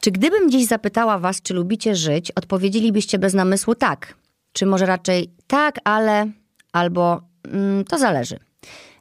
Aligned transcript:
Czy 0.00 0.10
gdybym 0.10 0.50
dziś 0.50 0.66
zapytała 0.66 1.18
was, 1.18 1.42
czy 1.42 1.54
lubicie 1.54 1.96
żyć, 1.96 2.30
odpowiedzielibyście 2.30 3.18
bez 3.18 3.34
namysłu 3.34 3.74
tak? 3.74 4.14
Czy 4.52 4.66
może 4.66 4.86
raczej 4.86 5.30
tak, 5.46 5.78
ale 5.84 6.26
albo 6.72 7.20
mm, 7.44 7.84
to 7.84 7.98
zależy. 7.98 8.38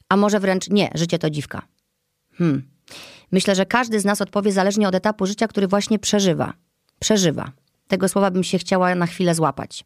A 0.10 0.18
może 0.18 0.40
wręcz 0.40 0.70
nie, 0.70 0.92
życie 0.96 1.20
to 1.20 1.30
dziwka. 1.30 1.62
Hmm. 2.34 2.64
Myślę, 3.32 3.56
że 3.56 3.66
każdy 3.66 4.00
z 4.00 4.06
nas 4.06 4.22
odpowie 4.22 4.52
zależnie 4.52 4.88
od 4.88 4.96
etapu 4.96 5.26
życia, 5.26 5.48
który 5.48 5.68
właśnie 5.68 6.00
przeżywa. 6.00 6.54
Przeżywa. 7.00 7.52
Tego 7.88 8.10
słowa 8.10 8.32
bym 8.32 8.44
się 8.44 8.58
chciała 8.58 8.96
na 8.96 9.06
chwilę 9.06 9.36
złapać. 9.36 9.86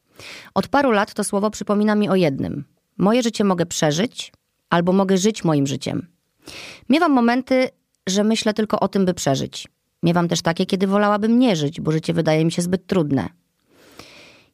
Od 0.53 0.67
paru 0.67 0.91
lat 0.91 1.13
to 1.13 1.23
słowo 1.23 1.49
przypomina 1.51 1.95
mi 1.95 2.09
o 2.09 2.15
jednym. 2.15 2.63
Moje 2.97 3.23
życie 3.23 3.43
mogę 3.43 3.65
przeżyć, 3.65 4.33
albo 4.69 4.93
mogę 4.93 5.17
żyć 5.17 5.43
moim 5.43 5.67
życiem. 5.67 6.07
Miewam 6.89 7.11
momenty, 7.11 7.69
że 8.07 8.23
myślę 8.23 8.53
tylko 8.53 8.79
o 8.79 8.87
tym, 8.87 9.05
by 9.05 9.13
przeżyć. 9.13 9.67
Miewam 10.03 10.27
też 10.27 10.41
takie, 10.41 10.65
kiedy 10.65 10.87
wolałabym 10.87 11.39
nie 11.39 11.55
żyć, 11.55 11.81
bo 11.81 11.91
życie 11.91 12.13
wydaje 12.13 12.45
mi 12.45 12.51
się 12.51 12.61
zbyt 12.61 12.87
trudne. 12.87 13.29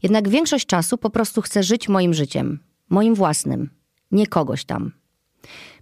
Jednak 0.04 0.30
większość 0.30 0.66
czasu 0.66 0.98
po 0.98 1.10
prostu 1.10 1.42
chcę 1.42 1.64
żyć 1.64 1.90
moim 1.90 2.14
życiem, 2.14 2.60
moim 2.90 3.16
własnym, 3.16 3.70
nie 4.12 4.28
kogoś 4.28 4.66
tam. 4.66 4.92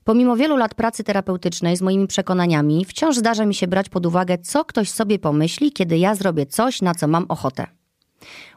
Pomimo 0.03 0.35
wielu 0.35 0.57
lat 0.57 0.75
pracy 0.75 1.03
terapeutycznej 1.03 1.77
z 1.77 1.81
moimi 1.81 2.07
przekonaniami, 2.07 2.85
wciąż 2.85 3.15
zdarza 3.15 3.45
mi 3.45 3.55
się 3.55 3.67
brać 3.67 3.89
pod 3.89 4.05
uwagę, 4.05 4.37
co 4.37 4.65
ktoś 4.65 4.89
sobie 4.89 5.19
pomyśli, 5.19 5.71
kiedy 5.71 5.97
ja 5.97 6.15
zrobię 6.15 6.45
coś, 6.45 6.81
na 6.81 6.95
co 6.95 7.07
mam 7.07 7.25
ochotę. 7.29 7.67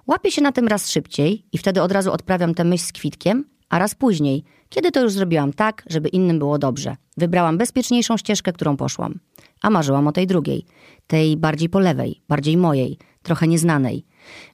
Łapię 0.07 0.31
się 0.31 0.43
na 0.43 0.53
tym 0.53 0.69
raz 0.69 0.91
szybciej 0.91 1.47
i 1.53 1.59
wtedy 1.59 1.83
od 1.83 1.93
razu 1.93 2.13
odprawiam 2.13 2.55
tę 2.55 2.65
myśl 2.65 2.85
z 2.85 2.93
kwitkiem, 2.93 3.45
a 3.69 3.79
raz 3.79 3.95
później, 3.95 4.45
kiedy 4.69 4.91
to 4.91 5.03
już 5.03 5.13
zrobiłam 5.13 5.53
tak, 5.53 5.83
żeby 5.87 6.09
innym 6.09 6.39
było 6.39 6.59
dobrze. 6.59 6.97
Wybrałam 7.17 7.59
bezpieczniejszą 7.59 8.17
ścieżkę, 8.17 8.53
którą 8.53 8.77
poszłam. 8.77 9.19
A 9.63 9.71
marzyłam 9.71 10.07
o 10.07 10.13
tej 10.13 10.27
drugiej, 10.27 10.65
tej 11.07 11.37
bardziej 11.37 11.69
po 11.69 11.79
lewej, 11.79 12.23
bardziej 12.29 12.57
mojej, 12.57 12.99
trochę 13.23 13.49
nieznanej. 13.49 14.07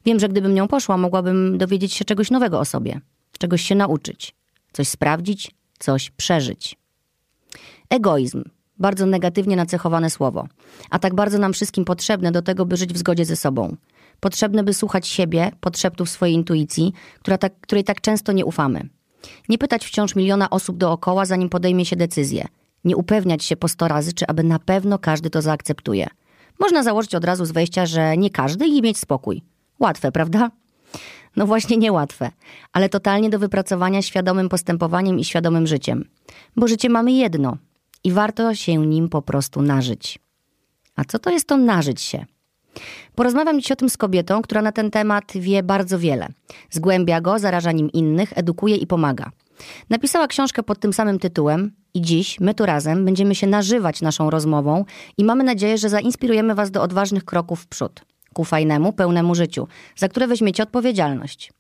Wiem, 0.04 0.20
że 0.20 0.28
gdybym 0.28 0.54
nią 0.54 0.68
poszła, 0.68 0.96
mogłabym 0.96 1.58
dowiedzieć 1.58 1.92
się 1.92 2.04
czegoś 2.04 2.30
nowego 2.30 2.60
o 2.60 2.64
sobie, 2.64 3.00
czegoś 3.38 3.62
się 3.62 3.74
nauczyć, 3.74 4.34
coś 4.72 4.88
sprawdzić, 4.88 5.50
coś 5.78 6.10
przeżyć. 6.10 6.76
Egoizm. 7.90 8.44
Bardzo 8.78 9.06
negatywnie 9.06 9.56
nacechowane 9.56 10.10
słowo, 10.10 10.48
a 10.90 10.98
tak 10.98 11.14
bardzo 11.14 11.38
nam 11.38 11.52
wszystkim 11.52 11.84
potrzebne 11.84 12.32
do 12.32 12.42
tego, 12.42 12.66
by 12.66 12.76
żyć 12.76 12.92
w 12.92 12.98
zgodzie 12.98 13.24
ze 13.24 13.36
sobą. 13.36 13.76
Potrzebne, 14.20 14.62
by 14.62 14.74
słuchać 14.74 15.08
siebie, 15.08 15.50
podszeptów 15.60 16.10
swojej 16.10 16.34
intuicji, 16.34 16.92
która 17.20 17.38
tak, 17.38 17.60
której 17.60 17.84
tak 17.84 18.00
często 18.00 18.32
nie 18.32 18.44
ufamy. 18.44 18.88
Nie 19.48 19.58
pytać 19.58 19.86
wciąż 19.86 20.16
miliona 20.16 20.50
osób 20.50 20.76
dookoła, 20.76 21.26
zanim 21.26 21.48
podejmie 21.48 21.84
się 21.84 21.96
decyzję. 21.96 22.46
Nie 22.86 22.96
upewniać 22.96 23.44
się 23.44 23.56
po 23.56 23.68
sto 23.68 23.88
razy, 23.88 24.12
czy 24.12 24.26
aby 24.26 24.42
na 24.42 24.58
pewno 24.58 24.98
każdy 24.98 25.30
to 25.30 25.42
zaakceptuje. 25.42 26.06
Można 26.60 26.82
założyć 26.82 27.14
od 27.14 27.24
razu 27.24 27.44
z 27.44 27.50
wejścia, 27.50 27.86
że 27.86 28.16
nie 28.16 28.30
każdy 28.30 28.66
i 28.66 28.82
mieć 28.82 28.98
spokój. 28.98 29.42
Łatwe, 29.80 30.12
prawda? 30.12 30.50
No 31.36 31.46
właśnie 31.46 31.76
niełatwe, 31.76 32.30
ale 32.72 32.88
totalnie 32.88 33.30
do 33.30 33.38
wypracowania 33.38 34.02
świadomym 34.02 34.48
postępowaniem 34.48 35.18
i 35.18 35.24
świadomym 35.24 35.66
życiem. 35.66 36.04
Bo 36.56 36.68
życie 36.68 36.88
mamy 36.88 37.12
jedno 37.12 37.56
i 38.04 38.12
warto 38.12 38.54
się 38.54 38.86
nim 38.86 39.08
po 39.08 39.22
prostu 39.22 39.62
nażyć. 39.62 40.18
A 40.96 41.04
co 41.04 41.18
to 41.18 41.30
jest 41.30 41.48
to 41.48 41.56
nażyć 41.56 42.00
się? 42.00 42.24
Porozmawiam 43.14 43.60
dziś 43.60 43.72
o 43.72 43.76
tym 43.76 43.90
z 43.90 43.96
kobietą, 43.96 44.42
która 44.42 44.62
na 44.62 44.72
ten 44.72 44.90
temat 44.90 45.32
wie 45.34 45.62
bardzo 45.62 45.98
wiele. 45.98 46.28
Zgłębia 46.70 47.20
go, 47.20 47.38
zaraża 47.38 47.72
nim 47.72 47.92
innych, 47.92 48.32
edukuje 48.38 48.76
i 48.76 48.86
pomaga. 48.86 49.30
Napisała 49.90 50.26
książkę 50.26 50.62
pod 50.62 50.80
tym 50.80 50.92
samym 50.92 51.18
tytułem 51.18 51.72
i 51.94 52.02
dziś 52.02 52.40
my 52.40 52.54
tu 52.54 52.66
razem 52.66 53.04
będziemy 53.04 53.34
się 53.34 53.46
nażywać 53.46 54.02
naszą 54.02 54.30
rozmową 54.30 54.84
i 55.18 55.24
mamy 55.24 55.44
nadzieję, 55.44 55.78
że 55.78 55.88
zainspirujemy 55.88 56.54
Was 56.54 56.70
do 56.70 56.82
odważnych 56.82 57.24
kroków 57.24 57.60
w 57.60 57.66
przód, 57.66 58.00
ku 58.34 58.44
fajnemu, 58.44 58.92
pełnemu 58.92 59.34
życiu, 59.34 59.68
za 59.96 60.08
które 60.08 60.26
weźmiecie 60.26 60.62
odpowiedzialność. 60.62 61.52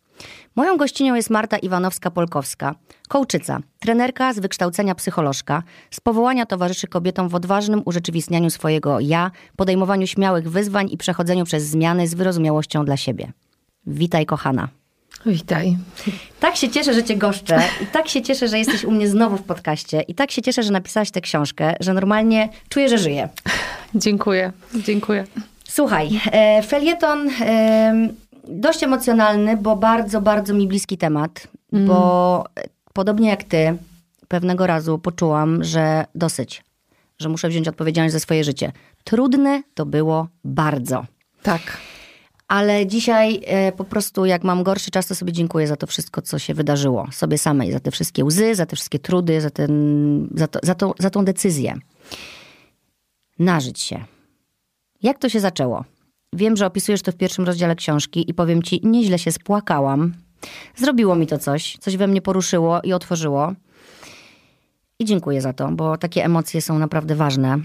Moją 0.56 0.76
gościnią 0.76 1.14
jest 1.14 1.30
Marta 1.30 1.56
Iwanowska-Polkowska, 1.56 2.74
kołczyca, 3.08 3.60
trenerka 3.78 4.32
z 4.32 4.38
wykształcenia 4.38 4.94
psycholożka, 4.94 5.62
z 5.90 6.00
powołania 6.00 6.46
towarzyszy 6.46 6.86
kobietom 6.86 7.28
w 7.28 7.34
odważnym 7.34 7.82
urzeczywistnianiu 7.84 8.50
swojego 8.50 9.00
ja, 9.00 9.30
podejmowaniu 9.56 10.06
śmiałych 10.06 10.50
wyzwań 10.50 10.88
i 10.90 10.96
przechodzeniu 10.96 11.44
przez 11.44 11.64
zmiany 11.64 12.08
z 12.08 12.14
wyrozumiałością 12.14 12.84
dla 12.84 12.96
siebie. 12.96 13.32
Witaj, 13.86 14.26
kochana. 14.26 14.68
Witaj. 15.26 15.76
Tak 16.40 16.56
się 16.56 16.68
cieszę, 16.68 16.94
że 16.94 17.04
cię 17.04 17.16
goszczę 17.16 17.60
i 17.82 17.86
tak 17.86 18.08
się 18.08 18.22
cieszę, 18.22 18.48
że 18.48 18.58
jesteś 18.58 18.84
u 18.84 18.90
mnie 18.90 19.08
znowu 19.08 19.36
w 19.36 19.42
podcaście 19.42 20.00
i 20.00 20.14
tak 20.14 20.30
się 20.30 20.42
cieszę, 20.42 20.62
że 20.62 20.72
napisałaś 20.72 21.10
tę 21.10 21.20
książkę, 21.20 21.74
że 21.80 21.94
normalnie 21.94 22.48
czuję, 22.68 22.88
że 22.88 22.98
żyję. 22.98 23.28
Dziękuję, 23.94 24.52
dziękuję. 24.74 25.24
Słuchaj, 25.64 26.20
e, 26.32 26.62
felieton 26.62 27.30
e, 27.40 28.08
dość 28.48 28.82
emocjonalny, 28.82 29.56
bo 29.56 29.76
bardzo, 29.76 30.20
bardzo 30.20 30.54
mi 30.54 30.66
bliski 30.66 30.98
temat, 30.98 31.48
mm. 31.72 31.86
bo 31.86 32.44
podobnie 32.92 33.28
jak 33.28 33.44
ty, 33.44 33.76
pewnego 34.28 34.66
razu 34.66 34.98
poczułam, 34.98 35.64
że 35.64 36.04
dosyć, 36.14 36.64
że 37.18 37.28
muszę 37.28 37.48
wziąć 37.48 37.68
odpowiedzialność 37.68 38.12
za 38.12 38.20
swoje 38.20 38.44
życie. 38.44 38.72
Trudne 39.04 39.62
to 39.74 39.86
było 39.86 40.28
bardzo. 40.44 41.04
Tak. 41.42 41.62
Ale 42.48 42.86
dzisiaj 42.86 43.40
e, 43.44 43.72
po 43.72 43.84
prostu, 43.84 44.24
jak 44.24 44.44
mam 44.44 44.62
gorszy 44.62 44.90
czas, 44.90 45.06
to 45.06 45.14
sobie 45.14 45.32
dziękuję 45.32 45.66
za 45.66 45.76
to 45.76 45.86
wszystko, 45.86 46.22
co 46.22 46.38
się 46.38 46.54
wydarzyło. 46.54 47.08
Sobie 47.12 47.38
samej, 47.38 47.72
za 47.72 47.80
te 47.80 47.90
wszystkie 47.90 48.24
łzy, 48.24 48.54
za 48.54 48.66
te 48.66 48.76
wszystkie 48.76 48.98
trudy, 48.98 49.40
za, 49.40 49.50
ten, 49.50 50.28
za, 50.34 50.48
to, 50.48 50.60
za, 50.62 50.74
to, 50.74 50.94
za 50.98 51.10
tą 51.10 51.24
decyzję. 51.24 51.74
Nażyć 53.38 53.80
się. 53.80 54.04
Jak 55.02 55.18
to 55.18 55.28
się 55.28 55.40
zaczęło? 55.40 55.84
Wiem, 56.32 56.56
że 56.56 56.66
opisujesz 56.66 57.02
to 57.02 57.12
w 57.12 57.16
pierwszym 57.16 57.44
rozdziale 57.44 57.76
książki 57.76 58.30
i 58.30 58.34
powiem 58.34 58.62
ci, 58.62 58.80
nieźle 58.84 59.18
się 59.18 59.32
spłakałam. 59.32 60.14
Zrobiło 60.76 61.14
mi 61.14 61.26
to 61.26 61.38
coś, 61.38 61.76
coś 61.80 61.96
we 61.96 62.06
mnie 62.06 62.22
poruszyło 62.22 62.80
i 62.82 62.92
otworzyło. 62.92 63.52
I 64.98 65.04
dziękuję 65.04 65.40
za 65.40 65.52
to, 65.52 65.68
bo 65.72 65.96
takie 65.96 66.24
emocje 66.24 66.62
są 66.62 66.78
naprawdę 66.78 67.14
ważne. 67.14 67.58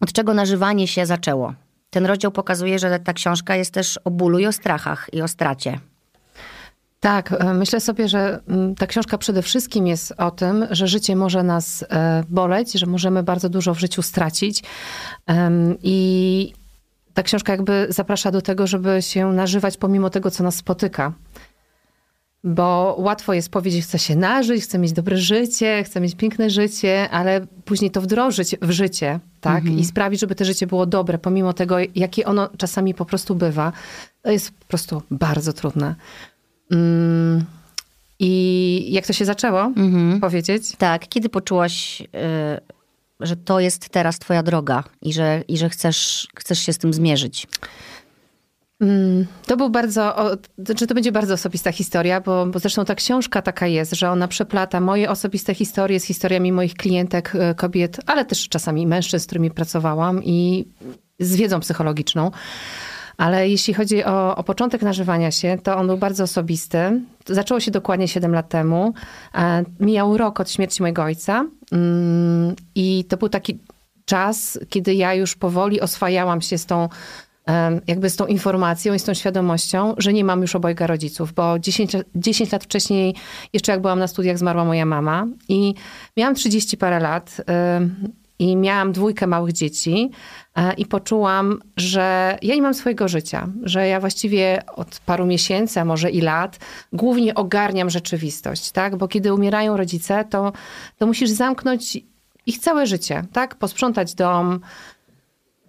Od 0.00 0.12
czego 0.12 0.34
nażywanie 0.34 0.88
się 0.88 1.06
zaczęło? 1.06 1.54
Ten 1.90 2.06
rozdział 2.06 2.32
pokazuje, 2.32 2.78
że 2.78 2.98
ta 2.98 3.12
książka 3.12 3.56
jest 3.56 3.74
też 3.74 4.00
o 4.04 4.10
bólu 4.10 4.38
i 4.38 4.46
o 4.46 4.52
strachach 4.52 5.10
i 5.12 5.22
o 5.22 5.28
stracie. 5.28 5.80
Tak, 7.00 7.32
e, 7.32 7.54
myślę 7.54 7.80
sobie, 7.80 8.08
że 8.08 8.40
mm, 8.48 8.74
ta 8.74 8.86
książka 8.86 9.18
przede 9.18 9.42
wszystkim 9.42 9.86
jest 9.86 10.14
o 10.18 10.30
tym, 10.30 10.66
że 10.70 10.88
życie 10.88 11.16
może 11.16 11.42
nas 11.42 11.84
e, 11.90 12.24
boleć, 12.28 12.72
że 12.72 12.86
możemy 12.86 13.22
bardzo 13.22 13.48
dużo 13.48 13.74
w 13.74 13.78
życiu 13.78 14.02
stracić. 14.02 14.62
I 15.82 16.52
ta 17.14 17.22
książka 17.22 17.52
jakby 17.52 17.86
zaprasza 17.88 18.30
do 18.30 18.42
tego, 18.42 18.66
żeby 18.66 19.02
się 19.02 19.32
nażywać 19.32 19.76
pomimo 19.76 20.10
tego, 20.10 20.30
co 20.30 20.44
nas 20.44 20.54
spotyka. 20.54 21.12
Bo 22.48 22.96
łatwo 22.98 23.34
jest 23.34 23.48
powiedzieć, 23.48 23.84
chcę 23.84 23.98
się 23.98 24.16
nażyć, 24.16 24.64
chcę 24.64 24.78
mieć 24.78 24.92
dobre 24.92 25.16
życie, 25.16 25.84
chcę 25.84 26.00
mieć 26.00 26.14
piękne 26.14 26.50
życie, 26.50 27.10
ale 27.10 27.46
później 27.64 27.90
to 27.90 28.00
wdrożyć 28.00 28.56
w 28.62 28.70
życie, 28.70 29.20
tak? 29.40 29.58
Mhm. 29.58 29.78
I 29.78 29.84
sprawić, 29.84 30.20
żeby 30.20 30.34
to 30.34 30.44
życie 30.44 30.66
było 30.66 30.86
dobre, 30.86 31.18
pomimo 31.18 31.52
tego, 31.52 31.76
jakie 31.94 32.26
ono 32.26 32.48
czasami 32.58 32.94
po 32.94 33.04
prostu 33.04 33.34
bywa. 33.34 33.72
To 34.22 34.30
jest 34.30 34.50
po 34.50 34.66
prostu 34.66 35.02
bardzo 35.10 35.52
trudne. 35.52 35.94
Mm. 36.70 37.44
I 38.18 38.92
jak 38.92 39.06
to 39.06 39.12
się 39.12 39.24
zaczęło? 39.24 39.62
Mhm. 39.62 40.20
Powiedzieć? 40.20 40.76
Tak, 40.78 41.08
kiedy 41.08 41.28
poczułaś, 41.28 42.00
y, 42.00 42.06
że 43.20 43.36
to 43.36 43.60
jest 43.60 43.88
teraz 43.88 44.18
twoja 44.18 44.42
droga 44.42 44.84
i 45.02 45.12
że, 45.12 45.42
i 45.48 45.58
że 45.58 45.68
chcesz, 45.68 46.28
chcesz 46.36 46.58
się 46.58 46.72
z 46.72 46.78
tym 46.78 46.92
zmierzyć? 46.92 47.46
Mm, 48.80 49.26
to 49.46 49.56
był 49.56 49.70
bardzo, 49.70 50.16
czy 50.56 50.64
znaczy 50.64 50.86
to 50.86 50.94
będzie 50.94 51.12
bardzo 51.12 51.34
osobista 51.34 51.72
historia, 51.72 52.20
bo, 52.20 52.46
bo 52.46 52.58
zresztą 52.58 52.84
ta 52.84 52.94
książka 52.94 53.42
taka 53.42 53.66
jest, 53.66 53.92
że 53.92 54.10
ona 54.10 54.28
przeplata 54.28 54.80
moje 54.80 55.10
osobiste 55.10 55.54
historie 55.54 56.00
z 56.00 56.04
historiami 56.04 56.52
moich 56.52 56.74
klientek, 56.74 57.32
e, 57.34 57.54
kobiet, 57.54 58.00
ale 58.06 58.24
też 58.24 58.48
czasami 58.48 58.86
mężczyzn, 58.86 59.24
z 59.24 59.26
którymi 59.26 59.50
pracowałam 59.50 60.24
i 60.24 60.64
z 61.20 61.36
wiedzą 61.36 61.60
psychologiczną. 61.60 62.30
Ale 63.16 63.48
jeśli 63.48 63.74
chodzi 63.74 64.04
o, 64.04 64.36
o 64.36 64.44
początek 64.44 64.82
nażywania 64.82 65.30
się, 65.30 65.58
to 65.62 65.76
on 65.76 65.86
był 65.86 65.98
bardzo 65.98 66.24
osobisty. 66.24 67.00
Zaczęło 67.26 67.60
się 67.60 67.70
dokładnie 67.70 68.08
7 68.08 68.32
lat 68.32 68.48
temu. 68.48 68.94
E, 69.34 69.64
mijał 69.80 70.16
rok 70.16 70.40
od 70.40 70.50
śmierci 70.50 70.82
mojego 70.82 71.02
ojca 71.02 71.44
mm, 71.72 72.54
i 72.74 73.04
to 73.08 73.16
był 73.16 73.28
taki 73.28 73.58
czas, 74.04 74.58
kiedy 74.68 74.94
ja 74.94 75.14
już 75.14 75.36
powoli 75.36 75.80
oswajałam 75.80 76.40
się 76.40 76.58
z 76.58 76.66
tą 76.66 76.88
jakby 77.86 78.10
z 78.10 78.16
tą 78.16 78.26
informacją 78.26 78.94
i 78.94 78.98
z 78.98 79.04
tą 79.04 79.14
świadomością, 79.14 79.94
że 79.98 80.12
nie 80.12 80.24
mam 80.24 80.42
już 80.42 80.56
obojga 80.56 80.86
rodziców, 80.86 81.32
bo 81.32 81.58
10, 81.58 81.96
10 82.14 82.52
lat 82.52 82.64
wcześniej, 82.64 83.14
jeszcze 83.52 83.72
jak 83.72 83.80
byłam 83.80 83.98
na 83.98 84.06
studiach, 84.06 84.38
zmarła 84.38 84.64
moja 84.64 84.86
mama 84.86 85.26
i 85.48 85.74
miałam 86.16 86.34
30 86.34 86.76
parę 86.76 87.00
lat 87.00 87.36
i 88.38 88.56
miałam 88.56 88.92
dwójkę 88.92 89.26
małych 89.26 89.52
dzieci 89.52 90.10
e, 90.56 90.72
i 90.74 90.86
poczułam, 90.86 91.60
że 91.76 92.38
ja 92.42 92.54
nie 92.54 92.62
mam 92.62 92.74
swojego 92.74 93.08
życia, 93.08 93.48
że 93.62 93.88
ja 93.88 94.00
właściwie 94.00 94.62
od 94.76 95.00
paru 95.06 95.26
miesięcy, 95.26 95.80
a 95.80 95.84
może 95.84 96.10
i 96.10 96.20
lat, 96.20 96.58
głównie 96.92 97.34
ogarniam 97.34 97.90
rzeczywistość, 97.90 98.72
tak? 98.72 98.96
Bo 98.96 99.08
kiedy 99.08 99.34
umierają 99.34 99.76
rodzice, 99.76 100.24
to, 100.30 100.52
to 100.98 101.06
musisz 101.06 101.30
zamknąć 101.30 101.98
ich 102.46 102.58
całe 102.58 102.86
życie, 102.86 103.24
tak? 103.32 103.54
Posprzątać 103.54 104.14
dom, 104.14 104.60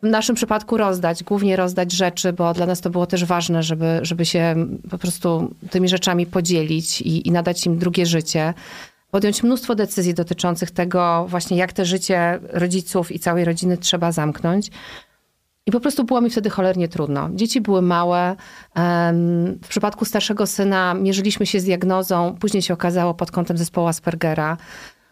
w 0.04 0.08
naszym 0.08 0.36
przypadku 0.36 0.78
rozdać, 0.78 1.24
głównie 1.24 1.56
rozdać 1.56 1.92
rzeczy, 1.92 2.34
bo 2.34 2.54
dla 2.54 2.66
nas 2.66 2.82
to 2.82 2.90
było 2.90 3.06
też 3.06 3.26
ważne, 3.26 3.64
żeby, 3.64 4.00
żeby 4.02 4.26
się 4.26 4.56
po 4.90 4.98
prostu 4.98 5.54
tymi 5.70 5.90
rzeczami 5.90 6.26
podzielić 6.26 7.02
i, 7.02 7.28
i 7.28 7.32
nadać 7.32 7.66
im 7.66 7.78
drugie 7.78 8.06
życie. 8.06 8.54
Podjąć 9.12 9.44
mnóstwo 9.44 9.76
decyzji 9.76 10.14
dotyczących 10.14 10.72
tego, 10.72 11.26
właśnie 11.30 11.58
jak 11.58 11.74
te 11.74 11.86
życie 11.86 12.40
rodziców 12.50 13.12
i 13.12 13.20
całej 13.20 13.46
rodziny 13.46 13.78
trzeba 13.78 14.12
zamknąć. 14.12 14.72
I 15.66 15.72
po 15.72 15.80
prostu 15.80 16.04
było 16.04 16.22
mi 16.22 16.30
wtedy 16.30 16.50
cholernie 16.50 16.88
trudno. 16.88 17.30
Dzieci 17.34 17.62
były 17.62 17.82
małe. 17.82 18.36
W 19.64 19.68
przypadku 19.68 20.06
starszego 20.06 20.48
syna 20.48 20.94
mierzyliśmy 20.94 21.46
się 21.46 21.60
z 21.60 21.64
diagnozą, 21.64 22.36
później 22.40 22.62
się 22.62 22.74
okazało 22.74 23.14
pod 23.14 23.32
kątem 23.32 23.58
zespołu 23.58 23.88
Aspergera. 23.88 24.58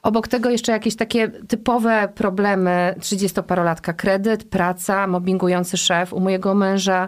Obok 0.06 0.28
tego 0.28 0.50
jeszcze 0.50 0.72
jakieś 0.72 0.96
takie 0.96 1.28
typowe 1.28 2.10
problemy 2.16 2.96
30-parolatka. 3.00 3.94
Kredyt, 3.94 4.44
praca, 4.44 5.08
mobbingujący 5.08 5.78
szef 5.78 6.14
u 6.14 6.20
mojego 6.20 6.56
męża. 6.56 7.08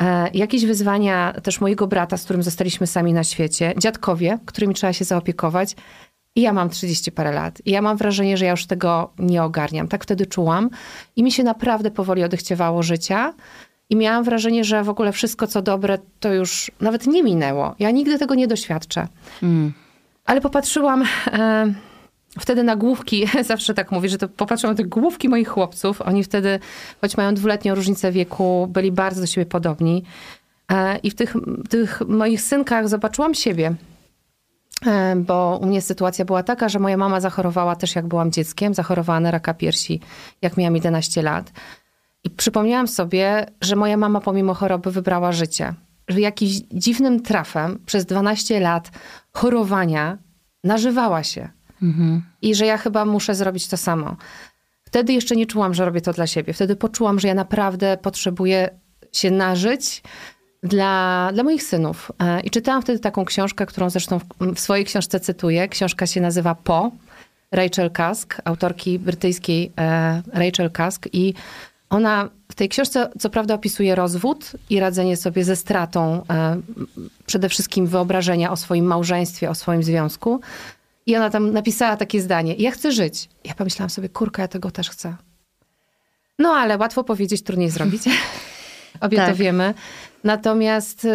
E, 0.00 0.30
jakieś 0.34 0.66
wyzwania 0.66 1.32
też 1.42 1.60
mojego 1.60 1.86
brata, 1.86 2.16
z 2.16 2.24
którym 2.24 2.42
zostaliśmy 2.42 2.86
sami 2.86 3.12
na 3.12 3.24
świecie. 3.24 3.74
Dziadkowie, 3.78 4.38
którymi 4.46 4.74
trzeba 4.74 4.92
się 4.92 5.04
zaopiekować. 5.04 5.76
I 6.36 6.40
ja 6.40 6.52
mam 6.52 6.70
30 6.70 7.12
parę 7.12 7.32
lat. 7.32 7.62
I 7.64 7.70
ja 7.70 7.82
mam 7.82 7.96
wrażenie, 7.96 8.36
że 8.36 8.44
ja 8.44 8.50
już 8.50 8.66
tego 8.66 9.12
nie 9.18 9.42
ogarniam. 9.42 9.88
Tak 9.88 10.02
wtedy 10.04 10.26
czułam. 10.26 10.70
I 11.16 11.22
mi 11.22 11.32
się 11.32 11.42
naprawdę 11.42 11.90
powoli 11.90 12.24
odechciewało 12.24 12.82
życia. 12.82 13.34
I 13.90 13.96
miałam 13.96 14.24
wrażenie, 14.24 14.64
że 14.64 14.84
w 14.84 14.88
ogóle 14.88 15.12
wszystko, 15.12 15.46
co 15.46 15.62
dobre, 15.62 15.98
to 16.20 16.32
już 16.32 16.70
nawet 16.80 17.06
nie 17.06 17.22
minęło. 17.22 17.74
Ja 17.78 17.90
nigdy 17.90 18.18
tego 18.18 18.34
nie 18.34 18.46
doświadczę. 18.46 19.08
Mm. 19.42 19.72
Ale 20.24 20.40
popatrzyłam 20.40 21.04
e, 21.26 21.74
wtedy 22.38 22.62
na 22.62 22.76
główki, 22.76 23.26
zawsze 23.44 23.74
tak 23.74 23.92
mówię, 23.92 24.08
że 24.08 24.18
to 24.18 24.28
popatrzyłam 24.28 24.76
na 24.76 24.82
te 24.82 24.88
główki 24.88 25.28
moich 25.28 25.48
chłopców. 25.48 26.02
Oni 26.02 26.24
wtedy, 26.24 26.60
choć 27.00 27.16
mają 27.16 27.34
dwuletnią 27.34 27.74
różnicę 27.74 28.12
wieku, 28.12 28.68
byli 28.70 28.92
bardzo 28.92 29.20
do 29.20 29.26
siebie 29.26 29.46
podobni. 29.46 30.04
E, 30.72 30.98
I 30.98 31.10
w 31.10 31.14
tych, 31.14 31.34
tych 31.68 32.00
moich 32.08 32.40
synkach 32.40 32.88
zobaczyłam 32.88 33.34
siebie. 33.34 33.74
E, 34.86 35.16
bo 35.16 35.58
u 35.62 35.66
mnie 35.66 35.82
sytuacja 35.82 36.24
była 36.24 36.42
taka, 36.42 36.68
że 36.68 36.78
moja 36.78 36.96
mama 36.96 37.20
zachorowała 37.20 37.76
też 37.76 37.94
jak 37.94 38.06
byłam 38.06 38.32
dzieckiem, 38.32 38.74
zachorowała 38.74 39.20
na 39.20 39.30
raka 39.30 39.54
piersi, 39.54 40.00
jak 40.42 40.56
miałam 40.56 40.74
11 40.74 41.22
lat. 41.22 41.52
I 42.24 42.30
przypomniałam 42.30 42.88
sobie, 42.88 43.46
że 43.60 43.76
moja 43.76 43.96
mama 43.96 44.20
pomimo 44.20 44.54
choroby 44.54 44.90
wybrała 44.90 45.32
życie. 45.32 45.74
Że 46.08 46.20
jakimś 46.20 46.52
dziwnym 46.72 47.22
trafem 47.22 47.78
przez 47.86 48.06
12 48.06 48.60
lat 48.60 48.90
chorowania 49.32 50.18
nażywała 50.64 51.22
się. 51.22 51.48
Mhm. 51.84 52.22
I 52.42 52.54
że 52.54 52.66
ja 52.66 52.78
chyba 52.78 53.04
muszę 53.04 53.34
zrobić 53.34 53.68
to 53.68 53.76
samo. 53.76 54.16
Wtedy 54.84 55.12
jeszcze 55.12 55.36
nie 55.36 55.46
czułam, 55.46 55.74
że 55.74 55.84
robię 55.84 56.00
to 56.00 56.12
dla 56.12 56.26
siebie. 56.26 56.52
Wtedy 56.52 56.76
poczułam, 56.76 57.20
że 57.20 57.28
ja 57.28 57.34
naprawdę 57.34 57.96
potrzebuję 58.02 58.68
się 59.12 59.30
nażyć, 59.30 60.02
dla, 60.64 61.30
dla 61.34 61.42
moich 61.42 61.62
synów. 61.62 62.12
E, 62.18 62.40
I 62.40 62.50
czytałam 62.50 62.82
wtedy 62.82 62.98
taką 62.98 63.24
książkę, 63.24 63.66
którą 63.66 63.90
zresztą 63.90 64.18
w, 64.18 64.24
w 64.54 64.60
swojej 64.60 64.84
książce 64.84 65.20
cytuję. 65.20 65.68
Książka 65.68 66.06
się 66.06 66.20
nazywa 66.20 66.54
Po, 66.54 66.92
Rachel 67.52 67.90
Kask, 67.90 68.36
autorki 68.44 68.98
brytyjskiej 68.98 69.72
e, 69.78 70.22
Rachel 70.32 70.70
Kask. 70.70 71.08
I 71.12 71.34
ona 71.90 72.28
w 72.52 72.54
tej 72.54 72.68
książce 72.68 73.10
co 73.18 73.30
prawda 73.30 73.54
opisuje 73.54 73.94
rozwód 73.94 74.52
i 74.70 74.80
radzenie 74.80 75.16
sobie 75.16 75.44
ze 75.44 75.56
stratą 75.56 76.22
e, 76.30 76.60
przede 77.26 77.48
wszystkim 77.48 77.86
wyobrażenia 77.86 78.50
o 78.50 78.56
swoim 78.56 78.84
małżeństwie, 78.84 79.50
o 79.50 79.54
swoim 79.54 79.82
związku. 79.82 80.40
I 81.06 81.16
ona 81.16 81.30
tam 81.30 81.52
napisała 81.52 81.96
takie 81.96 82.20
zdanie: 82.20 82.54
Ja 82.54 82.70
chcę 82.70 82.92
żyć. 82.92 83.28
Ja 83.44 83.54
pomyślałam 83.54 83.90
sobie, 83.90 84.08
kurka, 84.08 84.42
ja 84.42 84.48
tego 84.48 84.70
też 84.70 84.90
chcę. 84.90 85.16
No 86.38 86.48
ale 86.48 86.78
łatwo 86.78 87.04
powiedzieć, 87.04 87.42
trudniej 87.42 87.70
zrobić. 87.70 88.02
Obie 89.00 89.16
tak. 89.16 89.30
to 89.30 89.36
wiemy. 89.36 89.74
Natomiast 90.24 91.04
y, 91.04 91.08
y, 91.08 91.12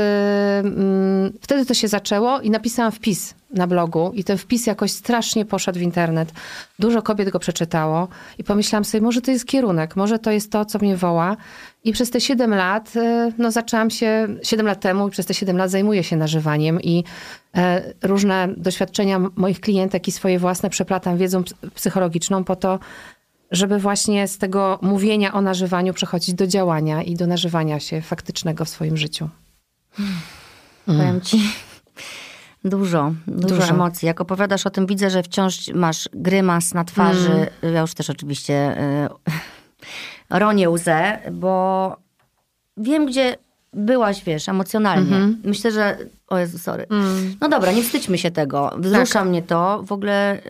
wtedy 1.42 1.66
to 1.66 1.74
się 1.74 1.88
zaczęło 1.88 2.42
i 2.42 2.50
napisałam 2.50 2.92
wpis 2.92 3.34
na 3.52 3.68
blogu 3.68 4.12
i 4.16 4.24
ten 4.24 4.38
wpis 4.38 4.68
jakoś 4.68 4.92
strasznie 4.92 5.46
poszedł 5.46 5.80
w 5.80 5.82
internet. 5.82 6.32
Dużo 6.80 7.02
kobiet 7.02 7.30
go 7.30 7.40
przeczytało 7.40 8.08
i 8.38 8.44
pomyślałam 8.44 8.86
sobie, 8.86 9.02
może 9.02 9.22
to 9.22 9.32
jest 9.32 9.46
kierunek, 9.46 9.96
może 9.96 10.20
to 10.20 10.32
jest 10.32 10.52
to, 10.52 10.66
co 10.66 10.80
mnie 10.80 10.98
woła. 10.98 11.38
I 11.84 11.94
przez 11.94 12.10
te 12.10 12.22
7 12.22 12.56
lat, 12.56 12.96
y, 12.96 13.34
no 13.38 13.52
zaczęłam 13.52 13.90
się, 13.90 14.28
7 14.44 14.66
lat 14.66 14.80
temu 14.82 15.08
i 15.08 15.12
przez 15.12 15.26
te 15.26 15.34
7 15.34 15.58
lat 15.58 15.72
zajmuję 15.72 16.04
się 16.04 16.18
nażywaniem 16.18 16.82
i 16.82 17.04
e, 17.58 17.94
różne 18.02 18.48
doświadczenia 18.58 19.20
moich 19.36 19.60
klientek 19.60 20.08
i 20.08 20.12
swoje 20.12 20.40
własne 20.40 20.70
przeplatam 20.70 21.18
wiedzą 21.18 21.44
psychologiczną 21.76 22.44
po 22.44 22.56
to, 22.56 22.80
żeby 23.52 23.80
właśnie 23.80 24.28
z 24.28 24.38
tego 24.38 24.80
mówienia 24.82 25.34
o 25.34 25.42
nażywaniu 25.42 25.94
przechodzić 25.94 26.36
do 26.36 26.48
działania 26.48 27.04
i 27.04 27.16
do 27.16 27.28
nażywania 27.28 27.80
się 27.80 28.02
faktycznego 28.02 28.66
w 28.66 28.70
swoim 28.70 28.98
życiu. 28.98 29.30
Hmm. 29.92 30.16
Powiem 30.86 31.22
ci, 31.22 31.42
dużo, 32.64 33.14
dużo, 33.28 33.56
dużo, 33.56 33.70
emocji. 33.70 34.06
Jak 34.06 34.22
opowiadasz 34.22 34.66
o 34.66 34.70
tym, 34.70 34.86
widzę, 34.86 35.10
że 35.10 35.24
wciąż 35.24 35.68
masz 35.74 36.10
grymas 36.14 36.74
na 36.74 36.84
twarzy. 36.84 37.50
Mm. 37.62 37.74
Ja 37.74 37.82
już 37.82 37.94
też 37.94 38.10
oczywiście 38.10 38.78
y, 39.06 39.10
ronię 40.30 40.70
łzę, 40.70 41.20
bo 41.32 41.96
wiem, 42.78 43.06
gdzie 43.06 43.36
byłaś, 43.74 44.24
wiesz, 44.24 44.50
emocjonalnie. 44.50 45.16
Mm-hmm. 45.16 45.36
Myślę, 45.44 45.72
że. 45.72 45.98
O 46.28 46.38
Jezu, 46.38 46.58
sorry. 46.58 46.86
Mm. 46.90 47.36
No 47.42 47.50
dobra, 47.50 47.72
nie 47.72 47.84
wstydźmy 47.84 48.18
się 48.18 48.32
tego. 48.32 48.76
Wzrusza 48.78 49.20
tak. 49.20 49.28
mnie 49.28 49.42
to. 49.42 49.84
W 49.84 49.92
ogóle 49.92 50.42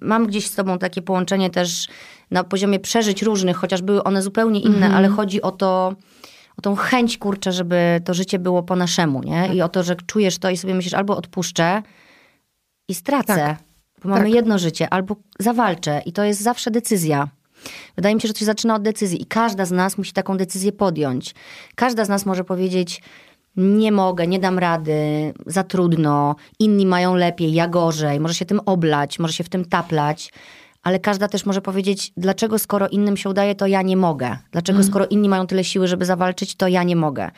mam 0.00 0.26
gdzieś 0.26 0.46
z 0.46 0.54
tobą 0.54 0.78
takie 0.78 1.02
połączenie 1.02 1.50
też 1.50 1.88
na 2.30 2.44
poziomie 2.44 2.80
przeżyć 2.80 3.22
różnych, 3.22 3.56
chociaż 3.56 3.82
były 3.82 4.04
one 4.04 4.22
zupełnie 4.22 4.60
inne, 4.60 4.88
mm-hmm. 4.88 4.94
ale 4.94 5.08
chodzi 5.08 5.42
o 5.42 5.50
to, 5.50 5.94
o 6.58 6.62
tą 6.62 6.76
chęć, 6.76 7.18
kurczę, 7.18 7.52
żeby 7.52 8.00
to 8.04 8.14
życie 8.14 8.38
było 8.38 8.62
po 8.62 8.76
naszemu, 8.76 9.22
nie? 9.22 9.42
Tak. 9.42 9.54
I 9.54 9.62
o 9.62 9.68
to, 9.68 9.82
że 9.82 9.96
czujesz 10.06 10.38
to 10.38 10.50
i 10.50 10.56
sobie 10.56 10.74
myślisz, 10.74 10.94
albo 10.94 11.16
odpuszczę 11.16 11.82
i 12.88 12.94
stracę, 12.94 13.36
tak. 13.36 13.56
bo 14.02 14.08
mamy 14.08 14.24
tak. 14.24 14.34
jedno 14.34 14.58
życie, 14.58 14.90
albo 14.90 15.16
zawalczę. 15.38 16.02
I 16.06 16.12
to 16.12 16.24
jest 16.24 16.40
zawsze 16.40 16.70
decyzja. 16.70 17.28
Wydaje 17.96 18.14
mi 18.14 18.20
się, 18.20 18.28
że 18.28 18.34
to 18.34 18.40
się 18.40 18.44
zaczyna 18.44 18.74
od 18.74 18.82
decyzji 18.82 19.22
i 19.22 19.26
każda 19.26 19.64
z 19.64 19.70
nas 19.70 19.98
musi 19.98 20.12
taką 20.12 20.36
decyzję 20.36 20.72
podjąć. 20.72 21.34
Każda 21.74 22.04
z 22.04 22.08
nas 22.08 22.26
może 22.26 22.44
powiedzieć, 22.44 23.02
nie 23.56 23.92
mogę, 23.92 24.26
nie 24.26 24.38
dam 24.38 24.58
rady, 24.58 24.94
za 25.46 25.64
trudno, 25.64 26.36
inni 26.58 26.86
mają 26.86 27.14
lepiej, 27.14 27.52
ja 27.52 27.68
gorzej, 27.68 28.20
może 28.20 28.34
się 28.34 28.44
tym 28.44 28.60
oblać, 28.66 29.18
może 29.18 29.32
się 29.32 29.44
w 29.44 29.48
tym 29.48 29.64
taplać, 29.64 30.32
ale 30.82 30.98
każda 30.98 31.28
też 31.28 31.46
może 31.46 31.60
powiedzieć, 31.60 32.12
dlaczego 32.16 32.58
skoro 32.58 32.88
innym 32.88 33.16
się 33.16 33.30
udaje, 33.30 33.54
to 33.54 33.66
ja 33.66 33.82
nie 33.82 33.96
mogę. 33.96 34.36
Dlaczego 34.50 34.76
mm. 34.76 34.88
skoro 34.88 35.06
inni 35.06 35.28
mają 35.28 35.46
tyle 35.46 35.64
siły, 35.64 35.88
żeby 35.88 36.04
zawalczyć, 36.04 36.56
to 36.56 36.68
ja 36.68 36.82
nie 36.82 36.96
mogę. 36.96 37.30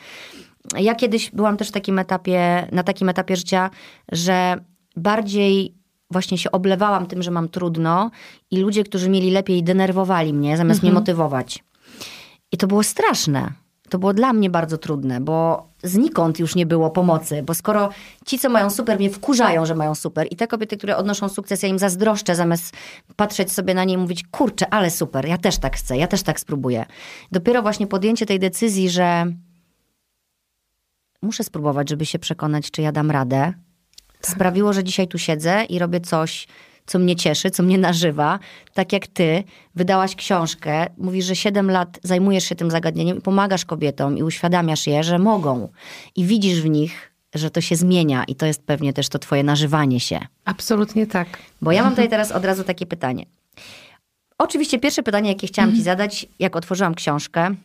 Ja 0.77 0.95
kiedyś 0.95 1.31
byłam 1.31 1.57
też 1.57 1.69
w 1.69 1.71
takim 1.71 1.99
etapie, 1.99 2.67
na 2.71 2.83
takim 2.83 3.09
etapie 3.09 3.35
życia, 3.35 3.69
że 4.11 4.55
bardziej 4.95 5.75
właśnie 6.11 6.37
się 6.37 6.51
oblewałam 6.51 7.05
tym, 7.05 7.23
że 7.23 7.31
mam 7.31 7.49
trudno 7.49 8.11
i 8.51 8.57
ludzie, 8.57 8.83
którzy 8.83 9.09
mieli 9.09 9.31
lepiej, 9.31 9.63
denerwowali 9.63 10.33
mnie, 10.33 10.57
zamiast 10.57 10.81
mnie 10.81 10.89
mhm. 10.89 11.01
motywować. 11.01 11.63
I 12.51 12.57
to 12.57 12.67
było 12.67 12.83
straszne. 12.83 13.53
To 13.89 13.99
było 13.99 14.13
dla 14.13 14.33
mnie 14.33 14.49
bardzo 14.49 14.77
trudne, 14.77 15.21
bo 15.21 15.67
znikąd 15.83 16.39
już 16.39 16.55
nie 16.55 16.65
było 16.65 16.89
pomocy, 16.89 17.43
bo 17.43 17.53
skoro 17.53 17.89
ci, 18.25 18.39
co 18.39 18.49
mają 18.49 18.69
super, 18.69 18.97
mnie 18.97 19.09
wkurzają, 19.09 19.65
że 19.65 19.75
mają 19.75 19.95
super 19.95 20.27
i 20.31 20.35
te 20.35 20.47
kobiety, 20.47 20.77
które 20.77 20.97
odnoszą 20.97 21.29
sukces, 21.29 21.63
ja 21.63 21.69
im 21.69 21.79
zazdroszczę, 21.79 22.35
zamiast 22.35 22.73
patrzeć 23.15 23.51
sobie 23.51 23.73
na 23.73 23.83
nie 23.83 23.93
i 23.93 23.97
mówić, 23.97 24.23
kurczę, 24.31 24.73
ale 24.73 24.91
super, 24.91 25.25
ja 25.25 25.37
też 25.37 25.57
tak 25.57 25.77
chcę, 25.77 25.97
ja 25.97 26.07
też 26.07 26.23
tak 26.23 26.39
spróbuję. 26.39 26.85
Dopiero 27.31 27.61
właśnie 27.61 27.87
podjęcie 27.87 28.25
tej 28.25 28.39
decyzji, 28.39 28.89
że 28.89 29.25
muszę 31.21 31.43
spróbować, 31.43 31.89
żeby 31.89 32.05
się 32.05 32.19
przekonać, 32.19 32.71
czy 32.71 32.81
ja 32.81 32.91
dam 32.91 33.11
radę, 33.11 33.53
tak. 34.21 34.31
sprawiło, 34.31 34.73
że 34.73 34.83
dzisiaj 34.83 35.07
tu 35.07 35.17
siedzę 35.17 35.63
i 35.63 35.79
robię 35.79 35.99
coś, 36.01 36.47
co 36.85 36.99
mnie 36.99 37.15
cieszy, 37.15 37.51
co 37.51 37.63
mnie 37.63 37.77
nażywa. 37.77 38.39
Tak 38.73 38.93
jak 38.93 39.07
ty 39.07 39.43
wydałaś 39.75 40.15
książkę, 40.15 40.87
mówisz, 40.97 41.25
że 41.25 41.35
7 41.35 41.71
lat 41.71 41.99
zajmujesz 42.03 42.43
się 42.43 42.55
tym 42.55 42.71
zagadnieniem 42.71 43.17
i 43.17 43.21
pomagasz 43.21 43.65
kobietom 43.65 44.17
i 44.17 44.23
uświadamiasz 44.23 44.87
je, 44.87 45.03
że 45.03 45.19
mogą. 45.19 45.69
I 46.15 46.25
widzisz 46.25 46.61
w 46.61 46.69
nich, 46.69 47.11
że 47.35 47.51
to 47.51 47.61
się 47.61 47.75
zmienia 47.75 48.23
i 48.23 48.35
to 48.35 48.45
jest 48.45 48.63
pewnie 48.63 48.93
też 48.93 49.09
to 49.09 49.19
twoje 49.19 49.43
nażywanie 49.43 49.99
się. 49.99 50.19
Absolutnie 50.45 51.07
tak. 51.07 51.27
Bo 51.61 51.71
ja 51.71 51.83
mam 51.83 51.91
tutaj 51.91 52.09
teraz 52.09 52.31
od 52.31 52.45
razu 52.45 52.63
takie 52.63 52.85
pytanie. 52.85 53.25
Oczywiście 54.37 54.79
pierwsze 54.79 55.03
pytanie, 55.03 55.29
jakie 55.29 55.47
chciałam 55.47 55.75
ci 55.75 55.81
zadać, 55.81 56.25
jak 56.39 56.55
otworzyłam 56.55 56.95
książkę, 56.95 57.55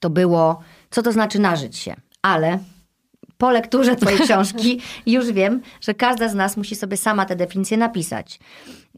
to 0.00 0.10
było, 0.10 0.60
co 0.90 1.02
to 1.02 1.12
znaczy 1.12 1.38
nażyć 1.38 1.76
się. 1.76 1.96
Ale 2.22 2.58
po 3.40 3.50
lekturze 3.50 3.96
twojej 3.96 4.20
książki 4.26 4.80
już 5.06 5.32
wiem, 5.32 5.60
że 5.80 5.94
każda 5.94 6.28
z 6.28 6.34
nas 6.34 6.56
musi 6.56 6.76
sobie 6.76 6.96
sama 6.96 7.26
tę 7.26 7.36
definicję 7.36 7.76
napisać. 7.76 8.38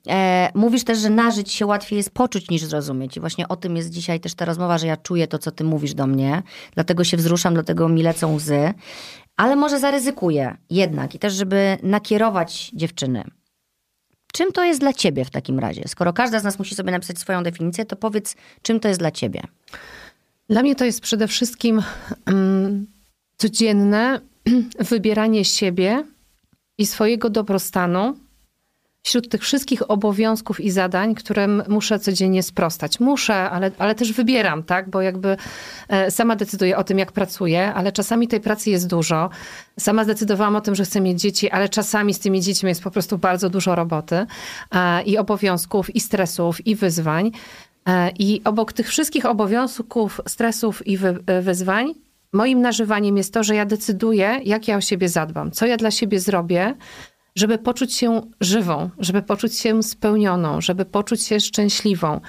E, 0.09 0.51
mówisz 0.55 0.85
też, 0.85 0.99
że 0.99 1.11
nażyć 1.11 1.53
się 1.53 1.67
łatwiej 1.67 1.97
jest 1.97 2.11
poczuć 2.11 2.51
niż 2.51 2.65
zrozumieć. 2.65 3.17
I 3.17 3.21
właśnie 3.21 3.49
o 3.49 3.57
tym 3.57 3.77
jest 3.77 3.91
dzisiaj 3.91 4.21
też 4.21 4.35
ta 4.35 4.45
rozmowa, 4.45 4.79
że 4.79 4.87
ja 4.87 4.97
czuję 4.97 5.27
to, 5.27 5.39
co 5.39 5.51
ty 5.51 5.65
mówisz 5.65 5.95
do 5.95 6.07
mnie. 6.07 6.43
Dlatego 6.75 7.05
się 7.05 7.17
wzruszam, 7.17 7.55
dlatego 7.55 7.89
mi 7.89 8.03
lecą 8.03 8.35
łzy. 8.35 8.75
Ale 9.37 9.57
może 9.57 9.79
zaryzykuję 9.79 10.57
jednak 10.71 11.15
i 11.15 11.19
też, 11.19 11.33
żeby 11.33 11.79
nakierować 11.83 12.71
dziewczyny. 12.75 13.25
czym 14.33 14.53
to 14.53 14.65
jest 14.65 14.81
dla 14.81 14.93
ciebie 14.93 15.25
w 15.25 15.31
takim 15.31 15.59
razie? 15.59 15.83
Skoro 15.87 16.13
każda 16.13 16.41
z 16.41 16.45
nas 16.45 16.59
musi 16.59 16.75
sobie 16.75 16.93
napisać 16.93 17.19
swoją 17.19 17.43
definicję, 17.43 17.85
to 17.85 17.97
powiedz, 17.97 18.37
czym 18.63 18.81
to 18.81 18.89
jest 18.89 19.01
dla 19.01 19.11
ciebie? 19.11 19.43
Dla 20.49 20.63
mnie 20.63 20.75
to 20.75 20.85
jest 20.85 21.01
przede 21.01 21.29
wszystkim 21.29 21.83
um, 22.27 22.87
codzienne 23.37 24.21
wybieranie 24.91 25.45
siebie 25.45 26.05
i 26.79 26.87
swojego 26.87 27.31
dobrostanu 27.31 28.15
wśród 29.03 29.29
tych 29.29 29.43
wszystkich 29.43 29.91
obowiązków 29.91 30.61
i 30.61 30.71
zadań, 30.71 31.15
którym 31.15 31.63
muszę 31.69 31.99
codziennie 31.99 32.43
sprostać. 32.43 33.01
Muszę, 33.01 33.35
ale, 33.35 33.71
ale 33.79 33.95
też 33.95 34.13
wybieram, 34.13 34.63
tak? 34.63 34.91
Bo 34.91 35.03
jakby 35.03 35.37
e, 35.89 36.11
sama 36.11 36.37
decyduję 36.37 36.77
o 36.77 36.85
tym, 36.85 36.99
jak 36.99 37.13
pracuję, 37.13 37.75
ale 37.75 37.93
czasami 37.93 38.29
tej 38.29 38.41
pracy 38.41 38.71
jest 38.71 38.89
dużo. 38.89 39.31
Sama 39.79 40.05
zdecydowałam 40.05 40.57
o 40.57 40.61
tym, 40.61 40.75
że 40.75 40.85
chcę 40.85 41.01
mieć 41.01 41.21
dzieci, 41.21 41.51
ale 41.51 41.69
czasami 41.69 42.15
z 42.15 42.19
tymi 42.19 42.41
dziećmi 42.41 42.69
jest 42.69 42.83
po 42.83 42.91
prostu 42.91 43.19
bardzo 43.19 43.51
dużo 43.51 43.75
roboty 43.75 44.27
e, 44.75 45.03
i 45.03 45.19
obowiązków, 45.19 45.97
i 45.97 46.01
stresów, 46.01 46.67
i 46.67 46.77
wyzwań. 46.77 47.31
E, 47.89 48.11
I 48.19 48.45
obok 48.45 48.73
tych 48.73 48.89
wszystkich 48.89 49.27
obowiązków, 49.27 50.21
stresów 50.27 50.87
i 50.87 50.97
wy, 50.97 51.19
wyzwań, 51.43 51.95
moim 52.33 52.61
nażywaniem 52.61 53.17
jest 53.17 53.35
to, 53.35 53.45
że 53.45 53.55
ja 53.55 53.67
decyduję, 53.67 54.41
jak 54.45 54.69
ja 54.69 54.77
o 54.77 54.81
siebie 54.81 55.09
zadbam, 55.09 55.51
co 55.51 55.67
ja 55.67 55.77
dla 55.77 55.91
siebie 55.91 56.21
zrobię, 56.21 56.75
żeby 57.37 57.59
poczuć 57.59 57.95
się 57.95 58.21
żywą, 58.41 58.91
żeby 58.99 59.23
poczuć 59.23 59.59
się 59.59 59.83
spełnioną, 59.83 60.61
żeby 60.61 60.85
poczuć 60.85 61.23
się 61.23 61.41
szczęśliwą. 61.41 62.21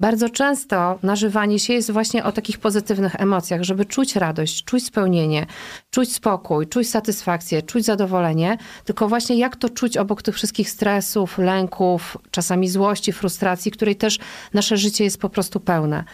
Bardzo 0.00 0.30
często 0.30 0.98
nażywanie 1.02 1.58
się 1.58 1.72
jest 1.72 1.90
właśnie 1.90 2.24
o 2.24 2.32
takich 2.32 2.58
pozytywnych 2.58 3.20
emocjach, 3.20 3.62
żeby 3.62 3.84
czuć 3.84 4.16
radość, 4.16 4.64
czuć 4.64 4.86
spełnienie, 4.86 5.46
czuć 5.90 6.12
spokój, 6.14 6.66
czuć 6.66 6.90
satysfakcję, 6.90 7.62
czuć 7.62 7.84
zadowolenie, 7.84 8.58
tylko 8.84 9.08
właśnie 9.08 9.38
jak 9.38 9.56
to 9.56 9.68
czuć 9.68 9.96
obok 9.96 10.22
tych 10.22 10.34
wszystkich 10.34 10.70
stresów, 10.70 11.38
lęków, 11.38 12.16
czasami 12.30 12.68
złości, 12.68 13.12
frustracji, 13.12 13.70
której 13.70 13.96
też 13.96 14.18
nasze 14.54 14.76
życie 14.76 15.04
jest 15.04 15.20
po 15.20 15.30
prostu 15.30 15.60
pełne. 15.60 16.04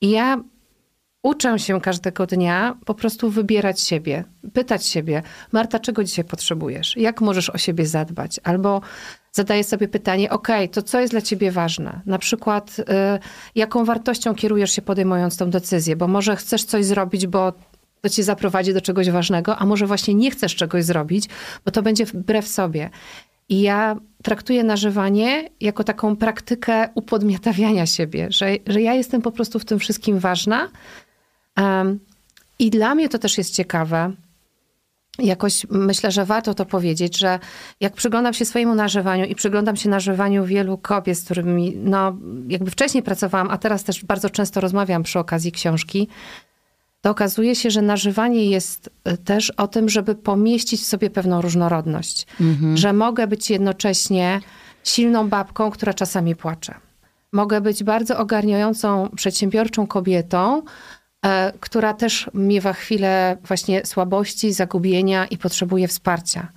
I 0.00 0.10
ja 0.10 0.42
uczę 1.28 1.58
się 1.58 1.80
każdego 1.80 2.26
dnia 2.26 2.76
po 2.84 2.94
prostu 2.94 3.30
wybierać 3.30 3.80
siebie, 3.80 4.24
pytać 4.52 4.86
siebie, 4.86 5.22
Marta, 5.52 5.78
czego 5.78 6.04
dzisiaj 6.04 6.24
potrzebujesz? 6.24 6.96
Jak 6.96 7.20
możesz 7.20 7.50
o 7.50 7.58
siebie 7.58 7.86
zadbać? 7.86 8.40
Albo 8.44 8.80
zadaję 9.32 9.64
sobie 9.64 9.88
pytanie, 9.88 10.30
ok, 10.30 10.48
to 10.72 10.82
co 10.82 11.00
jest 11.00 11.12
dla 11.12 11.20
ciebie 11.20 11.50
ważne? 11.50 12.00
Na 12.06 12.18
przykład, 12.18 12.78
y, 12.78 12.84
jaką 13.54 13.84
wartością 13.84 14.34
kierujesz 14.34 14.72
się 14.72 14.82
podejmując 14.82 15.36
tą 15.36 15.50
decyzję? 15.50 15.96
Bo 15.96 16.08
może 16.08 16.36
chcesz 16.36 16.64
coś 16.64 16.84
zrobić, 16.84 17.26
bo 17.26 17.52
to 18.00 18.08
ci 18.08 18.22
zaprowadzi 18.22 18.74
do 18.74 18.80
czegoś 18.80 19.10
ważnego, 19.10 19.56
a 19.56 19.66
może 19.66 19.86
właśnie 19.86 20.14
nie 20.14 20.30
chcesz 20.30 20.54
czegoś 20.54 20.84
zrobić, 20.84 21.28
bo 21.64 21.70
to 21.70 21.82
będzie 21.82 22.04
wbrew 22.04 22.48
sobie. 22.48 22.90
I 23.48 23.60
ja 23.60 23.96
traktuję 24.22 24.64
nażywanie 24.64 25.48
jako 25.60 25.84
taką 25.84 26.16
praktykę 26.16 26.88
upodmiotawiania 26.94 27.86
siebie, 27.86 28.26
że, 28.30 28.56
że 28.66 28.82
ja 28.82 28.94
jestem 28.94 29.22
po 29.22 29.32
prostu 29.32 29.58
w 29.58 29.64
tym 29.64 29.78
wszystkim 29.78 30.18
ważna, 30.18 30.68
i 32.58 32.70
dla 32.70 32.94
mnie 32.94 33.08
to 33.08 33.18
też 33.18 33.38
jest 33.38 33.54
ciekawe. 33.54 34.12
Jakoś 35.18 35.66
myślę, 35.70 36.10
że 36.10 36.24
warto 36.24 36.54
to 36.54 36.64
powiedzieć, 36.64 37.18
że 37.18 37.38
jak 37.80 37.92
przyglądam 37.92 38.34
się 38.34 38.44
swojemu 38.44 38.74
nażywaniu 38.74 39.24
i 39.24 39.34
przyglądam 39.34 39.76
się 39.76 39.88
nażywaniu 39.88 40.44
wielu 40.44 40.78
kobiet, 40.78 41.18
z 41.18 41.24
którymi 41.24 41.76
no, 41.76 42.16
jakby 42.48 42.70
wcześniej 42.70 43.02
pracowałam, 43.02 43.50
a 43.50 43.58
teraz 43.58 43.84
też 43.84 44.04
bardzo 44.04 44.30
często 44.30 44.60
rozmawiam 44.60 45.02
przy 45.02 45.18
okazji 45.18 45.52
książki, 45.52 46.08
to 47.00 47.10
okazuje 47.10 47.54
się, 47.54 47.70
że 47.70 47.82
nażywanie 47.82 48.50
jest 48.50 48.90
e, 49.04 49.16
też 49.16 49.50
o 49.50 49.68
tym, 49.68 49.88
żeby 49.88 50.14
pomieścić 50.14 50.80
w 50.80 50.86
sobie 50.86 51.10
pewną 51.10 51.40
różnorodność. 51.40 52.26
Mhm. 52.40 52.76
Że 52.76 52.92
mogę 52.92 53.26
być 53.26 53.50
jednocześnie 53.50 54.40
silną 54.84 55.28
babką, 55.28 55.70
która 55.70 55.94
czasami 55.94 56.36
płacze. 56.36 56.74
Mogę 57.32 57.60
być 57.60 57.84
bardzo 57.84 58.18
ogarniającą, 58.18 59.08
przedsiębiorczą 59.16 59.86
kobietą, 59.86 60.62
która 61.60 61.94
też 61.94 62.30
miewa 62.34 62.72
chwilę 62.72 63.36
właśnie 63.44 63.86
słabości, 63.86 64.52
zagubienia 64.52 65.26
i 65.26 65.38
potrzebuje 65.38 65.88
wsparcia. 65.88 66.48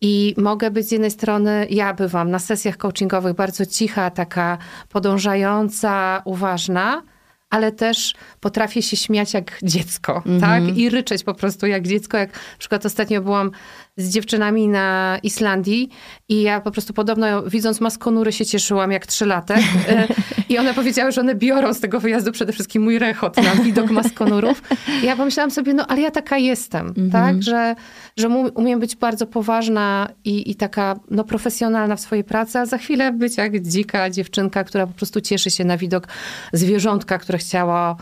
I 0.00 0.34
mogę 0.38 0.70
być 0.70 0.88
z 0.88 0.92
jednej 0.92 1.10
strony, 1.10 1.66
ja 1.70 1.94
bywam 1.94 2.30
na 2.30 2.38
sesjach 2.38 2.76
coachingowych 2.76 3.36
bardzo 3.36 3.66
cicha, 3.66 4.10
taka 4.10 4.58
podążająca, 4.88 6.22
uważna, 6.24 7.02
ale 7.50 7.72
też 7.72 8.14
potrafię 8.40 8.82
się 8.82 8.96
śmiać 8.96 9.34
jak 9.34 9.58
dziecko, 9.62 10.22
mm 10.26 10.38
-hmm. 10.38 10.40
tak? 10.40 10.76
I 10.76 10.90
ryczeć 10.90 11.24
po 11.24 11.34
prostu 11.34 11.66
jak 11.66 11.86
dziecko. 11.86 12.16
Jak 12.16 12.32
na 12.32 12.58
przykład 12.58 12.86
ostatnio 12.86 13.20
byłam 13.20 13.50
z 14.00 14.08
dziewczynami 14.08 14.68
na 14.68 15.18
Islandii 15.22 15.88
i 16.28 16.42
ja 16.42 16.60
po 16.60 16.70
prostu 16.70 16.92
podobno 16.92 17.42
widząc 17.42 17.80
maskonury 17.80 18.32
się 18.32 18.46
cieszyłam 18.46 18.92
jak 18.92 19.06
trzylatek. 19.06 19.60
I 20.48 20.58
one 20.58 20.74
powiedziały, 20.74 21.12
że 21.12 21.20
one 21.20 21.34
biorą 21.34 21.74
z 21.74 21.80
tego 21.80 22.00
wyjazdu 22.00 22.32
przede 22.32 22.52
wszystkim 22.52 22.82
mój 22.82 22.98
rechot 22.98 23.36
na 23.36 23.54
widok 23.64 23.90
maskonurów. 23.90 24.62
I 25.02 25.06
ja 25.06 25.16
pomyślałam 25.16 25.50
sobie, 25.50 25.74
no 25.74 25.86
ale 25.86 26.00
ja 26.00 26.10
taka 26.10 26.38
jestem, 26.38 26.92
-hmm. 26.92 27.12
tak? 27.12 27.42
Że, 27.42 27.74
że 28.16 28.28
umiem 28.54 28.80
być 28.80 28.96
bardzo 28.96 29.26
poważna 29.26 30.08
i, 30.24 30.50
i 30.50 30.54
taka 30.54 31.00
no, 31.10 31.24
profesjonalna 31.24 31.96
w 31.96 32.00
swojej 32.00 32.24
pracy, 32.24 32.58
a 32.58 32.66
za 32.66 32.78
chwilę 32.78 33.12
być 33.12 33.36
jak 33.36 33.60
dzika 33.60 34.10
dziewczynka, 34.10 34.64
która 34.64 34.86
po 34.86 34.94
prostu 34.94 35.20
cieszy 35.20 35.50
się 35.50 35.64
na 35.64 35.76
widok 35.76 36.08
zwierzątka, 36.52 37.18
które 37.18 37.38
chciała, 37.38 37.96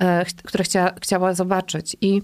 e, 0.00 0.24
które 0.44 0.64
chciała, 0.64 0.90
chciała 1.00 1.34
zobaczyć. 1.34 1.96
I 2.00 2.22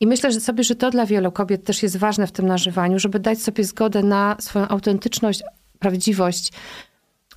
i 0.00 0.06
myślę 0.06 0.32
że 0.32 0.40
sobie, 0.40 0.64
że 0.64 0.74
to 0.74 0.90
dla 0.90 1.06
wielu 1.06 1.32
kobiet 1.32 1.64
też 1.64 1.82
jest 1.82 1.96
ważne 1.96 2.26
w 2.26 2.32
tym 2.32 2.46
nażywaniu, 2.46 2.98
żeby 2.98 3.20
dać 3.20 3.42
sobie 3.42 3.64
zgodę 3.64 4.02
na 4.02 4.36
swoją 4.40 4.68
autentyczność, 4.68 5.42
prawdziwość. 5.78 6.52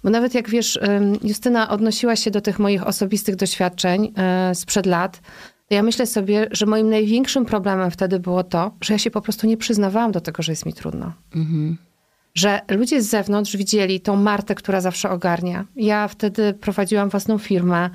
Bo 0.04 0.10
nawet 0.10 0.34
jak 0.34 0.50
wiesz, 0.50 0.80
Justyna 1.24 1.70
odnosiła 1.70 2.16
się 2.16 2.32
do 2.32 2.42
tych 2.42 2.60
moich 2.60 2.88
osobistych 2.88 3.36
doświadczeń 3.36 4.14
e, 4.18 4.56
sprzed 4.56 4.86
lat, 4.86 5.22
to 5.68 5.76
ja 5.76 5.84
myślę 5.84 6.06
sobie, 6.06 6.48
że 6.52 6.66
moim 6.66 6.90
największym 6.90 7.46
problemem 7.46 7.92
wtedy 7.92 8.20
było 8.20 8.44
to, 8.44 8.72
że 8.82 8.94
ja 8.94 8.98
się 8.98 9.12
po 9.12 9.22
prostu 9.22 9.48
nie 9.48 9.58
przyznawałam 9.58 10.12
do 10.12 10.22
tego, 10.22 10.44
że 10.44 10.52
jest 10.52 10.66
mi 10.66 10.74
trudno. 10.74 11.14
Mhm 11.36 11.78
że 12.38 12.62
ludzie 12.72 13.02
z 13.02 13.10
zewnątrz 13.10 13.58
widzieli 13.58 14.00
tą 14.00 14.16
Martę, 14.16 14.56
która 14.56 14.82
zawsze 14.82 15.10
ogarnia. 15.10 15.66
Ja 15.76 16.08
wtedy 16.08 16.54
prowadziłam 16.54 17.10
własną 17.10 17.38
firmę, 17.38 17.90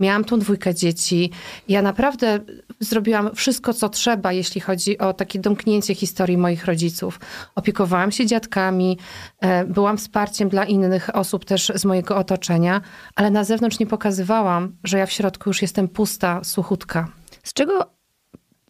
miałam 0.00 0.24
tą 0.24 0.38
dwójkę 0.38 0.74
dzieci. 0.74 1.30
Ja 1.68 1.82
naprawdę 1.82 2.40
zrobiłam 2.80 3.34
wszystko, 3.34 3.74
co 3.74 3.88
trzeba, 3.88 4.32
jeśli 4.32 4.60
chodzi 4.60 4.98
o 4.98 5.12
takie 5.12 5.38
domknięcie 5.38 5.94
historii 5.94 6.38
moich 6.38 6.64
rodziców. 6.64 7.20
Opiekowałam 7.54 8.12
się 8.12 8.26
dziadkami, 8.26 8.98
e, 9.40 9.64
byłam 9.64 9.98
wsparciem 9.98 10.48
dla 10.48 10.64
innych 10.64 11.16
osób 11.16 11.44
też 11.44 11.72
z 11.74 11.84
mojego 11.84 12.16
otoczenia, 12.16 12.80
ale 13.16 13.30
na 13.30 13.44
zewnątrz 13.44 13.78
nie 13.78 13.86
pokazywałam, 13.86 14.76
że 14.84 14.98
ja 14.98 15.06
w 15.06 15.12
środku 15.12 15.50
już 15.50 15.62
jestem 15.62 15.88
pusta, 15.88 16.44
suchutka. 16.44 17.08
Z 17.42 17.52
czego 17.52 17.95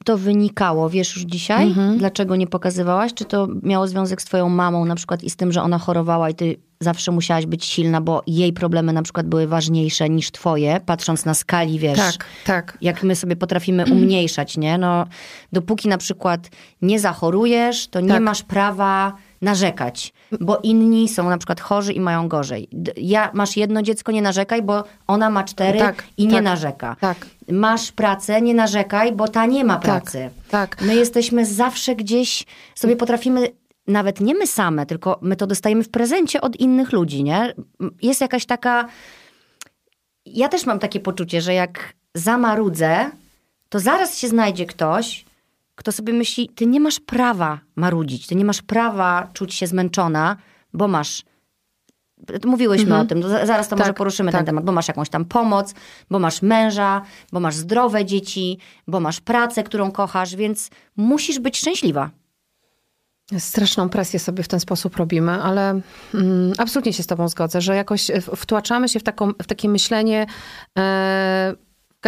to 0.07 0.19
wynikało, 0.19 0.91
wiesz 0.91 1.17
już 1.17 1.25
dzisiaj? 1.25 1.67
Mhm. 1.67 1.99
Dlaczego 1.99 2.37
nie 2.37 2.47
pokazywałaś? 2.47 3.15
Czy 3.15 3.25
to 3.25 3.49
miało 3.63 3.87
związek 3.87 4.23
z 4.23 4.25
twoją 4.25 4.49
mamą 4.49 4.85
na 4.85 4.95
przykład 4.95 5.25
i 5.25 5.31
z 5.31 5.37
tym, 5.37 5.53
że 5.53 5.63
ona 5.63 5.79
chorowała 5.79 6.31
i 6.31 6.35
ty 6.35 6.57
zawsze 6.81 7.13
musiałaś 7.13 7.47
być 7.47 7.65
silna, 7.65 8.01
bo 8.01 8.23
jej 8.27 8.53
problemy 8.53 8.93
na 8.93 9.03
przykład 9.03 9.27
były 9.27 9.47
ważniejsze 9.47 10.09
niż 10.09 10.31
twoje, 10.31 10.81
patrząc 10.87 11.25
na 11.25 11.35
skali, 11.35 11.79
wiesz, 11.79 11.99
tak, 11.99 12.27
tak. 12.45 12.79
jak 12.81 13.03
my 13.03 13.17
sobie 13.17 13.37
potrafimy 13.37 13.85
umniejszać, 13.93 14.57
nie? 14.57 14.79
No, 14.79 15.07
dopóki 15.53 15.89
na 15.89 15.99
przykład 15.99 16.51
nie 16.83 17.01
zachorujesz, 17.01 17.89
to 17.89 18.01
nie 18.01 18.09
tak. 18.09 18.23
masz 18.23 18.43
prawa 18.43 19.13
narzekać, 19.43 20.13
bo 20.41 20.59
inni 20.63 21.09
są 21.09 21.31
na 21.31 21.39
przykład 21.39 21.61
chorzy 21.61 21.93
i 21.93 22.01
mają 22.01 22.29
gorzej. 22.29 22.69
Ja, 22.97 23.31
masz 23.35 23.57
jedno 23.57 23.83
dziecko, 23.83 24.13
nie 24.13 24.23
narzekaj, 24.23 24.63
bo 24.63 24.85
ona 25.07 25.31
ma 25.31 25.45
cztery 25.45 25.79
tak, 25.79 26.05
i 26.17 26.25
tak, 26.25 26.33
nie 26.33 26.43
narzeka. 26.43 26.97
Tak. 27.01 27.27
Masz 27.53 27.93
pracę, 27.93 28.43
nie 28.43 28.55
narzekaj, 28.55 29.13
bo 29.13 29.29
ta 29.29 29.47
nie 29.47 29.65
ma 29.65 29.75
tak, 29.75 29.83
pracy. 29.83 30.31
Tak, 30.51 30.83
My 30.83 30.95
jesteśmy 30.95 31.47
zawsze 31.47 31.97
gdzieś, 31.97 32.47
sobie 32.75 32.97
potrafimy 32.97 33.49
nawet 33.87 34.21
nie 34.21 34.35
my 34.35 34.47
same, 34.47 34.87
tylko 34.87 35.19
my 35.23 35.37
to 35.37 35.47
dostajemy 35.47 35.83
w 35.83 35.89
prezencie 35.89 36.41
od 36.41 36.57
innych 36.57 36.93
ludzi, 36.93 37.25
nie? 37.25 37.55
Jest 38.03 38.21
jakaś 38.21 38.47
taka... 38.47 38.89
Ja 40.27 40.49
też 40.49 40.67
mam 40.67 40.79
takie 40.79 41.01
poczucie, 41.01 41.41
że 41.41 41.55
jak 41.55 41.93
zamarudzę, 42.15 43.11
to 43.69 43.81
zaraz 43.81 44.19
się 44.19 44.29
znajdzie 44.29 44.67
ktoś, 44.67 45.26
kto 45.77 45.93
sobie 45.93 46.13
myśli, 46.13 46.49
ty 46.49 46.67
nie 46.67 46.81
masz 46.81 47.01
prawa 47.01 47.61
marudzić, 47.77 48.27
ty 48.27 48.35
nie 48.35 48.45
masz 48.45 48.63
prawa 48.63 49.29
czuć 49.33 49.55
się 49.55 49.67
zmęczona, 49.67 50.37
bo 50.73 50.89
masz 50.89 51.23
Mówiłyśmy 52.45 52.95
mhm. 52.95 53.03
o 53.03 53.09
tym, 53.09 53.23
zaraz 53.47 53.69
to 53.69 53.77
tak, 53.77 53.79
może 53.79 53.95
poruszymy 53.95 54.33
tak. 54.33 54.39
ten 54.39 54.47
temat, 54.47 54.65
bo 54.65 54.73
masz 54.73 54.89
jakąś 54.89 55.09
tam 55.09 55.25
pomoc, 55.25 55.75
bo 56.11 56.19
masz 56.19 56.43
męża, 56.43 57.03
bo 57.33 57.41
masz 57.41 57.55
zdrowe 57.55 58.05
dzieci, 58.05 58.59
bo 58.87 59.01
masz 59.01 59.21
pracę, 59.21 59.65
którą 59.65 59.93
kochasz, 59.93 60.37
więc 60.37 60.71
musisz 60.97 61.39
być 61.39 61.59
szczęśliwa. 61.59 62.11
Straszną 63.39 63.89
presję 63.89 64.19
sobie 64.19 64.43
w 64.43 64.49
ten 64.49 64.61
sposób 64.61 64.97
robimy, 64.97 65.33
ale 65.33 65.81
mm, 66.15 66.53
absolutnie 66.59 66.93
się 66.93 67.03
z 67.03 67.07
Tobą 67.07 67.29
zgodzę, 67.29 67.61
że 67.61 67.77
jakoś 67.77 68.11
wtłaczamy 68.37 68.89
się 68.89 69.01
w, 69.01 69.03
taką, 69.03 69.33
w 69.43 69.47
takie 69.47 69.69
myślenie. 69.69 70.27
E, 70.79 71.55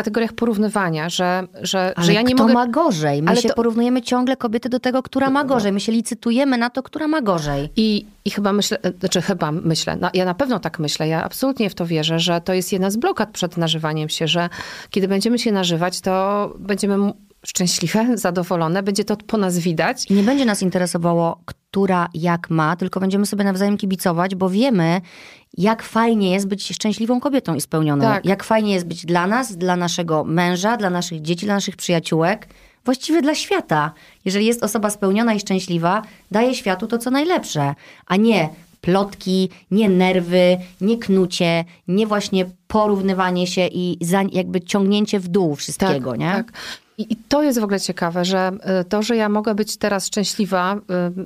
kategoriach 0.02 0.32
porównywania, 0.32 1.08
że, 1.08 1.44
że, 1.62 1.92
Ale 1.96 2.06
że 2.06 2.12
ja 2.14 2.22
nie 2.22 2.34
kto 2.34 2.42
mogę... 2.42 2.54
ma 2.54 2.66
gorzej? 2.66 3.22
My 3.22 3.30
Ale 3.30 3.40
się 3.40 3.48
to- 3.48 3.54
porównujemy 3.54 4.02
ciągle 4.02 4.36
kobiety 4.36 4.68
do 4.68 4.80
tego, 4.80 5.02
która 5.02 5.30
ma 5.30 5.44
gorzej. 5.44 5.72
My 5.72 5.80
się 5.80 5.92
licytujemy 5.92 6.58
na 6.58 6.70
to, 6.70 6.82
która 6.82 7.08
ma 7.08 7.20
gorzej. 7.22 7.68
I, 7.76 8.06
I 8.24 8.30
chyba 8.30 8.52
myślę, 8.52 8.78
znaczy 9.00 9.22
chyba 9.22 9.52
myślę, 9.52 9.96
no, 10.00 10.10
ja 10.14 10.24
na 10.24 10.34
pewno 10.34 10.58
tak 10.58 10.78
myślę, 10.78 11.08
ja 11.08 11.24
absolutnie 11.24 11.70
w 11.70 11.74
to 11.74 11.86
wierzę, 11.86 12.18
że 12.18 12.40
to 12.40 12.52
jest 12.54 12.72
jedna 12.72 12.90
z 12.90 12.96
blokad 12.96 13.30
przed 13.30 13.56
nażywaniem 13.56 14.08
się, 14.08 14.28
że 14.28 14.48
kiedy 14.90 15.08
będziemy 15.08 15.38
się 15.38 15.52
nażywać, 15.52 16.00
to 16.00 16.52
będziemy 16.58 17.12
szczęśliwe, 17.46 18.18
zadowolone, 18.18 18.82
będzie 18.82 19.04
to 19.04 19.16
po 19.16 19.36
nas 19.36 19.58
widać. 19.58 20.10
I 20.10 20.14
nie 20.14 20.22
będzie 20.22 20.44
nas 20.44 20.62
interesowało, 20.62 21.40
która 21.44 22.08
jak 22.14 22.50
ma, 22.50 22.76
tylko 22.76 23.00
będziemy 23.00 23.26
sobie 23.26 23.44
nawzajem 23.44 23.76
kibicować, 23.76 24.34
bo 24.34 24.50
wiemy, 24.50 25.00
jak 25.56 25.82
fajnie 25.82 26.32
jest 26.32 26.46
być 26.46 26.74
szczęśliwą 26.74 27.20
kobietą 27.20 27.54
i 27.54 27.60
spełnioną. 27.60 28.02
Tak. 28.02 28.24
Jak 28.24 28.44
fajnie 28.44 28.74
jest 28.74 28.86
być 28.86 29.06
dla 29.06 29.26
nas, 29.26 29.56
dla 29.56 29.76
naszego 29.76 30.24
męża, 30.24 30.76
dla 30.76 30.90
naszych 30.90 31.22
dzieci, 31.22 31.46
dla 31.46 31.54
naszych 31.54 31.76
przyjaciółek, 31.76 32.48
właściwie 32.84 33.22
dla 33.22 33.34
świata. 33.34 33.92
Jeżeli 34.24 34.46
jest 34.46 34.62
osoba 34.62 34.90
spełniona 34.90 35.34
i 35.34 35.40
szczęśliwa, 35.40 36.02
daje 36.30 36.54
światu 36.54 36.86
to, 36.86 36.98
co 36.98 37.10
najlepsze, 37.10 37.74
a 38.06 38.16
nie 38.16 38.48
plotki, 38.80 39.50
nie 39.70 39.88
nerwy, 39.88 40.56
nie 40.80 40.98
knucie, 40.98 41.64
nie 41.88 42.06
właśnie 42.06 42.46
porównywanie 42.68 43.46
się 43.46 43.68
i 43.72 43.98
jakby 44.32 44.60
ciągnięcie 44.60 45.20
w 45.20 45.28
dół 45.28 45.56
wszystkiego, 45.56 46.16
nie? 46.16 46.30
Tak. 46.30 46.52
I, 46.98 47.12
I 47.12 47.16
to 47.16 47.42
jest 47.42 47.60
w 47.60 47.64
ogóle 47.64 47.80
ciekawe, 47.80 48.24
że 48.24 48.50
y, 48.80 48.84
to, 48.84 49.02
że 49.02 49.16
ja 49.16 49.28
mogę 49.28 49.54
być 49.54 49.76
teraz 49.76 50.06
szczęśliwa 50.06 50.76
y, 50.76 50.80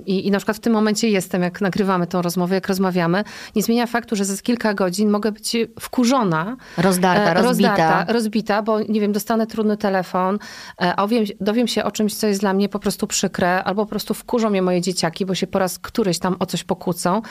i, 0.05 0.27
i 0.27 0.31
na 0.31 0.37
przykład 0.37 0.57
w 0.57 0.59
tym 0.59 0.73
momencie 0.73 1.09
jestem, 1.09 1.41
jak 1.41 1.61
nagrywamy 1.61 2.07
tą 2.07 2.21
rozmowę, 2.21 2.55
jak 2.55 2.67
rozmawiamy, 2.67 3.23
nie 3.55 3.63
zmienia 3.63 3.87
faktu, 3.87 4.15
że 4.15 4.25
za 4.25 4.41
kilka 4.41 4.73
godzin 4.73 5.09
mogę 5.09 5.31
być 5.31 5.55
wkurzona. 5.79 6.57
Rozdarta, 6.77 7.31
e, 7.31 7.33
rozbita. 7.33 7.69
rozdarta, 7.69 8.13
rozbita, 8.13 8.61
bo 8.61 8.79
nie 8.81 9.01
wiem, 9.01 9.11
dostanę 9.11 9.47
trudny 9.47 9.77
telefon, 9.77 10.39
e, 10.81 10.95
a 10.95 11.07
wiem, 11.07 11.25
dowiem 11.41 11.67
się 11.67 11.83
o 11.83 11.91
czymś, 11.91 12.15
co 12.15 12.27
jest 12.27 12.39
dla 12.39 12.53
mnie 12.53 12.69
po 12.69 12.79
prostu 12.79 13.07
przykre, 13.07 13.63
albo 13.63 13.85
po 13.85 13.89
prostu 13.89 14.13
wkurzą 14.13 14.49
mnie 14.49 14.61
moje 14.61 14.81
dzieciaki, 14.81 15.25
bo 15.25 15.35
się 15.35 15.47
po 15.47 15.59
raz 15.59 15.79
któryś 15.79 16.19
tam 16.19 16.35
o 16.39 16.45
coś 16.45 16.63
pokłócą. 16.63 17.21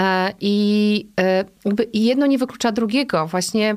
E, 0.00 0.32
I 0.40 1.08
jakby 1.64 1.82
i 1.82 2.04
jedno 2.04 2.26
nie 2.26 2.38
wyklucza 2.38 2.72
drugiego. 2.72 3.26
Właśnie 3.26 3.76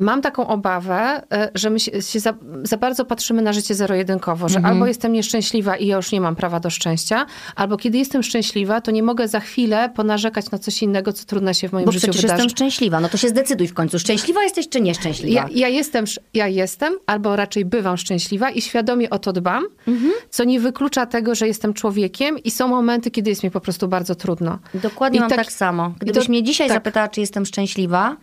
Mam 0.00 0.22
taką 0.22 0.46
obawę, 0.46 1.22
e, 1.32 1.50
że 1.54 1.70
my 1.70 1.80
się, 1.80 2.02
się 2.02 2.20
za, 2.20 2.34
za 2.62 2.76
bardzo 2.76 3.04
patrzymy 3.04 3.42
na 3.42 3.52
życie 3.52 3.74
zero-jedynkowo, 3.74 4.48
że 4.48 4.56
Mhm. 4.56 4.74
albo 4.74 4.86
jestem 4.86 5.12
nieszczęśliwa 5.12 5.76
i 5.76 5.86
ja 5.86 5.96
już 5.96 6.12
nie 6.12 6.20
mam 6.20 6.36
prawa 6.36 6.60
do 6.60 6.70
szczęścia, 6.70 7.26
albo 7.56 7.76
kiedy 7.76 7.98
jestem 7.98 8.22
szczęśliwa, 8.22 8.80
to 8.80 8.90
nie 8.90 9.02
mogę 9.02 9.28
za 9.28 9.40
chwilę 9.40 9.90
ponarzekać 9.94 10.50
na 10.50 10.58
coś 10.58 10.82
innego, 10.82 11.12
co 11.12 11.24
trudno 11.24 11.52
się 11.54 11.68
w 11.68 11.72
moim 11.72 11.86
Bo 11.86 11.92
życiu 11.92 12.06
wydarzy. 12.06 12.26
jestem 12.26 12.48
szczęśliwa. 12.50 13.00
No 13.00 13.08
to 13.08 13.16
się 13.16 13.28
zdecyduj 13.28 13.66
w 13.68 13.74
końcu. 13.74 13.98
Szczęśliwa 13.98 14.42
jesteś 14.42 14.68
czy 14.68 14.80
nieszczęśliwa? 14.80 15.34
Ja, 15.40 15.48
ja, 15.54 15.68
jestem, 15.68 16.04
ja 16.34 16.48
jestem, 16.48 16.94
albo 17.06 17.36
raczej 17.36 17.64
bywam 17.64 17.96
szczęśliwa 17.96 18.50
i 18.50 18.62
świadomie 18.62 19.10
o 19.10 19.18
to 19.18 19.32
dbam, 19.32 19.64
Mhm. 19.88 20.12
co 20.30 20.44
nie 20.44 20.60
wyklucza 20.60 21.06
tego, 21.06 21.34
że 21.34 21.46
jestem 21.46 21.74
człowiekiem 21.74 22.38
i 22.38 22.50
są 22.50 22.68
momenty, 22.68 23.10
kiedy 23.10 23.30
jest 23.30 23.42
mi 23.44 23.50
po 23.50 23.60
prostu 23.60 23.88
bardzo 23.88 24.14
trudno. 24.14 24.58
Dokładnie 24.74 25.16
I 25.16 25.20
mam 25.20 25.30
tak- 25.30 25.38
tak, 25.38 25.52
samo. 25.52 25.94
Gdybyś 26.00 26.24
to- 26.26 26.30
mnie 26.30 26.42
dzisiaj 26.42 26.68
tak. 26.68 26.76
zapytała, 26.76 27.08
czy 27.08 27.20
jestem 27.20 27.46
szczęśliwa, 27.46 28.16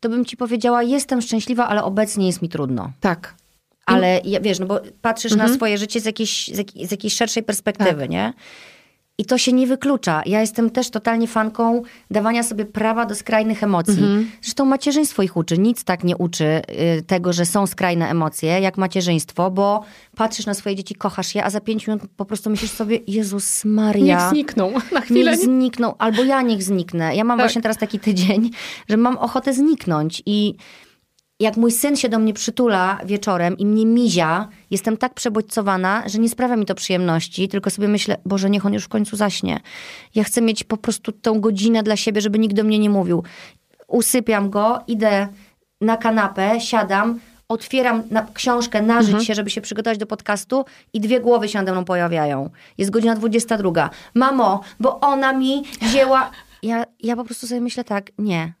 to 0.00 0.08
bym 0.08 0.24
ci 0.24 0.36
powiedziała, 0.36 0.82
jestem 0.82 1.22
szczęśliwa, 1.22 1.68
ale 1.68 1.84
obecnie 1.84 2.26
jest 2.26 2.42
mi 2.42 2.48
trudno. 2.48 2.92
Tak. 3.00 3.34
Ale 3.86 4.20
ja, 4.24 4.40
wiesz, 4.40 4.58
no 4.58 4.66
bo 4.66 4.80
patrzysz 5.02 5.32
Mhm. 5.32 5.50
na 5.50 5.56
swoje 5.56 5.78
życie 5.78 6.00
z 6.00 6.04
jakiejś, 6.04 6.48
z, 6.48 6.58
jakiej, 6.58 6.86
z 6.86 6.90
jakiejś 6.90 7.14
szerszej 7.14 7.42
perspektywy, 7.42 8.00
Tak. 8.00 8.10
nie? 8.10 8.32
I 9.20 9.24
to 9.24 9.38
się 9.38 9.52
nie 9.52 9.66
wyklucza. 9.66 10.22
Ja 10.26 10.40
jestem 10.40 10.70
też 10.70 10.90
totalnie 10.90 11.26
fanką 11.26 11.82
dawania 12.10 12.42
sobie 12.42 12.64
prawa 12.64 13.06
do 13.06 13.14
skrajnych 13.14 13.62
emocji. 13.62 13.92
Mhm. 13.92 14.30
Zresztą 14.42 14.64
macierzyństwo 14.64 15.22
ich 15.22 15.36
uczy. 15.36 15.58
Nic 15.58 15.84
tak 15.84 16.04
nie 16.04 16.16
uczy 16.16 16.44
y, 16.98 17.02
tego, 17.02 17.32
że 17.32 17.46
są 17.46 17.66
skrajne 17.66 18.08
emocje, 18.08 18.60
jak 18.60 18.78
macierzyństwo, 18.78 19.50
bo 19.50 19.84
patrzysz 20.16 20.46
na 20.46 20.54
swoje 20.54 20.76
dzieci, 20.76 20.94
kochasz 20.94 21.34
je, 21.34 21.44
a 21.44 21.50
za 21.50 21.60
pięć 21.60 21.86
minut 21.86 22.02
po 22.16 22.24
prostu 22.24 22.50
myślisz 22.50 22.70
sobie, 22.70 22.98
Jezus 23.06 23.64
Maria. 23.64 24.16
Niech 24.16 24.30
znikną 24.30 24.72
na 24.92 25.00
chwilę. 25.00 25.30
Niech 25.30 25.40
znikną, 25.40 25.94
albo 25.98 26.24
ja 26.24 26.42
niech 26.42 26.62
zniknę. 26.62 27.16
Ja 27.16 27.24
mam 27.24 27.38
Tak. 27.38 27.46
właśnie 27.46 27.62
teraz 27.62 27.76
taki 27.78 27.98
tydzień, 27.98 28.50
że 28.88 28.96
mam 28.96 29.16
ochotę 29.16 29.52
zniknąć 29.52 30.22
i 30.26 30.54
jak 31.40 31.56
mój 31.56 31.72
syn 31.72 31.96
się 31.96 32.08
do 32.08 32.18
mnie 32.18 32.34
przytula 32.34 32.98
wieczorem 33.04 33.58
i 33.58 33.66
mnie 33.66 33.86
mizia, 33.86 34.48
jestem 34.70 34.96
tak 34.96 35.14
przebodźcowana, 35.14 36.02
że 36.08 36.18
nie 36.18 36.28
sprawia 36.28 36.56
mi 36.56 36.66
to 36.66 36.74
przyjemności, 36.74 37.48
tylko 37.48 37.70
sobie 37.70 37.88
myślę, 37.88 38.16
Boże, 38.24 38.50
niech 38.50 38.66
on 38.66 38.72
już 38.74 38.84
w 38.84 38.88
końcu 38.88 39.16
zaśnie. 39.16 39.60
Ja 40.14 40.24
chcę 40.24 40.42
mieć 40.42 40.64
po 40.64 40.76
prostu 40.76 41.12
tą 41.12 41.40
godzinę 41.40 41.82
dla 41.82 41.96
siebie, 41.96 42.20
żeby 42.20 42.38
nikt 42.38 42.54
do 42.54 42.64
mnie 42.64 42.78
nie 42.78 42.90
mówił. 42.90 43.22
Usypiam 43.88 44.50
go, 44.50 44.80
idę 44.86 45.28
na 45.80 45.96
kanapę, 45.96 46.60
siadam, 46.60 47.20
otwieram 47.48 48.02
na, 48.10 48.26
książkę, 48.34 48.82
nażyć 48.82 49.08
Mhm. 49.08 49.24
się, 49.24 49.34
żeby 49.34 49.50
się 49.50 49.60
przygotować 49.60 49.98
do 49.98 50.06
podcastu 50.06 50.64
i 50.92 51.00
dwie 51.00 51.20
głowy 51.20 51.48
się 51.48 51.58
nade 51.58 51.72
mną 51.72 51.84
pojawiają. 51.84 52.50
Jest 52.78 52.90
godzina 52.90 53.14
22. 53.14 53.90
Mamo, 54.14 54.60
bo 54.80 55.00
ona 55.00 55.32
mi 55.32 55.62
wzięła... 55.82 56.30
Ja, 56.62 56.84
ja 57.00 57.16
po 57.16 57.24
prostu 57.24 57.46
sobie 57.46 57.60
myślę 57.60 57.84
tak, 57.84 58.10
nie. 58.18 58.52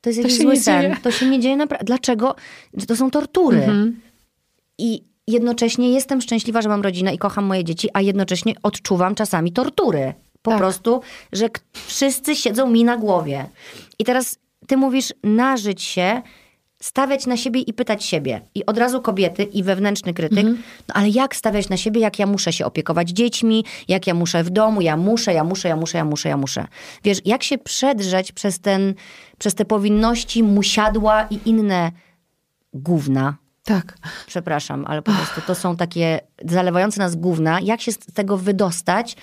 To 0.00 0.10
jest 0.10 0.22
To 0.22 0.28
jakiś 0.28 0.38
zły 0.42 0.56
sen. 0.56 0.82
dzieje. 0.82 0.96
To 1.02 1.10
się 1.10 1.26
nie 1.26 1.40
dzieje 1.40 1.56
naprawdę. 1.56 1.84
Dlaczego? 1.86 2.34
To 2.88 2.96
są 2.96 3.10
tortury. 3.10 3.58
Mhm. 3.58 4.00
I 4.78 5.02
jednocześnie 5.26 5.90
jestem 5.92 6.20
szczęśliwa, 6.20 6.62
że 6.62 6.68
mam 6.68 6.82
rodzinę 6.82 7.14
i 7.14 7.18
kocham 7.18 7.44
moje 7.44 7.64
dzieci, 7.64 7.88
a 7.94 8.00
jednocześnie 8.00 8.54
odczuwam 8.62 9.14
czasami 9.14 9.52
tortury. 9.52 10.14
Po 10.42 10.50
Tak. 10.50 10.58
prostu, 10.60 11.00
że 11.32 11.48
wszyscy 11.86 12.36
siedzą 12.36 12.70
mi 12.70 12.84
na 12.84 12.96
głowie. 12.96 13.46
I 13.98 14.04
teraz 14.04 14.38
ty 14.66 14.76
mówisz 14.76 15.12
nażyć 15.24 15.82
się, 15.82 16.22
stawiać 16.82 17.26
na 17.26 17.36
siebie 17.36 17.60
i 17.60 17.72
pytać 17.72 18.04
siebie. 18.04 18.40
I 18.54 18.66
od 18.66 18.78
razu 18.78 19.00
kobiety 19.00 19.42
i 19.42 19.62
wewnętrzny 19.62 20.14
krytyk, 20.14 20.38
Mhm. 20.38 20.62
no 20.88 20.94
ale 20.94 21.08
jak 21.08 21.36
stawiać 21.36 21.68
na 21.68 21.76
siebie, 21.76 22.00
jak 22.00 22.18
ja 22.18 22.26
muszę 22.26 22.52
się 22.52 22.66
opiekować 22.66 23.10
dziećmi, 23.10 23.64
jak 23.88 24.06
ja 24.06 24.14
muszę 24.14 24.44
w 24.44 24.50
domu, 24.50 24.80
ja 24.80 24.96
muszę, 24.96 25.32
ja 25.34 25.44
muszę, 25.44 25.68
ja 25.68 25.76
muszę, 25.76 25.98
ja 25.98 26.04
muszę, 26.04 26.28
ja 26.28 26.36
muszę. 26.36 26.66
Wiesz, 27.04 27.18
jak 27.24 27.42
się 27.42 27.58
przedrzeć 27.58 28.32
przez, 28.32 28.60
ten, 28.60 28.94
przez 29.40 29.54
te 29.54 29.64
powinności, 29.64 30.42
musiadła 30.42 31.26
i 31.30 31.38
inne 31.44 31.92
gówna, 32.72 33.36
Tak. 33.64 33.98
przepraszam, 34.26 34.84
ale 34.86 35.02
po 35.02 35.12
prostu 35.12 35.40
to 35.46 35.54
są 35.54 35.76
takie 35.76 36.20
zalewające 36.44 37.00
nas 37.00 37.16
gówna. 37.16 37.60
Jak 37.60 37.80
się 37.80 37.92
z 37.92 37.98
tego 37.98 38.36
wydostać 38.36 39.16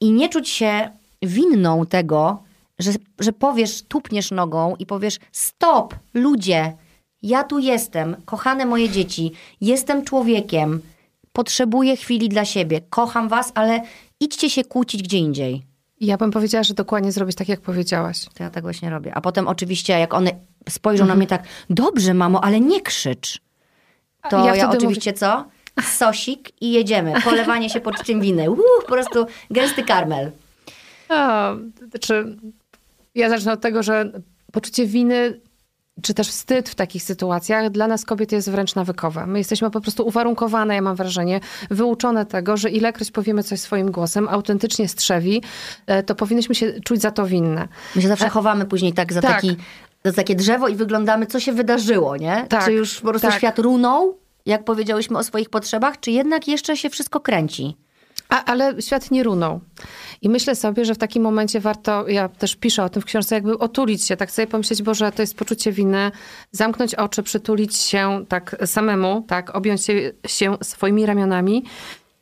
i 0.00 0.12
nie 0.12 0.28
czuć 0.28 0.48
się 0.48 0.90
winną 1.22 1.86
tego, 1.86 2.42
że, 2.78 2.90
że 3.18 3.32
powiesz, 3.32 3.82
tupniesz 3.82 4.30
nogą 4.30 4.76
i 4.78 4.86
powiesz: 4.86 5.18
Stop, 5.32 5.94
ludzie, 6.14 6.72
ja 7.22 7.44
tu 7.44 7.58
jestem, 7.58 8.16
kochane 8.24 8.66
moje 8.66 8.88
dzieci, 8.88 9.32
jestem 9.60 10.04
człowiekiem, 10.04 10.80
potrzebuję 11.32 11.96
chwili 11.96 12.28
dla 12.28 12.44
siebie, 12.44 12.80
kocham 12.90 13.28
was, 13.28 13.52
ale 13.54 13.82
idźcie 14.20 14.50
się 14.50 14.64
kłócić 14.64 15.02
gdzie 15.02 15.18
indziej. 15.18 15.73
Ja 16.00 16.16
bym 16.16 16.30
powiedziała, 16.30 16.64
że 16.64 16.74
dokładnie 16.74 17.12
zrobić 17.12 17.36
tak, 17.36 17.48
jak 17.48 17.60
powiedziałaś. 17.60 18.24
To 18.34 18.42
ja 18.42 18.50
tak 18.50 18.62
właśnie 18.62 18.90
robię. 18.90 19.14
A 19.14 19.20
potem 19.20 19.48
oczywiście, 19.48 19.98
jak 19.98 20.14
one 20.14 20.30
spojrzą 20.68 21.06
na 21.06 21.14
mnie 21.14 21.26
tak, 21.26 21.42
dobrze, 21.70 22.14
mamo, 22.14 22.44
ale 22.44 22.60
nie 22.60 22.80
krzycz. 22.80 23.40
To 24.30 24.46
Ja 24.46 24.56
ja, 24.56 24.70
oczywiście 24.70 25.12
co? 25.12 25.44
Sosik 25.82 26.62
i 26.62 26.72
jedziemy. 26.72 27.12
Polewanie 27.24 27.70
się 27.70 27.80
pod 27.80 28.02
czym 28.02 28.20
winy. 28.20 28.50
Uuu, 28.50 28.82
po 28.82 28.92
prostu 28.92 29.26
gęsty 29.50 29.82
karmel. 29.82 30.30
A, 31.08 31.54
czy 32.00 32.36
ja 33.14 33.30
zacznę 33.30 33.52
od 33.52 33.60
tego, 33.60 33.82
że 33.82 34.12
poczucie 34.52 34.86
winy, 34.86 35.40
czy 36.02 36.14
też 36.14 36.28
wstyd 36.28 36.68
w 36.68 36.74
takich 36.74 37.02
sytuacjach 37.02 37.70
dla 37.70 37.86
nas 37.86 38.04
kobiet 38.04 38.32
jest 38.32 38.50
wręcz 38.50 38.74
nawykowe. 38.74 39.26
My 39.26 39.38
jesteśmy 39.38 39.70
po 39.70 39.80
prostu 39.80 40.06
uwarunkowane, 40.06 40.74
ja 40.74 40.82
mam 40.82 40.96
wrażenie, 40.96 41.40
wyuczone 41.70 42.26
tego, 42.26 42.56
że 42.56 42.70
ilekroć 42.70 43.10
powiemy 43.10 43.42
coś 43.42 43.60
swoim 43.60 43.90
głosem, 43.90 44.28
autentycznie 44.28 44.88
strzewi, 44.88 45.42
e, 45.86 46.02
to 46.02 46.14
powinnyśmy 46.14 46.54
się 46.54 46.80
czuć 46.84 47.00
za 47.00 47.10
to 47.10 47.26
winne. 47.26 47.68
My 47.96 48.02
się 48.02 48.08
zawsze 48.08 48.28
chowamy 48.28 48.64
później 48.64 48.92
tak 48.92 49.12
za, 49.12 49.20
Tak. 49.22 49.34
Taki, 49.34 49.56
za 50.04 50.12
takie 50.12 50.34
drzewo 50.34 50.68
i 50.68 50.74
wyglądamy, 50.74 51.26
co 51.26 51.40
się 51.40 51.52
wydarzyło, 51.52 52.16
nie? 52.16 52.46
Tak, 52.48 52.64
Czy 52.64 52.72
już 52.72 53.00
po 53.00 53.08
prostu 53.08 53.28
tak. 53.28 53.36
świat 53.36 53.58
runął, 53.58 54.18
jak 54.46 54.64
powiedziałyśmy 54.64 55.18
o 55.18 55.22
swoich 55.22 55.50
potrzebach, 55.50 56.00
czy 56.00 56.10
jednak 56.10 56.48
jeszcze 56.48 56.76
się 56.76 56.90
wszystko 56.90 57.20
kręci? 57.20 57.76
A, 58.28 58.44
ale 58.44 58.82
świat 58.82 59.10
nie 59.10 59.22
runął. 59.22 59.60
I 60.22 60.28
myślę 60.28 60.54
sobie, 60.54 60.84
że 60.84 60.94
w 60.94 60.98
takim 60.98 61.22
momencie 61.22 61.60
warto, 61.60 62.08
ja 62.08 62.28
też 62.28 62.56
piszę 62.56 62.84
o 62.84 62.88
tym 62.88 63.02
w 63.02 63.04
książce, 63.04 63.34
jakby 63.34 63.58
otulić 63.58 64.04
się, 64.04 64.16
tak 64.16 64.30
sobie 64.30 64.46
pomyśleć, 64.46 64.82
Boże, 64.82 65.12
to 65.12 65.22
jest 65.22 65.36
poczucie 65.36 65.72
winy, 65.72 66.10
zamknąć 66.50 66.94
oczy, 66.94 67.22
przytulić 67.22 67.76
się 67.76 68.24
tak 68.28 68.56
samemu, 68.66 69.24
tak, 69.28 69.56
objąć 69.56 69.84
się, 69.84 70.12
się 70.26 70.56
swoimi 70.62 71.06
ramionami 71.06 71.64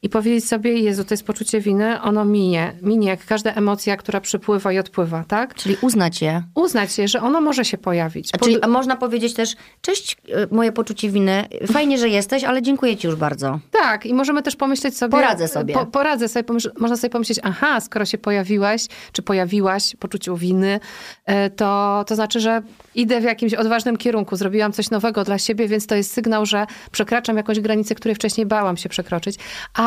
i 0.03 0.09
powiedzieć 0.09 0.49
sobie, 0.49 0.73
Jezu, 0.73 1.05
to 1.05 1.15
jest 1.15 1.27
poczucie 1.27 1.61
winy, 1.61 2.01
ono 2.01 2.25
minie. 2.25 2.73
Minie 2.83 3.09
jak 3.09 3.27
każda 3.27 3.53
emocja, 3.53 3.97
która 3.97 4.21
przypływa 4.21 4.73
i 4.73 4.79
odpływa, 4.79 5.25
tak? 5.29 5.55
Czyli 5.55 5.77
uznać 5.81 6.23
je. 6.23 6.43
Uznać 6.55 6.99
je, 6.99 7.09
że 7.09 7.21
ono 7.21 7.41
może 7.41 7.65
się 7.65 7.79
pojawić. 7.79 8.31
A 8.33 8.38
Czyli 8.38 8.62
a 8.62 8.69
można 8.69 8.97
powiedzieć 8.97 9.35
też, 9.35 9.57
cześć, 9.81 10.17
y, 10.29 10.55
moje 10.55 10.73
poczucie 10.73 11.11
winy, 11.11 11.45
fajnie, 11.73 11.99
że 11.99 12.09
jesteś, 12.09 12.45
ale 12.45 12.62
dziękuję 12.62 12.97
ci 12.97 13.07
już 13.07 13.17
bardzo. 13.17 13.59
Tak, 13.71 14.07
i 14.07 14.15
możemy 14.15 14.43
też 14.43 14.57
pomyśleć 14.57 14.97
sobie... 14.97 15.11
Poradzę 15.11 15.49
sobie. 15.49 15.75
Po, 15.75 15.87
poradzę 15.87 16.29
sobie, 16.29 16.45
można 16.79 16.97
sobie 16.97 17.11
pomyśleć, 17.11 17.38
aha, 17.43 17.81
skoro 17.81 18.05
się 18.05 18.19
pojawiłaś, 18.19 18.87
czy 19.12 19.23
pojawiłaś 19.23 19.97
poczuciu 19.97 20.37
winy, 20.37 20.81
e, 21.27 21.51
to, 21.51 22.05
to 22.07 22.15
znaczy, 22.15 22.41
że 22.41 22.62
idę 22.95 23.21
w 23.21 23.25
jakimś 23.25 23.55
odważnym 23.55 23.97
kierunku, 23.97 24.37
zrobiłam 24.37 24.73
coś 24.73 24.91
nowego 24.91 25.25
dla 25.25 25.38
siebie, 25.38 25.69
więc 25.69 25.87
to 25.87 25.95
jest 25.95 26.12
sygnał, 26.12 26.47
że 26.47 26.67
przekraczam 26.93 27.37
jakąś 27.37 27.61
granicę, 27.61 27.95
której 27.95 28.15
wcześniej 28.15 28.47
bałam 28.47 28.77
się 28.77 28.88
przekroczyć. 28.88 29.37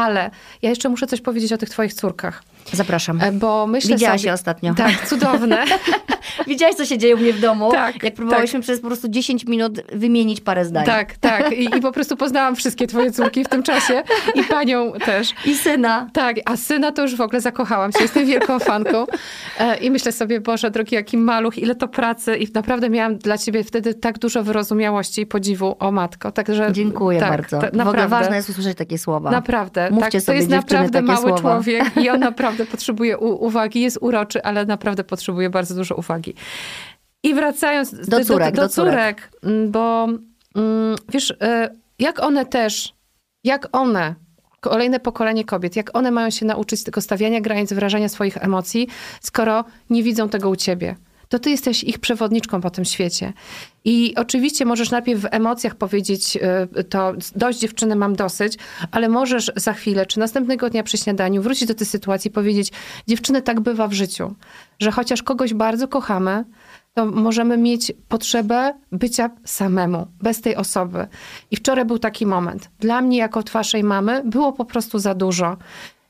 Ale 0.05 0.29
ja 0.61 0.69
jeszcze 0.69 0.89
muszę 0.89 1.07
coś 1.07 1.21
powiedzieć 1.21 1.53
o 1.53 1.57
tych 1.57 1.69
twoich 1.69 1.93
córkach. 1.93 2.43
Zapraszam. 2.73 3.21
E, 3.21 3.31
bo 3.31 3.67
myślę 3.67 3.95
Widziałaś 3.95 4.21
sobie, 4.21 4.29
je 4.29 4.33
ostatnio. 4.33 4.73
Tak, 4.73 5.07
cudowne. 5.07 5.65
Widziałaś, 6.47 6.75
co 6.75 6.85
się 6.85 6.97
dzieje 6.97 7.15
u 7.15 7.19
mnie 7.19 7.33
w 7.33 7.39
domu? 7.39 7.71
Tak. 7.71 8.03
Jak 8.03 8.13
próbowałyśmy 8.13 8.59
tak. 8.59 8.63
przez 8.63 8.81
po 8.81 8.87
prostu 8.87 9.07
10 9.07 9.45
minut 9.45 9.81
wymienić 9.93 10.41
parę 10.41 10.65
zdań. 10.65 10.85
Tak, 10.85 11.17
tak. 11.17 11.51
I, 11.51 11.77
I, 11.77 11.81
po 11.81 11.91
prostu 11.91 12.17
poznałam 12.17 12.55
wszystkie 12.55 12.87
twoje 12.87 13.11
córki 13.11 13.43
w 13.43 13.47
tym 13.47 13.63
czasie. 13.63 14.03
I 14.35 14.43
panią 14.43 14.91
też. 14.91 15.29
I 15.45 15.55
syna. 15.55 16.09
Tak, 16.13 16.35
a 16.45 16.57
syna 16.57 16.91
to 16.91 17.01
już 17.01 17.15
w 17.15 17.21
ogóle 17.21 17.41
zakochałam 17.41 17.91
się. 17.91 18.01
Jestem 18.01 18.25
wielką 18.25 18.59
fanką. 18.59 19.05
E, 19.59 19.77
I 19.77 19.91
myślę 19.91 20.11
sobie, 20.11 20.41
Boże, 20.41 20.71
drogi, 20.71 20.95
jaki 20.95 21.17
maluch, 21.17 21.57
ile 21.57 21.75
to 21.75 21.87
pracy. 21.87 22.37
I 22.37 22.47
naprawdę 22.53 22.89
miałam 22.89 23.17
dla 23.17 23.37
ciebie 23.37 23.63
wtedy 23.63 23.93
tak 23.93 24.19
dużo 24.19 24.43
wyrozumiałości 24.43 25.21
i 25.21 25.25
podziwu, 25.25 25.75
o 25.79 25.91
matko. 25.91 26.31
Także, 26.31 26.71
Dziękuję 26.71 27.19
tak, 27.19 27.29
bardzo. 27.29 27.49
Ta, 27.49 27.61
naprawdę. 27.61 27.83
W 27.83 27.87
ogóle 27.87 28.07
ważne 28.07 28.35
jest 28.35 28.49
usłyszeć 28.49 28.77
takie 28.77 28.97
słowa. 28.97 29.31
Naprawdę. 29.31 29.89
Mówcie 29.91 30.11
tak, 30.11 30.21
sobie, 30.21 30.37
to 30.37 30.41
jest 30.41 30.49
naprawdę 30.49 31.01
mały 31.01 31.19
słowa. 31.21 31.39
człowiek 31.39 31.97
i 31.97 32.09
on 32.09 32.19
naprawdę 32.29 32.54
potrzebuje 32.71 33.17
uwagi. 33.17 33.81
Jest 33.81 33.97
uroczy, 34.01 34.43
ale 34.43 34.65
naprawdę 34.65 35.03
potrzebuje 35.03 35.49
bardzo 35.49 35.75
dużo 35.75 35.95
uwagi. 35.95 36.33
I 37.23 37.33
wracając 37.33 38.07
do 38.09 38.25
córek, 38.25 38.55
do, 38.55 38.61
do, 38.61 38.67
do 38.67 38.69
córek, 38.69 39.31
mm, 39.43 39.71
bo 39.71 40.07
mm, 40.55 40.95
wiesz, 41.09 41.33
e, 41.41 41.69
jak 41.99 42.23
one 42.23 42.45
też, 42.45 42.93
jak 43.43 43.67
one, 43.71 44.15
kolejne 44.59 44.99
pokolenie 44.99 45.45
kobiet, 45.45 45.75
jak 45.75 45.97
one 45.97 46.11
mają 46.11 46.29
się 46.29 46.45
nauczyć 46.45 46.83
tego 46.83 47.01
stawiania 47.01 47.41
granic, 47.41 47.73
wyrażania 47.73 48.09
swoich 48.09 48.37
emocji, 48.37 48.87
skoro 49.21 49.65
nie 49.89 50.03
widzą 50.03 50.29
tego 50.29 50.49
u 50.49 50.55
ciebie 50.55 50.95
to 51.29 51.39
ty 51.39 51.49
jesteś 51.49 51.83
ich 51.83 51.99
przewodniczką 51.99 52.61
po 52.61 52.69
tym 52.69 52.85
świecie. 52.85 53.33
I 53.85 54.13
oczywiście 54.15 54.65
możesz 54.65 54.91
najpierw 54.91 55.21
w 55.21 55.27
emocjach 55.31 55.75
powiedzieć 55.75 56.37
y, 56.77 56.83
to, 56.83 57.13
dość 57.35 57.59
dziewczyny, 57.59 57.95
mam 57.95 58.15
dosyć, 58.15 58.57
ale 58.91 59.09
możesz 59.09 59.51
za 59.55 59.73
chwilę, 59.73 60.05
czy 60.05 60.19
następnego 60.19 60.69
dnia 60.69 60.83
przy 60.83 60.97
śniadaniu 60.97 61.41
wrócić 61.41 61.67
do 61.67 61.73
tej 61.75 61.87
sytuacji 61.87 62.29
i 62.29 62.31
powiedzieć, 62.31 62.71
dziewczyny, 63.07 63.41
tak 63.41 63.59
bywa 63.59 63.87
w 63.87 63.93
życiu, 63.93 64.35
że 64.79 64.91
chociaż 64.91 65.23
kogoś 65.23 65.53
bardzo 65.53 65.87
kochamy, 65.87 66.45
to 66.95 67.05
możemy 67.05 67.57
mieć 67.57 67.91
potrzebę 68.09 68.73
bycia 68.91 69.29
samemu, 69.45 70.07
bez 70.21 70.41
tej 70.41 70.55
osoby. 70.55 71.07
I 71.51 71.55
wczoraj 71.55 71.85
był 71.85 71.99
taki 71.99 72.25
moment. 72.25 72.69
Dla 72.79 73.01
mnie, 73.01 73.17
jako 73.17 73.43
waszej 73.53 73.83
mamy, 73.83 74.21
było 74.25 74.53
po 74.53 74.65
prostu 74.65 74.99
za 74.99 75.15
dużo. 75.15 75.57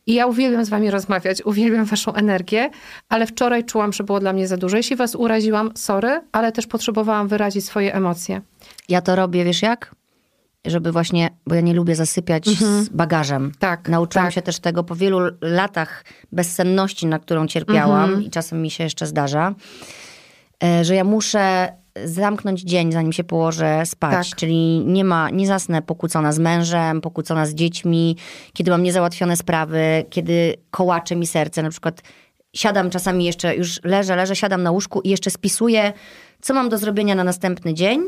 I 0.07 0.13
ja 0.13 0.27
uwielbiam 0.27 0.65
z 0.65 0.69
wami 0.69 0.91
rozmawiać, 0.91 1.41
uwielbiam 1.45 1.85
waszą 1.85 2.13
energię, 2.13 2.69
ale 3.09 3.27
wczoraj 3.27 3.63
czułam, 3.63 3.93
że 3.93 4.03
było 4.03 4.19
dla 4.19 4.33
mnie 4.33 4.47
za 4.47 4.57
dużo. 4.57 4.77
Jeśli 4.77 4.95
was 4.95 5.15
uraziłam, 5.15 5.71
sorry, 5.75 6.21
ale 6.31 6.51
też 6.51 6.67
potrzebowałam 6.67 7.27
wyrazić 7.27 7.65
swoje 7.65 7.93
emocje. 7.93 8.41
Ja 8.89 9.01
to 9.01 9.15
robię, 9.15 9.43
wiesz 9.43 9.61
jak? 9.61 9.95
Żeby 10.65 10.91
właśnie, 10.91 11.29
bo 11.47 11.55
ja 11.55 11.61
nie 11.61 11.73
lubię 11.73 11.95
zasypiać 11.95 12.47
mhm. 12.47 12.83
z 12.83 12.89
bagażem. 12.89 13.51
Tak. 13.59 13.89
Nauczyłam 13.89 14.27
tak. 14.27 14.33
się 14.33 14.41
też 14.41 14.59
tego 14.59 14.83
po 14.83 14.95
wielu 14.95 15.19
latach 15.41 16.05
bezsenności, 16.31 17.05
na 17.05 17.19
którą 17.19 17.47
cierpiałam 17.47 18.03
mhm. 18.03 18.23
i 18.23 18.29
czasem 18.29 18.61
mi 18.61 18.71
się 18.71 18.83
jeszcze 18.83 19.05
zdarza, 19.05 19.55
e, 20.63 20.85
że 20.85 20.95
ja 20.95 21.03
muszę 21.03 21.73
zamknąć 22.03 22.61
dzień, 22.61 22.91
zanim 22.91 23.13
się 23.13 23.23
położę 23.23 23.85
spać. 23.85 24.29
Tak. 24.29 24.39
Czyli 24.39 24.79
nie 24.85 25.03
ma, 25.03 25.29
nie 25.29 25.47
zasnę 25.47 25.81
pokłócona 25.81 26.31
z 26.31 26.39
mężem, 26.39 27.01
pokłócona 27.01 27.45
z 27.45 27.53
dziećmi, 27.53 28.17
kiedy 28.53 28.71
mam 28.71 28.83
niezałatwione 28.83 29.37
sprawy, 29.37 30.05
kiedy 30.09 30.55
kołacze 30.71 31.15
mi 31.15 31.27
serce. 31.27 31.63
Na 31.63 31.69
przykład 31.69 32.01
siadam 32.55 32.89
czasami 32.89 33.25
jeszcze, 33.25 33.55
już 33.55 33.83
leżę, 33.83 34.15
leżę, 34.15 34.35
siadam 34.35 34.63
na 34.63 34.71
łóżku 34.71 35.01
i 35.01 35.09
jeszcze 35.09 35.29
spisuję, 35.29 35.93
co 36.41 36.53
mam 36.53 36.69
do 36.69 36.77
zrobienia 36.77 37.15
na 37.15 37.23
następny 37.23 37.73
dzień, 37.73 37.99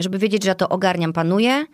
żeby 0.00 0.18
wiedzieć, 0.18 0.42
że 0.42 0.48
ja 0.48 0.54
to 0.54 0.68
ogarniam, 0.68 1.12
panuję. 1.12 1.66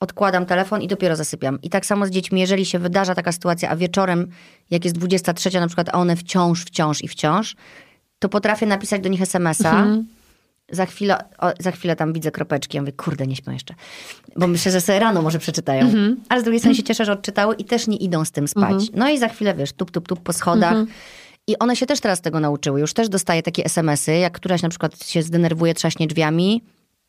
Odkładam 0.00 0.46
telefon 0.46 0.82
i 0.82 0.88
dopiero 0.88 1.16
zasypiam. 1.16 1.58
I 1.62 1.70
tak 1.70 1.86
samo 1.86 2.06
z 2.06 2.10
dziećmi, 2.10 2.40
jeżeli 2.40 2.66
się 2.66 2.78
wydarza 2.78 3.14
taka 3.14 3.32
sytuacja, 3.32 3.70
a 3.70 3.76
wieczorem, 3.76 4.28
jak 4.70 4.84
jest 4.84 4.96
23 4.96 5.60
na 5.60 5.66
przykład, 5.66 5.88
a 5.88 5.92
one 5.92 6.16
wciąż, 6.16 6.64
wciąż 6.64 7.04
i 7.04 7.08
wciąż, 7.08 7.56
to 8.18 8.28
potrafię 8.28 8.66
napisać 8.66 9.00
do 9.00 9.08
nich 9.08 9.22
SMS-a. 9.22 9.70
Mhm 9.70 10.17
za 10.70 10.86
chwilę, 10.86 11.18
o, 11.38 11.52
za 11.60 11.70
chwilę 11.70 11.96
tam 11.96 12.12
widzę 12.12 12.30
kropeczki. 12.30 12.76
Ja 12.76 12.82
mówię, 12.82 12.92
kurde, 12.92 13.26
nie 13.26 13.36
śpią 13.36 13.52
jeszcze. 13.52 13.74
Bo 14.36 14.46
myślę, 14.46 14.72
że 14.72 14.80
sobie 14.80 14.98
rano 14.98 15.22
może 15.22 15.38
przeczytają. 15.38 15.80
Mm 15.80 15.94
-hmm. 15.94 16.16
Ale 16.28 16.40
z 16.40 16.44
drugiej 16.44 16.60
strony 16.60 16.74
się 16.74 16.82
cieszę, 16.82 17.04
że 17.04 17.12
odczytały 17.12 17.54
i 17.54 17.64
też 17.64 17.86
nie 17.86 17.96
idą 17.96 18.24
z 18.24 18.30
tym 18.30 18.48
spać. 18.48 18.70
Mm 18.70 18.78
-hmm. 18.78 18.90
No 18.94 19.10
i 19.10 19.18
za 19.18 19.28
chwilę, 19.28 19.54
wiesz, 19.54 19.72
tup, 19.72 19.90
tup, 19.90 20.08
tup 20.08 20.20
po 20.20 20.32
schodach. 20.32 20.72
Mm 20.72 20.86
-hmm. 20.86 20.90
I 21.46 21.58
one 21.58 21.76
się 21.76 21.86
też 21.86 22.00
teraz 22.00 22.20
tego 22.20 22.40
nauczyły. 22.40 22.80
Już 22.80 22.94
też 22.94 23.08
dostaję 23.08 23.42
takie 23.42 23.64
SMS-y, 23.64 24.18
jak 24.18 24.32
któraś 24.32 24.62
na 24.62 24.68
przykład 24.68 25.04
się 25.04 25.22
zdenerwuje, 25.22 25.74
trzaśnie 25.74 26.06
drzwiami, 26.06 26.62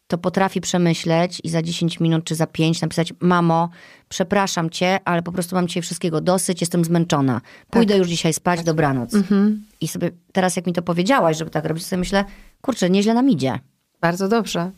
to 0.08 0.18
potrafi 0.18 0.62
przemyśleć 0.62 1.42
i 1.44 1.50
za 1.50 1.62
10 1.62 2.00
minut 2.00 2.24
czy 2.24 2.36
za 2.36 2.48
5 2.48 2.82
napisać: 2.82 3.14
Mamo, 3.20 3.70
przepraszam 4.10 4.70
cię, 4.70 5.00
ale 5.06 5.22
po 5.22 5.32
prostu 5.32 5.56
mam 5.56 5.68
dzisiaj 5.68 5.84
wszystkiego 5.84 6.22
dosyć, 6.22 6.62
jestem 6.62 6.86
zmęczona. 6.86 7.42
Pójdę 7.70 7.94
tak. 7.94 8.00
już 8.00 8.08
dzisiaj 8.08 8.34
spać, 8.34 8.64
dobranoc. 8.64 9.14
Mhm. 9.14 9.66
I 9.82 9.88
sobie 9.88 10.12
teraz, 10.32 10.56
jak 10.56 10.68
mi 10.68 10.74
to 10.74 10.82
powiedziałaś, 10.82 11.38
żeby 11.38 11.52
tak 11.52 11.66
robić, 11.66 11.86
sobie 11.86 12.00
myślę: 12.00 12.26
kurczę, 12.62 12.90
nieźle 12.90 13.14
nam 13.14 13.30
idzie. 13.30 13.60
Bardzo 14.02 14.28
dobrze. 14.28 14.72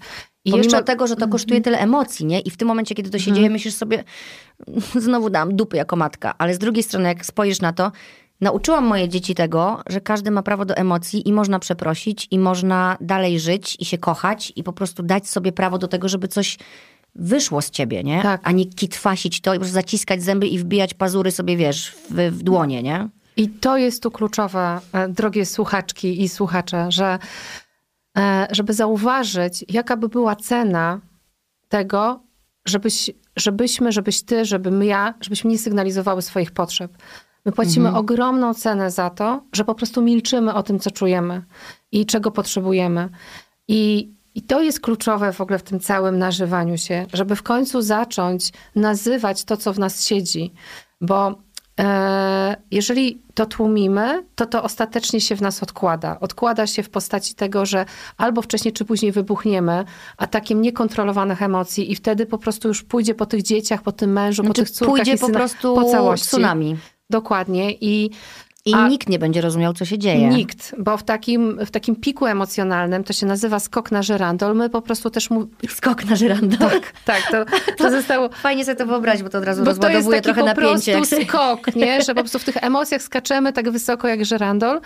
I 0.46 0.52
Pomimo 0.52 0.64
jeszcze... 0.64 0.84
tego, 0.84 1.08
że 1.08 1.16
to 1.16 1.28
kosztuje 1.28 1.58
mhm. 1.58 1.64
tyle 1.64 1.80
emocji, 1.80 2.26
nie? 2.26 2.40
I 2.40 2.50
w 2.50 2.58
tym 2.58 2.68
momencie, 2.68 2.96
kiedy 2.96 3.10
to 3.10 3.20
się 3.20 3.30
mhm. 3.30 3.36
dzieje, 3.36 3.50
myślisz 3.50 3.74
sobie, 3.74 4.04
znowu 4.96 5.30
dam 5.30 5.56
dupy 5.56 5.78
jako 5.78 5.96
matka. 5.96 6.34
Ale 6.38 6.54
z 6.54 6.60
drugiej 6.60 6.84
strony, 6.84 7.08
jak 7.08 7.26
spojrzysz 7.26 7.62
na 7.62 7.74
to, 7.74 7.92
Nauczyłam 8.42 8.86
moje 8.86 9.10
dzieci 9.10 9.36
tego, 9.36 9.82
że 9.88 10.02
każdy 10.02 10.32
ma 10.32 10.44
prawo 10.44 10.66
do 10.66 10.76
emocji 10.76 11.30
i 11.30 11.34
można 11.34 11.60
przeprosić, 11.60 12.28
i 12.32 12.40
można 12.40 12.98
dalej 13.02 13.40
żyć 13.40 13.78
i 13.80 13.86
się 13.86 13.98
kochać, 13.98 14.54
i 14.56 14.64
po 14.64 14.74
prostu 14.74 15.04
dać 15.04 15.30
sobie 15.30 15.52
prawo 15.52 15.78
do 15.78 15.88
tego, 15.88 16.10
żeby 16.10 16.28
coś 16.28 16.58
wyszło 17.16 17.62
z 17.62 17.70
ciebie, 17.70 18.04
nie? 18.04 18.22
Tak. 18.22 18.42
A 18.44 18.52
nie 18.52 18.66
kitwasić 18.66 19.42
to 19.42 19.54
i 19.54 19.58
po 19.58 19.60
prostu 19.60 19.74
zaciskać 19.74 20.24
zęby 20.24 20.48
i 20.48 20.60
wbijać 20.60 20.94
pazury 20.94 21.32
sobie, 21.32 21.58
wiesz, 21.58 21.92
w, 22.10 22.16
w 22.32 22.44
dłonie, 22.44 22.84
nie? 22.84 23.10
I 23.38 23.50
to 23.50 23.78
jest 23.78 24.04
tu 24.04 24.12
kluczowe, 24.12 24.80
e, 24.94 25.10
drogie 25.10 25.46
słuchaczki 25.46 26.24
i 26.24 26.30
słuchacze, 26.30 26.88
że 26.90 27.20
żeby 28.52 28.74
zauważyć, 28.74 29.66
jaka 29.70 29.98
by 29.98 30.10
była 30.10 30.36
cena 30.36 31.00
tego, 31.70 32.24
żebyś, 32.66 33.12
żebyśmy, 33.36 33.92
żebyś 33.92 34.22
ty, 34.22 34.46
żebym 34.46 34.84
ja, 34.84 35.14
żebyśmy 35.22 35.52
nie 35.52 35.58
sygnalizowały 35.58 36.22
swoich 36.22 36.52
potrzeb. 36.52 36.98
My 37.46 37.52
płacimy 37.52 37.88
mhm. 37.88 37.96
ogromną 38.06 38.54
cenę 38.54 38.92
za 38.92 39.10
to, 39.10 39.44
że 39.54 39.66
po 39.66 39.76
prostu 39.76 40.02
milczymy 40.02 40.54
o 40.54 40.64
tym, 40.64 40.80
co 40.80 40.92
czujemy 40.92 41.44
i 41.92 42.06
czego 42.06 42.32
potrzebujemy. 42.32 43.10
I, 43.68 44.12
i 44.36 44.42
to 44.42 44.62
jest 44.62 44.80
kluczowe 44.80 45.34
w 45.34 45.42
ogóle 45.42 45.60
w 45.60 45.64
tym 45.64 45.80
całym 45.80 46.18
nażywaniu 46.18 46.78
się, 46.78 47.06
żeby 47.14 47.36
w 47.36 47.44
końcu 47.44 47.82
zacząć 47.82 48.52
nazywać 48.76 49.44
to, 49.44 49.58
co 49.58 49.74
w 49.74 49.80
nas 49.80 50.06
siedzi. 50.06 50.54
Bo 51.02 51.30
e, 51.30 51.36
jeżeli 52.72 53.22
to 53.34 53.46
tłumimy, 53.46 54.26
to 54.36 54.46
to 54.46 54.64
ostatecznie 54.64 55.22
się 55.22 55.36
w 55.36 55.42
nas 55.42 55.64
odkłada. 55.64 56.20
Odkłada 56.20 56.68
się 56.68 56.84
w 56.84 56.90
postaci 56.90 57.36
tego, 57.36 57.66
że 57.66 57.86
albo 58.18 58.42
wcześniej 58.42 58.74
czy 58.74 58.86
później 58.86 59.12
wybuchniemy 59.12 59.86
atakiem 60.18 60.62
niekontrolowanych 60.62 61.42
emocji 61.42 61.92
i 61.92 61.96
wtedy 61.96 62.26
po 62.26 62.38
prostu 62.38 62.68
już 62.68 62.84
pójdzie 62.84 63.16
po 63.16 63.26
tych 63.26 63.42
dzieciach, 63.42 63.82
po 63.82 63.92
tym 63.92 64.12
mężu, 64.14 64.44
znaczy, 64.44 64.62
po 64.62 64.66
tych 64.66 64.72
córkach 64.72 64.96
pójdzie 64.96 65.18
po 65.18 65.30
prostu 65.30 65.76
po 65.76 65.84
całości. 65.84 66.28
tsunami. 66.28 66.78
Dokładnie. 67.10 67.72
I 67.82 68.10
i 68.66 68.74
A 68.74 68.88
nikt 68.88 69.10
nie 69.10 69.20
będzie 69.20 69.42
rozumiał, 69.42 69.74
co 69.74 69.86
się 69.86 69.98
dzieje. 69.98 70.28
Nikt, 70.28 70.76
bo 70.78 70.98
w 70.98 71.04
takim, 71.04 71.66
w 71.66 71.72
takim 71.72 71.96
piku 71.96 72.26
emocjonalnym 72.26 73.04
to 73.04 73.14
się 73.14 73.26
nazywa 73.26 73.60
skok 73.60 73.92
na 73.92 74.02
żyrandol. 74.02 74.56
My 74.56 74.70
po 74.70 74.82
prostu 74.82 75.10
też 75.10 75.30
mu... 75.30 75.48
Skok 75.70 76.06
na 76.06 76.16
żyrandol. 76.16 76.70
Tak, 76.70 76.94
tak 77.06 77.32
to, 77.32 77.46
to 77.84 77.92
zostało... 77.92 78.30
Fajnie 78.30 78.66
sobie 78.66 78.76
to 78.76 78.86
wyobrazić, 78.86 79.24
bo 79.24 79.30
to 79.30 79.38
od 79.38 79.44
razu 79.44 79.64
bo 79.64 79.70
rozładowuje 79.70 80.22
trochę 80.22 80.44
napięcie. 80.44 80.94
To 80.94 80.98
jest 81.00 81.12
taki 81.12 81.26
po 81.26 81.32
prostu 81.32 81.38
skok, 81.38 81.76
nie? 81.76 82.02
że 82.06 82.16
po 82.16 82.22
prostu 82.22 82.40
w 82.40 82.44
tych 82.44 82.64
emocjach 82.64 83.02
skaczemy 83.02 83.54
tak 83.54 83.70
wysoko 83.70 84.08
jak 84.08 84.26
żyrandol. 84.26 84.82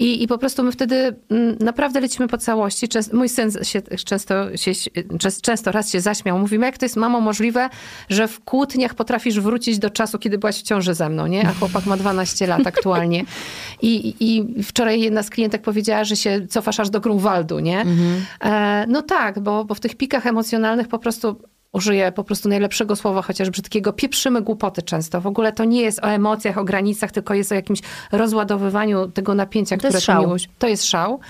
I, 0.00 0.22
I 0.22 0.26
po 0.26 0.38
prostu 0.38 0.62
my 0.62 0.72
wtedy 0.72 1.16
mm, 1.30 1.56
naprawdę 1.60 2.00
lecimy 2.00 2.28
po 2.28 2.38
całości. 2.38 2.88
Często, 2.88 3.16
mój 3.16 3.28
syn 3.28 3.50
się 3.62 3.82
często, 3.82 4.56
się, 4.56 4.72
często 5.42 5.72
raz 5.72 5.92
się 5.92 6.00
zaśmiał. 6.00 6.38
Mówimy, 6.38 6.66
jak 6.66 6.78
to 6.78 6.84
jest, 6.84 6.96
mamo, 6.96 7.20
możliwe, 7.20 7.68
że 8.08 8.28
w 8.28 8.40
kłótniach 8.40 8.94
potrafisz 8.94 9.40
wrócić 9.40 9.78
do 9.78 9.90
czasu, 9.90 10.18
kiedy 10.18 10.38
byłaś 10.38 10.58
w 10.58 10.62
ciąży 10.62 10.94
ze 10.94 11.08
mną, 11.08 11.26
nie? 11.26 11.48
A 11.48 11.52
chłopak 11.52 11.86
ma 11.86 11.96
12 11.96 12.46
lat 12.46 12.66
aktualnie. 12.66 13.24
I, 13.82 14.14
I 14.20 14.62
wczoraj 14.62 15.00
jedna 15.00 15.22
z 15.22 15.30
klientek 15.30 15.62
powiedziała, 15.62 16.04
że 16.04 16.16
się 16.16 16.46
cofasz 16.48 16.80
aż 16.80 16.90
do 16.90 17.00
Grunwaldu, 17.00 17.58
nie? 17.58 17.80
Mhm. 17.80 18.24
E, 18.40 18.86
no 18.88 19.02
tak, 19.02 19.40
bo, 19.40 19.64
bo 19.64 19.74
w 19.74 19.80
tych 19.80 19.94
pikach 19.94 20.26
emocjonalnych 20.26 20.88
po 20.88 20.98
prostu 20.98 21.36
użyję 21.72 22.12
po 22.12 22.24
prostu 22.24 22.48
najlepszego 22.48 22.96
słowa, 22.96 23.22
chociaż 23.22 23.50
brzydkiego, 23.50 23.92
pieprzymy 23.92 24.42
głupoty 24.42 24.82
często. 24.82 25.20
W 25.20 25.26
ogóle 25.26 25.52
to 25.52 25.64
nie 25.64 25.82
jest 25.82 25.98
o 25.98 26.08
emocjach, 26.08 26.58
o 26.58 26.64
granicach, 26.64 27.12
tylko 27.12 27.34
jest 27.34 27.52
o 27.52 27.54
jakimś 27.54 27.80
rozładowywaniu 28.12 29.08
tego 29.08 29.34
napięcia, 29.34 29.76
To 29.76 29.88
które 29.88 30.00
tu 30.00 30.20
miłość. 30.20 30.48
To 30.58 30.68
jest 30.68 30.84
szał. 30.84 31.20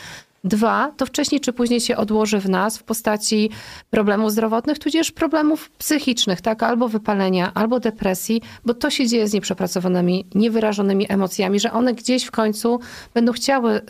Dwa, 0.45 0.93
to 0.97 1.07
wcześniej 1.07 1.41
czy 1.41 1.53
później 1.53 1.81
się 1.81 1.97
odłoży 1.97 2.41
w 2.41 2.49
nas 2.49 2.79
w 2.79 2.83
postaci 2.83 3.51
problemów 3.91 4.33
zdrowotnych, 4.33 4.79
tudzież 4.79 5.13
problemów 5.13 5.71
psychicznych, 5.71 6.41
tak? 6.41 6.63
Albo 6.63 6.89
wypalenia, 6.89 7.55
albo 7.55 7.81
depresji, 7.81 8.43
bo 8.65 8.75
to 8.75 8.91
się 8.91 9.07
dzieje 9.07 9.29
z 9.29 9.33
nieprzepracowanymi, 9.33 10.27
niewyrażonymi 10.35 11.13
emocjami, 11.13 11.61
że 11.61 11.73
one 11.73 11.95
gdzieś 11.95 12.25
w 12.25 12.31
końcu 12.31 12.81
będą 13.15 13.33
chciały, 13.33 13.81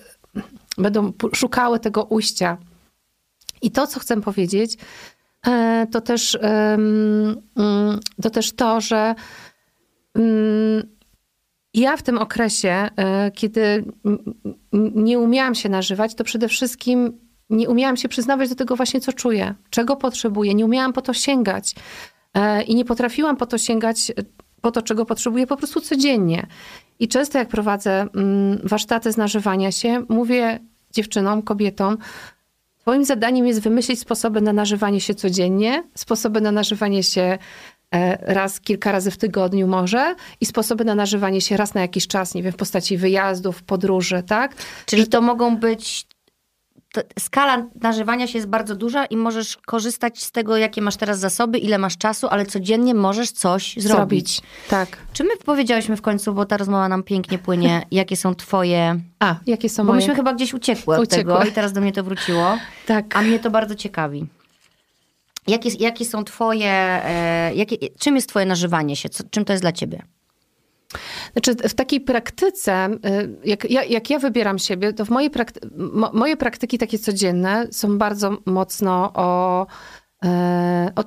będą 0.79 1.13
szukały 1.35 1.81
tego 1.81 2.05
ujścia. 2.05 2.57
I 3.63 3.71
to, 3.71 3.87
co 3.87 4.01
chcę 4.01 4.21
powiedzieć, 4.21 4.77
to 5.91 6.01
też, 6.01 6.39
mm, 6.41 7.41
to 8.23 8.31
też 8.31 8.53
to, 8.53 8.81
że 8.81 9.15
mm, 10.15 10.83
ja 11.75 11.97
w 11.97 12.03
tym 12.03 12.19
okresie, 12.19 12.89
e, 12.97 13.31
kiedy 13.31 13.85
nie 14.95 15.19
umiałam 15.19 15.55
się 15.55 15.69
nażywać, 15.69 16.15
to 16.15 16.25
przede 16.25 16.49
wszystkim 16.49 17.19
nie 17.51 17.69
umiałam 17.69 17.97
się 17.97 18.09
przyznawać 18.09 18.49
do 18.49 18.55
tego 18.55 18.77
właśnie, 18.77 19.01
co 19.01 19.13
czuję, 19.13 19.55
czego 19.71 19.97
potrzebuję. 19.97 20.55
Nie 20.55 20.65
umiałam 20.65 20.93
po 20.93 21.03
to 21.03 21.15
sięgać 21.15 21.75
E, 22.35 22.63
i 22.63 22.75
nie 22.75 22.85
potrafiłam 22.85 23.37
po 23.37 23.47
to 23.47 23.59
sięgać, 23.59 24.11
e, 24.11 24.15
po 24.61 24.71
to, 24.71 24.83
czego 24.83 25.07
potrzebuję 25.07 25.47
po 25.47 25.57
prostu 25.57 25.81
codziennie. 25.81 26.47
I 26.99 27.09
często 27.09 27.39
jak 27.39 27.49
prowadzę 27.49 28.07
mm, 28.15 28.61
warsztaty 28.65 29.13
z 29.13 29.17
nażywania 29.17 29.73
się, 29.73 30.05
mówię 30.09 30.59
dziewczynom, 30.91 31.43
kobietom, 31.43 31.99
Twoim 32.81 33.05
zadaniem 33.05 33.47
jest 33.47 33.61
wymyślić 33.61 34.01
sposoby 34.01 34.41
na 34.41 34.53
nażywanie 34.53 35.01
się 35.01 35.15
codziennie, 35.15 35.85
sposoby 35.95 36.41
na 36.41 36.53
nażywanie 36.53 37.03
się 37.03 37.39
e, 37.95 38.35
raz, 38.35 38.61
kilka 38.61 38.93
razy 38.93 39.11
w 39.11 39.17
tygodniu 39.17 39.67
może 39.67 40.15
i 40.41 40.47
sposoby 40.47 40.85
na 40.85 40.95
nażywanie 40.95 41.41
się 41.41 41.57
raz 41.57 41.75
na 41.75 41.81
jakiś 41.81 42.07
czas, 42.07 42.35
nie 42.35 42.43
wiem, 42.43 42.53
w 42.53 42.57
postaci 42.57 42.97
wyjazdów, 42.97 43.63
podróży, 43.63 44.23
tak? 44.27 44.55
Czyli 44.87 45.07
to 45.07 45.21
mogą 45.21 45.57
być. 45.57 46.07
Skala 47.19 47.67
nażywania 47.81 48.27
się 48.27 48.39
jest 48.39 48.49
bardzo 48.49 48.77
duża 48.77 49.05
i 49.05 49.17
możesz 49.17 49.57
korzystać 49.57 50.23
z 50.23 50.33
tego, 50.33 50.57
jakie 50.57 50.83
masz 50.83 50.97
teraz 50.97 51.19
zasoby, 51.19 51.59
ile 51.59 51.79
masz 51.79 51.99
czasu, 51.99 52.27
ale 52.31 52.47
codziennie 52.47 52.95
możesz 52.95 53.31
coś 53.31 53.75
zrobić. 53.77 54.41
Tak. 54.69 54.97
Czy 55.13 55.25
my 55.25 55.31
powiedziałyśmy 55.45 55.97
w 55.97 56.03
końcu, 56.03 56.35
bo 56.35 56.45
ta 56.45 56.57
rozmowa 56.57 56.89
nam 56.89 57.03
pięknie 57.03 57.39
płynie, 57.39 57.83
jakie 57.91 58.17
są 58.17 58.35
twoje. 58.35 59.01
A, 59.19 59.35
jakie 59.47 59.69
są 59.69 59.83
Bo 59.83 59.87
moje... 59.87 59.97
myśmy 60.01 60.15
chyba 60.15 60.35
gdzieś 60.35 60.55
uciekły 60.55 60.97
od 60.97 61.03
Uciekły. 61.03 61.35
tego 61.35 61.45
i 61.45 61.53
teraz 61.53 61.73
do 61.73 61.81
mnie 61.81 61.93
to 61.93 62.05
wróciło. 62.05 62.59
Tak. 62.87 63.17
A 63.17 63.23
mnie 63.23 63.39
to 63.39 63.51
bardzo 63.51 63.75
ciekawi. 63.75 64.27
Jakie, 65.47 65.71
jakie 65.79 66.05
są 66.05 66.25
twoje. 66.25 66.71
E, 67.05 67.55
jakie, 67.55 67.77
czym 67.99 68.17
jest 68.17 68.29
twoje 68.29 68.47
nażywanie 68.47 68.97
się? 68.97 69.09
Co, 69.09 69.25
czym 69.31 69.45
to 69.45 69.53
jest 69.53 69.63
dla 69.63 69.73
ciebie? 69.73 70.03
Znaczy, 71.33 71.55
w 71.69 71.75
takiej 71.75 72.01
praktyce, 72.01 72.89
y, 73.07 73.39
jak 73.45 73.71
ja, 73.71 73.85
jak 73.85 74.11
ja 74.11 74.19
wybieram 74.19 74.59
siebie, 74.59 74.93
to 74.93 75.05
w 75.05 75.11
mojej 75.11 75.31
prakty- 75.31 75.69
mo, 75.77 76.11
moje 76.13 76.37
praktyki 76.37 76.79
takie 76.79 76.99
codzienne 76.99 77.67
są 77.71 77.99
bardzo 77.99 78.37
mocno 78.47 79.13
o, 79.15 79.67
e, 80.25 80.93
o, 80.97 81.05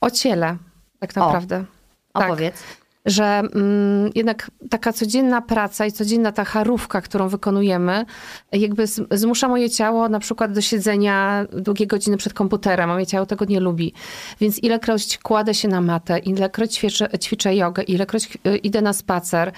o 0.00 0.10
ciele, 0.10 0.56
tak 0.98 1.16
naprawdę. 1.16 1.64
Tak. 2.12 2.24
Opowiedz. 2.24 2.62
Że 3.04 3.24
mm, 3.24 4.10
jednak 4.14 4.50
taka 4.70 4.92
codzienna 4.92 5.42
praca 5.42 5.86
i 5.86 5.92
codzienna 5.92 6.32
ta 6.32 6.44
charówka, 6.44 7.00
którą 7.00 7.28
wykonujemy, 7.28 8.04
jakby 8.52 8.86
zmusza 9.10 9.48
moje 9.48 9.70
ciało 9.70 10.08
na 10.08 10.18
przykład 10.18 10.52
do 10.52 10.60
siedzenia 10.60 11.46
długie 11.52 11.86
godziny 11.86 12.16
przed 12.16 12.32
komputerem, 12.32 12.90
a 12.90 12.92
moje 12.92 13.06
ciało 13.06 13.26
tego 13.26 13.44
nie 13.44 13.60
lubi. 13.60 13.92
Więc 14.40 14.58
ilekroć 14.58 15.18
kładę 15.18 15.54
się 15.54 15.68
na 15.68 15.80
matę, 15.80 16.18
ilekroć 16.18 16.74
ćwiczę, 16.74 17.08
ćwiczę 17.18 17.56
jogę, 17.56 17.82
ilekroć 17.82 18.38
y, 18.46 18.56
idę 18.56 18.82
na 18.82 18.92
spacer, 18.92 19.52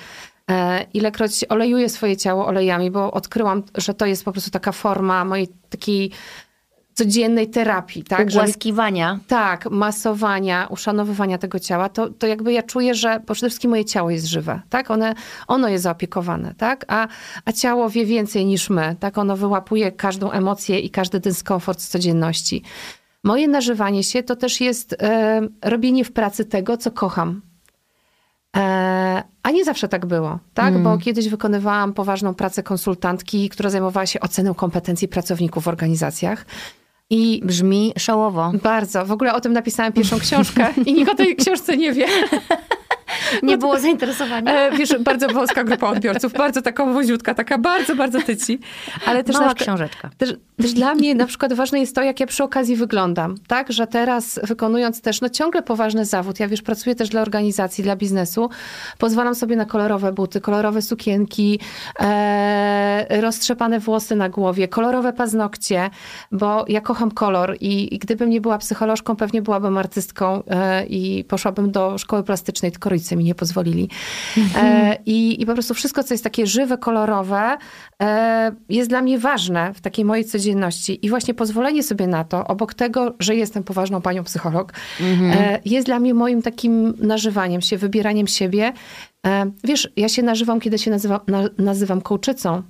e, 0.51 0.87
ilekroć 0.95 1.45
olejuję 1.49 1.89
swoje 1.89 2.17
ciało 2.17 2.47
olejami, 2.47 2.91
bo 2.91 3.11
odkryłam, 3.11 3.63
że 3.75 3.95
to 3.95 4.07
jest 4.07 4.25
po 4.25 4.33
prostu 4.33 4.51
taka 4.51 4.73
forma 4.73 5.25
mojej 5.25 5.49
takiej 5.71 6.11
codziennej 6.95 7.51
terapii, 7.51 8.05
tak? 8.05 8.31
Że 8.31 8.39
Ugłaskiwania. 8.39 9.19
tak, 9.29 9.71
masowania, 9.71 10.67
uszanowywania 10.71 11.39
tego 11.39 11.59
ciała, 11.59 11.89
to, 11.89 12.11
to 12.11 12.27
jakby 12.27 12.53
ja 12.53 12.63
czuję, 12.63 12.95
że 12.95 13.21
przede 13.21 13.49
wszystkim 13.49 13.71
moje 13.71 13.85
ciało 13.85 14.11
jest 14.11 14.27
żywe, 14.27 14.61
tak? 14.71 14.91
One, 14.91 15.15
ono 15.49 15.69
jest 15.69 15.85
zaopiekowane, 15.85 16.55
tak? 16.55 16.85
A, 16.89 17.09
a 17.45 17.53
ciało 17.53 17.91
wie 17.91 18.07
więcej 18.07 18.47
niż 18.47 18.71
my, 18.71 18.97
tak? 19.01 19.19
Ono 19.19 19.37
wyłapuje 19.37 19.93
każdą 19.93 20.31
emocję 20.31 20.79
i 20.79 20.91
każdy 20.91 21.21
dyskomfort 21.21 21.81
z 21.81 21.89
codzienności. 21.89 22.63
Moje 23.25 23.49
nażywanie 23.49 24.05
się 24.05 24.23
to 24.23 24.37
też 24.37 24.61
jest 24.61 24.97
e, 25.03 25.41
robienie 25.63 26.05
w 26.05 26.13
pracy 26.13 26.45
tego, 26.45 26.77
co 26.77 26.91
kocham. 26.91 27.43
E, 28.57 29.23
a 29.43 29.51
nie 29.51 29.65
zawsze 29.65 29.89
tak 29.89 30.07
było, 30.07 30.39
tak? 30.55 30.83
Bo 30.83 30.99
kiedyś 30.99 31.29
wykonywałam 31.29 31.93
poważną 31.93 32.35
pracę 32.35 32.63
konsultantki, 32.63 33.49
która 33.49 33.71
zajmowała 33.71 34.07
się 34.07 34.21
oceną 34.21 34.55
kompetencji 34.55 35.09
pracowników 35.09 35.65
w 35.65 35.69
organizacjach. 35.69 36.47
I 37.11 37.41
Brzmi 37.45 37.93
szałowo. 37.99 38.53
bardzo. 38.63 39.07
W 39.07 39.13
ogóle 39.13 39.35
o 39.35 39.41
tym 39.41 39.53
napisałam 39.53 39.93
pierwszą 39.93 40.19
książkę 40.19 40.73
i 40.87 40.95
nikt 40.95 41.13
o 41.13 41.15
tej 41.15 41.37
książce 41.37 41.77
nie 41.77 41.93
wie. 41.93 42.07
Nie 43.43 43.59
było 43.59 43.81
zainteresowania. 43.81 44.53
E, 44.53 44.77
wiesz, 44.77 44.99
bardzo 44.99 45.29
wąska 45.29 45.65
grupa 45.65 45.89
odbiorców, 45.89 46.33
bardzo 46.33 46.63
taka 46.63 46.87
woziutka, 46.87 47.35
taka 47.35 47.59
bardzo, 47.59 47.97
bardzo 47.97 48.21
tyci. 48.23 48.59
Ale 49.07 49.25
też, 49.25 49.35
Mała 49.35 49.47
na, 49.47 49.55
książeczka. 49.55 50.11
też, 50.19 50.35
też 50.63 50.73
dla 50.73 50.95
mnie 50.95 51.15
na 51.15 51.27
przykład 51.27 51.53
ważne 51.53 51.81
jest 51.81 51.95
to, 51.95 52.03
jak 52.03 52.21
ja 52.21 52.27
przy 52.27 52.45
okazji 52.45 52.77
wyglądam. 52.77 53.35
Tak, 53.47 53.73
że 53.73 53.87
teraz 53.87 54.41
wykonując 54.43 55.01
też 55.01 55.21
no 55.21 55.29
ciągle 55.29 55.63
poważny 55.63 56.05
zawód, 56.05 56.41
ja 56.41 56.49
wiesz, 56.49 56.63
pracuję 56.63 56.95
też 56.95 57.09
dla 57.09 57.23
organizacji, 57.23 57.85
dla 57.85 57.97
biznesu, 57.97 58.51
pozwalam 58.99 59.35
sobie 59.35 59.57
na 59.57 59.65
kolorowe 59.65 60.13
buty, 60.13 60.41
kolorowe 60.41 60.83
sukienki, 60.83 61.61
e, 62.01 63.21
roztrzepane 63.21 63.81
włosy 63.81 64.17
na 64.17 64.29
głowie, 64.29 64.69
kolorowe 64.69 65.13
paznokcie, 65.13 65.91
bo 66.33 66.65
ja 66.69 66.81
kocham 66.81 67.11
kolor 67.11 67.57
i, 67.61 67.95
i 67.95 67.99
gdybym 67.99 68.31
nie 68.31 68.41
była 68.41 68.59
psycholożką, 68.59 69.17
pewnie 69.17 69.43
byłabym 69.43 69.79
artystką 69.79 70.43
e, 70.47 70.87
i 70.87 71.25
poszłabym 71.25 71.71
do 71.71 71.99
szkoły 71.99 72.23
plastycznej, 72.23 72.73
tylko 72.73 72.91
rodzice 72.91 73.17
mi 73.17 73.24
nie 73.25 73.35
pozwolili. 73.35 73.89
E, 74.57 74.99
i, 75.07 75.43
I 75.43 75.47
po 75.47 75.53
prostu 75.53 75.75
wszystko, 75.75 76.05
co 76.05 76.15
jest 76.15 76.25
takie 76.25 76.47
żywe, 76.47 76.79
kolorowe, 76.79 77.57
e, 78.03 78.53
jest 78.69 78.89
dla 78.89 79.03
mnie 79.03 79.19
ważne 79.19 79.75
w 79.75 79.81
takiej 79.81 80.05
mojej 80.05 80.25
codzienności. 80.25 81.07
I 81.07 81.09
właśnie 81.09 81.35
pozwolenie 81.35 81.83
sobie 81.83 82.07
na 82.07 82.25
to, 82.25 82.47
obok 82.47 82.75
tego, 82.75 83.15
że 83.19 83.35
jestem 83.37 83.65
poważną 83.65 84.01
panią 84.01 84.25
psycholog, 84.25 84.73
e, 85.01 85.61
jest 85.65 85.87
dla 85.87 86.01
mnie 86.01 86.15
moim 86.15 86.43
takim 86.43 86.95
nażywaniem 86.99 87.61
się, 87.61 87.77
wybieraniem 87.77 88.27
siebie. 88.27 88.73
Wiesz, 89.65 89.89
ja 89.97 90.09
się 90.09 90.23
nażywam, 90.23 90.61
kiedy 90.61 90.79
się 90.79 90.91
nazywam, 90.91 91.21
na, 91.29 91.49
nazywam 91.59 92.01
kołczycą, 92.01 92.63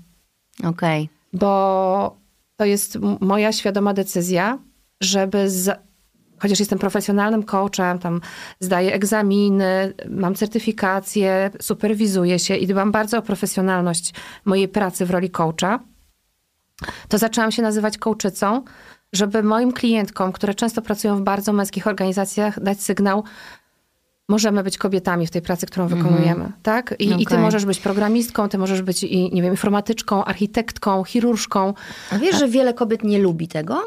Okej. 0.65 1.09
bo 1.33 2.17
to 2.57 2.65
jest 2.65 2.99
moja 3.21 3.53
świadoma 3.53 3.95
decyzja, 3.95 4.59
żeby 5.01 5.51
za, 5.51 5.77
chociaż 6.45 6.59
jestem 6.59 6.79
profesjonalnym 6.79 7.43
coachem, 7.43 7.99
tam 7.99 8.21
zdaję 8.61 8.93
egzaminy, 8.95 9.95
mam 10.11 10.35
certyfikację, 10.35 11.51
superwizuję 11.61 12.39
się 12.39 12.57
i 12.57 12.67
dbam 12.67 12.93
bardzo 12.93 13.19
o 13.19 13.23
profesjonalność 13.23 14.15
mojej 14.45 14.69
pracy 14.69 15.07
w 15.07 15.11
roli 15.11 15.31
coacha, 15.31 15.81
to 17.09 17.19
zaczęłam 17.19 17.53
się 17.53 17.63
nazywać 17.63 17.99
coachicą, 17.99 18.63
żeby 19.13 19.43
moim 19.43 19.73
klientkom, 19.73 20.33
które 20.33 20.55
często 20.55 20.83
pracują 20.83 21.17
w 21.17 21.23
bardzo 21.23 21.53
męskich 21.53 21.87
organizacjach, 21.87 22.63
dać 22.63 22.81
sygnał, 22.81 23.25
możemy 24.29 24.63
być 24.63 24.79
kobietami 24.79 25.27
w 25.27 25.31
tej 25.31 25.43
pracy, 25.43 25.67
którą 25.67 25.89
wykonujemy, 25.89 26.53
tak? 26.63 26.95
I, 26.99 27.23
I 27.23 27.27
ty 27.27 27.39
możesz 27.39 27.65
być 27.65 27.81
programistką, 27.81 28.49
ty 28.49 28.59
możesz 28.59 28.83
być, 28.83 29.05
i, 29.05 29.35
nie 29.35 29.43
wiem, 29.43 29.51
informatyczką, 29.51 30.25
architektką, 30.25 31.05
chirurżką. 31.05 31.75
A 32.11 32.19
wiesz, 32.19 32.39
że 32.39 32.49
wiele 32.49 32.75
kobiet 32.75 33.05
nie 33.05 33.19
lubi 33.19 33.49
tego? 33.49 33.83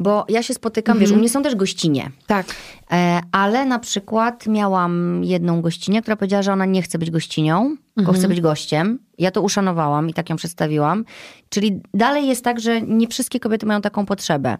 Bo 0.00 0.24
ja 0.28 0.42
się 0.42 0.54
spotykam, 0.54 0.98
wiesz, 0.98 1.10
u 1.10 1.16
mnie 1.16 1.28
są 1.28 1.42
też 1.42 1.54
gościnie. 1.54 2.10
Tak. 2.26 2.46
E, 2.92 3.20
ale 3.32 3.64
na 3.64 3.78
przykład 3.78 4.46
miałam 4.46 5.24
jedną 5.24 5.60
gościnę, 5.60 6.02
która 6.02 6.16
powiedziała, 6.16 6.42
że 6.42 6.52
ona 6.52 6.66
nie 6.66 6.82
chce 6.82 6.98
być 6.98 7.10
gościnią, 7.10 7.76
tylko 7.96 8.12
chce 8.12 8.28
być 8.28 8.40
gościem. 8.40 8.98
Ja 9.18 9.30
to 9.30 9.42
uszanowałam 9.42 10.08
i 10.08 10.14
tak 10.14 10.30
ją 10.30 10.36
przedstawiłam. 10.36 11.04
Czyli 11.48 11.80
dalej 11.94 12.28
jest 12.28 12.44
tak, 12.44 12.60
że 12.60 12.82
nie 12.82 13.08
wszystkie 13.08 13.40
kobiety 13.40 13.66
mają 13.66 13.80
taką 13.80 14.06
potrzebę. 14.06 14.56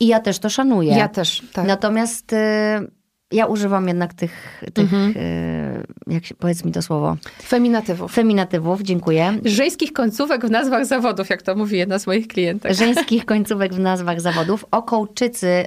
I 0.00 0.06
ja 0.06 0.20
też 0.20 0.38
to 0.38 0.50
szanuję. 0.50 0.96
Ja 0.96 1.08
też, 1.08 1.42
tak. 1.52 1.66
Natomiast 1.66 2.32
y, 2.32 2.36
ja 3.32 3.46
używam 3.46 3.88
jednak 3.88 4.14
tych, 4.14 4.62
tych 4.74 4.92
y, 4.92 5.86
jak 6.06 6.26
się, 6.26 6.34
powiedz 6.34 6.64
mi 6.64 6.72
to 6.72 6.82
słowo, 6.82 7.16
Feminatywów. 7.42 8.12
feminatywów, 8.12 8.82
dziękuję. 8.82 9.38
Żeńskich 9.44 9.92
końcówek 9.92 10.46
w 10.46 10.50
nazwach 10.50 10.86
zawodów, 10.86 11.30
jak 11.30 11.42
to 11.42 11.54
mówi 11.56 11.78
jedna 11.78 11.98
z 11.98 12.06
moich 12.06 12.28
klientek. 12.28 12.74
Żeńskich 12.74 13.24
końcówek 13.24 13.74
w 13.74 13.78
nazwach 13.78 14.20
zawodów. 14.20 14.64
O 14.70 14.82
kołczycy 14.82 15.64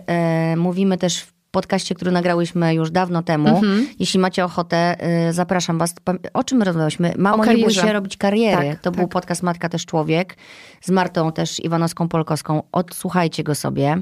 y, 0.53 0.57
mówimy 0.57 0.97
też 0.97 1.21
w 1.21 1.33
podcaście, 1.51 1.95
który 1.95 2.11
nagrałyśmy 2.11 2.73
już 2.73 2.91
dawno 2.91 3.23
temu. 3.23 3.49
Mhm. 3.49 3.87
Jeśli 3.99 4.19
macie 4.19 4.45
ochotę, 4.45 4.95
y, 5.29 5.33
zapraszam 5.33 5.77
was. 5.77 5.95
O 6.33 6.43
czym 6.43 6.61
rozmawiałyśmy? 6.61 7.13
Mamo, 7.17 7.45
nie 7.45 7.63
bój 7.63 7.73
się 7.73 7.93
robić 7.93 8.17
kariery. 8.17 8.69
Tak, 8.69 8.79
to 8.79 8.91
był 8.91 9.03
tak. 9.03 9.11
podcast 9.11 9.43
Matka 9.43 9.69
też 9.69 9.85
Człowiek 9.85 10.37
z 10.81 10.89
Martą 10.89 11.31
też 11.31 11.59
Iwanowską-Polkowską. 11.59 12.61
Odsłuchajcie 12.71 13.43
go 13.43 13.55
sobie, 13.55 13.97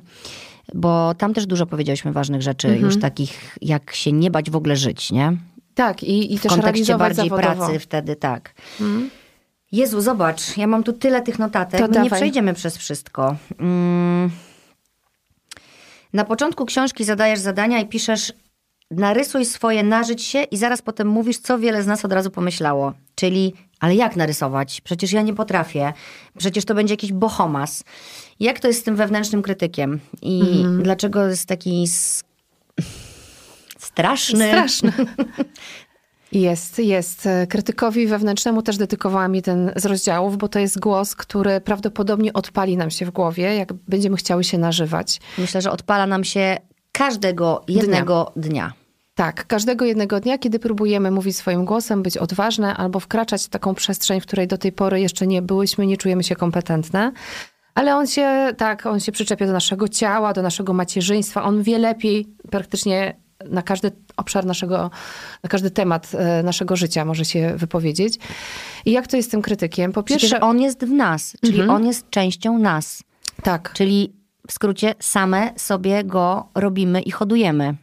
bo 0.74 1.13
tam 1.17 1.34
też 1.34 1.45
dużo 1.45 1.65
powiedziałyśmy 1.65 2.12
ważnych 2.12 2.41
rzeczy, 2.41 2.67
Mhm. 2.67 2.86
już 2.86 3.00
takich 3.00 3.58
jak 3.62 3.93
się 3.95 4.12
nie 4.12 4.32
bać 4.32 4.50
w 4.50 4.56
ogóle 4.56 4.76
żyć, 4.76 5.12
nie? 5.12 5.34
Tak, 5.76 6.04
i, 6.04 6.34
i 6.34 6.38
W 6.38 6.41
też 6.41 6.52
kontekście 6.52 6.97
bardziej 6.97 7.30
zawodowo. 7.30 7.56
pracy 7.56 7.80
wtedy, 7.80 8.15
tak. 8.15 8.54
Jezu, 9.71 10.02
zobacz, 10.02 10.58
ja 10.58 10.67
mam 10.67 10.84
tu 10.84 10.93
tyle 10.93 11.21
tych 11.21 11.39
notatek, 11.39 11.80
To 11.80 11.88
my 11.88 11.93
nie 11.93 12.04
dawaj. 12.04 12.19
przejdziemy 12.19 12.54
przez 12.54 12.78
wszystko. 12.78 13.36
Mm. 13.60 14.30
Na 16.13 16.26
początku 16.26 16.65
książki 16.65 17.04
zadajesz 17.04 17.39
zadania 17.39 17.80
i 17.80 17.86
piszesz 17.88 18.34
narysuj 18.91 19.45
swoje, 19.45 19.84
nażyć 19.84 20.24
się 20.24 20.43
i 20.43 20.58
zaraz 20.58 20.82
potem 20.82 21.08
mówisz, 21.08 21.38
co 21.38 21.60
wiele 21.60 21.84
z 21.84 21.88
nas 21.88 22.06
od 22.06 22.13
razu 22.13 22.32
pomyślało. 22.32 22.93
Czyli, 23.22 23.54
ale 23.80 23.96
jak 23.96 24.16
narysować? 24.16 24.82
Przecież 24.82 25.12
ja 25.12 25.22
nie 25.22 25.34
potrafię. 25.34 25.94
Przecież 26.38 26.66
to 26.66 26.76
będzie 26.76 26.94
jakiś 26.94 27.14
bohomas. 27.14 27.84
Jak 28.40 28.60
to 28.60 28.68
jest 28.68 28.80
z 28.80 28.84
tym 28.84 28.96
wewnętrznym 28.96 29.42
krytykiem? 29.42 30.00
I 30.22 30.42
Mhm. 30.42 30.84
dlaczego 30.84 31.28
jest 31.28 31.46
taki 31.48 31.84
s- 31.84 32.24
straszny? 33.80 34.48
Straszne. 34.48 34.92
Jest, 36.32 36.80
jest. 36.80 37.28
Krytykowi 37.50 38.08
wewnętrznemu 38.08 38.62
też 38.62 38.78
dedykowałam 38.78 39.36
jeden 39.36 39.72
z 39.76 39.86
rozdziałów, 39.86 40.38
bo 40.38 40.48
to 40.48 40.60
jest 40.60 40.80
głos, 40.80 41.16
który 41.16 41.62
prawdopodobnie 41.62 42.34
odpali 42.34 42.78
nam 42.78 42.92
się 42.92 43.06
w 43.06 43.12
głowie, 43.12 43.56
jak 43.56 43.74
będziemy 43.74 44.18
chciały 44.18 44.44
się 44.44 44.58
nażywać. 44.58 45.20
Myślę, 45.38 45.62
że 45.62 45.72
odpala 45.72 46.08
nam 46.08 46.24
się 46.24 46.58
każdego 46.92 47.64
jednego 47.68 48.32
dnia. 48.36 48.74
Tak, 49.22 49.48
każdego 49.48 49.86
jednego 49.86 50.20
dnia, 50.20 50.38
kiedy 50.38 50.60
próbujemy 50.60 51.12
mówić 51.12 51.38
swoim 51.38 51.66
głosem, 51.66 52.04
być 52.04 52.18
odważne 52.18 52.76
albo 52.78 53.00
wkraczać 53.00 53.44
w 53.44 53.50
taką 53.50 53.76
przestrzeń, 53.76 54.22
w 54.22 54.26
której 54.26 54.48
do 54.48 54.58
tej 54.58 54.72
pory 54.72 55.02
jeszcze 55.02 55.28
nie 55.28 55.42
byłyśmy, 55.42 55.88
nie 55.88 55.98
czujemy 55.98 56.24
się 56.24 56.36
kompetentne. 56.36 57.12
Ale 57.76 57.96
on 57.96 58.08
się, 58.08 58.54
tak, 58.58 58.86
on 58.86 59.00
się 59.00 59.12
przyczepia 59.12 59.46
do 59.48 59.54
naszego 59.54 59.88
ciała, 59.88 60.34
do 60.34 60.42
naszego 60.42 60.74
macierzyństwa. 60.74 61.44
On 61.44 61.64
wie 61.64 61.78
lepiej 61.78 62.28
praktycznie 62.52 63.16
na 63.50 63.62
każdy 63.62 63.92
obszar 64.18 64.46
naszego, 64.46 64.92
na 65.44 65.50
każdy 65.50 65.72
temat 65.72 66.12
e, 66.16 66.44
naszego 66.44 66.76
życia 66.76 67.06
może 67.06 67.26
się 67.26 67.54
wypowiedzieć. 67.56 68.20
I 68.86 68.92
jak 68.92 69.08
to 69.08 69.18
jest 69.18 69.30
z 69.30 69.32
tym 69.32 69.42
krytykiem? 69.42 69.92
Po 69.92 70.04
Przecież 70.04 70.22
pierwsze, 70.22 70.46
on 70.46 70.60
jest 70.62 70.86
w 70.86 70.92
nas, 70.92 71.38
czyli 71.46 71.60
Mhm. 71.60 71.76
on 71.76 71.86
jest 71.86 72.10
częścią 72.10 72.58
nas. 72.58 73.04
tak, 73.44 73.74
Czyli 73.74 74.14
w 74.48 74.54
skrócie 74.54 74.96
same 75.00 75.54
sobie 75.56 76.04
go 76.04 76.50
robimy 76.56 77.02
i 77.02 77.12
hodujemy. 77.12 77.76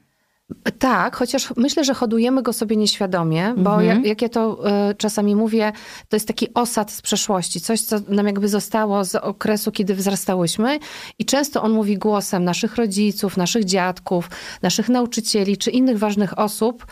Tak, 0.79 1.17
chociaż 1.17 1.53
myślę, 1.57 1.85
że 1.85 1.95
hodujemy 1.95 2.43
go 2.43 2.53
sobie 2.53 2.77
nieświadomie, 2.77 3.55
bo 3.57 3.71
Mhm. 3.71 3.87
jak, 3.87 4.07
jak 4.07 4.23
ja 4.23 4.29
to 4.29 4.69
y, 4.91 4.95
czasami 4.95 5.37
mówię, 5.37 5.73
to 6.09 6.17
jest 6.17 6.29
taki 6.29 6.55
osad 6.55 6.93
z 6.93 7.03
przeszłości, 7.03 7.61
coś, 7.61 7.81
co 7.81 7.97
nam 8.09 8.27
jakby 8.27 8.49
zostało 8.49 9.05
z 9.05 9.15
okresu, 9.15 9.73
kiedy 9.73 9.95
wzrastałyśmy 9.95 10.79
i 11.19 11.25
często 11.25 11.63
on 11.63 11.73
mówi 11.73 11.99
głosem 11.99 12.45
naszych 12.45 12.77
rodziców, 12.77 13.37
naszych 13.37 13.65
dziadków, 13.65 14.31
naszych 14.63 14.89
nauczycieli 14.89 15.57
czy 15.57 15.71
innych 15.71 15.99
ważnych 15.99 16.39
osób. 16.39 16.87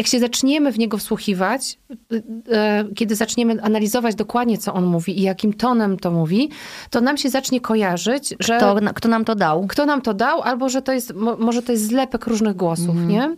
Jak 0.00 0.06
się 0.06 0.20
zaczniemy 0.20 0.72
w 0.72 0.78
niego 0.78 0.98
wsłuchiwać, 0.98 1.78
y, 2.12 2.16
y, 2.16 2.94
kiedy 2.94 3.16
zaczniemy 3.16 3.62
analizować 3.62 4.14
dokładnie, 4.14 4.58
co 4.58 4.74
on 4.74 4.84
mówi 4.84 5.18
i 5.18 5.22
jakim 5.22 5.52
tonem 5.52 5.96
to 5.98 6.10
mówi, 6.10 6.50
to 6.90 7.00
nam 7.00 7.16
się 7.16 7.30
zacznie 7.30 7.60
kojarzyć, 7.60 8.34
że 8.40 8.56
Kto, 8.56 8.76
kto 8.94 9.08
nam 9.08 9.24
to 9.24 9.34
dał? 9.34 9.66
kto 9.66 9.86
nam 9.86 10.02
to 10.02 10.14
dał, 10.14 10.42
albo 10.42 10.68
że 10.68 10.82
to 10.82 10.92
jest, 10.92 11.14
mo- 11.14 11.36
może 11.36 11.62
to 11.62 11.72
jest 11.72 11.86
zlepek 11.86 12.26
różnych 12.26 12.56
głosów, 12.56 12.96
nie? 13.06 13.36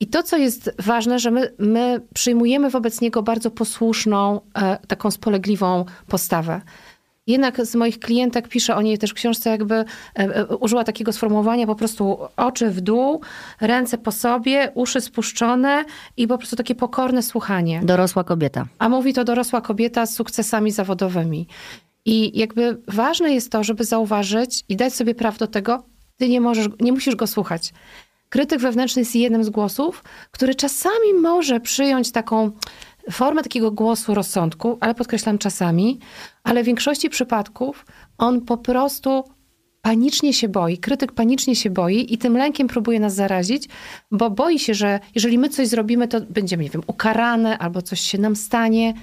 I 0.00 0.06
to, 0.06 0.22
co 0.22 0.36
jest 0.36 0.70
ważne, 0.78 1.18
że 1.18 1.30
my, 1.30 1.52
my 1.58 2.00
przyjmujemy 2.14 2.70
wobec 2.70 3.00
niego 3.00 3.22
bardzo 3.22 3.50
posłuszną, 3.50 4.40
e, 4.54 4.78
taką 4.88 5.10
spolegliwą 5.10 5.84
postawę. 6.06 6.60
Jednak 7.26 7.66
z 7.66 7.74
moich 7.74 7.98
klientek 7.98 8.48
piszę 8.48 8.76
o 8.76 8.82
niej 8.82 8.98
też 8.98 9.10
w 9.10 9.14
książce, 9.14 9.50
jakby 9.50 9.74
e, 9.74 9.84
e, 10.14 10.46
użyła 10.46 10.84
takiego 10.84 11.12
sformułowania 11.12 11.66
po 11.66 11.74
prostu 11.74 12.18
oczy 12.36 12.70
w 12.70 12.80
dół, 12.80 13.20
ręce 13.60 13.98
po 13.98 14.12
sobie, 14.12 14.72
uszy 14.74 15.00
spuszczone 15.00 15.84
i 16.16 16.28
po 16.28 16.38
prostu 16.38 16.56
takie 16.56 16.74
pokorne 16.74 17.22
słuchanie. 17.22 17.80
Dorosła 17.84 18.24
kobieta. 18.24 18.66
A 18.78 18.88
mówi 18.88 19.12
to 19.12 19.24
dorosła 19.24 19.60
kobieta 19.60 20.06
z 20.06 20.14
sukcesami 20.14 20.70
zawodowymi. 20.70 21.46
I 22.04 22.38
jakby 22.38 22.82
ważne 22.88 23.34
jest 23.34 23.52
to, 23.52 23.64
żeby 23.64 23.84
zauważyć 23.84 24.64
i 24.68 24.76
dać 24.76 24.94
sobie 24.94 25.14
prawo 25.14 25.38
do 25.38 25.46
tego, 25.46 25.82
ty 26.16 26.28
nie 26.28 26.40
możesz, 26.40 26.68
nie 26.80 26.92
musisz 26.92 27.16
go 27.16 27.26
słuchać. 27.26 27.72
Krytyk 28.28 28.60
wewnętrzny 28.60 29.02
jest 29.02 29.16
jednym 29.16 29.44
z 29.44 29.50
głosów, 29.50 30.04
który 30.30 30.54
czasami 30.54 31.14
może 31.22 31.60
przyjąć 31.60 32.12
taką 32.12 32.50
formę 33.12 33.42
takiego 33.42 33.70
głosu 33.70 34.14
rozsądku, 34.14 34.78
ale 34.80 34.94
podkreślam 34.94 35.38
czasami, 35.38 35.98
ale 36.44 36.62
w 36.62 36.66
większości 36.66 37.10
przypadków 37.10 37.86
on 38.18 38.40
po 38.40 38.56
prostu 38.56 39.24
panicznie 39.82 40.32
się 40.32 40.48
boi, 40.48 40.78
krytyk 40.78 41.12
panicznie 41.12 41.56
się 41.56 41.70
boi 41.70 42.14
i 42.14 42.18
tym 42.18 42.36
lękiem 42.36 42.68
próbuje 42.68 43.00
nas 43.00 43.14
zarazić, 43.14 43.68
bo 44.10 44.30
boi 44.30 44.58
się, 44.58 44.74
że 44.74 45.00
jeżeli 45.14 45.38
my 45.38 45.48
coś 45.48 45.68
zrobimy, 45.68 46.08
to 46.08 46.20
będziemy, 46.20 46.62
nie 46.62 46.70
wiem, 46.70 46.82
ukarane 46.86 47.58
albo 47.58 47.82
coś 47.82 48.00
się 48.00 48.18
nam 48.18 48.36
stanie. 48.36 48.94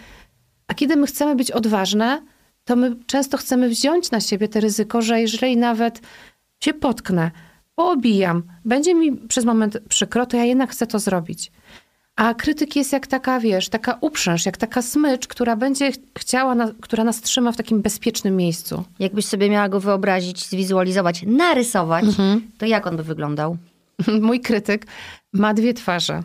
A 0.68 0.74
kiedy 0.74 0.96
my 0.96 1.08
chcemy 1.08 1.36
być 1.36 1.52
odważne, 1.52 2.22
to 2.64 2.76
my 2.76 2.96
często 3.06 3.38
chcemy 3.38 3.70
wziąć 3.70 4.12
na 4.12 4.20
siebie 4.22 4.48
te 4.48 4.60
ryzyko, 4.60 5.02
że 5.02 5.22
jeżeli 5.22 5.58
nawet 5.58 6.02
się 6.64 6.74
potknę, 6.74 7.32
poobijam, 7.76 8.44
będzie 8.66 8.96
mi 8.96 9.18
przez 9.18 9.46
moment 9.46 9.78
przykro, 9.90 10.26
to 10.26 10.38
ja 10.38 10.44
jednak 10.44 10.72
chcę 10.72 10.88
to 10.88 11.00
zrobić. 11.00 11.52
A 12.16 12.34
krytyk 12.34 12.76
jest 12.76 12.94
jak 12.94 13.08
taka, 13.08 13.40
wiesz, 13.40 13.70
taka 13.70 13.98
uprząż, 14.02 14.46
jak 14.46 14.58
taka 14.58 14.82
smycz, 14.82 15.28
która 15.28 15.56
będzie 15.56 15.92
ch- 15.92 15.96
chciała, 16.20 16.56
na, 16.56 16.72
która 16.82 17.04
nas 17.04 17.22
trzyma 17.22 17.52
w 17.52 17.58
takim 17.58 17.82
bezpiecznym 17.82 18.36
miejscu. 18.36 18.84
Jakbyś 19.00 19.26
sobie 19.26 19.50
miała 19.50 19.70
go 19.70 19.80
wyobrazić, 19.80 20.46
zwizualizować, 20.50 21.24
narysować, 21.28 22.06
Mhm. 22.06 22.42
to 22.58 22.66
jak 22.66 22.88
on 22.88 22.98
by 22.98 23.04
wyglądał? 23.04 23.58
Mój 24.22 24.40
krytyk 24.42 24.86
ma 25.34 25.54
dwie 25.54 25.74
twarze. 25.74 26.24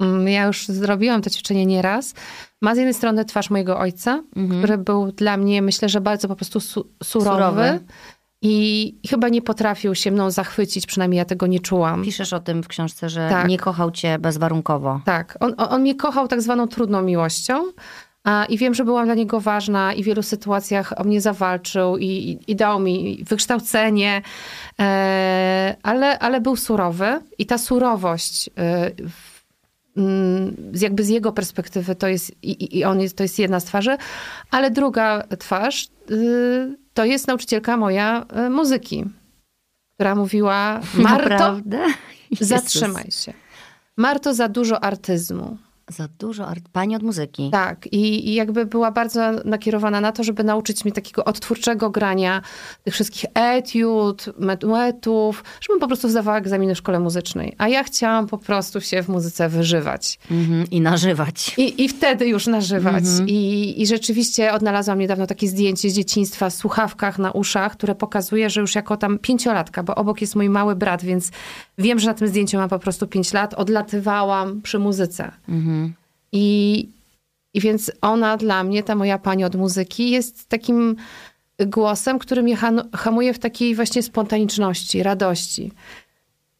Mm, 0.00 0.28
Ja 0.28 0.44
już 0.46 0.66
zrobiłam 0.66 1.22
to 1.22 1.30
ćwiczenie 1.30 1.66
nieraz. 1.66 2.14
Ma 2.62 2.74
z 2.74 2.78
jednej 2.78 2.94
strony 2.94 3.24
twarz 3.24 3.50
mojego 3.50 3.78
ojca, 3.78 4.22
który 4.58 4.78
był 4.78 5.12
dla 5.12 5.36
mnie, 5.36 5.62
myślę, 5.62 5.88
że 5.88 6.00
bardzo 6.00 6.28
po 6.28 6.36
prostu 6.36 6.60
su- 6.60 6.86
surowy. 7.04 7.30
Surowy. 7.30 7.80
I 8.42 8.94
chyba 9.10 9.28
nie 9.28 9.42
potrafił 9.42 9.94
się 9.94 10.10
mną 10.10 10.30
zachwycić, 10.30 10.86
przynajmniej 10.86 11.18
ja 11.18 11.24
tego 11.24 11.46
nie 11.46 11.60
czułam. 11.60 12.04
Piszesz 12.04 12.32
o 12.32 12.40
tym 12.40 12.62
w 12.62 12.68
książce, 12.68 13.08
że 13.08 13.28
Tak. 13.30 13.48
nie 13.48 13.58
kochał 13.58 13.90
cię 13.90 14.18
bezwarunkowo. 14.18 15.00
Tak, 15.04 15.38
on, 15.40 15.54
on 15.56 15.80
mnie 15.80 15.94
kochał 15.94 16.28
tak 16.28 16.42
zwaną 16.42 16.68
trudną 16.68 17.02
miłością. 17.02 17.64
I 18.48 18.58
wiem, 18.58 18.74
że 18.74 18.84
byłam 18.84 19.04
dla 19.06 19.14
niego 19.14 19.40
ważna 19.40 19.92
i 19.92 20.02
w 20.02 20.06
wielu 20.06 20.22
sytuacjach 20.22 21.00
o 21.00 21.04
mnie 21.04 21.20
zawalczył 21.20 21.96
i, 21.96 22.06
i, 22.06 22.38
i 22.50 22.56
dał 22.56 22.80
mi 22.80 23.24
wykształcenie, 23.28 24.22
e, 24.80 25.76
ale, 25.82 26.18
ale 26.18 26.40
był 26.40 26.56
surowy 26.56 27.20
i 27.38 27.46
ta 27.46 27.58
surowość 27.58 28.50
e, 28.58 28.90
mm, 29.96 30.56
jakby 30.80 31.04
z 31.04 31.08
jego 31.08 31.32
perspektywy 31.32 31.94
to 31.94 32.08
jest, 32.08 32.32
i, 32.42 32.50
i- 32.50 32.78
i 32.78 32.84
on 32.84 33.00
jest, 33.00 33.16
to 33.16 33.22
jest 33.22 33.38
jedna 33.38 33.60
z 33.60 33.64
twarzy, 33.64 33.96
ale 34.50 34.70
druga 34.70 35.22
twarz 35.38 35.88
y, 36.10 36.76
to 36.96 37.04
jest 37.04 37.26
nauczycielka 37.26 37.76
moja 37.76 38.26
y, 38.46 38.50
muzyki, 38.50 39.04
która 39.94 40.14
mówiła, 40.14 40.80
Marto, 40.94 41.28
Naprawdę? 41.28 41.86
Zatrzymaj 42.40 43.10
się. 43.10 43.32
Marto, 43.96 44.34
za 44.34 44.48
dużo 44.48 44.84
artyzmu. 44.84 45.56
Za 45.90 46.08
dużo 46.18 46.46
art... 46.46 46.68
Pani 46.72 46.96
od 46.96 47.02
muzyki. 47.02 47.50
Tak, 47.50 47.86
i, 47.86 48.28
i 48.28 48.34
jakby 48.34 48.66
była 48.66 48.90
bardzo 48.90 49.20
nakierowana 49.44 50.00
na 50.00 50.12
to, 50.12 50.24
żeby 50.24 50.44
nauczyć 50.44 50.84
mnie 50.84 50.92
takiego 50.92 51.24
odtwórczego 51.24 51.90
grania 51.90 52.42
tych 52.84 52.94
wszystkich 52.94 53.24
etiud, 53.34 54.24
metuetów, 54.38 55.44
żebym 55.60 55.80
po 55.80 55.86
prostu 55.86 56.08
zdawała 56.08 56.38
egzaminy 56.38 56.74
w 56.74 56.78
szkole 56.78 57.00
muzycznej. 57.00 57.54
A 57.58 57.68
ja 57.68 57.84
chciałam 57.84 58.26
po 58.26 58.38
prostu 58.38 58.80
się 58.80 59.02
w 59.02 59.08
muzyce 59.08 59.48
wyżywać. 59.48 60.18
Mhm. 60.30 60.70
I 60.70 60.80
nażywać. 60.80 61.54
I, 61.58 61.84
I 61.84 61.88
wtedy 61.88 62.26
już 62.26 62.46
nażywać. 62.46 63.04
I, 63.26 63.82
I 63.82 63.86
rzeczywiście 63.86 64.52
odnalazłam 64.52 64.98
niedawno 64.98 65.26
takie 65.26 65.48
zdjęcie 65.48 65.90
z 65.90 65.94
dzieciństwa 65.94 66.50
w 66.50 66.54
słuchawkach 66.54 67.18
na 67.18 67.30
uszach, 67.30 67.72
które 67.72 67.94
pokazuje, 67.94 68.50
że 68.50 68.60
już 68.60 68.74
jako 68.74 68.96
tam 68.96 69.18
pięciolatka, 69.18 69.82
bo 69.82 69.94
obok 69.94 70.20
jest 70.20 70.36
mój 70.36 70.48
mały 70.48 70.76
brat, 70.76 71.04
więc 71.04 71.30
wiem, 71.78 71.98
że 71.98 72.06
na 72.06 72.14
tym 72.14 72.28
zdjęciu 72.28 72.56
mam 72.56 72.68
po 72.68 72.78
prostu 72.78 73.06
pięć 73.06 73.32
lat, 73.32 73.54
odlatywałam 73.54 74.62
przy 74.62 74.78
muzyce. 74.78 75.30
I, 76.32 76.88
I 77.54 77.60
więc 77.60 77.92
ona 78.00 78.36
dla 78.36 78.64
mnie, 78.64 78.82
ta 78.82 78.94
moja 78.94 79.18
pani 79.18 79.44
od 79.44 79.54
muzyki, 79.54 80.10
jest 80.10 80.48
takim 80.48 80.96
głosem, 81.66 82.18
który 82.18 82.42
mnie 82.42 82.56
hamuje 82.94 83.34
w 83.34 83.38
takiej 83.38 83.74
właśnie 83.74 84.02
spontaniczności, 84.02 85.02
radości. 85.02 85.72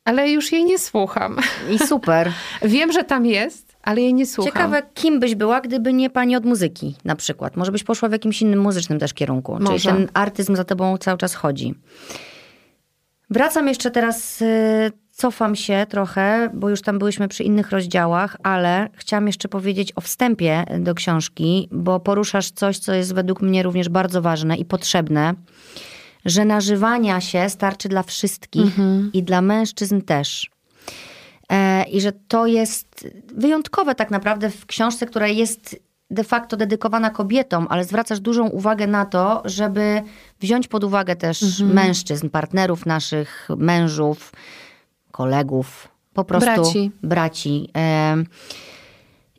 Ale 0.05 0.31
już 0.31 0.52
jej 0.52 0.64
nie 0.64 0.79
słucham. 0.79 1.37
I 1.70 1.79
super. 1.79 2.33
Wiem, 2.62 2.92
że 2.92 3.05
tam 3.05 3.26
jest, 3.26 3.76
ale 3.83 4.00
jej 4.00 4.14
nie 4.14 4.26
słucham. 4.26 4.52
Ciekawe, 4.52 4.83
kim 4.94 5.20
byś 5.20 5.35
była, 5.35 5.61
gdyby 5.61 5.92
nie 5.92 6.11
pani 6.11 6.37
od 6.37 6.44
muzyki 6.44 6.94
na 7.05 7.16
przykład. 7.16 7.57
Może 7.57 7.72
byś 7.72 7.85
poszła 7.85 8.09
w 8.09 8.12
jakimś 8.12 8.42
innym 8.42 8.61
muzycznym 8.61 8.98
też 8.98 9.14
kierunku. 9.14 9.59
Może. 9.61 9.79
Czyli 9.79 9.96
ten 9.96 10.09
artyzm 10.14 10.57
za 10.57 10.64
tobą 10.64 10.98
cały 10.98 11.18
czas 11.18 11.35
chodzi. 11.35 11.74
Wracam 13.31 13.68
jeszcze 13.68 13.90
teraz 13.90 14.42
y, 14.42 14.92
cofam 15.16 15.57
się 15.57 15.87
trochę, 15.88 16.50
bo 16.55 16.70
już 16.70 16.83
tam 16.83 16.98
byłyśmy 16.98 17.29
przy 17.29 17.44
innych 17.44 17.70
rozdziałach, 17.70 18.36
ale 18.43 18.88
chciałam 18.95 19.26
jeszcze 19.26 19.49
powiedzieć 19.49 19.93
o 19.97 20.01
wstępie 20.01 20.64
do 20.78 20.95
książki, 20.95 21.68
bo 21.72 22.01
poruszasz 22.01 22.51
coś, 22.51 22.78
co 22.78 22.95
jest 22.95 23.14
według 23.14 23.43
mnie 23.43 23.62
również 23.62 23.88
bardzo 23.88 24.22
ważne 24.22 24.57
i 24.57 24.64
potrzebne, 24.64 25.34
że 26.24 26.45
nażywania 26.45 27.20
się 27.20 27.49
starczy 27.49 27.88
dla 27.88 28.03
wszystkich 28.03 28.76
i 29.12 29.22
dla 29.22 29.41
mężczyzn 29.41 30.01
też. 30.01 30.51
E, 31.53 31.84
I 31.84 32.01
że 32.01 32.12
to 32.28 32.47
jest 32.47 33.09
wyjątkowe 33.34 33.95
tak 33.95 34.11
naprawdę 34.11 34.51
w 34.51 34.66
książce, 34.66 35.07
która 35.07 35.28
jest 35.28 35.76
de 36.11 36.24
facto 36.24 36.57
dedykowana 36.57 37.11
kobietom, 37.11 37.66
ale 37.70 37.84
zwracasz 37.84 38.20
dużą 38.20 38.49
uwagę 38.49 38.86
na 38.86 39.05
to, 39.05 39.43
żeby 39.45 40.03
wziąć 40.41 40.68
pod 40.68 40.84
uwagę 40.84 41.16
też 41.16 41.61
mężczyzn, 41.61 42.28
partnerów 42.28 42.86
naszych, 42.86 43.49
mężów, 43.57 44.32
kolegów, 45.17 45.89
po 46.14 46.25
prostu 46.25 46.51
Braci. 46.51 46.91
braci. 47.03 47.71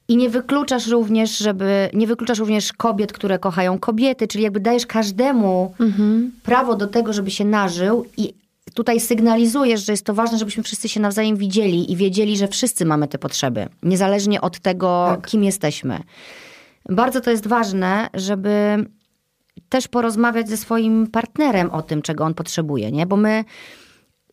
I 0.07 0.17
nie 0.17 0.29
wykluczasz 0.29 0.87
również, 0.87 1.37
żeby, 1.37 1.89
nie 1.93 2.07
wykluczasz 2.07 2.39
również 2.39 2.73
kobiet, 2.73 3.13
które 3.13 3.39
kochają 3.39 3.79
kobiety, 3.79 4.27
czyli 4.27 4.43
jakby 4.43 4.59
dajesz 4.59 4.85
każdemu 4.85 5.73
prawo 6.43 6.75
do 6.75 6.87
tego, 6.87 7.13
żeby 7.13 7.31
się 7.31 7.45
nażył 7.45 8.05
i 8.17 8.33
tutaj 8.73 8.99
sygnalizujesz, 8.99 9.85
że 9.85 9.93
jest 9.93 10.05
to 10.05 10.13
ważne, 10.13 10.37
żebyśmy 10.37 10.63
wszyscy 10.63 10.89
się 10.89 10.99
nawzajem 10.99 11.37
widzieli 11.37 11.91
i 11.91 11.95
wiedzieli, 11.95 12.37
że 12.37 12.47
wszyscy 12.47 12.85
mamy 12.85 13.07
te 13.07 13.17
potrzeby, 13.17 13.67
niezależnie 13.83 14.41
od 14.41 14.59
tego, 14.59 15.17
kim 15.25 15.43
jesteśmy. 15.43 15.99
Bardzo 16.89 17.21
to 17.21 17.31
jest 17.31 17.47
ważne, 17.47 18.09
żeby 18.13 18.85
też 19.69 19.87
porozmawiać 19.87 20.49
ze 20.49 20.57
swoim 20.57 21.07
partnerem 21.07 21.71
o 21.71 21.81
tym, 21.81 22.01
czego 22.01 22.23
on 22.23 22.33
potrzebuje, 22.33 22.91
nie? 22.91 23.05
Bo 23.05 23.17
my 23.17 23.43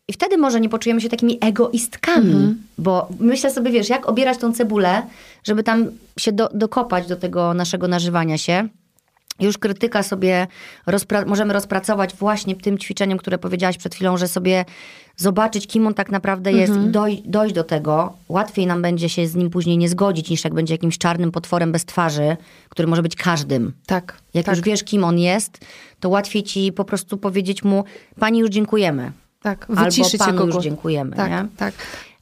i 0.07 0.13
wtedy 0.13 0.37
może 0.37 0.61
nie 0.61 0.69
poczujemy 0.69 1.01
się 1.01 1.09
takimi 1.09 1.37
egoistkami, 1.41 2.55
bo 2.77 3.09
myślę 3.19 3.51
sobie, 3.51 3.71
wiesz, 3.71 3.89
jak 3.89 4.09
obierać 4.09 4.37
tą 4.37 4.53
cebulę, 4.53 5.01
żeby 5.43 5.63
tam 5.63 5.85
się 6.19 6.31
do, 6.31 6.49
dokopać 6.53 7.07
do 7.07 7.15
tego 7.15 7.53
naszego 7.53 7.87
nażywania 7.87 8.37
się. 8.37 8.67
Już 9.39 9.57
krytyka 9.57 10.03
sobie 10.03 10.47
rozpra- 10.87 11.25
możemy 11.27 11.53
rozpracować 11.53 12.13
właśnie 12.15 12.55
tym 12.55 12.77
ćwiczeniem, 12.77 13.17
które 13.17 13.37
powiedziałaś 13.37 13.77
przed 13.77 13.95
chwilą, 13.95 14.17
że 14.17 14.27
sobie 14.27 14.65
zobaczyć, 15.17 15.67
kim 15.67 15.87
on 15.87 15.93
tak 15.93 16.11
naprawdę 16.11 16.51
jest 16.51 16.73
i 16.73 16.91
doj- 16.91 17.21
dojść 17.25 17.55
do 17.55 17.63
tego. 17.63 18.13
Łatwiej 18.29 18.67
nam 18.67 18.81
będzie 18.81 19.09
się 19.09 19.27
z 19.27 19.35
nim 19.35 19.49
później 19.49 19.77
nie 19.77 19.89
zgodzić, 19.89 20.29
niż 20.29 20.43
jak 20.43 20.53
będzie 20.53 20.73
jakimś 20.73 20.97
czarnym 20.97 21.31
potworem 21.31 21.71
bez 21.71 21.85
twarzy, 21.85 22.37
który 22.69 22.87
może 22.87 23.01
być 23.01 23.15
każdym. 23.15 23.73
Tak. 23.85 24.17
Jak 24.33 24.45
tak, 24.45 24.55
już 24.55 24.65
wiesz, 24.65 24.83
kim 24.83 25.03
on 25.03 25.19
jest, 25.19 25.65
to 25.99 26.09
łatwiej 26.09 26.43
ci 26.43 26.71
po 26.71 26.85
prostu 26.85 27.17
powiedzieć 27.17 27.63
mu, 27.63 27.83
pani 28.19 28.39
już 28.39 28.49
dziękujemy. 28.49 29.11
Tak. 29.41 29.65
Albo 29.69 29.83
Wyciszyć 29.85 30.19
panu 30.19 30.33
jego 30.33 30.45
już 30.55 30.63
dziękujemy, 30.63 31.15
Tak, 31.15 31.31
nie? 31.31 31.45
tak. 31.57 31.73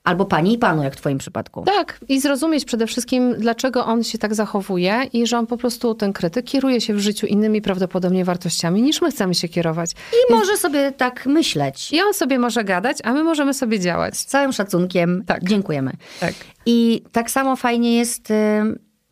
Albo 0.04 0.26
pani 0.26 0.54
i 0.54 0.58
panu, 0.58 0.84
jak 0.84 0.94
w 0.94 0.98
twoim 0.98 1.18
przypadku. 1.18 1.64
Tak, 1.66 2.00
i 2.10 2.20
zrozumieć 2.22 2.66
przede 2.66 2.88
wszystkim, 2.88 3.36
dlaczego 3.38 3.86
on 3.86 4.04
się 4.04 4.18
tak 4.18 4.36
zachowuje 4.36 5.02
i 5.14 5.28
że 5.28 5.38
on 5.38 5.48
po 5.48 5.58
prostu, 5.58 5.96
ten 5.96 6.14
krytyk, 6.14 6.46
kieruje 6.46 6.82
się 6.82 6.94
w 6.94 7.00
życiu 7.00 7.26
innymi 7.28 7.62
prawdopodobnie 7.62 8.26
wartościami, 8.26 8.82
niż 8.82 9.02
my 9.02 9.12
chcemy 9.12 9.36
się 9.36 9.48
kierować. 9.50 9.92
I 10.30 10.34
może 10.34 10.58
sobie 10.58 10.92
tak 10.92 11.26
myśleć. 11.26 11.92
I 11.94 12.02
on 12.02 12.14
sobie 12.14 12.40
może 12.40 12.64
gadać, 12.64 12.98
a 13.04 13.14
my 13.14 13.24
możemy 13.24 13.54
sobie 13.54 13.80
działać. 13.80 14.18
Z 14.18 14.26
całym 14.26 14.52
szacunkiem 14.54 15.24
Tak. 15.28 15.44
dziękujemy. 15.44 15.92
Tak. 16.20 16.34
I 16.66 17.04
tak 17.12 17.32
samo 17.32 17.56
fajnie 17.56 17.96
jest 17.98 18.32
y, 18.32 18.34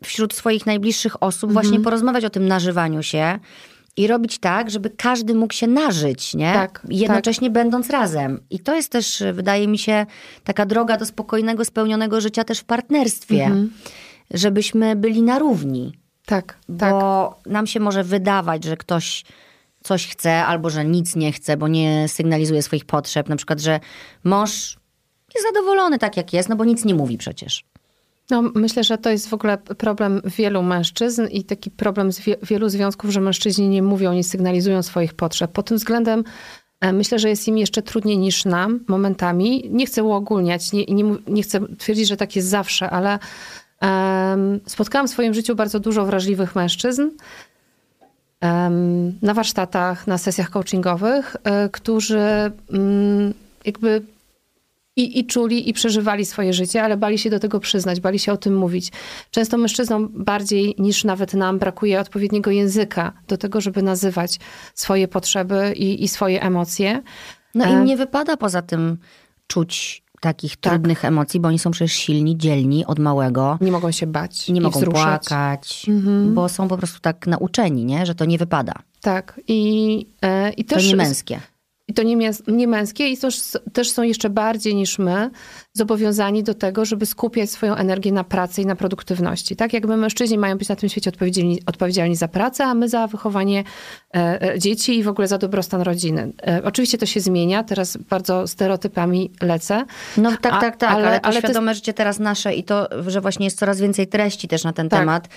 wśród 0.04 0.34
swoich 0.34 0.66
najbliższych 0.66 1.22
osób 1.22 1.50
Mhm. 1.50 1.52
właśnie 1.66 1.80
porozmawiać 1.84 2.24
o 2.24 2.30
tym 2.30 2.48
nażywaniu 2.48 3.02
się 3.02 3.38
i 3.96 4.06
robić 4.06 4.38
tak, 4.38 4.70
żeby 4.70 4.90
każdy 4.90 5.34
mógł 5.34 5.54
się 5.54 5.66
nażyć, 5.66 6.34
nie? 6.34 6.52
Tak, 6.52 6.86
Jednocześnie 6.88 7.50
będąc 7.50 7.90
razem. 7.90 8.40
I 8.50 8.60
to 8.60 8.74
jest 8.74 8.92
też, 8.92 9.20
y, 9.20 9.32
wydaje 9.32 9.68
mi 9.68 9.78
się, 9.78 10.06
taka 10.44 10.66
droga 10.66 10.96
do 10.96 11.06
spokojnego, 11.06 11.64
spełnionego 11.64 12.20
życia 12.20 12.44
też 12.44 12.58
w 12.58 12.64
partnerstwie. 12.64 13.44
Mhm. 13.44 13.72
Żebyśmy 14.30 14.96
byli 14.96 15.22
na 15.22 15.38
równi. 15.38 15.98
Tak, 16.26 16.58
tak. 16.78 16.90
Bo 16.90 17.34
nam 17.46 17.66
się 17.66 17.80
może 17.80 18.04
wydawać, 18.04 18.64
że 18.64 18.76
ktoś 18.76 19.24
coś 19.82 20.08
chce, 20.08 20.44
albo 20.44 20.70
że 20.70 20.84
nic 20.84 21.16
nie 21.16 21.32
chce, 21.32 21.56
bo 21.56 21.68
nie 21.68 22.08
sygnalizuje 22.08 22.62
swoich 22.62 22.84
potrzeb. 22.84 23.28
Na 23.28 23.36
przykład, 23.36 23.60
że 23.60 23.80
mąż 24.24 24.76
jest 25.34 25.46
zadowolony 25.46 25.98
tak, 25.98 26.16
jak 26.16 26.32
jest, 26.32 26.48
no 26.48 26.56
bo 26.56 26.64
nic 26.64 26.84
nie 26.84 26.94
mówi 26.94 27.18
przecież. 27.18 27.64
No, 28.32 28.42
myślę, 28.54 28.84
że 28.84 28.98
to 28.98 29.10
jest 29.10 29.28
w 29.28 29.34
ogóle 29.34 29.58
problem 29.58 30.22
wielu 30.24 30.62
mężczyzn 30.62 31.26
i 31.26 31.44
taki 31.44 31.70
problem 31.70 32.12
z 32.12 32.20
wie, 32.20 32.36
wielu 32.42 32.68
związków, 32.68 33.10
że 33.10 33.20
mężczyźni 33.20 33.68
nie 33.68 33.82
mówią, 33.82 34.12
nie 34.12 34.24
sygnalizują 34.24 34.82
swoich 34.82 35.14
potrzeb. 35.14 35.52
Pod 35.52 35.66
tym 35.66 35.76
względem 35.76 36.24
e, 36.80 36.92
myślę, 36.92 37.18
że 37.18 37.28
jest 37.28 37.48
im 37.48 37.58
jeszcze 37.58 37.82
trudniej 37.82 38.18
niż 38.18 38.44
nam 38.44 38.80
momentami. 38.88 39.68
Nie 39.70 39.86
chcę 39.86 40.02
uogólniać, 40.04 40.72
nie, 40.72 40.84
nie, 40.84 41.04
nie 41.28 41.42
chcę 41.42 41.60
twierdzić, 41.78 42.08
że 42.08 42.16
tak 42.16 42.36
jest 42.36 42.48
zawsze, 42.48 42.90
ale 42.90 43.18
em, 43.80 44.60
spotkałam 44.66 45.08
w 45.08 45.10
swoim 45.10 45.34
życiu 45.34 45.54
bardzo 45.54 45.80
dużo 45.80 46.06
wrażliwych 46.06 46.54
mężczyzn 46.56 47.10
em, 48.40 49.18
na 49.22 49.34
warsztatach, 49.34 50.06
na 50.06 50.18
sesjach 50.18 50.50
coachingowych, 50.50 51.36
e, 51.44 51.68
którzy 51.68 52.52
mm, 52.72 53.34
jakby 53.64 54.02
i, 54.96 55.18
I 55.18 55.26
czuli, 55.26 55.68
i 55.68 55.72
przeżywali 55.72 56.26
swoje 56.26 56.52
życie, 56.52 56.82
ale 56.82 56.96
bali 56.96 57.18
się 57.18 57.30
do 57.30 57.38
tego 57.38 57.60
przyznać, 57.60 58.00
bali 58.00 58.18
się 58.18 58.32
o 58.32 58.36
tym 58.36 58.56
mówić. 58.56 58.92
Często 59.30 59.58
mężczyznom 59.58 60.08
bardziej 60.14 60.74
niż 60.78 61.04
nawet 61.04 61.34
nam 61.34 61.58
brakuje 61.58 62.00
odpowiedniego 62.00 62.50
języka 62.50 63.12
do 63.28 63.36
tego, 63.36 63.60
żeby 63.60 63.82
nazywać 63.82 64.40
swoje 64.74 65.08
potrzeby 65.08 65.72
i, 65.76 66.04
i 66.04 66.08
swoje 66.08 66.42
emocje. 66.42 67.02
No 67.54 67.64
E. 67.64 67.72
im 67.72 67.84
nie 67.84 67.96
wypada 67.96 68.36
poza 68.36 68.62
tym 68.62 68.98
czuć 69.46 70.02
takich 70.20 70.56
trudnych 70.56 71.04
emocji, 71.04 71.40
bo 71.40 71.48
oni 71.48 71.58
są 71.58 71.70
przecież 71.70 71.92
silni, 71.92 72.36
dzielni 72.36 72.86
od 72.86 72.98
małego. 72.98 73.58
Nie 73.60 73.72
mogą 73.72 73.90
się 73.90 74.06
bać. 74.06 74.48
Nie 74.48 74.60
mogą 74.60 74.80
wzruszać. 74.80 75.02
płakać, 75.02 75.86
bo 76.34 76.48
są 76.48 76.68
po 76.68 76.76
prostu 76.76 77.00
tak 77.00 77.26
nauczeni, 77.26 77.84
nie? 77.84 78.06
że 78.06 78.14
to 78.14 78.24
nie 78.24 78.38
wypada. 78.38 78.72
Tak. 79.00 79.40
I, 79.48 80.06
e, 80.22 80.50
i 80.50 80.64
To 80.64 80.74
też 80.74 80.88
nie 80.88 80.96
męskie. 80.96 81.40
I 81.92 81.94
to 81.94 82.02
nie, 82.02 82.16
mięs- 82.16 82.42
nie 82.52 82.68
męskie 82.68 83.08
i 83.08 83.16
też, 83.18 83.40
też 83.72 83.90
są 83.90 84.02
jeszcze 84.02 84.30
bardziej 84.30 84.74
niż 84.74 84.98
my 84.98 85.30
zobowiązani 85.72 86.42
do 86.42 86.54
tego, 86.54 86.84
żeby 86.84 87.06
skupiać 87.06 87.50
swoją 87.50 87.74
energię 87.74 88.12
na 88.12 88.24
pracy 88.24 88.62
i 88.62 88.66
na 88.66 88.76
produktywności. 88.76 89.56
Tak 89.56 89.72
jakby 89.72 89.96
mężczyźni 89.96 90.38
mają 90.38 90.58
być 90.58 90.68
na 90.68 90.76
tym 90.76 90.88
świecie 90.88 91.10
odpowiedzialni, 91.10 91.60
odpowiedzialni 91.66 92.16
za 92.16 92.28
pracę, 92.28 92.64
a 92.64 92.74
my 92.74 92.88
za 92.88 93.06
wychowanie 93.06 93.64
e, 94.14 94.42
e, 94.54 94.58
dzieci 94.58 94.98
i 94.98 95.02
w 95.02 95.08
ogóle 95.08 95.28
za 95.28 95.38
dobrostan 95.38 95.80
rodziny. 95.82 96.32
E, 96.46 96.60
oczywiście 96.64 96.98
to 96.98 97.06
się 97.06 97.20
zmienia, 97.20 97.64
teraz 97.64 97.96
bardzo 97.96 98.46
stereotypami 98.46 99.30
lecę. 99.42 99.84
No 100.16 100.30
tak, 100.40 100.52
A- 100.52 100.60
tak, 100.60 100.76
tak, 100.76 100.90
ale, 100.90 101.08
ale- 101.08 101.20
to 101.20 101.26
ale 101.26 101.38
świadome 101.38 101.74
życie 101.74 101.94
teraz 101.94 102.18
nasze 102.18 102.54
i 102.54 102.64
to, 102.64 102.88
że 103.10 103.20
właśnie 103.20 103.46
jest 103.46 103.58
coraz 103.58 103.80
więcej 103.80 104.06
treści 104.06 104.48
też 104.48 104.64
na 104.64 104.72
ten 104.72 104.88
Tak. 104.88 105.00
temat. 105.00 105.28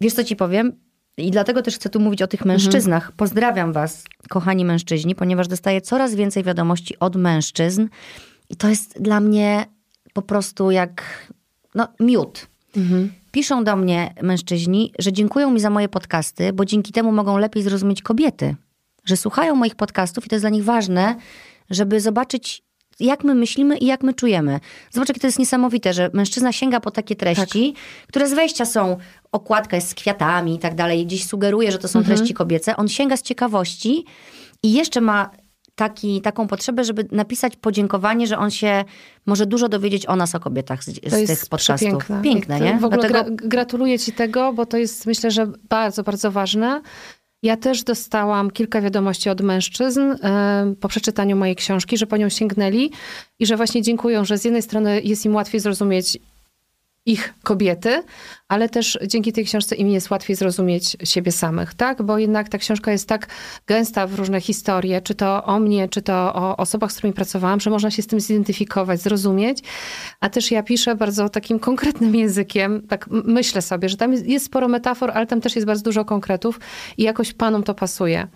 Wiesz, 0.00 0.12
co 0.12 0.24
ci 0.24 0.36
powiem? 0.36 0.72
I 1.16 1.30
dlatego 1.30 1.62
też 1.62 1.74
chcę 1.74 1.88
tu 1.90 2.00
mówić 2.00 2.22
o 2.22 2.26
tych 2.26 2.40
Mhm. 2.42 2.54
mężczyznach. 2.60 3.12
Pozdrawiam 3.12 3.72
was, 3.72 4.04
kochani 4.28 4.64
mężczyźni, 4.64 5.14
ponieważ 5.14 5.48
dostaję 5.48 5.80
coraz 5.80 6.14
więcej 6.14 6.42
wiadomości 6.44 6.98
od 6.98 7.16
mężczyzn 7.16 7.88
i 8.50 8.56
to 8.56 8.68
jest 8.68 9.02
dla 9.02 9.20
mnie 9.20 9.64
po 10.12 10.22
prostu 10.22 10.70
jak 10.70 11.02
no, 11.74 11.88
miód. 12.00 12.46
Mhm. 12.76 13.12
Piszą 13.32 13.64
do 13.64 13.76
mnie 13.76 14.14
mężczyźni, 14.22 14.92
że 14.98 15.12
dziękują 15.12 15.50
mi 15.50 15.60
za 15.60 15.70
moje 15.70 15.88
podcasty, 15.88 16.52
bo 16.52 16.64
dzięki 16.64 16.92
temu 16.92 17.12
mogą 17.12 17.38
lepiej 17.38 17.62
zrozumieć 17.62 18.02
kobiety. 18.02 18.56
Że 19.04 19.16
słuchają 19.16 19.54
moich 19.54 19.74
podcastów 19.74 20.26
i 20.26 20.28
to 20.28 20.34
jest 20.34 20.42
dla 20.42 20.50
nich 20.50 20.64
ważne, 20.64 21.16
żeby 21.70 22.00
zobaczyć, 22.00 22.62
jak 23.00 23.24
my 23.24 23.34
myślimy 23.34 23.78
i 23.78 23.86
jak 23.86 24.02
my 24.02 24.14
czujemy. 24.14 24.60
Zobacz, 24.90 25.08
jakie 25.08 25.20
to 25.20 25.26
jest 25.26 25.38
niesamowite, 25.38 25.92
że 25.92 26.10
mężczyzna 26.12 26.52
sięga 26.52 26.80
po 26.80 26.90
takie 26.90 27.16
treści, 27.16 27.74
które 28.08 28.28
z 28.28 28.32
wejścia 28.34 28.64
są, 28.64 28.96
okładka 29.32 29.76
jest 29.76 29.88
z 29.88 29.94
kwiatami 29.94 30.54
i 30.54 30.58
tak 30.58 30.74
dalej, 30.74 31.06
gdzieś 31.06 31.26
sugeruje, 31.26 31.72
że 31.72 31.78
to 31.78 31.88
są 31.88 32.04
treści 32.04 32.34
kobiece. 32.34 32.76
On 32.76 32.88
sięga 32.88 33.16
z 33.16 33.22
ciekawości 33.22 34.04
i 34.62 34.72
jeszcze 34.72 35.00
ma 35.00 35.30
taki, 35.74 36.20
taką 36.20 36.46
potrzebę, 36.46 36.84
żeby 36.84 37.06
napisać 37.12 37.56
podziękowanie, 37.56 38.26
że 38.26 38.38
on 38.38 38.50
się 38.50 38.84
może 39.26 39.46
dużo 39.46 39.68
dowiedzieć 39.68 40.06
o 40.06 40.16
nas, 40.16 40.34
o 40.34 40.40
kobietach 40.40 40.84
z, 40.84 40.86
z 40.86 41.00
To 41.00 41.10
tych 41.10 41.28
jest 41.28 41.50
podcastów. 41.50 42.08
Piękne, 42.22 42.58
to 42.58 42.64
nie? 42.64 42.78
W 42.78 42.84
ogóle 42.84 43.08
Dlatego... 43.08 43.36
gra, 43.36 43.48
gratuluję 43.48 43.98
ci 43.98 44.12
tego, 44.12 44.52
bo 44.52 44.66
to 44.66 44.76
jest 44.76 45.06
myślę, 45.06 45.30
że 45.30 45.46
bardzo, 45.68 46.02
bardzo 46.02 46.30
ważne. 46.30 46.82
Ja 47.42 47.56
też 47.56 47.84
dostałam 47.84 48.50
kilka 48.50 48.80
wiadomości 48.80 49.30
od 49.30 49.40
mężczyzn 49.40 50.00
e, 50.00 50.74
po 50.80 50.88
przeczytaniu 50.88 51.36
mojej 51.36 51.56
książki, 51.56 51.96
że 51.96 52.06
po 52.06 52.16
nią 52.16 52.28
sięgnęli 52.28 52.90
i 53.38 53.46
że 53.46 53.56
właśnie 53.56 53.82
dziękują, 53.82 54.24
że 54.24 54.38
z 54.38 54.44
jednej 54.44 54.62
strony 54.62 55.00
jest 55.00 55.24
im 55.24 55.34
łatwiej 55.34 55.60
zrozumieć 55.60 56.18
ich 57.10 57.34
kobiety, 57.42 58.02
ale 58.48 58.68
też 58.68 58.98
dzięki 59.06 59.32
tej 59.32 59.44
książce 59.44 59.76
im 59.76 59.88
jest 59.88 60.10
łatwiej 60.10 60.36
zrozumieć 60.36 60.96
siebie 61.04 61.32
samych, 61.32 61.74
tak? 61.74 62.02
Bo 62.02 62.18
jednak 62.18 62.48
ta 62.48 62.58
książka 62.58 62.92
jest 62.92 63.08
tak 63.08 63.26
gęsta 63.66 64.06
w 64.06 64.14
różne 64.14 64.40
historie, 64.40 65.00
czy 65.00 65.14
to 65.14 65.44
o 65.44 65.60
mnie, 65.60 65.88
czy 65.88 66.02
to 66.02 66.34
o 66.34 66.56
osobach, 66.56 66.92
z 66.92 66.96
którymi 66.96 67.14
pracowałam, 67.14 67.60
że 67.60 67.70
można 67.70 67.90
się 67.90 68.02
z 68.02 68.06
tym 68.06 68.20
zidentyfikować, 68.20 69.00
zrozumieć. 69.00 69.58
A 70.20 70.28
też 70.28 70.50
ja 70.50 70.62
piszę 70.62 70.94
bardzo 70.94 71.28
takim 71.28 71.58
konkretnym 71.58 72.14
językiem, 72.14 72.86
tak 72.88 73.06
myślę 73.10 73.62
sobie, 73.62 73.88
że 73.88 73.96
tam 73.96 74.12
jest, 74.12 74.46
sporo 74.46 74.68
metafor, 74.68 75.10
ale 75.14 75.26
tam 75.26 75.40
też 75.40 75.54
jest 75.56 75.66
bardzo 75.66 75.82
dużo 75.82 76.04
konkretów 76.04 76.60
i 76.98 77.02
jakoś 77.02 77.32
panom 77.32 77.62
to 77.62 77.74
pasuje. 77.74 78.28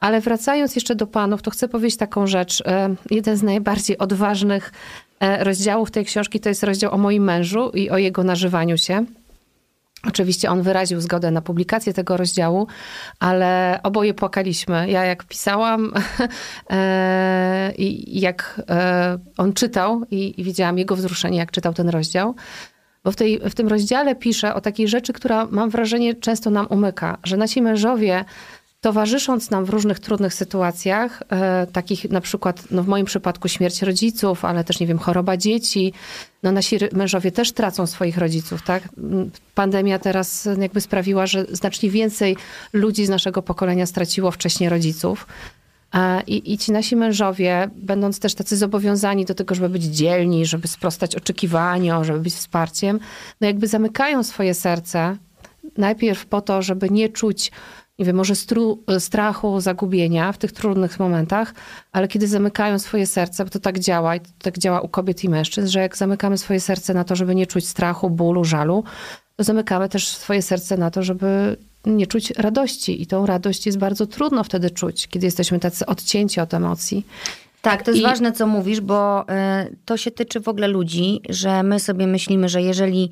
Ale 0.00 0.20
wracając 0.20 0.74
jeszcze 0.74 0.94
do 0.94 1.06
panów, 1.06 1.42
to 1.42 1.50
chcę 1.50 1.68
powiedzieć 1.68 1.98
taką 1.98 2.26
rzecz. 2.26 2.62
E, 2.66 2.94
Jeden 3.10 3.36
z 3.36 3.42
najbardziej 3.42 3.98
odważnych 3.98 4.72
rozdziałów 5.20 5.90
tej 5.90 6.04
książki 6.04 6.40
to 6.40 6.48
jest 6.48 6.62
rozdział 6.62 6.94
o 6.94 6.98
moim 6.98 7.24
mężu 7.24 7.70
i 7.70 7.90
o 7.90 7.98
jego 7.98 8.24
nażywaniu 8.24 8.78
się. 8.78 9.04
Oczywiście 10.08 10.50
on 10.50 10.62
wyraził 10.62 11.00
zgodę 11.00 11.30
na 11.30 11.42
publikację 11.42 11.92
tego 11.92 12.16
rozdziału, 12.16 12.66
ale 13.18 13.80
oboje 13.82 14.14
płakaliśmy. 14.14 14.90
Ja 14.90 15.04
jak 15.04 15.24
pisałam 15.24 15.92
e, 16.70 17.72
i 17.78 18.20
jak 18.20 18.60
e, 18.68 19.18
on 19.36 19.52
czytał 19.52 20.02
i, 20.10 20.40
i 20.40 20.44
widziałam 20.44 20.78
jego 20.78 20.96
wzruszenie, 20.96 21.38
jak 21.38 21.50
czytał 21.50 21.74
ten 21.74 21.88
rozdział, 21.88 22.34
bo 23.04 23.10
w, 23.12 23.16
tej, 23.16 23.40
w 23.50 23.54
tym 23.54 23.68
rozdziale 23.68 24.14
pisze 24.14 24.54
o 24.54 24.60
takiej 24.60 24.88
rzeczy, 24.88 25.12
która 25.12 25.46
mam 25.50 25.70
wrażenie 25.70 26.14
często 26.14 26.50
nam 26.50 26.66
umyka, 26.70 27.18
że 27.24 27.36
nasi 27.36 27.62
mężowie 27.62 28.24
towarzysząc 28.80 29.50
nam 29.50 29.64
w 29.64 29.70
różnych 29.70 30.00
trudnych 30.00 30.34
sytuacjach, 30.34 31.22
e, 31.30 31.66
takich 31.72 32.10
na 32.10 32.20
przykład, 32.20 32.62
no 32.70 32.82
w 32.82 32.88
moim 32.88 33.06
przypadku 33.06 33.48
śmierć 33.48 33.82
rodziców, 33.82 34.44
ale 34.44 34.64
też, 34.64 34.80
nie 34.80 34.86
wiem, 34.86 34.98
choroba 34.98 35.36
dzieci, 35.36 35.92
no 36.42 36.52
nasi 36.52 36.78
mężowie 36.92 37.32
też 37.32 37.52
tracą 37.52 37.86
swoich 37.86 38.18
rodziców, 38.18 38.62
tak? 38.62 38.82
Pandemia 39.54 39.98
teraz 39.98 40.48
jakby 40.60 40.80
sprawiła, 40.80 41.26
że 41.26 41.44
znacznie 41.44 41.90
więcej 41.90 42.36
ludzi 42.72 43.06
z 43.06 43.08
naszego 43.08 43.42
pokolenia 43.42 43.86
straciło 43.86 44.30
wcześniej 44.30 44.68
rodziców. 44.70 45.26
E, 45.94 46.22
I, 46.22 46.52
I 46.52 46.58
ci 46.58 46.72
nasi 46.72 46.96
mężowie, 46.96 47.70
będąc 47.76 48.20
też 48.20 48.34
tacy 48.34 48.56
zobowiązani 48.56 49.24
do 49.24 49.34
tego, 49.34 49.54
żeby 49.54 49.68
być 49.68 49.84
dzielni, 49.84 50.46
żeby 50.46 50.68
sprostać 50.68 51.16
oczekiwaniom, 51.16 52.04
żeby 52.04 52.20
być 52.20 52.34
wsparciem, 52.34 53.00
no 53.40 53.46
jakby 53.46 53.66
zamykają 53.66 54.22
swoje 54.22 54.54
serce 54.54 55.16
najpierw 55.76 56.26
po 56.26 56.40
to, 56.40 56.62
żeby 56.62 56.90
nie 56.90 57.08
czuć 57.08 57.52
nie 57.98 58.04
wiem, 58.04 58.16
może 58.16 58.34
stru, 58.34 58.82
strachu, 58.98 59.60
zagubienia 59.60 60.32
w 60.32 60.38
tych 60.38 60.52
trudnych 60.52 60.98
momentach, 61.00 61.54
ale 61.92 62.08
kiedy 62.08 62.28
zamykają 62.28 62.78
swoje 62.78 63.06
serce, 63.06 63.44
bo 63.44 63.50
to 63.50 63.60
tak 63.60 63.78
działa 63.78 64.16
i 64.16 64.20
to 64.20 64.26
tak 64.42 64.58
działa 64.58 64.80
u 64.80 64.88
kobiet 64.88 65.24
i 65.24 65.28
mężczyzn, 65.28 65.68
że 65.68 65.80
jak 65.80 65.96
zamykamy 65.96 66.38
swoje 66.38 66.60
serce 66.60 66.94
na 66.94 67.04
to, 67.04 67.16
żeby 67.16 67.34
nie 67.34 67.46
czuć 67.46 67.68
strachu, 67.68 68.10
bólu, 68.10 68.44
żalu, 68.44 68.84
to 69.36 69.44
zamykamy 69.44 69.88
też 69.88 70.08
swoje 70.08 70.42
serce 70.42 70.76
na 70.76 70.90
to, 70.90 71.02
żeby 71.02 71.56
nie 71.86 72.06
czuć 72.06 72.30
radości. 72.30 73.02
I 73.02 73.06
tą 73.06 73.26
radość 73.26 73.66
jest 73.66 73.78
bardzo 73.78 74.06
trudno 74.06 74.44
wtedy 74.44 74.70
czuć, 74.70 75.08
kiedy 75.08 75.26
jesteśmy 75.26 75.58
tacy 75.58 75.86
odcięci 75.86 76.40
od 76.40 76.54
emocji. 76.54 77.06
Tak, 77.62 77.82
to 77.82 77.90
jest 77.90 78.00
I... 78.00 78.04
ważne, 78.04 78.32
co 78.32 78.46
mówisz, 78.46 78.80
bo 78.80 79.22
y, 79.22 79.76
to 79.84 79.96
się 79.96 80.10
tyczy 80.10 80.40
w 80.40 80.48
ogóle 80.48 80.68
ludzi, 80.68 81.20
że 81.28 81.62
my 81.62 81.80
sobie 81.80 82.06
myślimy, 82.06 82.48
że 82.48 82.62
jeżeli 82.62 83.10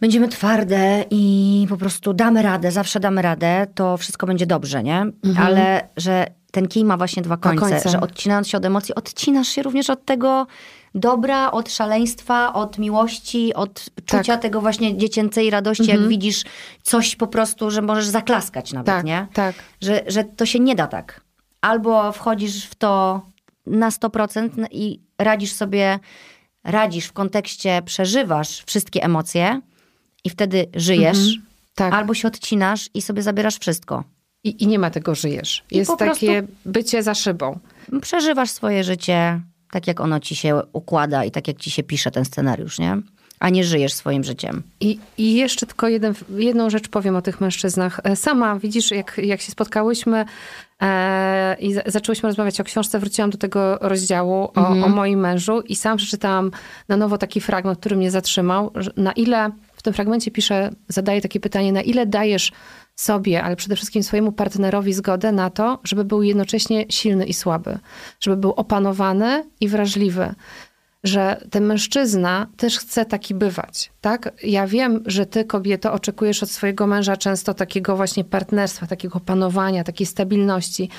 będziemy 0.00 0.28
twarde 0.28 1.04
i 1.10 1.66
po 1.68 1.76
prostu 1.76 2.12
damy 2.14 2.42
radę, 2.42 2.72
zawsze 2.72 3.00
damy 3.00 3.22
radę, 3.22 3.66
to 3.74 3.96
wszystko 3.96 4.26
będzie 4.26 4.46
dobrze, 4.46 4.82
nie? 4.82 5.00
Mhm. 5.00 5.46
Ale 5.46 5.88
że 5.96 6.26
ten 6.52 6.68
kij 6.68 6.84
ma 6.84 6.96
właśnie 6.96 7.22
dwa 7.22 7.36
końce, 7.36 7.60
końce, 7.60 7.88
że 7.88 8.00
odcinając 8.00 8.48
się 8.48 8.58
od 8.58 8.64
emocji, 8.64 8.94
odcinasz 8.94 9.48
się 9.48 9.62
również 9.62 9.90
od 9.90 10.04
tego 10.04 10.46
dobra, 10.94 11.50
od 11.50 11.72
szaleństwa, 11.72 12.54
od 12.54 12.78
miłości, 12.78 13.54
od 13.54 13.84
czucia 14.04 14.32
tak. 14.32 14.42
tego 14.42 14.60
właśnie 14.60 14.96
dziecięcej 14.96 15.50
radości, 15.50 15.82
mhm. 15.82 16.00
jak 16.00 16.08
widzisz 16.08 16.44
coś 16.82 17.16
po 17.16 17.26
prostu, 17.26 17.70
że 17.70 17.82
możesz 17.82 18.06
zaklaskać 18.06 18.72
nawet, 18.72 18.86
tak, 18.86 19.04
nie? 19.04 19.26
Tak. 19.32 19.54
Że, 19.80 20.02
że 20.06 20.24
to 20.24 20.46
się 20.46 20.60
nie 20.60 20.74
da 20.74 20.86
tak. 20.86 21.20
Albo 21.60 22.12
wchodzisz 22.12 22.66
w 22.66 22.74
to 22.74 23.22
na 23.66 23.90
100% 23.90 24.66
i 24.70 25.00
radzisz 25.18 25.52
sobie, 25.52 25.98
radzisz 26.64 27.06
w 27.06 27.12
kontekście, 27.12 27.82
przeżywasz 27.84 28.62
wszystkie 28.66 29.02
emocje, 29.02 29.60
i 30.28 30.30
wtedy 30.30 30.66
żyjesz, 30.74 31.18
mhm, 31.18 31.46
tak. 31.74 31.94
albo 31.94 32.14
się 32.14 32.28
odcinasz 32.28 32.90
i 32.94 33.02
sobie 33.02 33.22
zabierasz 33.22 33.58
wszystko. 33.58 34.04
I, 34.44 34.62
i 34.62 34.66
nie 34.66 34.78
ma 34.78 34.90
tego 34.90 35.14
żyjesz. 35.14 35.64
Jest 35.70 35.96
takie 35.98 36.42
bycie 36.64 37.02
za 37.02 37.14
szybą. 37.14 37.58
Przeżywasz 38.02 38.50
swoje 38.50 38.84
życie 38.84 39.40
tak, 39.70 39.86
jak 39.86 40.00
ono 40.00 40.20
ci 40.20 40.36
się 40.36 40.60
układa 40.72 41.24
i 41.24 41.30
tak, 41.30 41.48
jak 41.48 41.56
ci 41.56 41.70
się 41.70 41.82
pisze 41.82 42.10
ten 42.10 42.24
scenariusz, 42.24 42.78
nie? 42.78 43.02
a 43.40 43.48
nie 43.48 43.64
żyjesz 43.64 43.92
swoim 43.92 44.24
życiem. 44.24 44.62
I, 44.80 44.98
i 45.18 45.34
jeszcze 45.34 45.66
tylko 45.66 45.88
jeden, 45.88 46.14
jedną 46.36 46.70
rzecz 46.70 46.88
powiem 46.88 47.16
o 47.16 47.22
tych 47.22 47.40
mężczyznach. 47.40 48.00
E, 48.04 48.16
sama 48.16 48.58
widzisz, 48.58 48.90
jak, 48.90 49.20
jak 49.24 49.40
się 49.40 49.52
spotkałyśmy 49.52 50.24
e, 50.82 51.56
i 51.60 51.74
zaczęłyśmy 51.86 52.28
rozmawiać 52.28 52.60
o 52.60 52.64
książce, 52.64 52.98
wróciłam 52.98 53.30
do 53.30 53.38
tego 53.38 53.78
rozdziału 53.80 54.34
o, 54.34 54.56
mhm. 54.56 54.84
o 54.84 54.88
moim 54.88 55.20
mężu 55.20 55.60
i 55.60 55.76
sam 55.76 55.96
przeczytałam 55.96 56.50
na 56.88 56.96
nowo 56.96 57.18
taki 57.18 57.40
fragment, 57.40 57.78
który 57.78 57.96
mnie 57.96 58.10
zatrzymał, 58.10 58.72
na 58.96 59.12
ile 59.12 59.50
tym 59.88 59.94
fragmencie 59.94 60.30
pisze, 60.30 60.70
zadaje 60.88 61.20
takie 61.20 61.40
pytanie, 61.40 61.72
na 61.72 61.82
ile 61.82 62.06
dajesz 62.06 62.52
sobie, 62.96 63.42
ale 63.42 63.56
przede 63.56 63.76
wszystkim 63.76 64.02
swojemu 64.02 64.32
partnerowi 64.32 64.92
zgodę 64.92 65.32
na 65.32 65.50
to, 65.50 65.80
żeby 65.84 66.04
był 66.04 66.22
jednocześnie 66.22 66.86
silny 66.88 67.26
i 67.26 67.34
słaby, 67.34 67.78
żeby 68.20 68.36
był 68.36 68.50
opanowany 68.50 69.44
i 69.60 69.68
wrażliwy, 69.68 70.34
że 71.04 71.46
ten 71.50 71.64
mężczyzna 71.64 72.46
też 72.56 72.78
chce 72.78 73.04
taki 73.04 73.34
bywać, 73.34 73.92
tak? 74.00 74.32
Ja 74.42 74.66
wiem, 74.66 75.02
że 75.06 75.26
ty, 75.26 75.44
kobieto, 75.44 75.92
oczekujesz 75.92 76.42
od 76.42 76.50
swojego 76.50 76.86
męża 76.86 77.16
często 77.16 77.54
takiego 77.54 77.96
właśnie 77.96 78.24
partnerstwa, 78.24 78.86
takiego 78.86 79.20
panowania, 79.20 79.84
takiej 79.84 80.06
stabilności, 80.06 80.90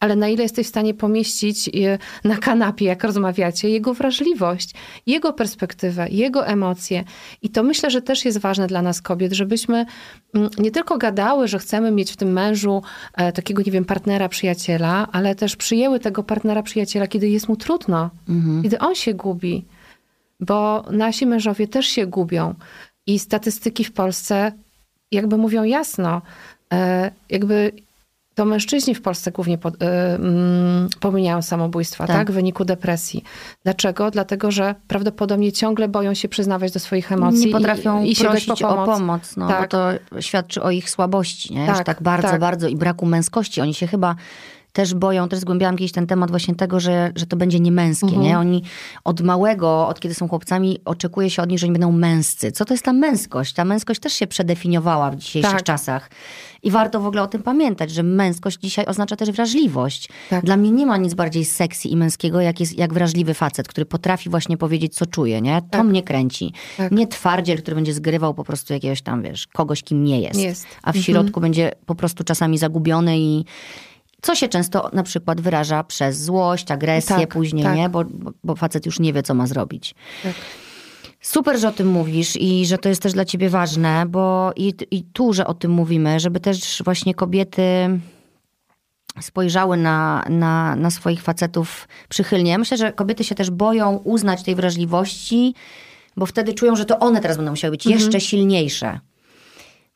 ale 0.00 0.16
na 0.16 0.28
ile 0.28 0.42
jesteś 0.42 0.66
w 0.66 0.70
stanie 0.70 0.94
pomieścić 0.94 1.68
y, 1.68 1.98
na 2.24 2.36
kanapie, 2.36 2.84
jak 2.84 3.04
rozmawiacie, 3.04 3.68
jego 3.68 3.94
wrażliwość, 3.94 4.70
jego 5.06 5.32
perspektywę, 5.32 6.08
jego 6.10 6.46
emocje. 6.46 7.04
I 7.42 7.48
to 7.48 7.62
myślę, 7.62 7.90
że 7.90 8.02
też 8.02 8.24
jest 8.24 8.38
ważne 8.38 8.66
dla 8.66 8.82
nas 8.82 9.02
kobiet, 9.02 9.32
żebyśmy 9.32 9.86
mm, 10.34 10.50
nie 10.58 10.70
tylko 10.70 10.98
gadały, 10.98 11.48
że 11.48 11.58
chcemy 11.58 11.90
mieć 11.90 12.12
w 12.12 12.16
tym 12.16 12.32
mężu 12.32 12.82
e, 13.14 13.32
takiego, 13.32 13.62
nie 13.66 13.72
wiem, 13.72 13.84
partnera, 13.84 14.28
przyjaciela, 14.28 15.08
ale 15.12 15.34
też 15.34 15.56
przyjęły 15.56 16.00
tego 16.00 16.22
partnera, 16.22 16.62
przyjaciela, 16.62 17.06
kiedy 17.06 17.28
jest 17.28 17.48
mu 17.48 17.56
trudno, 17.56 18.10
mhm. 18.28 18.62
kiedy 18.62 18.78
on 18.78 18.94
się 18.94 19.14
gubi. 19.14 19.64
Bo 20.40 20.84
nasi 20.90 21.26
mężowie 21.26 21.68
też 21.68 21.86
się 21.86 22.06
gubią. 22.06 22.54
I 23.06 23.18
statystyki 23.18 23.84
w 23.84 23.92
Polsce 23.92 24.52
jakby 25.12 25.36
mówią 25.36 25.64
jasno, 25.64 26.22
e, 26.72 27.10
jakby 27.30 27.72
to 28.38 28.44
mężczyźni 28.44 28.94
w 28.94 29.02
Polsce 29.02 29.32
głównie 29.32 29.58
po, 29.58 29.68
y, 29.68 29.72
mm, 29.80 30.88
popełniają 31.00 31.42
samobójstwa, 31.42 32.06
tak. 32.06 32.16
tak. 32.16 32.30
w 32.30 32.34
wyniku 32.34 32.64
depresji. 32.64 33.24
Dlaczego? 33.64 34.10
Dlatego, 34.10 34.50
że 34.50 34.74
prawdopodobnie 34.88 35.52
ciągle 35.52 35.88
boją 35.88 36.14
się 36.14 36.28
przyznawać 36.28 36.72
do 36.72 36.80
swoich 36.80 37.12
emocji. 37.12 37.46
Nie 37.46 37.52
potrafią 37.52 38.02
i, 38.02 38.12
i 38.12 38.16
prosić 38.16 38.48
po 38.48 38.56
pomoc. 38.56 38.88
o 38.88 38.92
pomoc, 38.92 39.36
no, 39.36 39.48
tak. 39.48 39.60
bo 39.60 39.68
to 39.68 39.90
świadczy 40.20 40.62
o 40.62 40.70
ich 40.70 40.90
słabości, 40.90 41.54
nie? 41.54 41.66
Tak, 41.66 41.84
tak 41.84 42.02
bardzo, 42.02 42.28
tak. 42.28 42.40
bardzo 42.40 42.68
i 42.68 42.76
braku 42.76 43.06
męskości. 43.06 43.60
Oni 43.60 43.74
się 43.74 43.86
chyba 43.86 44.14
też 44.78 44.94
boją, 44.94 45.28
też 45.28 45.38
zgłębiałam 45.38 45.76
kiedyś 45.76 45.92
ten 45.92 46.06
temat 46.06 46.30
właśnie 46.30 46.54
tego, 46.54 46.80
że, 46.80 47.12
że 47.16 47.26
to 47.26 47.36
będzie 47.36 47.60
niemęskie, 47.60 48.06
mhm. 48.06 48.22
nie? 48.22 48.38
Oni 48.38 48.62
od 49.04 49.20
małego, 49.20 49.88
od 49.88 50.00
kiedy 50.00 50.14
są 50.14 50.28
chłopcami, 50.28 50.78
oczekuje 50.84 51.30
się 51.30 51.42
od 51.42 51.50
nich, 51.50 51.58
że 51.58 51.66
oni 51.66 51.72
będą 51.72 51.92
męscy. 51.92 52.52
Co 52.52 52.64
to 52.64 52.74
jest 52.74 52.84
ta 52.84 52.92
męskość? 52.92 53.54
Ta 53.54 53.64
męskość 53.64 54.00
też 54.00 54.12
się 54.12 54.26
przedefiniowała 54.26 55.10
w 55.10 55.16
dzisiejszych 55.16 55.52
tak. 55.52 55.62
czasach. 55.62 56.10
I 56.62 56.70
warto 56.70 57.00
w 57.00 57.06
ogóle 57.06 57.22
o 57.22 57.26
tym 57.26 57.42
pamiętać, 57.42 57.90
że 57.90 58.02
męskość 58.02 58.58
dzisiaj 58.58 58.86
oznacza 58.86 59.16
też 59.16 59.30
wrażliwość. 59.30 60.08
Tak. 60.30 60.44
Dla 60.44 60.56
mnie 60.56 60.70
nie 60.70 60.86
ma 60.86 60.96
nic 60.96 61.14
bardziej 61.14 61.44
sexy 61.44 61.88
i 61.88 61.96
męskiego, 61.96 62.40
jak, 62.40 62.60
jest, 62.60 62.78
jak 62.78 62.94
wrażliwy 62.94 63.34
facet, 63.34 63.68
który 63.68 63.86
potrafi 63.86 64.30
właśnie 64.30 64.56
powiedzieć, 64.56 64.94
co 64.94 65.06
czuje, 65.06 65.40
nie? 65.40 65.62
To 65.62 65.68
tak. 65.70 65.86
mnie 65.86 66.02
kręci. 66.02 66.52
Tak. 66.76 66.92
Nie 66.92 67.06
twardziel, 67.06 67.58
który 67.58 67.74
będzie 67.74 67.94
zgrywał 67.94 68.34
po 68.34 68.44
prostu 68.44 68.72
jakiegoś 68.72 69.02
tam, 69.02 69.22
wiesz, 69.22 69.46
kogoś, 69.46 69.82
kim 69.82 70.04
nie 70.04 70.20
jest. 70.20 70.40
jest. 70.40 70.66
A 70.82 70.92
w 70.92 70.96
mhm. 70.96 71.04
środku 71.04 71.40
będzie 71.40 71.72
po 71.86 71.94
prostu 71.94 72.24
czasami 72.24 72.58
zagubiony 72.58 73.18
i 73.18 73.44
co 74.22 74.34
się 74.34 74.48
często 74.48 74.90
na 74.92 75.02
przykład 75.02 75.40
wyraża 75.40 75.84
przez 75.84 76.22
złość, 76.22 76.70
agresję 76.70 77.16
tak, 77.16 77.28
później, 77.28 77.64
tak. 77.64 77.76
nie? 77.76 77.88
Bo, 77.88 78.04
bo 78.44 78.56
facet 78.56 78.86
już 78.86 79.00
nie 79.00 79.12
wie, 79.12 79.22
co 79.22 79.34
ma 79.34 79.46
zrobić. 79.46 79.94
Tak. 80.22 80.34
Super, 81.20 81.58
że 81.60 81.68
o 81.68 81.72
tym 81.72 81.88
mówisz 81.88 82.36
i 82.36 82.66
że 82.66 82.78
to 82.78 82.88
jest 82.88 83.02
też 83.02 83.12
dla 83.12 83.24
ciebie 83.24 83.50
ważne, 83.50 84.06
bo 84.06 84.52
i, 84.56 84.74
i 84.90 85.04
tu, 85.04 85.32
że 85.32 85.46
o 85.46 85.54
tym 85.54 85.70
mówimy, 85.70 86.20
żeby 86.20 86.40
też 86.40 86.82
właśnie 86.84 87.14
kobiety 87.14 87.62
spojrzały 89.20 89.76
na, 89.76 90.24
na, 90.28 90.76
na 90.76 90.90
swoich 90.90 91.22
facetów 91.22 91.88
przychylnie. 92.08 92.58
Myślę, 92.58 92.76
że 92.76 92.92
kobiety 92.92 93.24
się 93.24 93.34
też 93.34 93.50
boją 93.50 93.96
uznać 93.96 94.42
tej 94.42 94.54
wrażliwości, 94.54 95.54
bo 96.16 96.26
wtedy 96.26 96.54
czują, 96.54 96.76
że 96.76 96.84
to 96.84 96.98
one 96.98 97.20
teraz 97.20 97.36
będą 97.36 97.52
musiały 97.52 97.70
być 97.70 97.86
mhm. 97.86 98.00
jeszcze 98.00 98.20
silniejsze. 98.20 99.00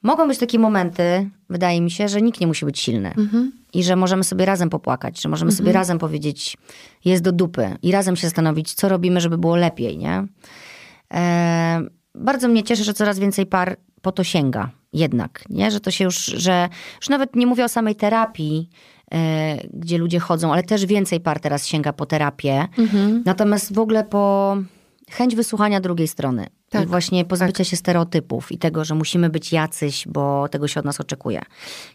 Mogą 0.03 0.29
być 0.29 0.39
takie 0.39 0.59
momenty, 0.59 1.31
wydaje 1.51 1.81
mi 1.81 1.91
się, 1.91 2.09
że 2.09 2.23
nikt 2.23 2.41
nie 2.41 2.47
musi 2.47 2.65
być 2.65 2.81
silny. 2.81 3.15
Mhm. 3.19 3.53
I 3.75 3.85
że 3.85 3.97
możemy 3.97 4.25
sobie 4.25 4.45
razem 4.45 4.71
popłakać, 4.71 5.21
że 5.21 5.29
możemy 5.29 5.51
mhm. 5.51 5.57
sobie 5.57 5.73
razem 5.73 5.99
powiedzieć, 5.99 6.57
jest 7.05 7.23
do 7.23 7.33
dupy. 7.33 7.77
I 7.83 7.93
razem 7.93 8.17
się 8.17 8.27
zastanowić, 8.27 8.75
co 8.75 8.89
robimy, 8.89 9.21
żeby 9.21 9.39
było 9.39 9.57
lepiej, 9.57 9.99
nie? 9.99 10.27
E, 11.15 11.83
bardzo 12.15 12.49
mnie 12.49 12.63
cieszy, 12.63 12.85
że 12.85 12.95
coraz 12.95 13.19
więcej 13.19 13.47
par 13.47 13.77
po 14.03 14.13
to 14.13 14.25
sięga 14.25 14.71
jednak, 14.93 15.45
nie? 15.51 15.71
Że 15.71 15.81
to 15.81 15.91
się 15.91 16.05
już, 16.05 16.25
że 16.25 16.69
już 17.01 17.09
nawet 17.09 17.37
nie 17.37 17.47
mówię 17.47 17.65
o 17.65 17.69
samej 17.69 17.97
terapii, 17.97 18.71
e, 19.13 19.57
gdzie 19.73 19.99
ludzie 19.99 20.19
chodzą, 20.19 20.53
ale 20.53 20.63
też 20.63 20.87
więcej 20.87 21.21
par 21.21 21.41
teraz 21.41 21.67
sięga 21.67 21.93
po 21.93 22.07
terapię. 22.07 22.69
Mhm. 22.79 23.23
Natomiast 23.27 23.75
w 23.75 23.79
ogóle 23.79 24.05
po 24.05 24.57
chęć 25.13 25.37
wysłuchania 25.37 25.81
drugiej 25.81 26.09
strony. 26.09 26.47
Tak, 26.71 26.83
I 26.85 26.87
właśnie 26.87 27.25
pozbycia 27.25 27.65
się 27.65 27.77
stereotypów 27.77 28.53
i 28.53 28.59
tego, 28.59 28.85
że 28.85 28.95
musimy 28.95 29.31
być 29.31 29.53
jacyś, 29.53 30.09
bo 30.09 30.49
tego 30.49 30.69
się 30.69 30.81
od 30.81 30.87
nas 30.87 31.01
oczekuje. 31.01 31.43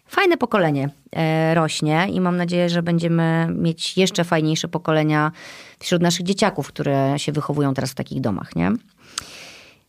Fajne 0.06 0.38
pokolenie 0.38 0.90
e, 1.16 1.56
rośnie 1.56 2.08
i 2.12 2.22
mam 2.22 2.38
nadzieję, 2.38 2.70
że 2.70 2.84
będziemy 2.84 3.48
mieć 3.56 3.98
jeszcze 3.98 4.24
fajniejsze 4.24 4.68
pokolenia 4.68 5.32
wśród 5.80 6.02
naszych 6.02 6.26
dzieciaków, 6.26 6.68
które 6.68 7.14
się 7.18 7.32
wychowują 7.32 7.74
teraz 7.74 7.92
w 7.92 7.96
takich 7.96 8.22
domach, 8.22 8.56
nie? 8.56 8.72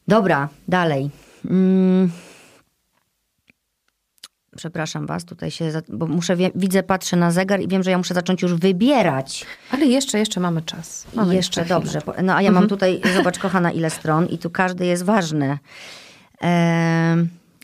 Dobra, 0.09 0.49
dalej. 0.69 1.11
Mm. 1.45 2.11
Przepraszam 4.63 5.07
was, 5.07 5.25
tutaj 5.25 5.51
się, 5.51 5.71
za- 5.71 5.83
bo 5.89 6.07
muszę, 6.07 6.37
widzę, 6.55 6.83
patrzę 6.83 7.17
na 7.17 7.31
zegar 7.31 7.61
i 7.61 7.69
wiem, 7.69 7.83
że 7.83 7.91
ja 7.91 7.99
muszę 7.99 8.15
zacząć 8.15 8.43
już 8.43 8.55
wybierać. 8.55 9.47
Ale 9.71 9.87
jeszcze, 9.87 10.19
jeszcze 10.19 10.41
mamy 10.41 10.63
czas. 10.63 11.07
Mamy 11.15 11.35
Jeszcze 11.35 11.61
chwilę. 11.65 11.81
dobrze. 11.81 12.01
No 12.23 12.35
a 12.35 12.43
ja 12.43 12.51
mam 12.53 12.69
tutaj, 12.69 13.01
zobacz 13.17 13.39
kochana, 13.39 13.71
ile 13.73 13.91
stron 13.91 14.27
i 14.27 14.39
tu 14.39 14.51
każdy 14.51 14.87
jest 14.87 15.03
ważny. 15.05 15.59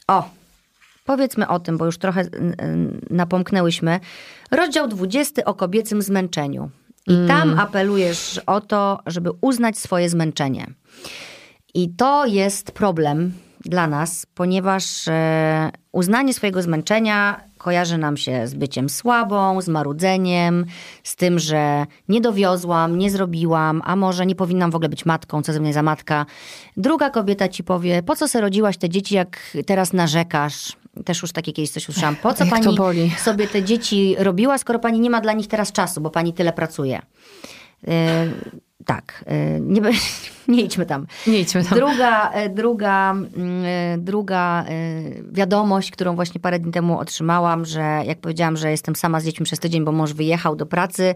O, 0.08 0.28
powiedzmy 1.04 1.48
o 1.48 1.60
tym, 1.60 1.78
bo 1.78 1.86
już 1.86 1.98
trochę 1.98 2.24
napomknęłyśmy. 3.10 4.00
Rozdział 4.50 4.88
20 4.88 5.44
o 5.44 5.54
kobiecym 5.54 6.02
zmęczeniu. 6.02 6.70
I 7.06 7.16
tam 7.28 7.60
apelujesz 7.60 8.40
o 8.46 8.60
to, 8.60 9.00
żeby 9.06 9.30
uznać 9.40 9.78
swoje 9.78 10.08
zmęczenie. 10.08 10.66
I 11.74 11.90
to 11.94 12.26
jest 12.26 12.72
problem 12.72 13.32
dla 13.64 13.86
nas, 13.86 14.26
ponieważ 14.34 15.08
e, 15.08 15.70
uznanie 15.92 16.34
swojego 16.34 16.62
zmęczenia 16.62 17.40
kojarzy 17.58 17.98
nam 17.98 18.16
się 18.16 18.46
z 18.46 18.54
byciem 18.54 18.88
słabą, 18.88 19.60
z 19.60 19.68
marudzeniem, 19.68 20.66
z 21.02 21.16
tym, 21.16 21.38
że 21.38 21.86
nie 22.08 22.20
dowiozłam, 22.20 22.98
nie 22.98 23.10
zrobiłam, 23.10 23.82
a 23.84 23.96
może 23.96 24.26
nie 24.26 24.34
powinnam 24.34 24.70
w 24.70 24.74
ogóle 24.74 24.88
być 24.88 25.06
matką, 25.06 25.42
co 25.42 25.52
ze 25.52 25.60
mnie 25.60 25.72
za 25.72 25.82
matka. 25.82 26.26
Druga 26.76 27.10
kobieta 27.10 27.48
ci 27.48 27.64
powie, 27.64 28.02
po 28.02 28.16
co 28.16 28.28
se 28.28 28.40
rodziłaś 28.40 28.76
te 28.76 28.88
dzieci, 28.88 29.14
jak 29.14 29.40
teraz 29.66 29.92
narzekasz? 29.92 30.76
Też 31.04 31.22
już 31.22 31.32
takie 31.32 31.52
kiedyś 31.52 31.70
coś 31.70 31.88
usłyszałam. 31.88 32.16
Po 32.16 32.34
co 32.34 32.46
pani 32.46 32.76
sobie 33.18 33.48
te 33.48 33.62
dzieci 33.62 34.16
robiła, 34.18 34.58
skoro 34.58 34.78
pani 34.78 35.00
nie 35.00 35.10
ma 35.10 35.20
dla 35.20 35.32
nich 35.32 35.48
teraz 35.48 35.72
czasu, 35.72 36.00
bo 36.00 36.10
pani 36.10 36.32
tyle 36.32 36.52
pracuje? 36.52 37.02
Tak, 38.84 39.24
e, 39.26 39.60
nie, 39.60 39.80
nie 40.48 40.62
idźmy 40.62 40.86
tam. 40.86 41.06
Nie 41.26 41.40
idźmy 41.40 41.64
tam. 41.64 41.78
Druga, 41.78 42.30
e, 42.30 42.48
druga, 42.48 43.10
mm, 43.10 43.64
e, 43.64 43.98
druga 43.98 44.64
wiadomość, 45.32 45.90
którą 45.90 46.14
właśnie 46.14 46.40
parę 46.40 46.58
dni 46.58 46.72
temu 46.72 46.98
otrzymałam, 46.98 47.64
że 47.64 47.80
jak 48.06 48.18
powiedziałam, 48.18 48.56
że 48.56 48.70
jestem 48.70 48.96
sama 48.96 49.20
z 49.20 49.24
dziećmi 49.24 49.46
przez 49.46 49.58
tydzień, 49.58 49.84
bo 49.84 49.92
mąż 49.92 50.12
wyjechał 50.12 50.56
do 50.56 50.66
pracy, 50.66 51.14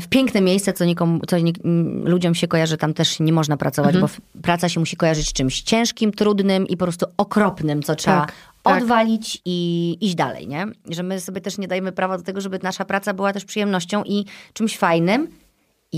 w 0.00 0.06
piękne 0.10 0.40
miejsce, 0.40 0.72
co, 0.72 0.84
nikomu, 0.84 1.20
co 1.28 1.38
nie, 1.38 1.52
mm, 1.64 2.08
ludziom 2.08 2.34
się 2.34 2.48
kojarzy, 2.48 2.76
tam 2.76 2.94
też 2.94 3.20
nie 3.20 3.32
można 3.32 3.56
pracować, 3.56 3.98
bo 3.98 4.08
w- 4.08 4.20
praca 4.42 4.68
się 4.68 4.80
musi 4.80 4.96
kojarzyć 4.96 5.28
z 5.28 5.32
czymś 5.32 5.60
ciężkim, 5.62 6.12
trudnym 6.12 6.66
i 6.68 6.76
po 6.76 6.84
prostu 6.84 7.06
okropnym, 7.16 7.82
co 7.82 7.94
trzeba 7.94 8.20
Tak, 8.20 8.32
tak. 8.62 8.82
odwalić 8.82 9.42
i 9.44 9.98
iść 10.00 10.14
dalej, 10.14 10.48
nie? 10.48 10.66
Że 10.88 11.02
my 11.02 11.20
sobie 11.20 11.40
też 11.40 11.58
nie 11.58 11.68
dajemy 11.68 11.92
prawa 11.92 12.18
do 12.18 12.24
tego, 12.24 12.40
żeby 12.40 12.58
nasza 12.62 12.84
praca 12.84 13.14
była 13.14 13.32
też 13.32 13.44
przyjemnością 13.44 14.02
i 14.04 14.24
czymś 14.52 14.78
fajnym. 14.78 15.28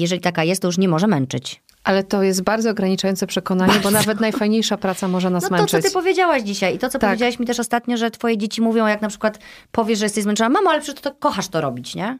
Jeżeli 0.00 0.20
taka 0.20 0.44
jest, 0.44 0.62
to 0.62 0.68
już 0.68 0.78
nie 0.78 0.88
może 0.88 1.06
męczyć. 1.06 1.62
Ale 1.84 2.04
to 2.04 2.22
jest 2.22 2.42
bardzo 2.42 2.70
ograniczające 2.70 3.26
przekonanie, 3.26 3.80
bo 3.82 3.90
nawet 3.90 4.20
najfajniejsza 4.20 4.76
praca 4.76 5.08
może 5.08 5.30
nas 5.30 5.42
No 5.42 5.48
to, 5.48 5.54
męczyć. 5.56 5.82
co 5.82 5.88
ty 5.88 5.94
powiedziałaś 5.94 6.42
dzisiaj 6.42 6.74
i 6.74 6.78
to, 6.78 6.88
co 6.88 6.98
Tak. 6.98 7.10
powiedziałaś 7.10 7.38
mi 7.38 7.46
też 7.46 7.60
ostatnio, 7.60 7.96
że 7.96 8.10
twoje 8.10 8.38
dzieci 8.38 8.62
mówią, 8.62 8.86
jak 8.86 9.02
na 9.02 9.08
przykład 9.08 9.38
powiesz, 9.72 9.98
że 9.98 10.04
jesteś 10.04 10.24
zmęczona, 10.24 10.48
mamo, 10.50 10.70
ale 10.70 10.80
przecież 10.80 11.00
to 11.02 11.14
kochasz 11.14 11.48
to 11.48 11.60
robić, 11.60 11.94
nie? 11.94 12.18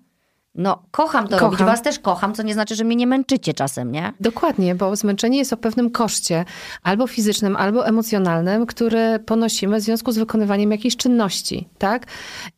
No, 0.56 0.82
kocham 0.90 1.28
to 1.28 1.30
Kocham. 1.30 1.50
robić, 1.50 1.66
was 1.66 1.82
też 1.82 1.98
kocham, 1.98 2.34
co 2.34 2.42
nie 2.42 2.54
znaczy, 2.54 2.74
że 2.74 2.84
mnie 2.84 2.96
nie 2.96 3.06
męczycie 3.06 3.54
czasem, 3.54 3.92
nie? 3.92 4.12
Dokładnie, 4.20 4.74
bo 4.74 4.96
zmęczenie 4.96 5.38
jest 5.38 5.52
o 5.52 5.56
pewnym 5.56 5.90
koszcie, 5.90 6.44
albo 6.82 7.06
fizycznym, 7.06 7.56
albo 7.56 7.86
emocjonalnym, 7.86 8.66
który 8.66 9.18
ponosimy 9.18 9.80
w 9.80 9.82
związku 9.82 10.12
z 10.12 10.18
wykonywaniem 10.18 10.70
jakiejś 10.70 10.96
czynności, 10.96 11.68
tak? 11.78 12.06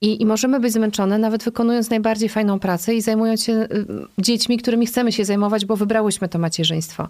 I, 0.00 0.22
I 0.22 0.26
możemy 0.26 0.60
być 0.60 0.72
zmęczone, 0.72 1.18
nawet 1.18 1.44
wykonując 1.44 1.90
najbardziej 1.90 2.28
fajną 2.28 2.58
pracę 2.58 2.94
i 2.94 3.02
zajmując 3.02 3.42
się 3.44 3.52
y, 3.52 3.68
dziećmi, 4.18 4.58
którymi 4.58 4.86
chcemy 4.86 5.12
się 5.12 5.24
zajmować, 5.24 5.66
bo 5.66 5.76
wybrałyśmy 5.76 6.28
to 6.28 6.38
macierzyństwo. 6.38 7.08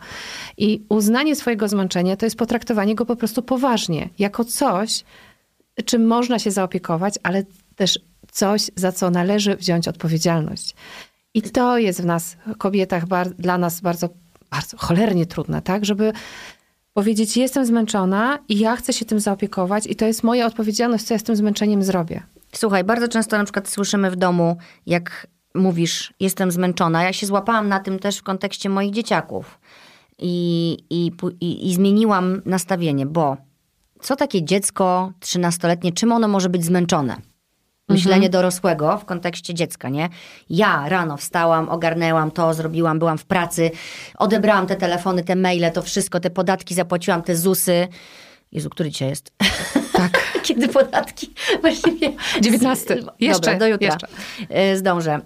I 0.58 0.82
uznanie 0.88 1.36
swojego 1.36 1.68
zmęczenia 1.68 2.16
to 2.16 2.26
jest 2.26 2.36
potraktowanie 2.36 2.94
go 2.94 3.06
po 3.06 3.16
prostu 3.16 3.42
poważnie, 3.42 4.08
jako 4.18 4.44
coś, 4.44 5.04
czym 5.84 6.06
można 6.06 6.38
się 6.38 6.50
zaopiekować, 6.50 7.14
ale 7.22 7.42
też 7.76 7.98
coś, 8.38 8.70
za 8.76 8.92
co 8.92 9.10
należy 9.10 9.56
wziąć 9.56 9.88
odpowiedzialność. 9.88 10.74
I 11.34 11.42
to 11.42 11.78
jest 11.78 12.02
w 12.02 12.04
nas, 12.04 12.36
kobietach, 12.58 13.06
bar- 13.06 13.34
dla 13.34 13.58
nas 13.58 13.80
bardzo, 13.80 14.08
bardzo 14.50 14.76
cholernie 14.76 15.26
trudne, 15.26 15.62
tak? 15.62 15.84
Żeby 15.84 16.12
powiedzieć, 16.92 17.36
jestem 17.36 17.66
zmęczona 17.66 18.38
i 18.48 18.58
ja 18.58 18.76
chcę 18.76 18.92
się 18.92 19.04
tym 19.04 19.20
zaopiekować 19.20 19.86
i 19.86 19.96
to 19.96 20.06
jest 20.06 20.22
moja 20.22 20.46
odpowiedzialność, 20.46 21.04
co 21.04 21.14
ja 21.14 21.18
z 21.18 21.22
tym 21.22 21.36
zmęczeniem 21.36 21.82
zrobię. 21.82 22.22
Słuchaj, 22.52 22.84
bardzo 22.84 23.08
często 23.08 23.38
na 23.38 23.44
przykład 23.44 23.68
słyszymy 23.68 24.10
w 24.10 24.16
domu, 24.16 24.56
jak 24.86 25.26
mówisz, 25.54 26.14
jestem 26.20 26.50
zmęczona. 26.50 27.04
Ja 27.04 27.12
się 27.12 27.26
złapałam 27.26 27.68
na 27.68 27.80
tym 27.80 27.98
też 27.98 28.18
w 28.18 28.22
kontekście 28.22 28.68
moich 28.68 28.92
dzieciaków. 28.92 29.58
I, 30.18 30.76
i, 30.90 31.12
i, 31.40 31.68
i 31.68 31.74
zmieniłam 31.74 32.42
nastawienie, 32.44 33.06
bo 33.06 33.36
co 34.00 34.16
takie 34.16 34.44
dziecko 34.44 35.12
trzynastoletnie, 35.20 35.92
czym 35.92 36.12
ono 36.12 36.28
może 36.28 36.48
być 36.48 36.64
zmęczone? 36.64 37.16
Myślenie 37.88 38.28
dorosłego 38.30 38.98
w 38.98 39.04
kontekście 39.04 39.54
dziecka, 39.54 39.88
nie? 39.88 40.08
Ja 40.50 40.88
rano 40.88 41.16
wstałam, 41.16 41.68
ogarnęłam 41.68 42.30
to, 42.30 42.54
zrobiłam, 42.54 42.98
byłam 42.98 43.18
w 43.18 43.24
pracy, 43.24 43.70
odebrałam 44.16 44.66
te 44.66 44.76
telefony, 44.76 45.24
te 45.24 45.36
maile, 45.36 45.72
to 45.72 45.82
wszystko, 45.82 46.20
te 46.20 46.30
podatki 46.30 46.74
zapłaciłam, 46.74 47.22
te 47.22 47.36
ZUSy. 47.36 47.88
Jezu, 48.52 48.70
który 48.70 48.90
dzisiaj 48.90 49.08
jest? 49.08 49.32
Tak. 49.92 50.28
Kiedy 50.46 50.68
podatki 50.68 51.34
właściwie... 51.60 52.12
19. 52.40 52.96
Jeszcze, 53.20 53.40
Dobra, 53.40 53.58
do 53.58 53.66
jutra. 53.66 53.86
jeszcze. 53.86 54.06
E, 54.48 54.76
Zdążę. 54.76 55.20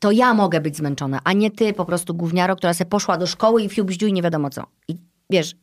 To 0.00 0.10
ja 0.10 0.34
mogę 0.34 0.60
być 0.60 0.76
zmęczona, 0.76 1.20
a 1.24 1.32
nie 1.32 1.50
ty 1.50 1.72
po 1.72 1.84
prostu 1.84 2.14
gówniaro, 2.14 2.56
która 2.56 2.74
se 2.74 2.84
poszła 2.86 3.18
do 3.18 3.26
szkoły 3.26 3.62
i 3.62 3.68
fiu 3.68 3.84
bździu 3.84 4.06
i 4.06 4.12
nie 4.12 4.22
wiadomo 4.22 4.50
co. 4.50 4.62
I 4.88 4.96
wiesz, 5.30 5.54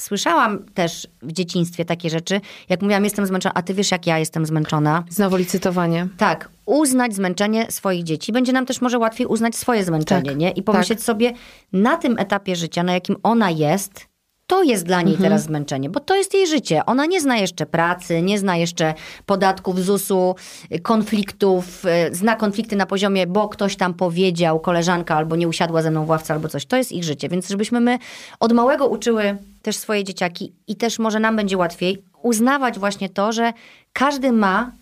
słyszałam 0.00 0.64
też 0.74 1.06
w 1.22 1.32
dzieciństwie 1.32 1.84
takie 1.84 2.10
rzeczy, 2.10 2.40
jak 2.68 2.82
mówiłam, 2.82 3.04
jestem 3.04 3.26
zmęczona, 3.26 3.54
a 3.54 3.62
ty 3.62 3.74
wiesz, 3.74 3.90
jak 3.90 4.06
ja 4.06 4.18
jestem 4.18 4.46
zmęczona. 4.46 5.04
Znowu 5.10 5.36
licytowanie. 5.36 6.08
Tak, 6.16 6.48
uznać 6.66 7.14
zmęczenie 7.14 7.66
swoich 7.70 8.04
dzieci. 8.04 8.32
Będzie 8.32 8.52
nam 8.52 8.66
też 8.66 8.80
może 8.80 8.98
łatwiej 8.98 9.26
uznać 9.26 9.56
swoje 9.56 9.84
zmęczenie, 9.84 10.30
Tak, 10.30 10.38
nie? 10.38 10.50
I 10.50 10.62
pomyśleć 10.62 11.02
sobie, 11.02 11.32
na 11.72 11.96
tym 11.96 12.18
etapie 12.18 12.56
życia, 12.56 12.82
na 12.82 12.92
jakim 12.94 13.16
ona 13.22 13.50
jest, 13.50 14.06
to 14.46 14.62
jest 14.62 14.86
dla 14.86 15.02
niej 15.02 15.16
teraz 15.16 15.42
zmęczenie, 15.42 15.90
bo 15.90 16.00
to 16.00 16.16
jest 16.16 16.34
jej 16.34 16.46
życie. 16.46 16.86
Ona 16.86 17.06
nie 17.06 17.20
zna 17.20 17.36
jeszcze 17.36 17.66
pracy, 17.66 18.22
nie 18.22 18.38
zna 18.38 18.56
jeszcze 18.56 18.94
podatków 19.26 19.80
ZUS-u, 19.80 20.34
y, 20.72 20.78
konfliktów, 20.78 21.84
y, 21.84 22.14
zna 22.14 22.36
konflikty 22.36 22.76
na 22.76 22.86
poziomie, 22.86 23.26
bo 23.26 23.48
ktoś 23.48 23.76
tam 23.76 23.94
powiedział, 23.94 24.60
koleżanka 24.60 25.16
albo 25.16 25.36
nie 25.36 25.48
usiadła 25.48 25.82
ze 25.82 25.90
mną 25.90 26.04
w 26.04 26.08
ławce 26.08 26.34
albo 26.34 26.48
coś. 26.48 26.66
To 26.66 26.76
jest 26.76 26.92
ich 26.92 27.04
życie. 27.04 27.28
Więc 27.28 27.48
żebyśmy 27.48 27.80
my 27.80 27.98
od 28.40 28.52
małego 28.52 28.86
uczyły 28.86 29.36
też 29.62 29.76
swoje 29.76 30.04
dzieciaki 30.04 30.52
i 30.66 30.76
też 30.76 30.98
może 30.98 31.20
nam 31.20 31.36
będzie 31.36 31.56
łatwiej 31.56 32.02
uznawać 32.22 32.78
właśnie 32.78 33.08
to, 33.08 33.32
że 33.32 33.52
każdy 33.92 34.32
ma 34.32 34.72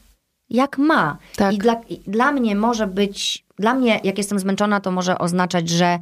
jak 0.51 0.79
ma. 0.79 1.19
Tak. 1.37 1.55
I 1.55 1.59
dla, 1.59 1.81
i 1.89 1.99
dla 2.07 2.33
mnie 2.33 2.57
może 2.57 2.87
być, 2.87 3.45
dla 3.59 3.75
mnie 3.75 4.01
jak 4.05 4.19
jestem 4.19 4.39
zmęczona, 4.39 4.81
to 4.81 4.91
może 4.91 5.19
oznaczać, 5.19 5.69
że 5.69 5.99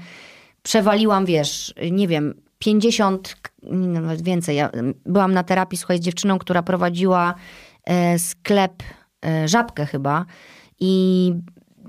przewaliłam, 0.63 1.27
wiesz, 1.27 1.75
nie 1.91 2.09
wiem, 2.09 2.35
50, 2.59 3.37
nie, 3.37 3.52
nawet 3.71 4.23
więcej. 4.23 4.57
Ja 4.57 4.69
mm, 4.69 4.95
byłam 5.07 5.35
na 5.35 5.43
terapii, 5.43 5.79
słuchaj, 5.79 5.99
z 5.99 6.01
dziewczyną, 6.01 6.39
która 6.39 6.63
prowadziła 6.63 7.35
e, 7.85 8.19
sklep, 8.19 8.83
e, 9.27 9.49
żabkę 9.49 9.87
chyba 9.87 10.25
i 10.81 11.35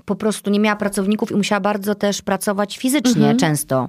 po 0.04 0.16
prostu 0.16 0.50
nie 0.50 0.60
miała 0.60 0.76
pracowników 0.76 1.30
i 1.30 1.34
musiała 1.34 1.60
bardzo 1.60 1.94
też 1.94 2.22
pracować 2.22 2.78
fizycznie 2.78 3.36
często. 3.36 3.88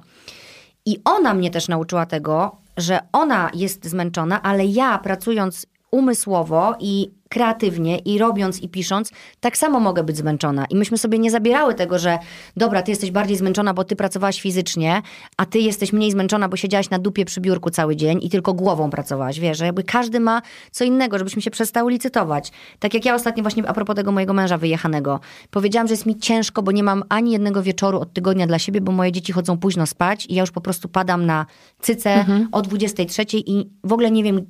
I 0.86 0.98
ona 1.04 1.34
mnie 1.34 1.50
też 1.50 1.68
nauczyła 1.68 2.06
tego, 2.06 2.56
że 2.76 2.98
ona 3.12 3.50
jest 3.54 3.86
zmęczona, 3.86 4.42
ale 4.42 4.66
ja 4.66 4.98
pracując 4.98 5.66
umysłowo 5.90 6.74
i 6.80 7.10
kreatywnie 7.28 7.98
i 7.98 8.18
robiąc 8.18 8.62
i 8.62 8.68
pisząc, 8.68 9.10
tak 9.40 9.56
samo 9.56 9.80
mogę 9.80 10.04
być 10.04 10.16
zmęczona. 10.16 10.66
I 10.70 10.76
myśmy 10.76 10.98
sobie 10.98 11.18
nie 11.18 11.30
zabierały 11.30 11.74
tego, 11.74 11.98
że 11.98 12.18
dobra, 12.56 12.82
ty 12.82 12.90
jesteś 12.90 13.10
bardziej 13.10 13.36
zmęczona, 13.36 13.74
bo 13.74 13.84
ty 13.84 13.96
pracowałaś 13.96 14.40
fizycznie, 14.40 15.02
a 15.36 15.46
ty 15.46 15.58
jesteś 15.58 15.92
mniej 15.92 16.10
zmęczona, 16.10 16.48
bo 16.48 16.56
siedziałaś 16.56 16.90
na 16.90 16.98
dupie 16.98 17.24
przy 17.24 17.40
biurku 17.40 17.70
cały 17.70 17.96
dzień 17.96 18.18
i 18.22 18.30
tylko 18.30 18.54
głową 18.54 18.90
pracowałaś. 18.90 19.40
Wiesz, 19.40 19.58
że 19.58 19.66
jakby 19.66 19.82
każdy 19.82 20.20
ma 20.20 20.42
co 20.70 20.84
innego, 20.84 21.18
żebyśmy 21.18 21.42
się 21.42 21.50
przestały 21.50 21.92
licytować. 21.92 22.52
Tak 22.78 22.94
jak 22.94 23.04
ja 23.04 23.14
ostatnio 23.14 23.42
właśnie 23.42 23.68
a 23.68 23.74
propos 23.74 23.96
tego 23.96 24.12
mojego 24.12 24.32
męża 24.32 24.58
wyjechanego. 24.58 25.20
Powiedziałam, 25.50 25.88
że 25.88 25.92
jest 25.92 26.06
mi 26.06 26.18
ciężko, 26.18 26.62
bo 26.62 26.72
nie 26.72 26.82
mam 26.82 27.02
ani 27.08 27.32
jednego 27.32 27.62
wieczoru 27.62 28.00
od 28.00 28.12
tygodnia 28.12 28.46
dla 28.46 28.58
siebie, 28.58 28.80
bo 28.80 28.92
moje 28.92 29.12
dzieci 29.12 29.32
chodzą 29.32 29.58
późno 29.58 29.86
spać 29.86 30.26
i 30.26 30.34
ja 30.34 30.40
już 30.40 30.50
po 30.50 30.60
prostu 30.60 30.88
padam 30.88 31.26
na 31.26 31.46
cycę 31.80 32.24
o 32.52 32.62
23 32.62 33.22
i 33.32 33.70
w 33.84 33.92
ogóle 33.92 34.10
nie 34.10 34.24
wiem, 34.24 34.46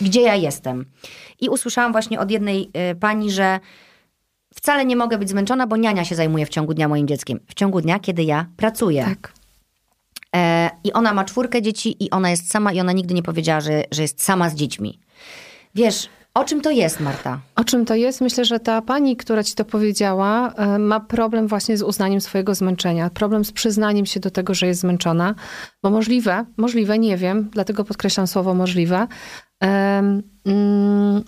gdzie 0.00 0.20
ja 0.20 0.34
jestem. 0.34 0.84
I 1.40 1.48
usłyszałam 1.48 1.83
właśnie 1.92 2.20
od 2.20 2.30
jednej 2.30 2.70
y, 2.92 2.94
pani, 2.94 3.30
że 3.30 3.60
wcale 4.54 4.84
nie 4.84 4.96
mogę 4.96 5.18
być 5.18 5.30
zmęczona, 5.30 5.66
bo 5.66 5.76
niania 5.76 6.04
się 6.04 6.14
zajmuje 6.14 6.46
w 6.46 6.48
ciągu 6.48 6.74
dnia 6.74 6.88
moim 6.88 7.08
dzieckiem. 7.08 7.40
W 7.48 7.54
ciągu 7.54 7.80
dnia, 7.80 7.98
kiedy 7.98 8.22
ja 8.22 8.46
pracuję. 8.56 9.04
Tak. 9.04 9.32
E, 10.36 10.70
I 10.84 10.92
ona 10.92 11.14
ma 11.14 11.24
czwórkę 11.24 11.62
dzieci 11.62 12.04
i 12.04 12.10
ona 12.10 12.30
jest 12.30 12.50
sama 12.50 12.72
i 12.72 12.80
ona 12.80 12.92
nigdy 12.92 13.14
nie 13.14 13.22
powiedziała, 13.22 13.60
że, 13.60 13.82
że 13.90 14.02
jest 14.02 14.22
sama 14.22 14.50
z 14.50 14.54
dziećmi. 14.54 15.00
Wiesz, 15.74 16.08
o 16.34 16.44
czym 16.44 16.60
to 16.60 16.70
jest, 16.70 17.00
Marta? 17.00 17.40
O 17.56 17.64
czym 17.64 17.84
to 17.84 17.94
jest? 17.94 18.20
Myślę, 18.20 18.44
że 18.44 18.60
ta 18.60 18.82
pani, 18.82 19.16
która 19.16 19.42
ci 19.42 19.54
to 19.54 19.64
powiedziała, 19.64 20.52
e, 20.52 20.78
ma 20.78 21.00
problem 21.00 21.46
właśnie 21.46 21.76
z 21.76 21.82
uznaniem 21.82 22.20
swojego 22.20 22.54
zmęczenia. 22.54 23.10
Problem 23.10 23.44
z 23.44 23.52
przyznaniem 23.52 24.06
się 24.06 24.20
do 24.20 24.30
tego, 24.30 24.54
że 24.54 24.66
jest 24.66 24.80
zmęczona. 24.80 25.34
Bo 25.82 25.90
możliwe, 25.90 26.44
możliwe, 26.56 26.98
nie 26.98 27.16
wiem, 27.16 27.50
dlatego 27.52 27.84
podkreślam 27.84 28.26
słowo 28.26 28.54
możliwe. 28.54 29.06
Um, 29.60 30.22
mm, 30.46 31.24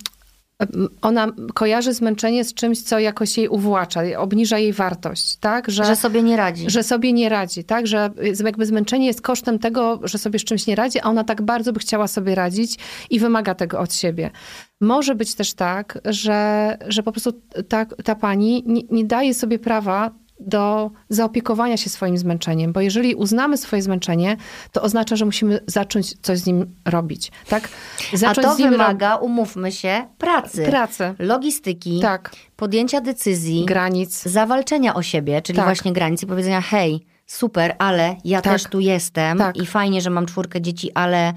ona 1.02 1.32
kojarzy 1.54 1.92
zmęczenie 1.92 2.44
z 2.44 2.54
czymś, 2.54 2.82
co 2.82 2.98
jakoś 2.98 3.38
jej 3.38 3.48
uwłacza, 3.48 4.00
obniża 4.18 4.58
jej 4.58 4.72
wartość, 4.72 5.36
tak? 5.36 5.70
Że, 5.70 5.84
że, 5.84 5.96
sobie 5.96 6.22
nie 6.22 6.36
radzi. 6.36 6.70
Że 6.70 6.82
sobie 6.82 7.12
nie 7.12 7.28
radzi, 7.28 7.64
tak? 7.64 7.86
Że 7.86 8.10
jakby 8.44 8.66
zmęczenie 8.66 9.06
jest 9.06 9.22
kosztem 9.22 9.58
tego, 9.58 10.00
że 10.04 10.18
sobie 10.18 10.38
z 10.38 10.44
czymś 10.44 10.66
nie 10.66 10.74
radzi, 10.74 11.00
a 11.00 11.04
ona 11.04 11.24
tak 11.24 11.42
bardzo 11.42 11.72
by 11.72 11.80
chciała 11.80 12.08
sobie 12.08 12.34
radzić 12.34 12.78
i 13.10 13.18
wymaga 13.18 13.54
tego 13.54 13.80
od 13.80 13.94
siebie. 13.94 14.30
Może 14.80 15.14
być 15.14 15.34
też 15.34 15.54
tak, 15.54 15.98
że, 16.04 16.78
że 16.88 17.02
po 17.02 17.12
prostu 17.12 17.32
ta, 17.68 17.84
ta 17.84 18.14
pani 18.14 18.62
nie, 18.66 18.82
nie 18.90 19.04
daje 19.04 19.34
sobie 19.34 19.58
prawa 19.58 20.10
do 20.40 20.90
zaopiekowania 21.08 21.76
się 21.76 21.90
swoim 21.90 22.18
zmęczeniem, 22.18 22.72
bo 22.72 22.80
jeżeli 22.80 23.14
uznamy 23.14 23.56
swoje 23.56 23.82
zmęczenie, 23.82 24.36
to 24.72 24.82
oznacza, 24.82 25.16
że 25.16 25.24
musimy 25.24 25.60
zacząć 25.66 26.14
coś 26.22 26.38
z 26.38 26.46
nim 26.46 26.74
robić, 26.84 27.32
tak? 27.48 27.68
Zacząć 28.12 28.46
A 28.46 28.50
to 28.50 28.56
wymaga, 28.56 29.16
umówmy 29.16 29.72
się, 29.72 30.06
pracy. 30.18 30.64
Pracy. 30.64 31.14
Logistyki. 31.18 32.00
Tak. 32.00 32.36
Podjęcia 32.56 33.00
decyzji. 33.00 33.64
Granic. 33.64 34.22
Zawalczenia 34.22 34.94
o 34.94 35.02
siebie, 35.02 35.42
czyli 35.42 35.56
tak. 35.56 35.66
właśnie 35.66 35.92
granic 35.92 36.22
i 36.22 36.26
powiedzenia 36.26 36.60
hej, 36.60 37.06
super, 37.26 37.74
ale 37.78 38.16
ja 38.24 38.40
tak. 38.40 38.52
też 38.52 38.64
tu 38.64 38.80
jestem 38.80 39.38
tak. 39.38 39.56
i 39.56 39.66
fajnie, 39.66 40.00
że 40.00 40.10
mam 40.10 40.26
czwórkę 40.26 40.60
dzieci, 40.60 40.90
ale 40.94 41.32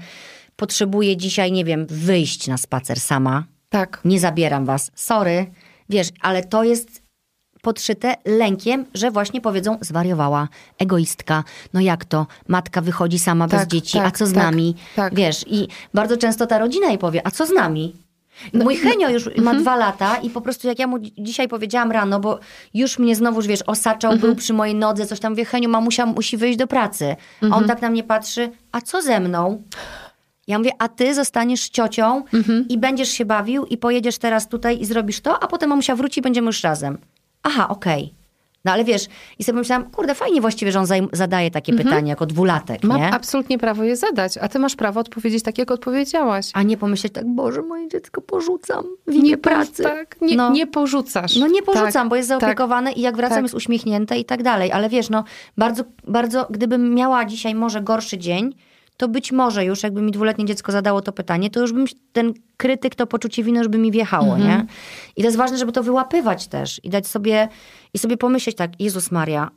potrzebuję 0.56 1.16
dzisiaj, 1.16 1.52
nie 1.52 1.64
wiem, 1.64 1.86
wyjść 1.86 2.46
na 2.48 2.56
spacer 2.56 3.00
sama. 3.00 3.44
Tak. 3.68 4.00
Nie 4.04 4.20
zabieram 4.20 4.64
was. 4.64 4.90
Sorry. 4.94 5.46
Wiesz, 5.88 6.08
ale 6.20 6.44
to 6.44 6.64
jest 6.64 6.99
podszyte 7.62 8.14
lękiem, 8.24 8.84
że 8.94 9.10
właśnie 9.10 9.40
powiedzą 9.40 9.78
zwariowała, 9.80 10.48
egoistka, 10.78 11.44
no 11.74 11.80
jak 11.80 12.04
to, 12.04 12.26
matka 12.48 12.80
wychodzi 12.80 13.18
sama 13.18 13.48
tak, 13.48 13.60
bez 13.60 13.68
dzieci, 13.68 13.98
tak, 13.98 14.06
a 14.06 14.10
co 14.10 14.26
z 14.26 14.32
tak, 14.32 14.42
nami? 14.42 14.74
Tak. 14.96 15.14
Wiesz, 15.14 15.44
i 15.46 15.68
bardzo 15.94 16.16
często 16.16 16.46
ta 16.46 16.58
rodzina 16.58 16.88
jej 16.88 16.98
powie, 16.98 17.26
a 17.26 17.30
co 17.30 17.46
z 17.46 17.50
nami? 17.50 17.96
No, 18.52 18.64
Mój 18.64 18.76
Henio 18.76 19.08
już 19.08 19.28
no, 19.36 19.42
ma 19.42 19.54
dwa 19.54 19.76
lata 19.76 20.16
i 20.16 20.30
po 20.30 20.40
prostu 20.40 20.68
jak 20.68 20.78
ja 20.78 20.86
mu 20.86 20.98
dzisiaj 21.18 21.48
powiedziałam 21.48 21.92
rano, 21.92 22.20
bo 22.20 22.38
już 22.74 22.98
mnie 22.98 23.16
znowuż, 23.16 23.46
wiesz, 23.46 23.62
osaczał, 23.66 24.16
był 24.16 24.36
przy 24.36 24.52
mojej 24.52 24.74
nodze, 24.74 25.06
coś 25.06 25.20
tam, 25.20 25.32
mówię, 25.32 25.44
Henio, 25.44 25.68
mamusia 25.68 26.06
musi 26.06 26.36
wyjść 26.36 26.58
do 26.58 26.66
pracy. 26.66 27.16
A 27.50 27.56
on 27.56 27.66
tak 27.66 27.82
na 27.82 27.90
mnie 27.90 28.02
patrzy, 28.02 28.50
a 28.72 28.80
co 28.80 29.02
ze 29.02 29.20
mną? 29.20 29.62
Ja 30.46 30.58
mówię, 30.58 30.70
a 30.78 30.88
ty 30.88 31.14
zostaniesz 31.14 31.68
ciocią 31.68 32.24
i 32.68 32.78
będziesz 32.78 33.08
się 33.08 33.24
bawił 33.24 33.66
i 33.66 33.76
pojedziesz 33.76 34.18
teraz 34.18 34.48
tutaj 34.48 34.80
i 34.80 34.84
zrobisz 34.84 35.20
to, 35.20 35.42
a 35.42 35.46
potem 35.46 35.68
mamusia 35.68 35.96
wróci 35.96 36.20
i 36.20 36.22
będziemy 36.22 36.46
już 36.46 36.62
razem 36.62 36.98
aha, 37.42 37.68
okej. 37.68 38.04
Okay. 38.04 38.20
No 38.64 38.72
ale 38.72 38.84
wiesz, 38.84 39.06
i 39.38 39.44
sobie 39.44 39.58
myślałam, 39.58 39.90
kurde, 39.90 40.14
fajnie 40.14 40.40
właściwie, 40.40 40.72
że 40.72 40.80
on 40.80 40.86
zadaje 41.12 41.50
takie 41.50 41.72
mhm. 41.72 41.88
pytanie 41.88 42.10
jako 42.10 42.26
dwulatek, 42.26 42.84
Ma 42.84 42.96
nie? 42.96 43.10
absolutnie 43.14 43.58
prawo 43.58 43.84
je 43.84 43.96
zadać, 43.96 44.38
a 44.38 44.48
ty 44.48 44.58
masz 44.58 44.76
prawo 44.76 45.00
odpowiedzieć 45.00 45.42
tak, 45.42 45.58
jak 45.58 45.70
odpowiedziałaś. 45.70 46.50
A 46.54 46.62
nie 46.62 46.76
pomyśleć 46.76 47.12
tak, 47.12 47.26
Boże, 47.26 47.62
moje 47.62 47.88
dziecko 47.88 48.20
porzucam 48.20 48.84
w 49.06 49.12
imię 49.12 49.22
nie 49.22 49.38
pracy. 49.38 49.82
Tak, 49.82 50.20
nie, 50.20 50.36
no. 50.36 50.50
nie 50.50 50.66
porzucasz. 50.66 51.36
No 51.36 51.46
nie 51.46 51.62
porzucam, 51.62 51.92
tak, 51.92 52.08
bo 52.08 52.16
jest 52.16 52.28
tak. 52.28 52.40
zaopiekowane 52.40 52.90
tak, 52.90 52.98
i 52.98 53.00
jak 53.00 53.16
wracam 53.16 53.36
tak. 53.36 53.44
jest 53.44 53.54
uśmiechnięte 53.54 54.18
i 54.18 54.24
tak 54.24 54.42
dalej. 54.42 54.72
Ale 54.72 54.88
wiesz, 54.88 55.10
no 55.10 55.24
bardzo, 55.56 55.84
bardzo, 56.08 56.46
gdybym 56.50 56.94
miała 56.94 57.24
dzisiaj 57.24 57.54
może 57.54 57.80
gorszy 57.80 58.18
dzień, 58.18 58.54
to 59.00 59.08
być 59.08 59.32
może 59.32 59.64
już 59.64 59.82
jakby 59.82 60.02
mi 60.02 60.12
dwuletnie 60.12 60.44
dziecko 60.44 60.72
zadało 60.72 61.00
to 61.00 61.12
pytanie, 61.12 61.50
to 61.50 61.60
już 61.60 61.72
bym 61.72 61.86
ten 62.12 62.34
krytyk, 62.56 62.94
to 62.94 63.06
poczucie 63.06 63.42
winy 63.42 63.58
już 63.58 63.68
by 63.68 63.78
mi 63.78 63.90
wjechało, 63.90 64.38
nie? 64.38 64.44
Mhm. 64.44 64.66
I 65.16 65.20
to 65.20 65.26
jest 65.26 65.36
ważne, 65.36 65.58
żeby 65.58 65.72
to 65.72 65.82
wyłapywać 65.82 66.46
też 66.46 66.84
i 66.84 66.90
dać 66.90 67.06
sobie, 67.06 67.48
i 67.94 67.98
sobie 67.98 68.16
pomyśleć 68.16 68.56
tak, 68.56 68.80
Jezus 68.80 69.10
Maria, 69.10 69.50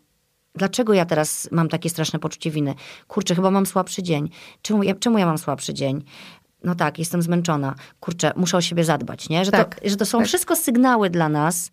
dlaczego 0.56 0.94
ja 0.94 1.06
teraz 1.06 1.50
mam 1.52 1.70
takie 1.70 1.90
straszne 1.90 2.20
poczucie 2.20 2.52
winy? 2.52 2.76
Kurczę, 3.08 3.36
chyba 3.36 3.52
mam 3.52 3.66
słabszy 3.66 4.04
dzień. 4.04 4.30
Czemu 4.62 4.84
ja, 4.84 4.96
czemu 4.96 5.18
ja 5.18 5.26
mam 5.26 5.38
słabszy 5.38 5.74
dzień? 5.74 6.04
No 6.64 6.76
tak, 6.76 7.00
jestem 7.00 7.22
zmęczona. 7.22 7.76
Kurczę, 8.00 8.32
muszę 8.36 8.58
o 8.58 8.62
siebie 8.62 8.84
zadbać, 8.84 9.30
nie? 9.30 9.46
Że, 9.46 9.52
tak, 9.52 9.80
to, 9.80 9.90
że 9.90 9.96
to 9.96 10.06
są 10.06 10.18
tak. 10.18 10.28
wszystko 10.28 10.56
sygnały 10.56 11.10
dla 11.10 11.30
nas, 11.30 11.72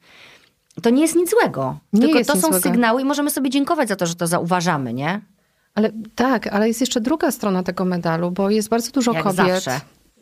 to 0.82 0.90
nie 0.90 1.02
jest 1.02 1.16
nic 1.16 1.30
złego. 1.30 1.78
Nie 1.92 2.00
tylko 2.00 2.24
to 2.24 2.40
są 2.40 2.40
złego. 2.40 2.60
sygnały 2.60 3.02
i 3.02 3.04
możemy 3.04 3.30
sobie 3.30 3.50
dziękować 3.50 3.88
za 3.88 3.96
to, 3.96 4.06
że 4.06 4.14
to 4.14 4.26
zauważamy, 4.26 4.94
nie? 4.94 5.20
Ale 5.74 5.90
tak, 6.14 6.46
ale 6.46 6.68
jest 6.68 6.80
jeszcze 6.80 7.00
druga 7.00 7.30
strona 7.30 7.62
tego 7.62 7.84
medalu, 7.84 8.30
bo 8.30 8.50
jest 8.50 8.68
bardzo 8.68 8.90
dużo 8.90 9.12
Jak 9.12 9.22
kobiet. 9.22 9.36
Zawsze 9.46 9.80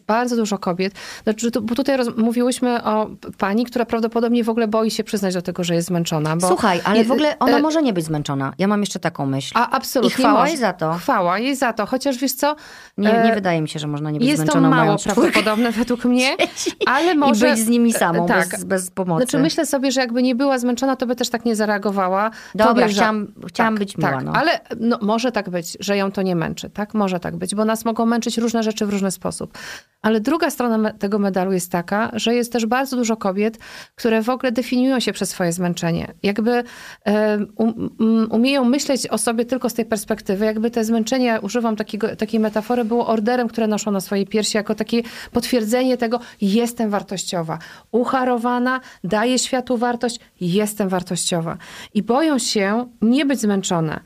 bardzo 0.08 0.36
dużo 0.36 0.58
kobiet. 0.58 0.92
Znaczy, 1.24 1.50
bo 1.62 1.74
tutaj 1.74 1.96
roz, 1.96 2.08
mówiłyśmy 2.16 2.84
o 2.84 3.10
pani, 3.38 3.64
która 3.64 3.84
prawdopodobnie 3.86 4.44
w 4.44 4.48
ogóle 4.48 4.68
boi 4.68 4.90
się 4.90 5.04
przyznać 5.04 5.34
do 5.34 5.42
tego, 5.42 5.64
że 5.64 5.74
jest 5.74 5.88
zmęczona. 5.88 6.36
Bo 6.36 6.48
Słuchaj, 6.48 6.80
ale 6.84 7.04
w 7.04 7.12
ogóle 7.12 7.38
ona 7.38 7.58
e, 7.58 7.62
może 7.62 7.82
nie 7.82 7.92
być 7.92 8.04
zmęczona. 8.04 8.52
Ja 8.58 8.68
mam 8.68 8.80
jeszcze 8.80 8.98
taką 8.98 9.26
myśl. 9.26 9.52
A 9.54 9.70
absolutnie. 9.70 10.14
I 10.14 10.18
chwała 10.18 10.40
może. 10.40 10.48
jej 10.48 10.58
za 10.58 10.72
to. 10.72 10.92
Chwała 10.92 11.38
jej 11.38 11.56
za 11.56 11.72
to, 11.72 11.86
chociaż 11.86 12.18
wiesz 12.18 12.32
co? 12.32 12.56
Nie, 12.98 13.08
nie 13.08 13.32
e, 13.32 13.34
wydaje 13.34 13.62
mi 13.62 13.68
się, 13.68 13.78
że 13.78 13.86
można 13.86 14.10
nie 14.10 14.18
być 14.18 14.28
jest 14.28 14.42
zmęczoną. 14.42 14.68
Jest 14.68 14.78
to 14.78 14.84
mało 14.84 14.98
prawdopodobne 14.98 15.72
według 15.72 16.04
mnie, 16.04 16.36
ale 16.86 17.14
może... 17.14 17.48
I 17.48 17.50
być 17.50 17.60
z 17.60 17.68
nimi 17.68 17.92
samą, 17.92 18.26
tak. 18.26 18.48
bez, 18.48 18.64
bez 18.64 18.90
pomocy. 18.90 19.24
Znaczy 19.24 19.42
myślę 19.42 19.66
sobie, 19.66 19.92
że 19.92 20.00
jakby 20.00 20.22
nie 20.22 20.34
była 20.34 20.58
zmęczona, 20.58 20.96
to 20.96 21.06
by 21.06 21.16
też 21.16 21.28
tak 21.28 21.44
nie 21.44 21.56
zareagowała. 21.56 22.30
Dobra, 22.54 22.88
chciałam, 22.88 23.26
że... 23.36 23.48
chciałam 23.48 23.74
tak, 23.74 23.78
być 23.78 23.96
miła. 23.98 24.10
Tak, 24.10 24.24
no. 24.24 24.32
ale 24.32 24.60
no, 24.80 24.98
może 25.02 25.32
tak 25.32 25.50
być, 25.50 25.76
że 25.80 25.96
ją 25.96 26.12
to 26.12 26.22
nie 26.22 26.36
męczy, 26.36 26.70
tak? 26.70 26.94
Może 26.94 27.20
tak 27.20 27.36
być, 27.36 27.54
bo 27.54 27.64
nas 27.64 27.84
mogą 27.84 28.06
męczyć 28.06 28.38
różne 28.38 28.62
rzeczy 28.62 28.86
w 28.86 28.90
różny 28.90 29.10
sposób. 29.10 29.58
Ale 30.02 30.20
druga 30.20 30.50
strona 30.50 30.92
tego 30.92 31.18
medalu 31.18 31.52
jest 31.52 31.72
taka, 31.72 32.10
że 32.12 32.34
jest 32.34 32.52
też 32.52 32.66
bardzo 32.66 32.96
dużo 32.96 33.16
kobiet, 33.16 33.58
które 33.94 34.22
w 34.22 34.28
ogóle 34.28 34.52
definiują 34.52 35.00
się 35.00 35.12
przez 35.12 35.28
swoje 35.28 35.52
zmęczenie. 35.52 36.14
Jakby 36.22 36.64
um, 37.06 38.28
umieją 38.30 38.64
myśleć 38.64 39.06
o 39.06 39.18
sobie 39.18 39.44
tylko 39.44 39.68
z 39.68 39.74
tej 39.74 39.84
perspektywy, 39.84 40.44
jakby 40.44 40.70
te 40.70 40.84
zmęczenie, 40.84 41.38
używam 41.42 41.76
takiego, 41.76 42.16
takiej 42.16 42.40
metafory, 42.40 42.84
było 42.84 43.06
orderem, 43.06 43.48
które 43.48 43.66
noszą 43.66 43.90
na 43.90 44.00
swojej 44.00 44.26
piersi, 44.26 44.56
jako 44.56 44.74
takie 44.74 45.02
potwierdzenie 45.32 45.96
tego, 45.96 46.20
jestem 46.40 46.90
wartościowa. 46.90 47.58
Ucharowana, 47.92 48.80
daję 49.04 49.38
światu 49.38 49.76
wartość, 49.76 50.20
jestem 50.40 50.88
wartościowa. 50.88 51.56
I 51.94 52.02
boją 52.02 52.38
się 52.38 52.86
nie 53.02 53.26
być 53.26 53.40
zmęczone. 53.40 54.00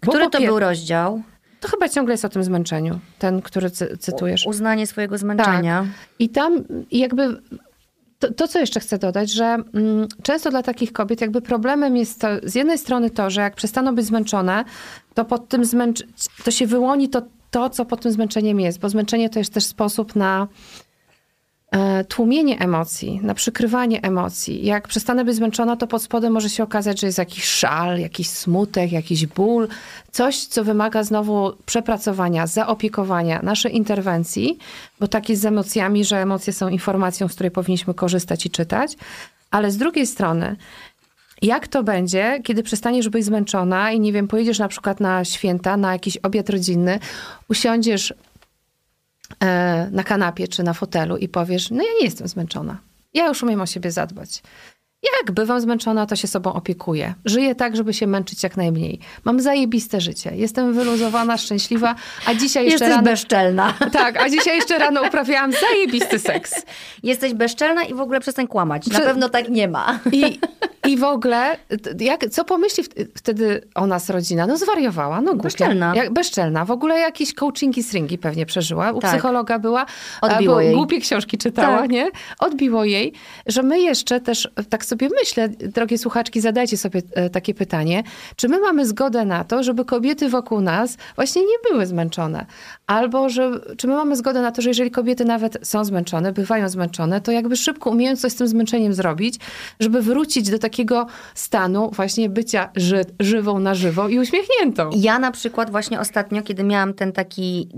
Który 0.00 0.30
to 0.30 0.40
był 0.40 0.58
rozdział? 0.58 1.22
To 1.60 1.68
chyba 1.68 1.88
ciągle 1.88 2.12
jest 2.12 2.24
o 2.24 2.28
tym 2.28 2.44
zmęczeniu, 2.44 2.98
ten, 3.18 3.42
który 3.42 3.70
cy 3.70 3.96
cytujesz. 3.98 4.46
Uznanie 4.46 4.86
swojego 4.86 5.18
zmęczenia. 5.18 5.80
Tak. 5.80 5.88
I 6.18 6.28
tam 6.28 6.64
jakby 6.90 7.40
to, 8.18 8.32
to, 8.32 8.48
co 8.48 8.58
jeszcze 8.58 8.80
chcę 8.80 8.98
dodać, 8.98 9.32
że 9.32 9.44
mm, 9.44 10.08
często 10.22 10.50
dla 10.50 10.62
takich 10.62 10.92
kobiet 10.92 11.20
jakby 11.20 11.40
problemem 11.40 11.96
jest 11.96 12.20
to, 12.20 12.28
z 12.42 12.54
jednej 12.54 12.78
strony 12.78 13.10
to, 13.10 13.30
że 13.30 13.40
jak 13.40 13.54
przestaną 13.54 13.94
być 13.94 14.06
zmęczone, 14.06 14.64
to 15.14 15.24
pod 15.24 15.48
tym 15.48 15.64
zmęcz 15.64 16.02
to 16.44 16.50
się 16.50 16.66
wyłoni 16.66 17.08
to, 17.08 17.22
to, 17.50 17.70
co 17.70 17.84
pod 17.84 18.00
tym 18.00 18.12
zmęczeniem 18.12 18.60
jest, 18.60 18.80
bo 18.80 18.88
zmęczenie 18.88 19.30
to 19.30 19.38
jest 19.38 19.54
też 19.54 19.64
sposób 19.64 20.16
na 20.16 20.48
tłumienie 22.08 22.58
emocji, 22.58 23.20
na 23.22 23.34
przykrywanie 23.34 24.02
emocji. 24.02 24.66
Jak 24.66 24.88
przestanę 24.88 25.24
być 25.24 25.36
zmęczona, 25.36 25.76
to 25.76 25.86
pod 25.86 26.02
spodem 26.02 26.32
może 26.32 26.50
się 26.50 26.62
okazać, 26.62 27.00
że 27.00 27.06
jest 27.06 27.18
jakiś 27.18 27.44
szal, 27.44 27.98
jakiś 27.98 28.28
smutek, 28.28 28.92
jakiś 28.92 29.26
ból, 29.26 29.68
coś, 30.12 30.44
co 30.44 30.64
wymaga 30.64 31.04
znowu 31.04 31.52
przepracowania, 31.66 32.46
zaopiekowania, 32.46 33.40
naszej 33.42 33.76
interwencji, 33.76 34.58
bo 35.00 35.08
tak 35.08 35.28
jest 35.28 35.42
z 35.42 35.46
emocjami, 35.46 36.04
że 36.04 36.22
emocje 36.22 36.52
są 36.52 36.68
informacją, 36.68 37.28
z 37.28 37.34
której 37.34 37.50
powinniśmy 37.50 37.94
korzystać 37.94 38.46
i 38.46 38.50
czytać. 38.50 38.96
Ale 39.50 39.70
z 39.70 39.76
drugiej 39.76 40.06
strony, 40.06 40.56
jak 41.42 41.68
to 41.68 41.82
będzie, 41.82 42.40
kiedy 42.44 42.62
przestaniesz 42.62 43.08
być 43.08 43.24
zmęczona 43.24 43.92
i 43.92 44.00
nie 44.00 44.12
wiem, 44.12 44.28
pojedziesz 44.28 44.58
na 44.58 44.68
przykład 44.68 45.00
na 45.00 45.24
święta, 45.24 45.76
na 45.76 45.92
jakiś 45.92 46.16
obiad 46.16 46.50
rodzinny, 46.50 46.98
usiądziesz 47.48 48.12
E, 48.12 48.27
na 49.90 50.04
kanapie 50.04 50.48
czy 50.48 50.62
na 50.62 50.74
fotelu 50.74 51.16
i 51.16 51.28
powiesz, 51.28 51.70
no 51.70 51.76
ja 51.76 51.92
nie 52.00 52.04
jestem 52.04 52.28
zmęczona. 52.28 52.78
Ja 53.14 53.26
już 53.26 53.42
umiem 53.42 53.60
o 53.60 53.66
siebie 53.66 53.90
zadbać. 53.90 54.42
Jak 55.02 55.32
bywam 55.32 55.60
zmęczona, 55.60 56.06
to 56.06 56.16
się 56.16 56.28
sobą 56.28 56.52
opiekuję. 56.52 57.14
Żyję 57.24 57.54
tak, 57.54 57.76
żeby 57.76 57.94
się 57.94 58.06
męczyć 58.06 58.42
jak 58.42 58.56
najmniej. 58.56 58.98
Mam 59.24 59.40
zajebiste 59.40 60.00
życie. 60.00 60.32
Jestem 60.34 60.72
wyluzowana, 60.72 61.36
szczęśliwa, 61.36 61.94
a 62.26 62.34
dzisiaj 62.34 62.64
jeszcze 62.64 62.84
Jesteś 62.84 62.90
rano... 62.90 63.02
bezczelna. 63.02 63.74
Tak, 63.92 64.16
a 64.16 64.30
dzisiaj 64.30 64.56
jeszcze 64.56 64.78
rano 64.78 65.02
uprawiałam 65.02 65.52
zajebisty 65.52 66.18
seks. 66.18 66.54
Jesteś 67.02 67.34
bezczelna 67.34 67.82
i 67.84 67.94
w 67.94 68.00
ogóle 68.00 68.20
przestań 68.20 68.46
kłamać. 68.46 68.86
Na 68.86 68.94
Prze... 68.94 69.02
pewno 69.08 69.28
tak 69.28 69.48
nie 69.48 69.68
ma. 69.68 69.98
I, 70.12 70.38
I 70.86 70.96
w 70.96 71.04
ogóle, 71.04 71.56
jak, 72.00 72.28
co 72.30 72.44
pomyśli 72.44 72.84
wtedy 73.14 73.68
o 73.74 73.86
nas 73.86 74.10
rodzina? 74.10 74.46
No 74.46 74.56
zwariowała, 74.56 75.20
no 75.20 75.30
głupia. 75.30 75.42
Bezczelna. 75.42 75.92
Jak, 75.96 76.12
bezczelna. 76.12 76.64
W 76.64 76.70
ogóle 76.70 76.98
jakieś 76.98 77.34
coachingi, 77.34 77.82
stringi 77.82 78.18
pewnie 78.18 78.46
przeżyła. 78.46 78.92
U 78.92 79.00
tak. 79.00 79.10
psychologa 79.10 79.58
była. 79.58 79.86
Odbiło 80.20 80.60
jej. 80.60 80.74
Głupie 80.74 81.00
książki 81.00 81.38
czytała, 81.38 81.78
tak. 81.78 81.90
nie? 81.90 82.10
Odbiło 82.38 82.84
jej, 82.84 83.12
że 83.46 83.62
my 83.62 83.80
jeszcze 83.80 84.20
też 84.20 84.48
tak 84.68 84.84
sobie 84.88 85.08
myślę, 85.20 85.48
drogie 85.48 85.98
słuchaczki, 85.98 86.40
zadajcie 86.40 86.76
sobie 86.76 87.02
e, 87.14 87.30
takie 87.30 87.54
pytanie, 87.54 88.02
czy 88.36 88.48
my 88.48 88.60
mamy 88.60 88.86
zgodę 88.86 89.24
na 89.24 89.44
to, 89.44 89.62
żeby 89.62 89.84
kobiety 89.84 90.28
wokół 90.28 90.60
nas 90.60 90.96
właśnie 91.16 91.42
nie 91.42 91.70
były 91.70 91.86
zmęczone? 91.86 92.46
Albo 92.86 93.28
że, 93.28 93.50
czy 93.76 93.86
my 93.86 93.94
mamy 93.94 94.16
zgodę 94.16 94.42
na 94.42 94.52
to, 94.52 94.62
że 94.62 94.70
jeżeli 94.70 94.90
kobiety 94.90 95.24
nawet 95.24 95.58
są 95.62 95.84
zmęczone, 95.84 96.32
bywają 96.32 96.68
zmęczone, 96.68 97.20
to 97.20 97.32
jakby 97.32 97.56
szybko 97.56 97.90
umiejąc 97.90 98.20
coś 98.20 98.32
z 98.32 98.36
tym 98.36 98.48
zmęczeniem 98.48 98.94
zrobić, 98.94 99.34
żeby 99.80 100.02
wrócić 100.02 100.50
do 100.50 100.58
takiego 100.58 101.06
stanu 101.34 101.90
właśnie 101.90 102.28
bycia 102.28 102.70
ży, 102.76 103.04
żywą 103.20 103.58
na 103.58 103.74
żywo 103.74 104.08
i 104.08 104.18
uśmiechniętą. 104.18 104.90
Ja 104.96 105.18
na 105.18 105.30
przykład 105.30 105.70
właśnie 105.70 106.00
ostatnio, 106.00 106.42
kiedy 106.42 106.64
miałam 106.64 106.94
ten 106.94 107.12
taki 107.12 107.68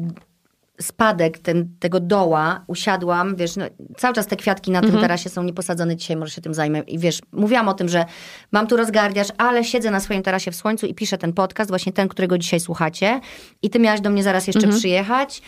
spadek 0.81 1.39
ten, 1.39 1.69
tego 1.79 2.01
doła, 2.01 2.65
usiadłam, 2.67 3.37
wiesz, 3.37 3.57
no, 3.57 3.65
cały 3.97 4.15
czas 4.15 4.27
te 4.27 4.37
kwiatki 4.37 4.71
na 4.71 4.79
Mhm. 4.79 4.93
tym 4.93 5.03
tarasie 5.03 5.29
są 5.29 5.43
nieposadzone, 5.43 5.97
dzisiaj 5.97 6.17
może 6.17 6.33
się 6.33 6.41
tym 6.41 6.55
zajmę. 6.55 6.81
I 6.81 6.99
wiesz, 6.99 7.21
mówiłam 7.33 7.69
o 7.69 7.75
tym, 7.75 7.89
że 7.89 8.05
mam 8.53 8.67
tu 8.67 8.77
rozgardiasz, 8.77 9.29
ale 9.39 9.65
siedzę 9.65 9.91
na 9.91 10.01
swoim 10.01 10.23
tarasie 10.23 10.51
w 10.51 10.57
słońcu 10.57 10.87
i 10.87 10.95
piszę 10.95 11.19
ten 11.19 11.33
podcast, 11.33 11.71
właśnie 11.71 11.93
ten, 11.93 12.09
którego 12.09 12.39
dzisiaj 12.39 12.61
słuchacie. 12.61 13.21
I 13.63 13.71
ty 13.71 13.79
miałaś 13.79 14.01
do 14.01 14.11
mnie 14.11 14.23
zaraz 14.23 14.47
jeszcze 14.47 14.61
Mhm. 14.65 14.79
przyjechać. 14.79 15.43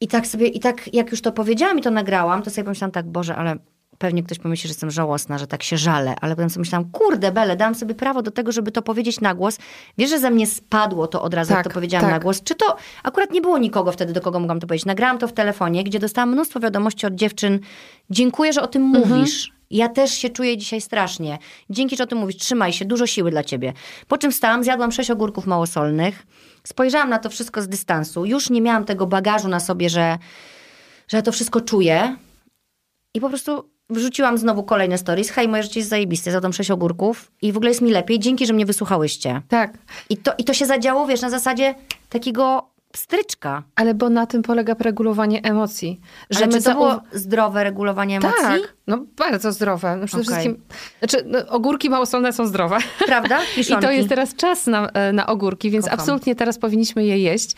I 0.00 0.08
tak 0.08 0.26
sobie, 0.26 0.46
i 0.46 0.60
tak 0.60 0.94
jak 0.94 1.10
już 1.10 1.22
to 1.22 1.32
powiedziałam 1.32 1.78
i 1.78 1.82
to 1.82 1.90
nagrałam, 1.90 2.42
to 2.42 2.50
sobie 2.50 2.64
pomyślałam 2.64 2.92
tak, 2.92 3.06
Boże, 3.06 3.36
ale 3.36 3.56
pewnie 4.00 4.22
ktoś 4.22 4.38
pomyśli, 4.38 4.68
że 4.68 4.72
jestem 4.72 4.90
żałosna, 4.90 5.38
że 5.38 5.46
tak 5.46 5.62
się 5.62 5.76
żalę, 5.78 6.14
ale 6.20 6.36
potem 6.36 6.50
sobie 6.50 6.60
myślałam, 6.60 6.90
kurde 6.90 7.32
Bele, 7.32 7.56
dałam 7.56 7.74
sobie 7.74 7.94
prawo 7.94 8.22
do 8.22 8.30
tego, 8.30 8.52
żeby 8.52 8.72
to 8.72 8.82
powiedzieć 8.82 9.20
na 9.20 9.34
głos. 9.34 9.58
Wiesz, 9.98 10.10
że 10.10 10.18
ze 10.18 10.30
mnie 10.30 10.46
spadło 10.46 11.06
to 11.06 11.22
od 11.22 11.34
razu, 11.34 11.52
jak 11.52 11.58
Tak, 11.58 11.72
to 11.72 11.74
powiedziałam 11.74 12.04
tak. 12.04 12.12
na 12.12 12.20
głos. 12.20 12.42
Czy 12.42 12.54
to 12.54 12.76
akurat 13.02 13.30
nie 13.30 13.40
było 13.40 13.58
nikogo 13.58 13.92
wtedy, 13.92 14.12
do 14.12 14.20
kogo 14.20 14.40
mogłam 14.40 14.60
to 14.60 14.66
powiedzieć. 14.66 14.86
Nagrałam 14.86 15.18
to 15.18 15.28
w 15.28 15.32
telefonie, 15.32 15.84
gdzie 15.84 15.98
dostałam 15.98 16.32
mnóstwo 16.32 16.60
wiadomości 16.60 17.06
od 17.06 17.14
dziewczyn. 17.14 17.60
Dziękuję, 18.10 18.52
że 18.52 18.62
o 18.62 18.66
tym 18.66 18.82
Mhm. 18.82 19.08
mówisz. 19.08 19.52
Ja 19.70 19.88
też 19.88 20.10
się 20.14 20.28
czuję 20.30 20.56
dzisiaj 20.56 20.80
strasznie. 20.80 21.38
Dzięki, 21.70 21.96
że 21.96 22.04
o 22.04 22.06
tym 22.06 22.18
mówisz. 22.18 22.36
Trzymaj 22.36 22.72
się, 22.72 22.84
dużo 22.84 23.06
siły 23.06 23.30
dla 23.30 23.44
ciebie. 23.44 23.72
Po 24.08 24.18
czym 24.18 24.32
wstałam, 24.32 24.64
zjadłam 24.64 24.92
sześć 24.92 25.10
ogórków 25.10 25.46
małosolnych. 25.46 26.26
Spojrzałam 26.64 27.10
na 27.10 27.18
to 27.18 27.30
wszystko 27.30 27.62
z 27.62 27.68
dystansu. 27.68 28.24
Już 28.24 28.50
nie 28.50 28.60
miałam 28.60 28.84
tego 28.84 29.06
bagażu 29.06 29.48
na 29.48 29.60
sobie, 29.60 29.90
że, 29.90 30.18
że 31.08 31.16
ja 31.16 31.22
to 31.22 31.32
wszystko 31.32 31.60
czuję. 31.60 32.16
I 33.14 33.20
po 33.20 33.28
prostu 33.28 33.70
wrzuciłam 33.90 34.38
znowu 34.38 34.62
kolejne 34.62 34.98
stories. 34.98 35.30
Hej, 35.30 35.48
moje 35.48 35.62
życie 35.62 35.80
jest 35.80 35.90
zajebiste, 35.90 36.30
zjadłam 36.30 36.52
sześć 36.52 36.70
ogórków 36.70 37.30
i 37.42 37.52
w 37.52 37.56
ogóle 37.56 37.70
jest 37.70 37.80
mi 37.80 37.90
lepiej. 37.90 38.18
Dzięki, 38.18 38.46
że 38.46 38.52
mnie 38.52 38.66
wysłuchałyście. 38.66 39.42
Tak. 39.48 39.78
I 40.08 40.16
to, 40.16 40.32
I 40.38 40.44
to 40.44 40.54
się 40.54 40.66
zadziało, 40.66 41.06
wiesz, 41.06 41.22
na 41.22 41.30
zasadzie 41.30 41.74
takiego 42.08 42.70
stryczka. 42.96 43.62
Ale 43.76 43.94
bo 43.94 44.08
na 44.08 44.26
tym 44.26 44.42
polega 44.42 44.74
regulowanie 44.78 45.42
emocji. 45.42 46.00
Że 46.30 46.48
czy 46.48 46.62
to 46.62 46.74
było 46.74 47.00
zdrowe 47.12 47.64
regulowanie 47.64 48.16
emocji? 48.16 48.42
Tak, 48.42 48.74
no 48.86 49.04
bardzo 49.16 49.52
zdrowe. 49.52 49.96
No 49.96 50.06
przede 50.06 50.22
Okej. 50.22 50.34
wszystkim, 50.34 50.62
znaczy 50.98 51.24
no, 51.26 51.46
ogórki 51.48 51.90
małosolne 51.90 52.32
są 52.32 52.46
zdrowe. 52.46 52.78
Prawda? 53.06 53.40
I 53.56 53.82
to 53.82 53.90
jest 53.90 54.08
teraz 54.08 54.34
czas 54.34 54.66
na, 54.66 54.88
e, 54.88 55.12
na 55.12 55.26
ogórki, 55.26 55.70
więc 55.70 55.84
Kocham. 55.84 56.00
absolutnie 56.00 56.34
teraz 56.34 56.58
powinniśmy 56.58 57.04
je 57.04 57.18
jeść. 57.18 57.50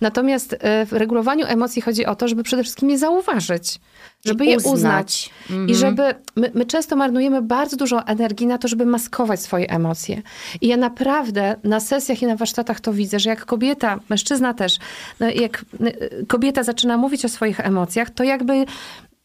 Natomiast 0.00 0.56
e, 0.60 0.86
w 0.86 0.92
regulowaniu 0.92 1.46
emocji 1.46 1.82
chodzi 1.82 2.06
o 2.06 2.16
to, 2.16 2.28
żeby 2.28 2.42
przede 2.42 2.62
wszystkim 2.62 2.90
je 2.90 2.98
zauważyć. 2.98 3.80
Żeby 4.24 4.46
je 4.46 4.56
uznać. 4.56 4.72
uznać. 4.74 5.30
I 5.68 5.74
żeby... 5.74 6.14
My, 6.36 6.50
my 6.54 6.66
często 6.66 6.96
marnujemy 6.96 7.42
bardzo 7.42 7.76
dużo 7.76 8.06
energii 8.06 8.46
na 8.46 8.58
to, 8.58 8.68
żeby 8.68 8.86
maskować 8.86 9.40
swoje 9.40 9.70
emocje. 9.70 10.22
I 10.60 10.68
ja 10.68 10.76
naprawdę 10.76 11.56
na 11.64 11.80
sesjach 11.80 12.22
i 12.22 12.26
na 12.26 12.36
warsztatach 12.36 12.80
to 12.80 12.92
widzę, 12.92 13.20
że 13.20 13.30
jak 13.30 13.44
kobieta, 13.44 14.00
mężczyzna 14.08 14.54
też, 14.54 14.78
no 15.20 15.30
jak 15.30 15.64
y, 15.80 16.26
kobieta 16.28 16.62
zaczyna 16.62 16.96
mówić 16.96 17.24
o 17.24 17.28
swoich 17.28 17.60
emocjach, 17.60 18.10
to 18.10 18.24
jakby 18.24 18.64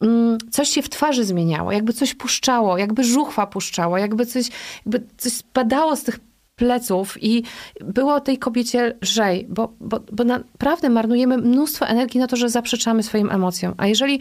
mm, 0.02 0.38
coś 0.52 0.70
się 0.70 0.82
w 0.82 0.90
twarzy 0.90 1.24
zmieniało, 1.24 1.72
jakby 1.72 1.94
coś 1.94 2.16
puszczało, 2.16 2.78
jakby 2.78 3.04
żuchwa 3.04 3.48
puszczało, 3.48 3.98
jakby 3.98 4.26
coś, 4.26 4.50
jakby 4.86 5.08
coś 5.18 5.34
spadało 5.34 5.96
z 5.96 6.04
tych 6.04 6.20
pleców 6.56 7.24
i 7.24 7.44
było 7.82 8.20
tej 8.20 8.38
kobiecie 8.38 8.96
lżej, 9.02 9.46
bo, 9.50 9.74
bo, 9.80 10.00
bo 10.12 10.24
naprawdę 10.24 10.90
marnujemy 10.90 11.38
mnóstwo 11.38 11.88
energii 11.88 12.20
na 12.20 12.28
to, 12.28 12.36
że 12.36 12.50
zaprzeczamy 12.50 13.04
swoim 13.04 13.32
emocjom. 13.32 13.74
A 13.78 13.88
jeżeli 13.88 14.20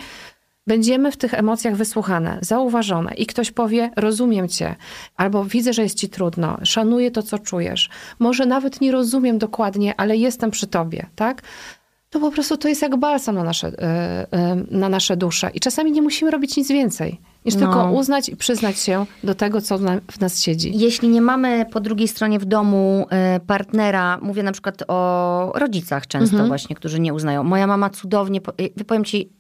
będziemy 0.67 1.13
w 1.13 1.17
tych 1.17 1.35
emocjach 1.35 1.77
wysłuchane, 1.77 2.39
zauważone 2.41 3.15
i 3.15 3.27
ktoś 3.27 3.51
powie, 3.51 3.91
rozumiem 3.97 4.49
cię, 4.49 4.75
albo 5.17 5.45
widzę, 5.45 5.73
że 5.73 5.83
jest 5.83 5.99
ci 5.99 6.09
trudno, 6.09 6.59
szanuję 6.65 7.11
to, 7.11 7.23
co 7.23 7.39
czujesz, 7.39 7.89
może 8.19 8.47
nawet 8.47 8.81
nie 8.81 8.93
rozumiem 8.93 9.39
dokładnie, 9.39 9.95
ale 10.01 10.17
jestem 10.17 10.51
przy 10.51 10.67
tobie, 10.67 11.07
tak? 11.17 11.43
To 12.11 12.21
po 12.21 12.31
prostu 12.31 12.57
to 12.57 12.69
jest 12.69 12.83
jak 12.83 12.97
balsam 12.97 13.35
na 13.35 13.45
nasze, 13.45 13.67
e, 13.69 13.73
e, 14.33 14.57
na 14.71 14.89
nasze 14.89 15.17
dusze. 15.17 15.51
I 15.55 15.61
czasami 15.61 15.93
nie 15.93 16.03
musimy 16.03 16.31
robić 16.31 16.57
nic 16.57 16.69
więcej, 16.69 17.21
niż 17.45 17.55
No. 17.55 17.61
tylko 17.61 17.93
uznać 17.93 18.29
i 18.29 18.37
przyznać 18.37 18.79
się 18.79 19.07
do 19.25 19.35
tego, 19.35 19.61
co 19.61 19.79
w 19.79 19.83
na- 19.83 20.01
w 20.11 20.21
nas 20.21 20.41
siedzi. 20.41 20.73
Jeśli 20.79 21.09
nie 21.09 21.21
mamy 21.21 21.67
po 21.73 21.81
drugiej 21.81 22.09
stronie 22.09 22.39
w 22.39 22.45
domu 22.45 23.07
e, 23.11 23.41
partnera, 23.47 24.19
mówię 24.23 24.43
na 24.43 24.53
przykład 24.53 24.83
o 24.89 25.53
rodzicach 25.55 26.07
często 26.07 26.35
Mhm. 26.35 26.49
właśnie, 26.49 26.77
którzy 26.77 27.01
nie 27.01 27.15
uznają. 27.15 27.45
Moja 27.45 27.67
mama 27.67 27.91
cudownie, 27.91 28.41
po- 28.41 28.53
wypowiem 28.77 29.05
ci, 29.05 29.31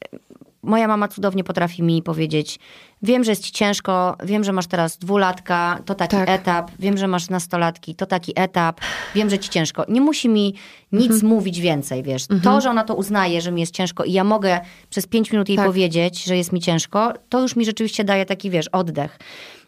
moja 0.62 0.88
mama 0.88 1.08
cudownie 1.08 1.44
potrafi 1.44 1.82
mi 1.82 2.02
powiedzieć, 2.02 2.58
wiem, 3.02 3.24
że 3.24 3.32
jest 3.32 3.44
ci 3.44 3.52
ciężko, 3.52 4.16
wiem, 4.24 4.44
że 4.44 4.52
masz 4.52 4.66
teraz 4.66 4.98
dwulatka, 4.98 5.78
to 5.86 5.94
taki 5.94 6.16
Tak. 6.16 6.28
etap, 6.28 6.70
wiem, 6.78 6.96
że 6.98 7.08
masz 7.08 7.28
nastolatki, 7.30 7.94
to 7.94 8.06
taki 8.06 8.32
etap, 8.36 8.80
wiem, 9.14 9.30
że 9.30 9.38
ci 9.38 9.48
ciężko. 9.48 9.84
Nie 9.88 10.00
musi 10.00 10.28
mi 10.28 10.54
nic 10.92 11.10
Mhm. 11.12 11.26
mówić 11.32 11.60
więcej, 11.60 12.02
wiesz. 12.02 12.22
To, 12.42 12.60
że 12.60 12.70
ona 12.70 12.84
to 12.84 12.94
uznaje, 12.94 13.40
że 13.40 13.52
mi 13.52 13.60
jest 13.60 13.74
ciężko 13.74 14.04
i 14.04 14.12
ja 14.12 14.24
mogę 14.24 14.60
przez 14.90 15.06
pięć 15.06 15.32
minut 15.32 15.48
jej 15.48 15.56
Tak. 15.58 15.66
powiedzieć, 15.66 16.24
że 16.24 16.36
jest 16.36 16.52
mi 16.52 16.60
ciężko, 16.60 17.12
to 17.28 17.40
już 17.40 17.56
mi 17.56 17.64
rzeczywiście 17.64 18.04
daje 18.04 18.26
taki, 18.26 18.50
wiesz, 18.50 18.68
oddech. 18.68 19.18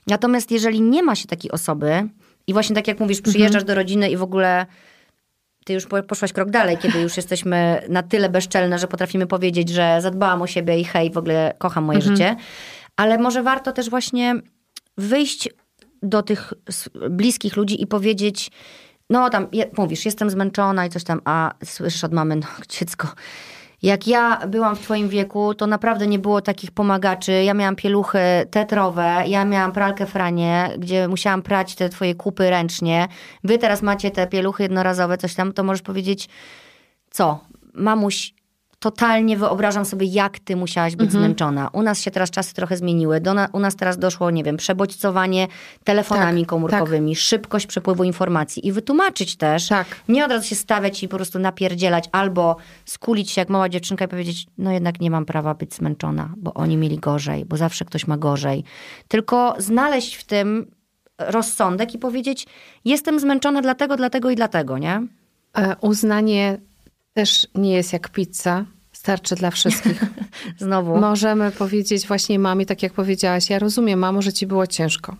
Natomiast 0.07 0.51
jeżeli 0.51 0.81
nie 0.81 1.03
ma 1.03 1.15
się 1.15 1.27
takiej 1.29 1.51
osoby 1.51 2.09
i 2.47 2.53
właśnie 2.53 2.77
tak 2.77 2.89
jak 2.89 3.01
mówisz, 3.01 3.21
przyjeżdżasz 3.21 3.63
Mhm. 3.63 3.67
do 3.67 3.75
rodziny 3.75 4.11
i 4.11 4.17
w 4.17 4.23
ogóle 4.23 4.67
ty 5.65 5.73
już 5.73 5.87
po- 5.87 6.03
poszłaś 6.03 6.33
krok 6.33 6.51
dalej, 6.51 6.79
kiedy 6.79 7.01
już 7.01 7.17
jesteśmy 7.17 7.83
na 7.89 8.03
tyle 8.03 8.29
bezczelne, 8.29 8.79
że 8.79 8.89
potrafimy 8.89 9.27
powiedzieć, 9.27 9.69
że 9.69 9.99
zadbałam 10.01 10.43
o 10.43 10.47
siebie 10.47 10.79
i 10.81 10.85
hej, 10.85 11.11
w 11.11 11.19
ogóle 11.19 11.55
kocham 11.59 11.85
moje 11.85 11.99
Mhm. 11.99 12.17
życie. 12.17 12.37
Ale 12.97 13.19
może 13.19 13.43
warto 13.43 13.73
też 13.73 13.91
właśnie 13.91 14.35
wyjść 14.99 15.49
do 16.03 16.23
tych 16.23 16.53
bliskich 17.11 17.57
ludzi 17.57 17.83
i 17.83 17.87
powiedzieć, 17.87 18.51
no 19.11 19.31
tam 19.31 19.47
je, 19.53 19.71
mówisz, 19.79 20.05
jestem 20.05 20.31
zmęczona 20.31 20.87
i 20.87 20.91
coś 20.91 21.05
tam, 21.05 21.21
a 21.25 21.55
słyszysz 21.65 22.05
od 22.05 22.13
mamy, 22.13 22.37
no 22.37 22.47
dziecko, 22.79 23.09
jak 23.85 24.07
ja 24.07 24.47
byłam 24.47 24.77
w 24.77 24.81
twoim 24.81 25.09
wieku, 25.09 25.55
to 25.55 25.67
naprawdę 25.67 26.07
nie 26.07 26.19
było 26.19 26.41
takich 26.41 26.71
pomagaczy. 26.71 27.33
Ja 27.33 27.55
miałam 27.55 27.77
pieluchy 27.77 28.19
tetrowe, 28.51 29.23
ja 29.27 29.45
miałam 29.45 29.73
pralkę 29.73 30.07
franie, 30.07 30.71
gdzie 30.79 31.09
musiałam 31.09 31.43
prać 31.43 31.75
te 31.75 31.89
twoje 31.89 32.15
kupy 32.15 32.51
ręcznie. 32.51 33.09
Wy 33.45 33.59
teraz 33.59 33.83
macie 33.83 34.11
te 34.11 34.27
pieluchy 34.27 34.63
jednorazowe, 34.63 35.19
coś 35.19 35.35
tam, 35.35 35.53
to 35.53 35.65
możesz 35.65 35.83
powiedzieć, 35.83 36.29
co? 37.11 37.41
Mamuś, 37.75 38.35
totalnie 38.79 39.37
wyobrażam 39.37 39.85
sobie, 39.85 40.07
jak 40.07 40.39
ty 40.39 40.57
musiałaś 40.57 40.97
być 40.97 41.13
zmęczona. 41.13 41.69
U 41.73 41.83
nas 41.83 42.01
się 42.01 42.11
teraz 42.11 42.31
czasy 42.31 42.55
trochę 42.55 42.77
zmieniły. 42.77 43.21
Do 43.21 43.35
na, 43.35 43.49
u 43.53 43.59
nas 43.61 43.77
teraz 43.77 43.99
doszło, 43.99 44.31
nie 44.31 44.45
wiem, 44.45 44.57
przebodźcowanie 44.57 45.49
telefonami 45.85 46.41
Tak, 46.41 46.49
komórkowymi, 46.49 47.17
szybkość 47.17 47.67
przepływu 47.67 48.05
informacji 48.05 48.67
i 48.67 48.73
wytłumaczyć 48.73 49.37
też. 49.37 49.69
Tak. 49.69 49.87
Nie 50.09 50.25
od 50.25 50.31
razu 50.31 50.49
się 50.49 50.55
stawiać 50.55 51.03
i 51.03 51.09
po 51.09 51.17
prostu 51.17 51.39
napierdzielać 51.39 52.05
albo 52.13 52.57
skulić 52.85 53.31
się 53.31 53.41
jak 53.41 53.49
mała 53.49 53.69
dziewczynka 53.69 54.05
i 54.05 54.09
powiedzieć, 54.09 54.47
no 54.59 54.73
jednak 54.73 55.01
nie 55.01 55.11
mam 55.11 55.25
prawa 55.25 55.55
być 55.55 55.75
zmęczona, 55.75 56.35
bo 56.37 56.55
oni 56.55 56.77
mieli 56.77 56.99
gorzej, 56.99 57.45
bo 57.45 57.57
zawsze 57.57 57.85
ktoś 57.85 58.07
ma 58.07 58.17
gorzej. 58.17 58.65
Tylko 59.09 59.55
znaleźć 59.59 60.15
w 60.15 60.25
tym 60.25 60.67
rozsądek 61.19 61.95
i 61.95 61.99
powiedzieć, 61.99 62.47
jestem 62.85 63.21
zmęczona 63.21 63.63
dlatego, 63.63 63.97
dlatego 63.97 64.31
i 64.31 64.37
dlatego, 64.37 64.79
nie? 64.79 65.07
E, 65.57 65.77
Uznanie 65.81 66.59
też 67.15 67.47
nie 67.55 67.73
jest 67.73 67.93
jak 67.93 68.09
pizza. 68.09 68.65
Starczy 68.93 69.35
dla 69.35 69.51
wszystkich. 69.51 70.05
Znowu. 70.59 70.97
Możemy 71.01 71.51
powiedzieć 71.51 72.07
właśnie 72.07 72.39
mamie, 72.39 72.67
tak 72.67 72.83
jak 72.83 72.93
powiedziałaś, 72.93 73.51
ja 73.51 73.59
rozumiem, 73.59 73.99
mamo, 73.99 74.23
że 74.23 74.33
ci 74.33 74.47
było 74.47 74.67
ciężko. 74.67 75.17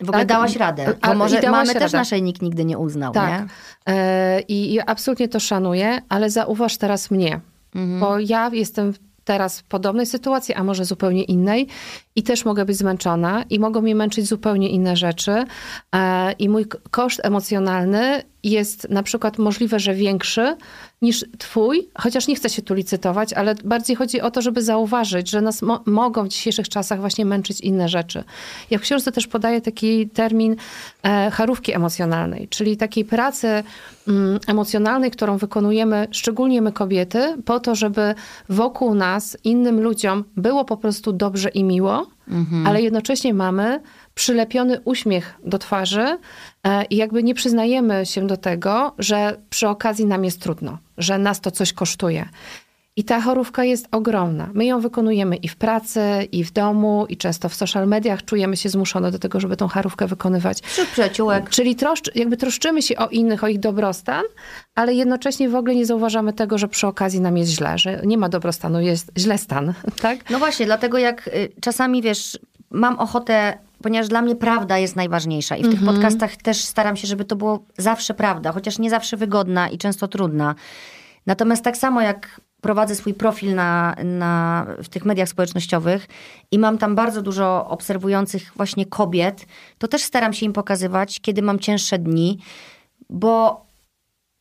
W 0.00 0.02
ogóle 0.08 0.18
Tak, 0.18 0.28
dałaś 0.28 0.56
radę. 0.56 0.94
a- 1.00 1.08
Bo 1.08 1.14
może 1.14 1.42
mamy 1.50 1.66
też 1.72 1.82
radę. 1.82 1.98
naszej 1.98 2.22
nikt 2.22 2.42
nigdy 2.42 2.64
nie 2.64 2.78
uznał, 2.78 3.12
Tak. 3.12 3.30
nie? 3.40 3.46
I, 4.48 4.72
I 4.74 4.80
absolutnie 4.80 5.28
to 5.28 5.40
szanuję, 5.40 6.02
ale 6.08 6.30
zauważ 6.30 6.76
teraz 6.76 7.10
mnie, 7.10 7.40
Mhm. 7.74 8.00
bo 8.00 8.18
ja 8.18 8.50
jestem 8.52 8.92
teraz 9.24 9.60
w 9.60 9.62
podobnej 9.64 10.06
sytuacji, 10.06 10.54
a 10.54 10.64
może 10.64 10.84
zupełnie 10.84 11.22
innej 11.24 11.66
i 12.16 12.22
też 12.22 12.44
mogę 12.44 12.64
być 12.64 12.76
zmęczona 12.76 13.44
i 13.50 13.58
mogą 13.58 13.80
mnie 13.82 13.94
męczyć 13.94 14.26
zupełnie 14.28 14.68
inne 14.68 14.96
rzeczy 14.96 15.44
e, 15.94 16.32
i 16.32 16.48
mój 16.48 16.66
koszt 16.90 17.20
emocjonalny 17.24 18.22
jest 18.42 18.90
na 18.90 19.02
przykład 19.02 19.38
możliwe, 19.38 19.78
że 19.78 19.94
większy 19.94 20.56
niż 21.04 21.24
twój, 21.38 21.88
chociaż 21.98 22.28
nie 22.28 22.34
chcę 22.34 22.48
się 22.50 22.62
tu 22.62 22.74
licytować, 22.74 23.32
ale 23.32 23.54
bardziej 23.64 23.96
chodzi 23.96 24.20
o 24.20 24.30
to, 24.30 24.42
żeby 24.42 24.62
zauważyć, 24.62 25.30
że 25.30 25.40
nas 25.40 25.62
mo- 25.62 25.82
mogą 25.86 26.24
w 26.24 26.28
dzisiejszych 26.28 26.68
czasach 26.68 27.00
właśnie 27.00 27.24
męczyć 27.24 27.60
inne 27.60 27.88
rzeczy. 27.88 28.24
Ja 28.70 28.78
w 28.78 28.80
książce 28.80 29.12
też 29.12 29.26
podaję 29.26 29.60
taki 29.60 30.08
termin 30.08 30.56
e, 31.02 31.30
charówki 31.30 31.72
emocjonalnej, 31.72 32.48
czyli 32.48 32.76
takiej 32.76 33.04
pracy 33.04 33.48
mm, 34.08 34.38
emocjonalnej, 34.46 35.10
którą 35.10 35.36
wykonujemy, 35.38 36.08
szczególnie 36.10 36.62
my 36.62 36.72
kobiety, 36.72 37.36
po 37.44 37.60
to, 37.60 37.74
żeby 37.74 38.14
wokół 38.48 38.94
nas, 38.94 39.36
innym 39.44 39.80
ludziom 39.80 40.24
było 40.36 40.64
po 40.64 40.76
prostu 40.76 41.12
dobrze 41.12 41.48
i 41.48 41.64
miło, 41.64 42.06
ale 42.66 42.82
jednocześnie 42.82 43.34
mamy 43.34 43.80
przylepiony 44.14 44.80
uśmiech 44.84 45.34
do 45.44 45.58
twarzy 45.58 46.18
e, 46.64 46.84
i 46.84 46.96
jakby 46.96 47.22
nie 47.22 47.34
przyznajemy 47.34 48.06
się 48.06 48.26
do 48.26 48.36
tego, 48.36 48.94
że 48.98 49.36
przy 49.50 49.68
okazji 49.68 50.06
nam 50.06 50.24
jest 50.24 50.40
trudno, 50.40 50.78
że 50.98 51.18
nas 51.18 51.40
to 51.40 51.50
coś 51.50 51.72
kosztuje. 51.72 52.28
I 52.96 53.04
ta 53.04 53.20
chorówka 53.20 53.64
jest 53.64 53.88
ogromna. 53.90 54.50
My 54.54 54.64
ją 54.64 54.80
wykonujemy 54.80 55.36
i 55.36 55.48
w 55.48 55.56
pracy, 55.56 56.00
i 56.32 56.44
w 56.44 56.52
domu, 56.52 57.06
i 57.08 57.16
często 57.16 57.48
w 57.48 57.54
social 57.54 57.88
mediach 57.88 58.24
czujemy 58.24 58.56
się 58.56 58.68
zmuszone 58.68 59.10
do 59.10 59.18
tego, 59.18 59.40
żeby 59.40 59.56
tą 59.56 59.68
chorówkę 59.68 60.06
wykonywać. 60.06 60.60
Wśród 60.60 60.88
przyjaciółek. 60.88 61.50
Czyli 61.50 61.76
troszcz, 61.76 62.10
jakby 62.14 62.36
troszczymy 62.36 62.82
się 62.82 62.96
o 62.96 63.08
innych, 63.08 63.44
o 63.44 63.48
ich 63.48 63.60
dobrostan, 63.60 64.22
ale 64.74 64.94
jednocześnie 64.94 65.48
w 65.48 65.54
ogóle 65.54 65.74
nie 65.74 65.86
zauważamy 65.86 66.32
tego, 66.32 66.58
że 66.58 66.68
przy 66.68 66.86
okazji 66.86 67.20
nam 67.20 67.36
jest 67.36 67.50
źle, 67.50 67.78
że 67.78 68.00
nie 68.04 68.18
ma 68.18 68.28
dobrostanu, 68.28 68.80
jest 68.80 69.12
źle 69.18 69.38
stan, 69.38 69.74
tak? 70.02 70.30
No 70.30 70.38
właśnie, 70.38 70.66
dlatego 70.66 70.98
jak 70.98 71.28
y, 71.28 71.52
czasami, 71.60 72.02
wiesz, 72.02 72.38
mam 72.70 72.98
ochotę 72.98 73.58
ponieważ 73.84 74.08
dla 74.08 74.22
mnie 74.22 74.36
prawda 74.36 74.78
jest 74.78 74.96
najważniejsza 74.96 75.56
i 75.56 75.62
w 75.62 75.70
tych 75.70 75.78
Mhm. 75.80 75.94
podcastach 75.94 76.36
też 76.36 76.64
staram 76.64 76.96
się, 76.96 77.06
żeby 77.06 77.24
to 77.24 77.36
było 77.36 77.64
zawsze 77.78 78.14
prawda, 78.14 78.52
chociaż 78.52 78.78
nie 78.78 78.90
zawsze 78.90 79.16
wygodna 79.16 79.68
i 79.68 79.78
często 79.78 80.08
trudna. 80.08 80.54
Natomiast 81.26 81.64
tak 81.64 81.76
samo 81.76 82.00
jak 82.00 82.40
prowadzę 82.60 82.94
swój 82.94 83.14
profil 83.14 83.54
na, 83.54 83.96
na, 84.04 84.66
w 84.82 84.88
tych 84.88 85.04
mediach 85.04 85.28
społecznościowych 85.28 86.06
i 86.50 86.58
mam 86.58 86.78
tam 86.78 86.94
bardzo 86.94 87.22
dużo 87.22 87.66
obserwujących 87.68 88.52
właśnie 88.56 88.86
kobiet, 88.86 89.46
to 89.78 89.88
też 89.88 90.02
staram 90.02 90.32
się 90.32 90.46
im 90.46 90.52
pokazywać, 90.52 91.20
kiedy 91.20 91.42
mam 91.42 91.58
cięższe 91.58 91.98
dni, 91.98 92.38
bo 93.10 93.64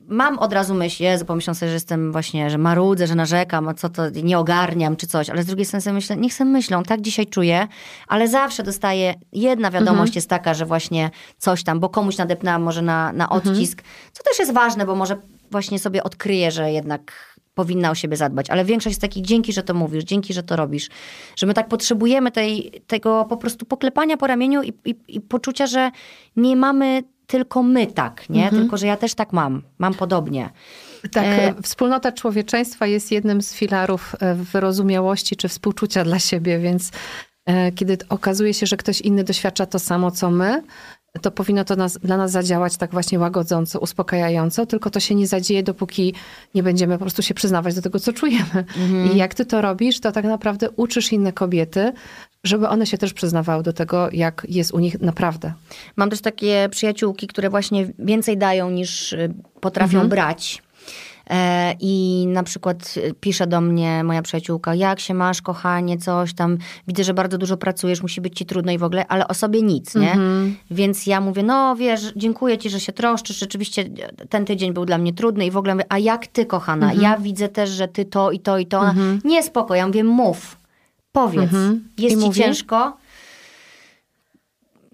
mam 0.07 0.39
od 0.39 0.53
razu 0.53 0.73
myśl, 0.73 1.03
Jezu, 1.03 1.25
pomyślą 1.25 1.53
sobie, 1.53 1.69
że 1.69 1.73
jestem 1.73 2.11
właśnie, 2.11 2.49
że 2.49 2.57
marudzę, 2.57 3.07
że 3.07 3.15
narzekam, 3.15 3.67
a 3.67 3.73
co 3.73 3.89
to, 3.89 4.09
nie 4.09 4.39
ogarniam 4.39 4.95
czy 4.95 5.07
coś, 5.07 5.29
ale 5.29 5.43
z 5.43 5.45
drugiej 5.45 5.65
strony 5.65 5.81
sobie 5.81 5.93
myślę, 5.93 6.17
niech 6.17 6.33
sobie 6.33 6.51
myślą, 6.51 6.83
tak 6.83 7.01
dzisiaj 7.01 7.27
czuję, 7.27 7.67
ale 8.07 8.27
zawsze 8.27 8.63
dostaję, 8.63 9.13
jedna 9.31 9.71
wiadomość 9.71 10.15
jest 10.15 10.29
taka, 10.29 10.53
że 10.53 10.65
właśnie 10.65 11.09
coś 11.37 11.63
tam, 11.63 11.79
bo 11.79 11.89
komuś 11.89 12.17
nadepnęłam 12.17 12.61
może 12.61 12.81
na, 12.81 13.13
na 13.13 13.29
odcisk, 13.29 13.83
co 14.11 14.23
też 14.23 14.39
jest 14.39 14.53
ważne, 14.53 14.85
bo 14.85 14.95
może 14.95 15.17
właśnie 15.51 15.79
sobie 15.79 16.03
odkryję, 16.03 16.51
że 16.51 16.71
jednak 16.71 17.33
powinna 17.55 17.91
o 17.91 17.95
siebie 17.95 18.17
zadbać, 18.17 18.49
ale 18.49 18.65
większość 18.65 18.91
jest 18.91 19.01
takich, 19.01 19.25
dzięki, 19.25 19.53
że 19.53 19.63
to 19.63 19.73
mówisz, 19.73 20.03
dzięki, 20.03 20.33
że 20.33 20.43
to 20.43 20.55
robisz, 20.55 20.89
że 21.35 21.45
my 21.45 21.53
tak 21.53 21.67
potrzebujemy 21.67 22.31
tej, 22.31 22.81
tego 22.87 23.25
po 23.29 23.37
prostu 23.37 23.65
poklepania 23.65 24.17
po 24.17 24.27
ramieniu 24.27 24.63
i, 24.63 24.73
i, 24.85 24.95
i 25.07 25.21
poczucia, 25.21 25.67
że 25.67 25.91
nie 26.35 26.55
mamy 26.55 27.03
tylko 27.27 27.63
my 27.63 27.87
tak, 27.87 28.29
nie? 28.29 28.49
Tylko, 28.49 28.77
że 28.77 28.87
ja 28.87 28.97
też 28.97 29.13
tak 29.13 29.33
mam, 29.33 29.61
mam 29.77 29.93
podobnie. 29.93 30.49
Tak, 31.11 31.25
E, 31.25 31.61
wspólnota 31.61 32.11
człowieczeństwa 32.11 32.87
jest 32.87 33.11
jednym 33.11 33.41
z 33.41 33.53
filarów 33.53 34.15
e, 34.19 34.35
wyrozumiałości 34.35 35.35
czy 35.35 35.47
współczucia 35.47 36.03
dla 36.03 36.19
siebie, 36.19 36.59
więc 36.59 36.91
e, 37.45 37.71
kiedy 37.71 37.97
okazuje 38.09 38.53
się, 38.53 38.65
że 38.65 38.77
ktoś 38.77 39.01
inny 39.01 39.23
doświadcza 39.23 39.65
to 39.65 39.79
samo, 39.79 40.11
co 40.11 40.31
my, 40.31 40.63
to 41.21 41.31
powinno 41.31 41.65
to 41.65 41.75
nas, 41.75 41.97
dla 41.97 42.17
nas 42.17 42.31
zadziałać 42.31 42.77
tak 42.77 42.91
właśnie 42.91 43.19
łagodząco, 43.19 43.79
uspokajająco, 43.79 44.65
tylko 44.65 44.89
to 44.89 44.99
się 44.99 45.15
nie 45.15 45.27
zadzieje, 45.27 45.63
dopóki 45.63 46.13
nie 46.55 46.63
będziemy 46.63 46.93
po 46.93 46.99
prostu 46.99 47.21
się 47.21 47.33
przyznawać 47.33 47.75
do 47.75 47.81
tego, 47.81 47.99
co 47.99 48.13
czujemy. 48.13 48.65
I 49.13 49.17
jak 49.17 49.33
ty 49.33 49.45
to 49.45 49.61
robisz, 49.61 49.99
to 49.99 50.11
tak 50.11 50.25
naprawdę 50.25 50.69
uczysz 50.71 51.11
inne 51.11 51.33
kobiety, 51.33 51.93
żeby 52.43 52.67
one 52.67 52.85
się 52.85 52.97
też 52.97 53.13
przyznawały 53.13 53.63
do 53.63 53.73
tego, 53.73 54.09
jak 54.11 54.45
jest 54.49 54.73
u 54.73 54.79
nich 54.79 55.01
naprawdę. 55.01 55.53
Mam 55.95 56.09
też 56.09 56.21
takie 56.21 56.67
przyjaciółki, 56.71 57.27
które 57.27 57.49
właśnie 57.49 57.87
więcej 57.99 58.37
dają 58.37 58.69
niż 58.69 59.13
y, 59.13 59.33
potrafią 59.61 60.09
brać. 60.09 60.61
E, 61.29 61.75
I 61.79 62.25
na 62.27 62.43
przykład 62.43 62.93
y, 62.97 63.13
pisze 63.19 63.47
do 63.47 63.61
mnie 63.61 64.03
moja 64.03 64.21
przyjaciółka, 64.21 64.75
jak 64.75 64.99
się 64.99 65.13
masz, 65.13 65.41
kochanie, 65.41 65.97
coś 65.97 66.33
tam. 66.33 66.57
Widzę, 66.87 67.03
że 67.03 67.13
bardzo 67.13 67.37
dużo 67.37 67.57
pracujesz, 67.57 68.01
musi 68.01 68.21
być 68.21 68.37
ci 68.37 68.45
trudno 68.45 68.71
i 68.71 68.77
w 68.77 68.83
ogóle, 68.83 69.07
ale 69.07 69.27
o 69.27 69.33
sobie 69.33 69.61
nic, 69.61 69.95
nie? 69.95 70.17
Więc 70.71 71.07
ja 71.07 71.21
mówię, 71.21 71.43
no 71.43 71.75
wiesz, 71.75 72.13
dziękuję 72.15 72.57
ci, 72.57 72.69
że 72.69 72.79
się 72.79 72.91
troszczysz. 72.91 73.39
Rzeczywiście 73.39 73.85
ten 74.29 74.45
tydzień 74.45 74.73
był 74.73 74.85
dla 74.85 74.97
mnie 74.97 75.13
trudny 75.13 75.45
i 75.45 75.51
w 75.51 75.57
ogóle 75.57 75.75
mówię, 75.75 75.85
a 75.89 75.97
jak 75.99 76.27
ty, 76.27 76.45
kochana? 76.45 76.93
Ja 76.93 77.17
widzę 77.17 77.49
też, 77.49 77.69
że 77.69 77.87
ty 77.87 78.05
to 78.05 78.31
i 78.31 78.39
to 78.39 78.57
i 78.57 78.65
to. 78.65 78.79
Ona, 78.79 78.95
Nie, 79.23 79.43
spoko. 79.43 79.75
Ja 79.75 79.87
mówię, 79.87 80.03
mów, 80.03 80.57
powiedz. 81.13 81.51
Jest 81.97 82.15
I 82.15 82.19
ci 82.19 82.25
mówi? 82.25 82.39
ciężko? 82.41 82.97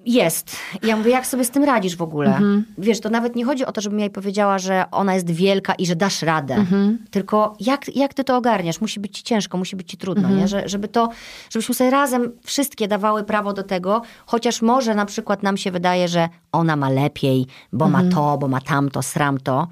Jest. 0.06 0.56
I 0.84 0.88
ja 0.88 0.98
mówię, 0.98 1.12
jak 1.12 1.28
sobie 1.28 1.44
z 1.46 1.50
tym 1.50 1.64
radzisz 1.64 1.96
w 1.96 2.02
ogóle? 2.02 2.28
Mhm. 2.30 2.66
Wiesz, 2.78 3.00
to 3.00 3.10
nawet 3.10 3.36
nie 3.36 3.46
chodzi 3.46 3.66
o 3.66 3.72
to, 3.72 3.82
żebym 3.82 4.00
jej 4.00 4.10
powiedziała, 4.10 4.60
że 4.60 4.84
ona 4.92 5.14
jest 5.16 5.32
wielka 5.32 5.74
i 5.74 5.86
że 5.86 5.96
dasz 5.96 6.22
radę. 6.22 6.56
Mhm. 6.56 7.06
Tylko 7.12 7.56
jak, 7.60 7.96
jak 7.96 8.14
ty 8.14 8.24
to 8.24 8.38
ogarniasz? 8.38 8.82
Musi 8.82 9.00
być 9.00 9.18
ci 9.18 9.24
ciężko, 9.24 9.58
musi 9.58 9.76
być 9.76 9.90
ci 9.92 9.98
trudno, 9.98 10.22
Mhm. 10.24 10.40
nie? 10.40 10.48
Że, 10.48 10.70
żeby 10.70 10.88
to, 10.88 11.10
żebyśmy 11.50 11.76
sobie 11.76 11.90
razem 11.90 12.32
wszystkie 12.46 12.88
dawały 12.88 13.24
prawo 13.24 13.54
do 13.54 13.64
tego, 13.64 14.02
chociaż 14.26 14.62
może 14.62 14.96
na 14.96 15.06
przykład 15.06 15.44
nam 15.44 15.58
się 15.58 15.72
wydaje, 15.72 16.08
że 16.08 16.30
ona 16.52 16.76
ma 16.76 16.90
lepiej, 16.90 17.46
bo 17.74 17.86
Mhm. 17.86 18.06
ma 18.10 18.16
to, 18.16 18.38
bo 18.38 18.48
ma 18.48 18.62
tamto, 18.62 19.02
sram 19.04 19.38
to. 19.40 19.68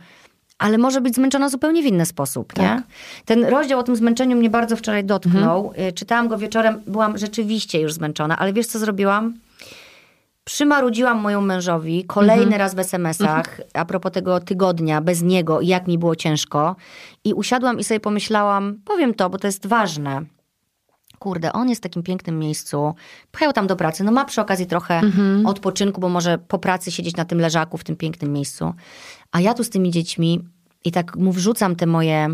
Ale 0.60 0.78
może 0.78 1.02
być 1.02 1.16
zmęczona 1.16 1.50
zupełnie 1.50 1.84
w 1.84 1.86
inny 1.86 2.06
sposób, 2.06 2.54
Tak. 2.54 2.64
nie? 2.66 2.84
Ten 3.26 3.46
rozdział 3.46 3.80
o 3.80 3.84
tym 3.84 3.96
zmęczeniu 3.96 4.38
mnie 4.38 4.50
bardzo 4.50 4.76
wczoraj 4.76 5.04
dotknął. 5.06 5.68
Mhm. 5.68 5.88
Y, 5.90 5.94
Czytałam 5.94 6.28
go 6.28 6.38
wieczorem, 6.38 6.82
byłam 6.88 7.18
rzeczywiście 7.18 7.80
już 7.82 7.94
zmęczona, 7.94 8.38
ale 8.38 8.54
wiesz 8.54 8.68
co 8.68 8.80
zrobiłam? 8.80 9.34
Przymarudziłam 10.44 11.18
moją 11.22 11.42
mężowi 11.42 12.04
kolejny 12.06 12.44
Mhm. 12.44 12.60
raz 12.60 12.76
w 12.76 12.80
SMS-ach 12.80 13.62
a 13.74 13.86
propos 13.86 14.12
tego 14.12 14.40
tygodnia 14.40 15.02
bez 15.02 15.22
niego 15.22 15.62
i 15.62 15.68
jak 15.68 15.88
mi 15.88 15.98
było 15.98 16.16
ciężko. 16.16 16.76
I 17.24 17.34
usiadłam 17.34 17.80
i 17.80 17.84
sobie 17.84 18.00
pomyślałam, 18.00 18.76
powiem 18.86 19.14
to, 19.14 19.30
bo 19.30 19.38
to 19.38 19.48
jest 19.48 19.68
ważne. 19.68 20.22
Kurde, 21.20 21.54
on 21.54 21.70
jest 21.70 21.82
w 21.82 21.84
takim 21.84 22.04
pięknym 22.04 22.40
miejscu. 22.40 22.94
Pchał 23.32 23.54
tam 23.54 23.68
do 23.68 23.76
pracy. 23.76 24.04
No 24.04 24.12
ma 24.12 24.26
przy 24.26 24.42
okazji 24.42 24.66
trochę 24.66 24.96
Mhm. 25.00 25.46
odpoczynku, 25.46 26.02
bo 26.02 26.10
może 26.10 26.38
po 26.38 26.60
pracy 26.60 26.92
siedzieć 26.92 27.16
na 27.16 27.26
tym 27.26 27.40
leżaku 27.40 27.78
w 27.78 27.84
tym 27.84 27.96
pięknym 27.96 28.34
miejscu. 28.34 28.74
A 29.32 29.40
ja 29.42 29.54
tu 29.54 29.64
z 29.64 29.70
tymi 29.70 29.92
dziećmi 29.92 30.40
i 30.86 30.92
tak 30.92 31.16
mu 31.16 31.32
wrzucam 31.32 31.76
te 31.76 31.86
moje 31.86 32.28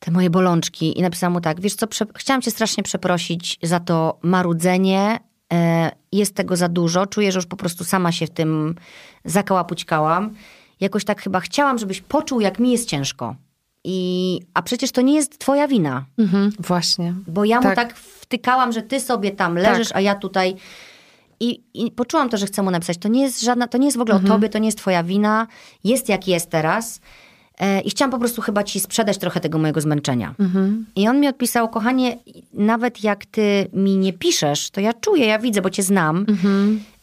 te 0.00 0.10
moje 0.10 0.30
bolączki 0.30 0.98
i 0.98 1.02
napisałam 1.02 1.32
mu 1.32 1.40
tak, 1.40 1.60
wiesz 1.60 1.74
co, 1.74 1.86
prze- 1.86 2.06
chciałam 2.16 2.42
cię 2.42 2.50
strasznie 2.50 2.82
przeprosić 2.82 3.58
za 3.62 3.80
to 3.80 4.18
marudzenie, 4.22 5.18
e, 5.52 5.90
jest 6.12 6.34
tego 6.34 6.56
za 6.56 6.68
dużo, 6.68 7.06
czuję, 7.06 7.32
że 7.32 7.38
już 7.38 7.46
po 7.46 7.56
prostu 7.56 7.84
sama 7.84 8.12
się 8.12 8.26
w 8.26 8.30
tym 8.30 8.74
zakałapućkałam. 9.24 10.34
Jakoś 10.80 11.04
tak 11.04 11.22
chyba 11.22 11.40
chciałam, 11.40 11.78
żebyś 11.78 12.00
poczuł, 12.00 12.40
jak 12.40 12.58
mi 12.58 12.72
jest 12.72 12.88
ciężko. 12.88 13.36
I, 13.84 14.40
a 14.54 14.62
przecież 14.62 14.92
to 14.92 15.00
nie 15.00 15.14
jest 15.14 15.38
twoja 15.38 15.68
wina, 15.68 16.04
Mhm, 16.18 16.52
właśnie. 16.58 17.14
bo 17.26 17.44
ja 17.44 17.56
mu 17.56 17.62
Tak. 17.62 17.76
tak 17.76 17.94
wtykałam, 17.96 18.72
że 18.72 18.82
ty 18.82 19.00
sobie 19.00 19.30
tam 19.30 19.54
leżysz, 19.54 19.88
a 19.94 20.00
ja 20.00 20.14
tutaj... 20.14 20.56
I, 21.40 21.62
I 21.74 21.90
poczułam 21.90 22.28
to, 22.28 22.36
że 22.36 22.46
chcę 22.46 22.62
mu 22.62 22.70
napisać. 22.70 22.98
To 22.98 23.08
nie 23.08 23.22
jest 23.22 23.42
żadna, 23.42 23.68
to 23.68 23.78
nie 23.78 23.84
jest 23.86 23.96
w 23.98 24.00
ogóle 24.00 24.16
o 24.16 24.20
tobie, 24.28 24.48
to 24.48 24.58
nie 24.58 24.66
jest 24.68 24.78
twoja 24.78 25.02
wina. 25.02 25.46
Jest 25.84 26.08
jak 26.08 26.28
jest 26.28 26.50
teraz. 26.50 27.00
E, 27.58 27.80
I 27.80 27.90
chciałam 27.90 28.10
po 28.10 28.18
prostu 28.18 28.42
chyba 28.42 28.62
ci 28.64 28.80
sprzedać 28.80 29.18
trochę 29.18 29.40
tego 29.40 29.58
mojego 29.58 29.80
zmęczenia. 29.80 30.34
I 30.96 31.08
on 31.08 31.20
mi 31.20 31.28
odpisał, 31.28 31.68
kochanie, 31.68 32.18
nawet 32.54 33.04
jak 33.04 33.26
ty 33.26 33.66
mi 33.72 33.96
nie 33.96 34.12
piszesz, 34.12 34.70
to 34.70 34.80
ja 34.80 34.92
czuję, 34.92 35.26
ja 35.26 35.38
widzę, 35.38 35.62
bo 35.62 35.70
cię 35.70 35.82
znam. 35.82 36.26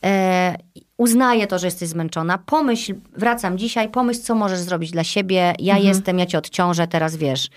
E, 0.03 0.55
uznaję 0.97 1.47
to, 1.47 1.59
że 1.59 1.67
jesteś 1.67 1.89
zmęczona. 1.89 2.37
Pomyśl, 2.37 2.95
wracam 3.17 3.57
dzisiaj, 3.57 3.89
pomyśl, 3.89 4.21
co 4.21 4.35
możesz 4.35 4.59
zrobić 4.59 4.91
dla 4.91 5.03
siebie. 5.03 5.53
Ja 5.59 5.77
jestem, 5.77 6.19
ja 6.19 6.25
cię 6.25 6.37
odciążę, 6.37 6.87
teraz 6.87 7.15
wiesz. 7.15 7.49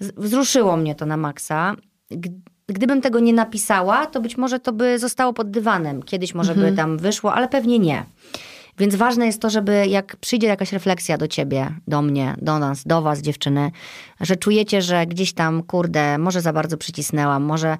Z- 0.00 0.12
Wzruszyło 0.16 0.76
mnie 0.76 0.94
to 0.94 1.06
na 1.06 1.16
maksa. 1.16 1.74
Gdybym 2.68 3.00
tego 3.00 3.20
nie 3.20 3.32
napisała, 3.32 4.06
to 4.06 4.20
być 4.20 4.36
może 4.36 4.60
to 4.60 4.72
by 4.72 4.98
zostało 4.98 5.32
pod 5.32 5.50
dywanem. 5.50 6.02
Kiedyś 6.02 6.34
może 6.34 6.54
by 6.54 6.72
tam 6.72 6.98
wyszło, 6.98 7.34
ale 7.34 7.48
pewnie 7.48 7.78
nie. 7.78 8.04
Więc 8.78 8.94
ważne 8.94 9.26
jest 9.26 9.40
to, 9.40 9.50
żeby 9.50 9.86
jak 9.86 10.16
przyjdzie 10.16 10.46
jakaś 10.46 10.72
refleksja 10.72 11.18
do 11.18 11.28
ciebie, 11.28 11.74
do 11.88 12.02
mnie, 12.02 12.34
do 12.42 12.58
nas, 12.58 12.84
do 12.86 13.02
was, 13.02 13.20
dziewczyny, 13.20 13.70
że 14.20 14.36
czujecie, 14.36 14.82
że 14.82 15.06
gdzieś 15.06 15.32
tam, 15.32 15.62
kurde, 15.62 16.18
może 16.18 16.40
za 16.40 16.52
bardzo 16.52 16.76
przycisnęłam, 16.76 17.42
może 17.42 17.76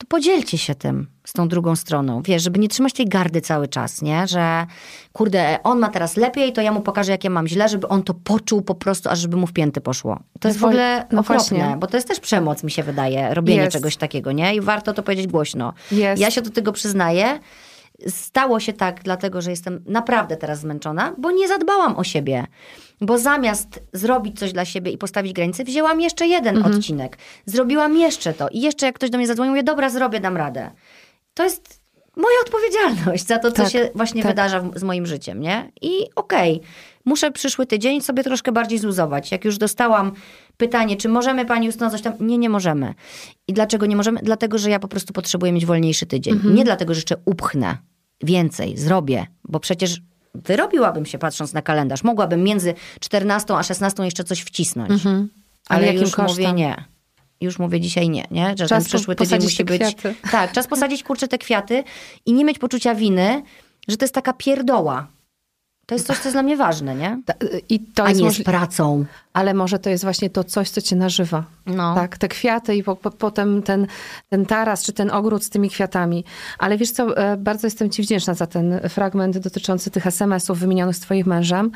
to 0.00 0.06
podzielcie 0.08 0.58
się 0.58 0.74
tym 0.74 1.06
z 1.24 1.32
tą 1.32 1.48
drugą 1.48 1.76
stroną. 1.76 2.22
Wiesz, 2.22 2.42
żeby 2.42 2.58
nie 2.58 2.68
trzymać 2.68 2.92
tej 2.92 3.06
gardy 3.06 3.40
cały 3.40 3.68
czas, 3.68 4.02
nie? 4.02 4.26
Że 4.26 4.66
kurde, 5.12 5.58
on 5.62 5.78
ma 5.78 5.88
teraz 5.88 6.16
lepiej, 6.16 6.52
to 6.52 6.60
ja 6.60 6.72
mu 6.72 6.80
pokażę, 6.80 7.12
jak 7.12 7.24
ja 7.24 7.30
mam 7.30 7.48
źle, 7.48 7.68
żeby 7.68 7.88
on 7.88 8.02
to 8.02 8.14
poczuł 8.14 8.62
po 8.62 8.74
prostu, 8.74 9.08
aż 9.08 9.18
żeby 9.18 9.36
mu 9.36 9.46
w 9.46 9.52
pięty 9.52 9.80
poszło. 9.80 10.20
To 10.40 10.48
jest 10.48 10.60
w 10.60 10.64
ogóle 10.64 11.06
no 11.12 11.20
okropne, 11.20 11.58
właśnie. 11.58 11.76
bo 11.78 11.86
to 11.86 11.96
jest 11.96 12.08
też 12.08 12.20
przemoc, 12.20 12.64
mi 12.64 12.70
się 12.70 12.82
wydaje, 12.82 13.34
robienie 13.34 13.60
Jest. 13.60 13.72
czegoś 13.72 13.96
takiego, 13.96 14.32
nie? 14.32 14.54
I 14.54 14.60
warto 14.60 14.92
to 14.92 15.02
powiedzieć 15.02 15.26
głośno. 15.26 15.72
Jest. 15.92 16.22
Ja 16.22 16.30
się 16.30 16.42
do 16.42 16.50
tego 16.50 16.72
przyznaję. 16.72 17.40
Stało 18.08 18.60
się 18.60 18.72
tak, 18.72 19.02
dlatego 19.02 19.42
że 19.42 19.50
jestem 19.50 19.84
naprawdę 19.86 20.36
teraz 20.36 20.60
zmęczona, 20.60 21.14
bo 21.18 21.30
nie 21.30 21.48
zadbałam 21.48 21.96
o 21.96 22.04
siebie. 22.04 22.46
Bo 23.00 23.18
zamiast 23.18 23.80
zrobić 23.92 24.38
coś 24.38 24.52
dla 24.52 24.64
siebie 24.64 24.90
i 24.92 24.98
postawić 24.98 25.32
granice, 25.32 25.64
wzięłam 25.64 26.00
jeszcze 26.00 26.26
jeden 26.26 26.56
Mhm. 26.56 26.74
odcinek. 26.76 27.18
Zrobiłam 27.46 27.96
jeszcze 27.96 28.32
to. 28.32 28.48
I 28.48 28.60
jeszcze 28.60 28.86
jak 28.86 28.94
ktoś 28.94 29.10
do 29.10 29.18
mnie 29.18 29.26
zadzwonił, 29.26 29.50
mówię, 29.52 29.62
dobra, 29.62 29.90
zrobię, 29.90 30.20
dam 30.20 30.36
radę. 30.36 30.70
To 31.34 31.44
jest 31.44 31.80
moja 32.16 32.36
odpowiedzialność 32.46 33.26
za 33.26 33.38
to, 33.38 33.52
co 33.52 33.62
Tak, 33.62 33.72
się 33.72 33.90
właśnie 33.94 34.22
tak. 34.22 34.32
wydarza 34.32 34.60
w, 34.60 34.78
z 34.78 34.82
moim 34.82 35.06
życiem, 35.06 35.40
nie? 35.40 35.72
I 35.82 35.90
okej, 36.16 36.60
muszę 37.04 37.30
przyszły 37.30 37.66
tydzień 37.66 38.00
sobie 38.00 38.24
troszkę 38.24 38.52
bardziej 38.52 38.78
zluzować. 38.78 39.32
Jak 39.32 39.44
już 39.44 39.58
dostałam 39.58 40.12
pytanie, 40.56 40.96
czy 40.96 41.08
możemy 41.08 41.44
pani 41.46 41.66
Justyno 41.66 41.90
coś 41.90 42.02
tam? 42.02 42.12
Nie, 42.20 42.38
nie 42.38 42.48
możemy. 42.48 42.94
I 43.48 43.52
dlaczego 43.52 43.86
nie 43.86 43.96
możemy? 43.96 44.20
Dlatego, 44.22 44.58
że 44.58 44.70
ja 44.70 44.78
po 44.78 44.88
prostu 44.88 45.12
potrzebuję 45.12 45.52
mieć 45.52 45.66
wolniejszy 45.66 46.06
tydzień. 46.06 46.34
Mhm. 46.34 46.54
Nie 46.54 46.64
dlatego, 46.64 46.94
że 46.94 46.98
jeszcze 46.98 47.16
upchnę 47.24 47.76
więcej, 48.22 48.76
zrobię, 48.76 49.26
bo 49.44 49.60
przecież 49.60 50.00
wyrobiłabym 50.34 51.06
się 51.06 51.18
patrząc 51.18 51.52
na 51.52 51.62
kalendarz. 51.62 52.02
Mogłabym 52.04 52.42
między 52.44 52.74
14 53.00 53.54
a 53.54 53.62
16 53.62 54.02
jeszcze 54.04 54.24
coś 54.24 54.40
wcisnąć. 54.40 54.90
Mhm. 54.90 55.28
Ale 55.68 55.88
Ale 55.88 55.92
już 55.98 56.18
mówię 56.18 56.26
kosztem? 56.28 56.56
nie. 56.56 56.84
Już 57.40 57.58
mówię 57.58 57.80
dzisiaj 57.80 58.08
nie, 58.10 58.24
nie? 58.30 58.54
Że 58.58 58.66
Czas 58.66 58.84
przyszły 58.84 59.16
tydzień 59.16 59.42
musi 59.42 59.64
być. 59.64 59.80
kwiaty. 59.82 60.14
Tak, 60.30 60.52
czas 60.52 60.66
posadzić 60.66 61.02
kurczę 61.02 61.28
te 61.28 61.38
kwiaty 61.38 61.84
i 62.26 62.32
nie 62.32 62.44
mieć 62.44 62.58
poczucia 62.58 62.94
winy, 62.94 63.42
że 63.88 63.96
to 63.96 64.04
jest 64.04 64.14
taka 64.14 64.32
pierdoła. 64.32 65.06
To 65.90 65.94
jest 65.94 66.06
coś, 66.06 66.18
co 66.18 66.24
jest 66.24 66.34
dla 66.34 66.42
mnie 66.42 66.56
ważne, 66.56 66.94
nie? 66.94 67.22
Ta- 67.26 67.34
I 67.68 67.80
to 67.80 68.04
A 68.04 68.08
jest 68.08 68.20
nie 68.20 68.26
możli- 68.26 68.42
z 68.42 68.46
pracą. 68.46 69.04
Ale 69.32 69.54
może 69.54 69.78
to 69.78 69.90
jest 69.90 70.04
właśnie 70.04 70.30
to 70.30 70.44
coś, 70.44 70.70
co 70.70 70.80
cię 70.82 70.96
nażywa. 70.96 71.44
No. 71.66 71.94
Tak, 71.94 72.18
te 72.18 72.28
kwiaty 72.28 72.74
i 72.76 72.82
po, 72.82 72.96
po, 72.96 73.10
potem 73.10 73.62
ten, 73.62 73.86
ten 74.28 74.46
taras 74.46 74.84
czy 74.84 74.92
ten 74.92 75.10
ogród 75.10 75.44
z 75.44 75.50
tymi 75.50 75.70
kwiatami. 75.70 76.24
Ale 76.58 76.76
wiesz 76.76 76.90
co, 76.90 77.16
e, 77.16 77.36
bardzo 77.36 77.66
jestem 77.66 77.90
ci 77.90 78.02
wdzięczna 78.02 78.34
za 78.34 78.46
ten 78.46 78.80
fragment 78.88 79.38
dotyczący 79.38 79.90
tych 79.90 80.06
SMS-ów 80.06 80.58
wymienionych 80.58 80.96
z 80.96 81.00
twoim 81.00 81.26
mężem, 81.26 81.70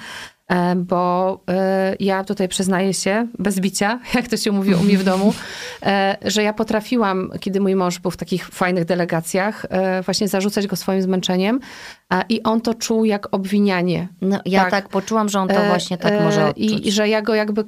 bo 0.76 1.40
e, 1.50 1.96
ja 2.00 2.24
tutaj 2.24 2.48
przyznaję 2.48 2.94
się, 2.94 3.26
bez 3.38 3.60
bicia, 3.60 4.00
jak 4.14 4.28
to 4.28 4.36
się 4.36 4.52
mówi 4.52 4.74
u 4.74 4.82
mnie 4.82 4.98
w 4.98 5.04
domu, 5.04 5.34
e, 5.82 6.16
że 6.24 6.42
ja 6.42 6.52
potrafiłam, 6.52 7.30
kiedy 7.40 7.60
mój 7.60 7.74
mąż 7.76 7.98
był 7.98 8.10
w 8.10 8.16
takich 8.16 8.48
fajnych 8.48 8.84
delegacjach, 8.84 9.66
e, 9.70 10.02
właśnie 10.02 10.28
zarzucać 10.28 10.66
go 10.66 10.76
swoim 10.76 11.02
zmęczeniem 11.02 11.60
a- 12.08 12.24
i 12.28 12.42
on 12.42 12.60
to 12.60 12.74
czuł 12.74 13.04
jak 13.04 13.34
obwinianie. 13.34 14.08
No, 14.20 14.40
ja 14.46 14.60
tak. 14.60 14.70
Tak. 14.70 14.88
poczułam, 14.88 15.28
że 15.28 15.40
on 15.40 15.48
to 15.48 15.54
E, 15.54 15.68
właśnie 15.68 15.98
tak 15.98 16.12
e, 16.12 16.24
może 16.24 16.46
odczuć. 16.46 16.64
I, 16.64 16.88
I 16.88 16.92
że 16.92 17.08
ja 17.08 17.22
go 17.22 17.34
jakby 17.34 17.64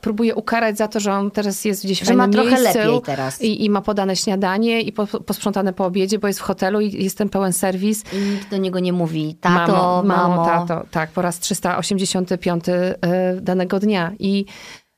próbuję 0.00 0.34
ukarać 0.34 0.78
za 0.78 0.88
to, 0.88 1.00
że 1.00 1.12
on 1.12 1.30
teraz 1.30 1.64
jest 1.64 1.84
gdzieś 1.84 2.02
w 2.02 2.06
Że 2.06 2.14
ma 2.14 2.28
trochę 2.28 2.50
miejscu 2.50 2.78
lepiej 2.78 3.02
teraz. 3.02 3.42
I, 3.42 3.64
I 3.64 3.70
ma 3.70 3.80
podane 3.80 4.16
śniadanie 4.16 4.80
i 4.80 4.92
po, 4.92 5.06
posprzątane 5.06 5.72
po 5.72 5.84
obiedzie, 5.84 6.18
bo 6.18 6.26
jest 6.26 6.40
w 6.40 6.42
hotelu 6.42 6.80
i 6.80 7.04
jest 7.04 7.18
ten 7.18 7.28
pełen 7.28 7.52
serwis. 7.52 8.04
I 8.12 8.16
nikt 8.16 8.50
do 8.50 8.56
niego 8.56 8.78
nie 8.78 8.92
mówi, 8.92 9.36
tato, 9.40 9.72
mamo, 9.72 10.02
mamo. 10.02 10.36
mamo, 10.36 10.44
tato. 10.44 10.86
Tak, 10.90 11.10
po 11.10 11.22
raz 11.22 11.38
385 11.38 12.64
e, 12.68 12.94
danego 13.40 13.80
dnia. 13.80 14.12
I, 14.18 14.44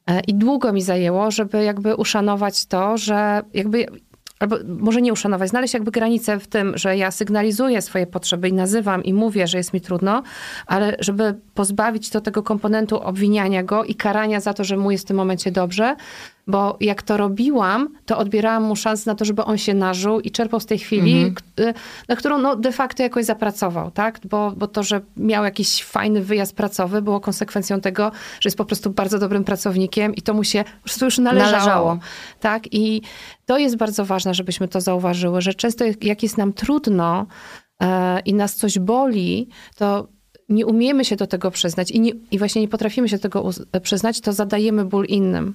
e, 0.06 0.20
I 0.20 0.34
długo 0.34 0.72
mi 0.72 0.82
zajęło, 0.82 1.30
żeby 1.30 1.64
jakby 1.64 1.96
uszanować 1.96 2.66
to, 2.66 2.98
że 2.98 3.42
jakby... 3.54 3.86
Albo 4.40 4.56
może 4.66 5.02
nie 5.02 5.12
uszanować, 5.12 5.48
znaleźć 5.48 5.74
jakby 5.74 5.90
granicę 5.90 6.38
w 6.38 6.46
tym, 6.46 6.78
że 6.78 6.96
ja 6.96 7.10
sygnalizuję 7.10 7.82
swoje 7.82 8.06
potrzeby 8.06 8.48
i 8.48 8.52
nazywam 8.52 9.04
i 9.04 9.14
mówię, 9.14 9.46
że 9.46 9.58
jest 9.58 9.72
mi 9.72 9.80
trudno, 9.80 10.22
ale 10.66 10.96
żeby 10.98 11.34
pozbawić 11.54 12.10
to 12.10 12.20
tego 12.20 12.42
komponentu 12.42 13.00
obwiniania 13.00 13.62
go 13.62 13.84
i 13.84 13.94
karania 13.94 14.40
za 14.40 14.54
to, 14.54 14.64
że 14.64 14.76
mu 14.76 14.90
jest 14.90 15.04
w 15.04 15.08
tym 15.08 15.16
momencie 15.16 15.50
dobrze, 15.50 15.96
bo 16.46 16.76
jak 16.80 17.02
to 17.02 17.16
robiłam, 17.16 17.88
to 18.06 18.18
odbierałam 18.18 18.62
mu 18.62 18.76
szansę 18.76 19.10
na 19.10 19.14
to, 19.14 19.24
żeby 19.24 19.44
on 19.44 19.58
się 19.58 19.74
nażył 19.74 20.20
i 20.20 20.30
czerpał 20.30 20.60
z 20.60 20.66
tej 20.66 20.78
chwili, 20.78 21.34
k- 21.34 21.62
y, 21.64 21.74
na 22.08 22.16
którą 22.16 22.38
no, 22.38 22.56
de 22.56 22.72
facto 22.72 23.02
jakoś 23.02 23.24
zapracował, 23.24 23.90
tak? 23.90 24.20
Bo, 24.24 24.52
bo 24.56 24.66
to, 24.66 24.82
że 24.82 25.00
miał 25.16 25.44
jakiś 25.44 25.84
fajny 25.84 26.22
wyjazd 26.22 26.56
pracowy, 26.56 27.02
było 27.02 27.20
konsekwencją 27.20 27.80
tego, 27.80 28.10
że 28.40 28.46
jest 28.46 28.56
po 28.56 28.64
prostu 28.64 28.90
bardzo 28.90 29.18
dobrym 29.18 29.44
pracownikiem 29.44 30.14
i 30.14 30.22
to 30.22 30.34
mu 30.34 30.44
się 30.44 30.64
po 30.64 30.84
prostu 30.84 31.04
już 31.04 31.18
należało. 31.18 31.52
Należało. 31.52 31.98
Tak? 32.40 32.74
I 32.74 33.02
to 33.46 33.58
jest 33.58 33.76
bardzo 33.76 34.04
ważne, 34.04 34.34
żebyśmy 34.34 34.68
to 34.68 34.80
zauważyły, 34.80 35.40
że 35.42 35.54
często 35.54 35.84
jak- 36.02 36.22
jest 36.22 36.38
nam 36.38 36.52
trudno 36.52 37.26
e, 37.82 38.20
i 38.20 38.34
nas 38.34 38.54
coś 38.54 38.78
boli, 38.78 39.48
to 39.76 40.08
nie 40.48 40.66
umiemy 40.66 41.04
się 41.04 41.16
do 41.16 41.26
tego 41.26 41.50
przyznać 41.50 41.90
i, 41.90 42.00
nie, 42.00 42.12
i 42.30 42.38
właśnie 42.38 42.62
nie 42.62 42.68
potrafimy 42.68 43.08
się 43.08 43.16
do 43.16 43.22
tego 43.22 43.50
przyznać, 43.82 44.20
to 44.20 44.32
zadajemy 44.32 44.84
ból 44.84 45.04
innym. 45.06 45.54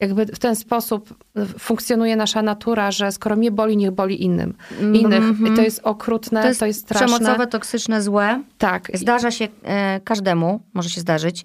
Jakby 0.00 0.26
w 0.26 0.38
ten 0.38 0.56
sposób 0.56 1.24
funkcjonuje 1.58 2.16
nasza 2.16 2.42
natura, 2.42 2.90
że 2.90 3.12
skoro 3.12 3.36
mnie 3.36 3.50
boli, 3.50 3.76
niech 3.76 3.90
boli 3.90 4.22
innym. 4.24 4.54
Innych. 4.80 5.24
I 5.52 5.56
to 5.56 5.62
jest 5.62 5.80
okrutne, 5.84 6.42
To 6.42 6.48
jest, 6.48 6.60
to 6.60 6.66
jest 6.66 6.80
straszne. 6.80 7.06
przemocowe, 7.18 7.46
toksyczne, 7.46 8.02
złe. 8.02 8.42
Tak. 8.58 8.90
Zdarza 8.94 9.30
się 9.30 9.48
e, 9.62 10.00
każdemu, 10.04 10.60
może 10.74 10.90
się 10.90 11.00
zdarzyć. 11.00 11.44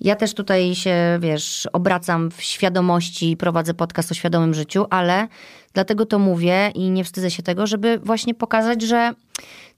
Ja 0.00 0.16
też 0.16 0.34
tutaj 0.34 0.74
się, 0.74 1.18
wiesz, 1.20 1.68
obracam 1.72 2.30
w 2.30 2.42
świadomości, 2.42 3.36
prowadzę 3.36 3.74
podcast 3.74 4.10
o 4.10 4.14
świadomym 4.14 4.54
życiu, 4.54 4.86
ale 4.90 5.28
dlatego 5.72 6.06
to 6.06 6.18
mówię 6.18 6.70
i 6.74 6.90
nie 6.90 7.04
wstydzę 7.04 7.30
się 7.30 7.42
tego, 7.42 7.66
żeby 7.66 7.98
właśnie 7.98 8.34
pokazać, 8.34 8.82
że 8.82 9.12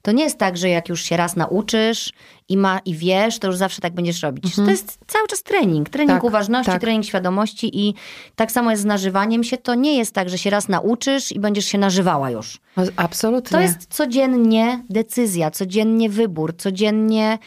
to 0.01 0.11
nie 0.11 0.23
jest 0.23 0.37
tak, 0.37 0.57
że 0.57 0.69
jak 0.69 0.89
już 0.89 1.01
się 1.03 1.17
raz 1.17 1.35
nauczysz 1.35 2.13
i 2.49 2.57
ma 2.57 2.79
i 2.85 2.95
wiesz, 2.95 3.39
to 3.39 3.47
już 3.47 3.57
zawsze 3.57 3.81
tak 3.81 3.93
będziesz 3.93 4.21
robić. 4.23 4.55
To 4.55 4.69
jest 4.69 4.99
cały 5.07 5.27
czas 5.27 5.43
trening. 5.43 5.89
Trening 5.89 6.17
Tak, 6.17 6.23
uważności, 6.23 6.71
tak. 6.71 6.81
trening 6.81 7.05
świadomości 7.05 7.87
i 7.87 7.93
tak 8.35 8.51
samo 8.51 8.71
jest 8.71 8.83
z 8.83 8.85
nażywaniem 8.85 9.43
się. 9.43 9.57
To 9.57 9.75
nie 9.75 9.97
jest 9.97 10.13
tak, 10.13 10.29
że 10.29 10.37
się 10.37 10.49
raz 10.49 10.67
nauczysz 10.67 11.31
i 11.31 11.39
będziesz 11.39 11.65
się 11.65 11.77
nażywała 11.77 12.29
już. 12.31 12.59
No, 12.77 12.83
Absolutnie. 12.95 13.57
To 13.57 13.61
jest 13.61 13.87
codziennie 13.89 14.83
decyzja, 14.89 15.51
codziennie 15.51 16.09
wybór, 16.09 16.55
codziennie 16.57 17.37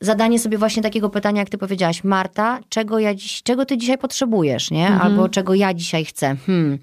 zadanie 0.00 0.38
sobie 0.38 0.58
właśnie 0.58 0.82
takiego 0.82 1.10
pytania, 1.10 1.40
jak 1.40 1.50
ty 1.50 1.58
powiedziałaś, 1.58 2.04
Marta, 2.04 2.60
czego, 2.68 2.98
ja 2.98 3.14
dziś, 3.14 3.42
czego 3.42 3.66
ty 3.66 3.78
dzisiaj 3.78 3.98
potrzebujesz, 3.98 4.70
nie? 4.70 4.86
Mhm. 4.88 5.02
Albo 5.02 5.28
czego 5.28 5.54
ja 5.54 5.74
dzisiaj 5.74 6.04
chcę. 6.04 6.36
Hmm. 6.46 6.78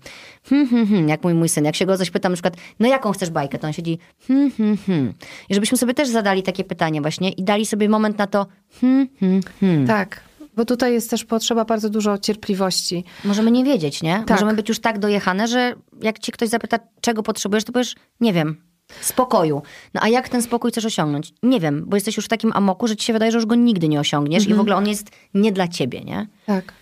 Hmm, 0.50 0.68
hmm, 0.68 0.88
hmm. 0.88 1.10
Jak 1.10 1.24
mój, 1.24 1.34
mój 1.34 1.50
syn, 1.50 1.66
jak 1.66 1.76
się 1.76 1.86
go 1.86 1.98
coś 1.98 2.12
pytam, 2.12 2.32
na 2.32 2.36
przykład, 2.36 2.56
no 2.80 2.88
jaką 2.88 3.12
chcesz 3.12 3.30
bajkę, 3.30 3.60
to 3.60 3.68
on 3.68 3.74
siedzi 3.74 4.00
hmm, 4.28 4.52
hmm, 4.52 4.78
hmm. 4.78 5.14
I 5.50 5.54
żebyśmy 5.54 5.78
sobie 5.78 5.94
też 5.94 6.10
zadali 6.10 6.44
takie 6.44 6.64
pytanie 6.64 7.02
właśnie 7.02 7.32
i 7.32 7.44
dali 7.44 7.66
sobie 7.66 7.90
moment 7.90 8.18
na 8.18 8.28
to 8.28 8.48
hmm, 8.82 9.08
hmm, 9.20 9.42
hmm. 9.60 9.88
Tak. 9.88 10.28
Bo 10.56 10.66
tutaj 10.66 10.94
jest 10.94 11.10
też 11.10 11.26
potrzeba 11.26 11.66
bardzo 11.66 11.90
dużo 11.90 12.18
cierpliwości. 12.18 13.04
Możemy 13.26 13.52
nie 13.52 13.64
wiedzieć, 13.64 14.02
nie? 14.02 14.14
Tak. 14.14 14.30
Możemy 14.30 14.54
być 14.54 14.70
już 14.70 14.80
tak 14.80 15.00
dojechane, 15.00 15.48
że 15.48 15.74
jak 16.02 16.20
ci 16.20 16.32
ktoś 16.32 16.50
zapyta, 16.50 16.80
czego 17.02 17.24
potrzebujesz, 17.24 17.64
to 17.64 17.72
powiesz, 17.72 17.96
nie 18.20 18.34
wiem, 18.34 18.67
spokoju. 19.02 19.62
No 19.94 20.02
a 20.04 20.08
jak 20.10 20.30
ten 20.30 20.42
spokój 20.42 20.72
chcesz 20.72 20.86
osiągnąć? 20.86 21.34
Nie 21.44 21.60
wiem, 21.60 21.84
bo 21.88 21.98
jesteś 21.98 22.18
już 22.18 22.26
w 22.26 22.30
takim 22.30 22.52
amoku, 22.54 22.88
że 22.88 22.96
ci 22.96 23.06
się 23.06 23.14
wydaje, 23.14 23.32
że 23.32 23.38
już 23.38 23.46
go 23.46 23.56
nigdy 23.56 23.88
nie 23.88 24.00
osiągniesz 24.00 24.44
Mhm. 24.44 24.56
i 24.56 24.58
w 24.58 24.60
ogóle 24.62 24.76
on 24.76 24.88
jest 24.88 25.08
nie 25.34 25.52
dla 25.52 25.68
ciebie, 25.68 26.02
nie? 26.02 26.28
Tak. 26.46 26.74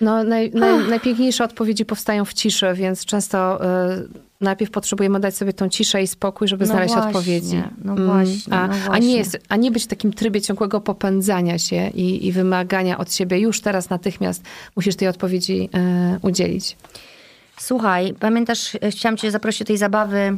No, 0.00 0.24
naj, 0.24 0.50
naj, 0.54 0.88
najpiękniejsze 0.88 1.44
odpowiedzi 1.44 1.84
powstają 1.84 2.24
w 2.24 2.32
ciszy, 2.34 2.66
więc 2.74 3.04
często 3.04 3.64
y, 3.64 4.08
najpierw 4.40 4.70
potrzebujemy 4.70 5.20
dać 5.20 5.36
sobie 5.36 5.52
tą 5.52 5.68
ciszę 5.68 6.02
i 6.02 6.06
spokój, 6.06 6.48
żeby 6.48 6.64
No 6.66 6.72
znaleźć 6.72 6.94
właśnie, 6.94 7.08
odpowiedzi. 7.08 7.62
no 7.84 7.92
Mm, 7.92 8.06
właśnie, 8.06 8.52
a, 8.54 8.66
no 8.66 8.74
a, 8.74 8.86
właśnie. 8.86 9.06
nie 9.06 9.16
jest, 9.16 9.38
a 9.48 9.56
nie 9.56 9.70
być 9.70 9.84
w 9.84 9.86
takim 9.86 10.12
trybie 10.12 10.40
ciągłego 10.40 10.80
popędzania 10.80 11.58
się 11.58 11.88
i, 11.94 12.26
i 12.26 12.32
wymagania 12.32 12.98
od 12.98 13.12
siebie 13.14 13.38
już 13.38 13.60
teraz 13.60 13.90
natychmiast 13.90 14.42
musisz 14.76 14.96
tej 14.96 15.08
odpowiedzi 15.08 15.68
y, 16.16 16.26
udzielić. 16.26 16.76
Słuchaj, 17.60 18.14
pamiętasz, 18.20 18.74
e, 18.74 18.90
chciałam 18.90 19.16
cię 19.16 19.30
zaprosić 19.30 19.58
do 19.58 19.64
tej 19.64 19.76
zabawy, 19.76 20.36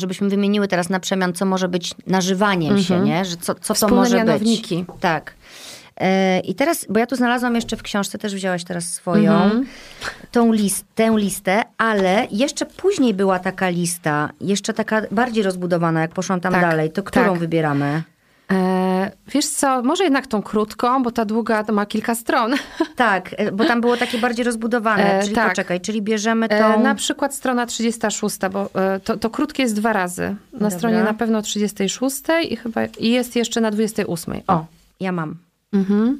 żebyśmy 0.00 0.28
wymieniły 0.28 0.68
teraz 0.68 0.88
na 0.90 1.00
przemian, 1.00 1.32
co 1.32 1.46
może 1.46 1.68
być 1.68 1.94
nażywaniem 2.06 2.78
się, 2.82 3.00
nie? 3.00 3.24
Że 3.24 3.36
co, 3.36 3.54
co 3.54 3.60
to 3.68 3.74
Wspólne 3.74 3.96
może 3.96 4.16
mianowniki. 4.16 4.84
być. 4.88 4.96
Tak. 5.00 5.34
E, 6.00 6.40
I 6.40 6.54
teraz, 6.54 6.86
bo 6.88 7.00
ja 7.00 7.06
tu 7.06 7.16
znalazłam 7.16 7.54
jeszcze 7.54 7.76
w 7.76 7.82
książce, 7.82 8.18
też 8.18 8.34
wzięłaś 8.34 8.64
teraz 8.64 8.92
swoją, 8.92 9.50
tą 10.32 10.52
list, 10.52 10.84
tę 10.94 11.12
listę, 11.16 11.62
ale 11.78 12.26
jeszcze 12.30 12.66
później 12.66 13.14
była 13.14 13.38
taka 13.38 13.68
lista, 13.68 14.30
jeszcze 14.40 14.74
taka 14.74 15.02
bardziej 15.10 15.42
rozbudowana, 15.42 16.00
jak 16.00 16.10
poszłam 16.10 16.40
tam 16.40 16.52
Tak, 16.52 16.62
dalej. 16.62 16.90
To 16.90 17.02
którą 17.02 17.30
tak. 17.30 17.38
wybieramy? 17.38 18.02
E, 18.52 19.10
wiesz 19.28 19.46
co, 19.46 19.82
może 19.82 20.04
jednak 20.04 20.26
tą 20.26 20.42
krótką, 20.42 21.02
bo 21.02 21.10
ta 21.10 21.24
długa 21.24 21.64
to 21.64 21.72
ma 21.72 21.86
kilka 21.86 22.14
stron. 22.14 22.54
Tak, 22.96 23.34
e, 23.38 23.52
bo 23.52 23.64
tam 23.64 23.80
było 23.80 23.96
takie 23.96 24.18
bardziej 24.18 24.44
rozbudowane, 24.44 25.18
E, 25.18 25.22
czyli 25.22 25.34
tak. 25.34 25.48
poczekaj, 25.48 25.80
czyli 25.80 26.02
bierzemy 26.02 26.48
tą... 26.48 26.82
Na 26.82 26.94
przykład 26.94 27.34
strona 27.34 27.66
36, 27.66 28.38
bo 28.52 28.70
to, 29.04 29.16
to 29.16 29.30
krótkie 29.30 29.62
jest 29.62 29.76
dwa 29.76 29.92
razy. 29.92 30.36
Na 30.52 30.58
Dobra. 30.58 30.70
stronie 30.70 31.02
na 31.02 31.14
pewno 31.14 31.42
36 31.42 32.16
i 32.50 32.56
chyba 32.56 32.80
i 32.84 33.10
jest 33.10 33.36
jeszcze 33.36 33.60
na 33.60 33.70
28. 33.70 34.34
O, 34.46 34.64
ja 35.00 35.12
mam. 35.12 35.36
Mhm. 35.72 36.18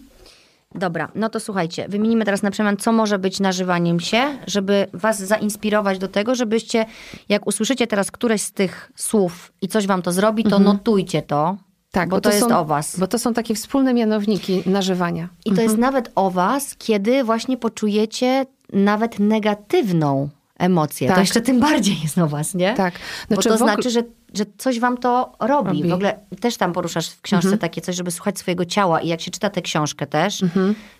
Dobra, 0.75 1.09
no 1.15 1.29
to 1.29 1.41
słuchajcie, 1.41 1.89
wymienimy 1.89 2.25
teraz 2.25 2.43
na 2.43 2.51
przemian, 2.51 2.77
co 2.77 2.93
może 2.93 3.19
być 3.19 3.41
nażywaniem 3.41 4.01
się, 4.01 4.39
żeby 4.47 4.87
was 4.93 5.19
zainspirować 5.19 5.99
do 5.99 6.09
tego, 6.09 6.35
żebyście, 6.35 6.87
jak 7.29 7.47
usłyszycie 7.47 7.87
teraz 7.87 8.11
któreś 8.11 8.43
z 8.43 8.53
tych 8.53 8.93
słów 8.97 9.53
i 9.63 9.69
coś 9.69 9.87
wam 9.87 10.03
to 10.03 10.13
zrobi, 10.13 10.45
to 10.45 10.59
notujcie 10.59 11.23
to, 11.23 11.57
Tak, 11.91 12.09
bo, 12.09 12.21
to, 12.21 12.31
jest 12.31 12.49
są, 12.49 12.59
o 12.59 12.65
was. 12.65 12.99
Bo 12.99 13.07
to 13.07 13.19
są 13.19 13.35
takie 13.35 13.55
wspólne 13.55 13.95
mianowniki 13.95 14.63
nażywania. 14.67 15.29
I 15.45 15.53
to 15.53 15.63
jest 15.63 15.79
nawet 15.79 16.13
o 16.15 16.31
was, 16.31 16.75
kiedy 16.79 17.25
właśnie 17.25 17.57
poczujecie 17.57 18.47
nawet 18.73 19.19
negatywną 19.19 20.29
emocję. 20.59 21.09
To 21.09 21.15
Tak. 21.15 21.25
jeszcze 21.25 21.41
tym 21.41 21.61
bardziej 21.61 21.97
jest 22.03 22.19
o 22.19 22.27
was, 22.27 22.55
nie? 22.55 22.75
Tak. 22.75 22.95
Bo 23.29 23.35
Znaczy 23.35 23.49
to 23.49 23.55
w 23.59 23.63
ogóle- 23.63 23.75
znaczy, 23.75 23.91
że, 23.91 24.03
że 24.35 24.45
coś 24.59 24.81
wam 24.81 24.97
to 24.99 25.33
robi. 25.41 25.69
Robi. 25.69 25.89
W 25.89 25.93
ogóle 25.93 26.19
też 26.41 26.57
tam 26.57 26.73
poruszasz 26.73 27.09
w 27.11 27.21
książce 27.21 27.59
takie 27.59 27.81
coś, 27.81 27.97
żeby 27.97 28.11
słuchać 28.11 28.39
swojego 28.39 28.65
ciała 28.65 29.01
i 29.01 29.09
jak 29.09 29.21
się 29.21 29.31
czyta 29.31 29.51
tę 29.51 29.63
książkę 29.63 30.07
też, 30.07 30.45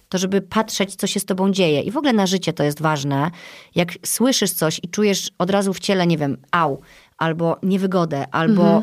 to 0.09 0.19
żeby 0.19 0.41
patrzeć, 0.41 0.97
co 0.97 1.07
się 1.07 1.21
z 1.21 1.25
tobą 1.25 1.51
dzieje. 1.53 1.81
I 1.81 1.91
w 1.91 1.97
ogóle 1.97 2.13
na 2.13 2.27
życie 2.27 2.53
to 2.53 2.65
jest 2.65 2.81
ważne. 2.83 3.31
Jak 3.75 3.89
słyszysz 4.07 4.51
coś 4.51 4.81
i 4.83 4.89
czujesz 4.89 5.31
od 5.39 5.51
razu 5.51 5.75
w 5.75 5.79
ciele, 5.81 6.07
nie 6.07 6.19
wiem, 6.19 6.37
au, 6.51 6.81
albo 7.19 7.57
niewygodę, 7.63 8.25
albo 8.31 8.83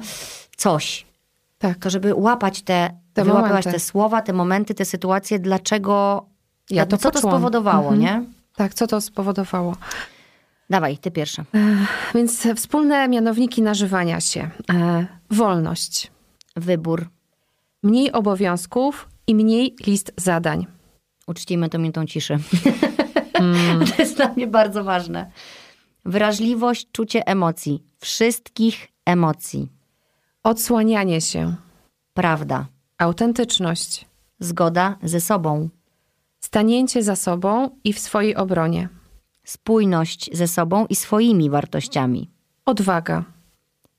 coś. 0.57 1.05
Tak. 1.57 1.77
To 1.77 1.89
żeby 1.89 2.13
łapać 2.15 2.61
te, 2.61 2.89
Te 3.13 3.23
wyłapywać 3.23 3.51
momenty. 3.51 3.71
te 3.71 3.79
słowa, 3.79 4.21
te 4.21 4.33
momenty, 4.33 4.73
te 4.73 4.85
sytuacje, 4.85 5.39
dlaczego, 5.39 6.25
Ja 6.69 6.85
to 6.85 6.97
co 6.97 7.03
to 7.11 7.15
poczułam. 7.15 7.35
spowodowało, 7.35 7.93
Mhm. 7.93 7.99
nie? 8.01 8.23
Tak, 8.55 8.73
co 8.73 8.87
to 8.87 9.01
spowodowało? 9.01 9.75
Dawaj, 10.69 10.97
ty 10.97 11.11
pierwsza. 11.11 11.45
Więc 12.15 12.47
wspólne 12.55 13.07
mianowniki 13.07 13.61
nażywania 13.61 14.21
się. 14.21 14.49
E, 14.73 15.05
wolność. 15.31 16.11
Wybór. 16.55 17.09
Mniej 17.83 18.11
obowiązków 18.11 19.09
i 19.27 19.35
mniej 19.35 19.75
list 19.87 20.11
zadań. 20.17 20.67
Uczcijmy 21.27 21.69
to 21.69 21.77
minutą 21.79 22.05
ciszy. 22.05 22.37
Mm. 23.39 23.85
to 23.87 24.01
jest 24.01 24.15
dla 24.15 24.27
mnie 24.33 24.47
bardzo 24.47 24.83
ważne. 24.83 25.31
Wrażliwość, 26.05 26.87
czucie 26.91 27.27
emocji. 27.27 27.83
Wszystkich 27.99 28.87
emocji. 29.05 29.69
Odsłanianie 30.45 31.21
się. 31.21 31.55
Prawda. 32.13 32.67
Autentyczność. 32.97 34.05
Zgoda 34.39 34.97
ze 35.03 35.21
sobą. 35.21 35.69
Stanięcie 36.39 37.03
za 37.03 37.15
sobą 37.15 37.69
i 37.83 37.93
w 37.93 37.99
swojej 37.99 38.35
obronie. 38.35 38.89
Spójność 39.43 40.29
ze 40.33 40.47
sobą 40.47 40.85
i 40.85 40.95
swoimi 40.95 41.49
wartościami. 41.49 42.29
Odwaga. 42.65 43.23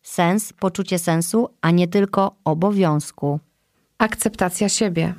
Sens, 0.02 0.52
poczucie 0.52 0.98
sensu, 0.98 1.48
a 1.60 1.70
nie 1.70 1.88
tylko 1.88 2.36
obowiązku. 2.44 3.40
Akceptacja 3.98 4.68
siebie. 4.68 5.14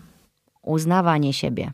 Uznawanie 0.62 1.34
siebie. 1.34 1.72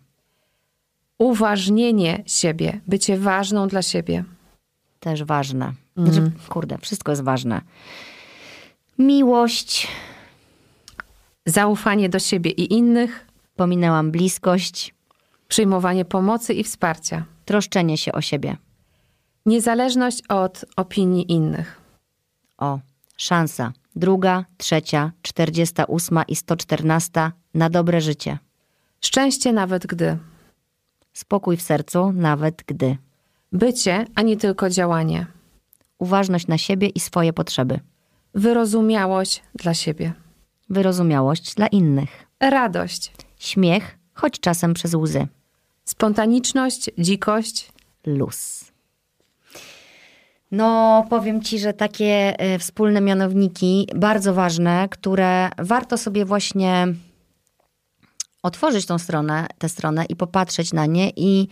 Uważnienie 1.18 2.24
siebie. 2.26 2.82
Bycie 2.88 3.18
ważną 3.18 3.68
dla 3.68 3.82
siebie. 3.82 4.24
Też 5.00 5.24
ważne. 5.24 5.74
Znaczy, 5.98 6.32
kurde, 6.50 6.78
wszystko 6.78 7.12
jest 7.12 7.24
ważne. 7.24 7.62
Miłość. 9.00 9.88
Zaufanie 11.46 12.10
do 12.10 12.20
siebie 12.20 12.52
i 12.52 12.74
innych. 12.74 13.28
Pominęłam 13.56 14.12
bliskość. 14.12 14.96
Przyjmowanie 15.48 16.06
pomocy 16.06 16.54
i 16.54 16.64
wsparcia. 16.64 17.26
Troszczenie 17.46 17.98
się 17.98 18.12
o 18.12 18.22
siebie. 18.22 18.58
Niezależność 19.46 20.22
od 20.30 20.66
opinii 20.76 21.32
innych. 21.32 21.82
O, 22.58 22.80
szansa. 23.18 23.74
Druga, 23.96 24.46
trzecia, 24.58 25.12
czterdziesta 25.22 25.86
ósma 25.86 26.24
i 26.24 26.36
sto 26.36 26.56
czternasta 26.56 27.32
na 27.54 27.70
dobre 27.70 28.02
życie. 28.02 28.38
Szczęście 29.02 29.54
nawet 29.54 29.88
gdy. 29.88 30.18
Spokój 31.14 31.58
w 31.58 31.62
sercu, 31.62 32.12
nawet 32.12 32.64
gdy. 32.68 32.98
Bycie, 33.52 34.06
a 34.16 34.22
nie 34.22 34.38
tylko 34.38 34.70
działanie. 34.70 35.26
Uważność 36.00 36.48
na 36.48 36.58
siebie 36.58 36.88
i 36.88 37.00
swoje 37.00 37.34
potrzeby. 37.34 37.80
Wyrozumiałość 38.34 39.44
dla 39.56 39.74
siebie. 39.74 40.14
Wyrozumiałość 40.70 41.56
dla 41.56 41.68
innych. 41.68 42.10
Radość. 42.40 43.12
Śmiech, 43.40 43.98
choć 44.14 44.40
czasem 44.40 44.74
przez 44.74 44.94
łzy. 44.94 45.28
Spontaniczność, 45.86 46.90
dzikość. 46.98 47.72
Luz. 48.06 48.64
No, 50.52 51.06
powiem 51.10 51.42
ci, 51.42 51.60
że 51.60 51.74
takie 51.74 52.40
e, 52.40 52.60
wspólne 52.60 53.02
mianowniki, 53.02 53.88
bardzo 53.96 54.34
ważne, 54.34 54.88
które 54.92 55.50
warto 55.58 55.98
sobie 55.98 56.26
właśnie 56.26 56.88
otworzyć 58.44 58.86
tą 58.86 58.98
stronę, 59.00 59.48
tę 59.58 59.70
stronę 59.70 60.06
i 60.06 60.16
popatrzeć 60.16 60.74
na 60.74 60.86
nie 60.86 61.10
i 61.16 61.48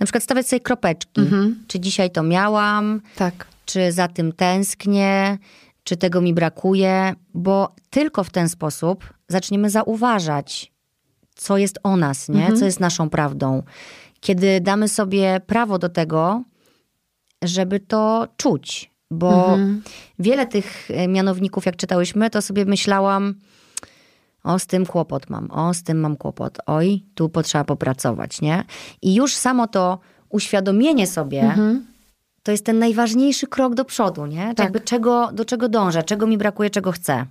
na 0.00 0.06
przykład 0.06 0.22
stawiać 0.24 0.48
sobie 0.48 0.60
kropeczki. 0.60 1.20
Czy 1.66 1.80
dzisiaj 1.80 2.10
to 2.10 2.22
miałam, 2.22 3.00
Tak. 3.16 3.46
czy 3.66 3.92
za 3.92 4.08
tym 4.08 4.32
tęsknię, 4.32 5.38
czy 5.84 5.96
tego 5.96 6.20
mi 6.20 6.34
brakuje, 6.34 7.14
bo 7.34 7.74
tylko 7.90 8.24
w 8.24 8.30
ten 8.30 8.48
sposób 8.48 9.14
zaczniemy 9.28 9.70
zauważać, 9.70 10.72
co 11.34 11.58
jest 11.58 11.78
o 11.82 11.96
nas, 11.96 12.28
nie? 12.28 12.52
co 12.58 12.64
jest 12.64 12.80
naszą 12.80 13.10
prawdą. 13.10 13.62
Kiedy 14.20 14.60
damy 14.60 14.88
sobie 14.88 15.40
prawo 15.46 15.78
do 15.78 15.88
tego, 15.88 16.42
żeby 17.42 17.80
to 17.80 18.28
czuć, 18.36 18.90
bo 19.10 19.58
wiele 20.18 20.46
tych 20.46 20.90
e, 20.90 21.08
mianowników, 21.08 21.66
jak 21.66 21.76
czytałyśmy, 21.76 22.30
to 22.30 22.42
sobie 22.42 22.64
myślałam, 22.64 23.34
o, 24.44 24.58
z 24.58 24.66
tym 24.66 24.86
kłopot 24.86 25.30
mam, 25.30 25.50
o, 25.50 25.74
z 25.74 25.82
tym 25.82 26.00
mam 26.00 26.16
kłopot, 26.16 26.58
oj, 26.66 27.04
tu 27.14 27.28
potrzeba 27.28 27.64
popracować, 27.64 28.40
nie? 28.40 28.64
I 29.02 29.14
już 29.14 29.34
samo 29.34 29.66
to 29.66 29.98
uświadomienie 30.28 31.06
sobie, 31.06 31.54
to 32.44 32.52
jest 32.52 32.64
ten 32.64 32.78
najważniejszy 32.78 33.46
krok 33.46 33.74
do 33.74 33.84
przodu, 33.84 34.26
nie? 34.26 34.54
Tak. 34.54 34.58
Jakby 34.58 34.80
czego, 34.80 35.30
do 35.32 35.44
czego 35.44 35.68
dążę, 35.68 36.02
czego 36.02 36.26
mi 36.26 36.38
brakuje, 36.38 36.70
czego 36.70 36.92
chcę. 36.92 37.26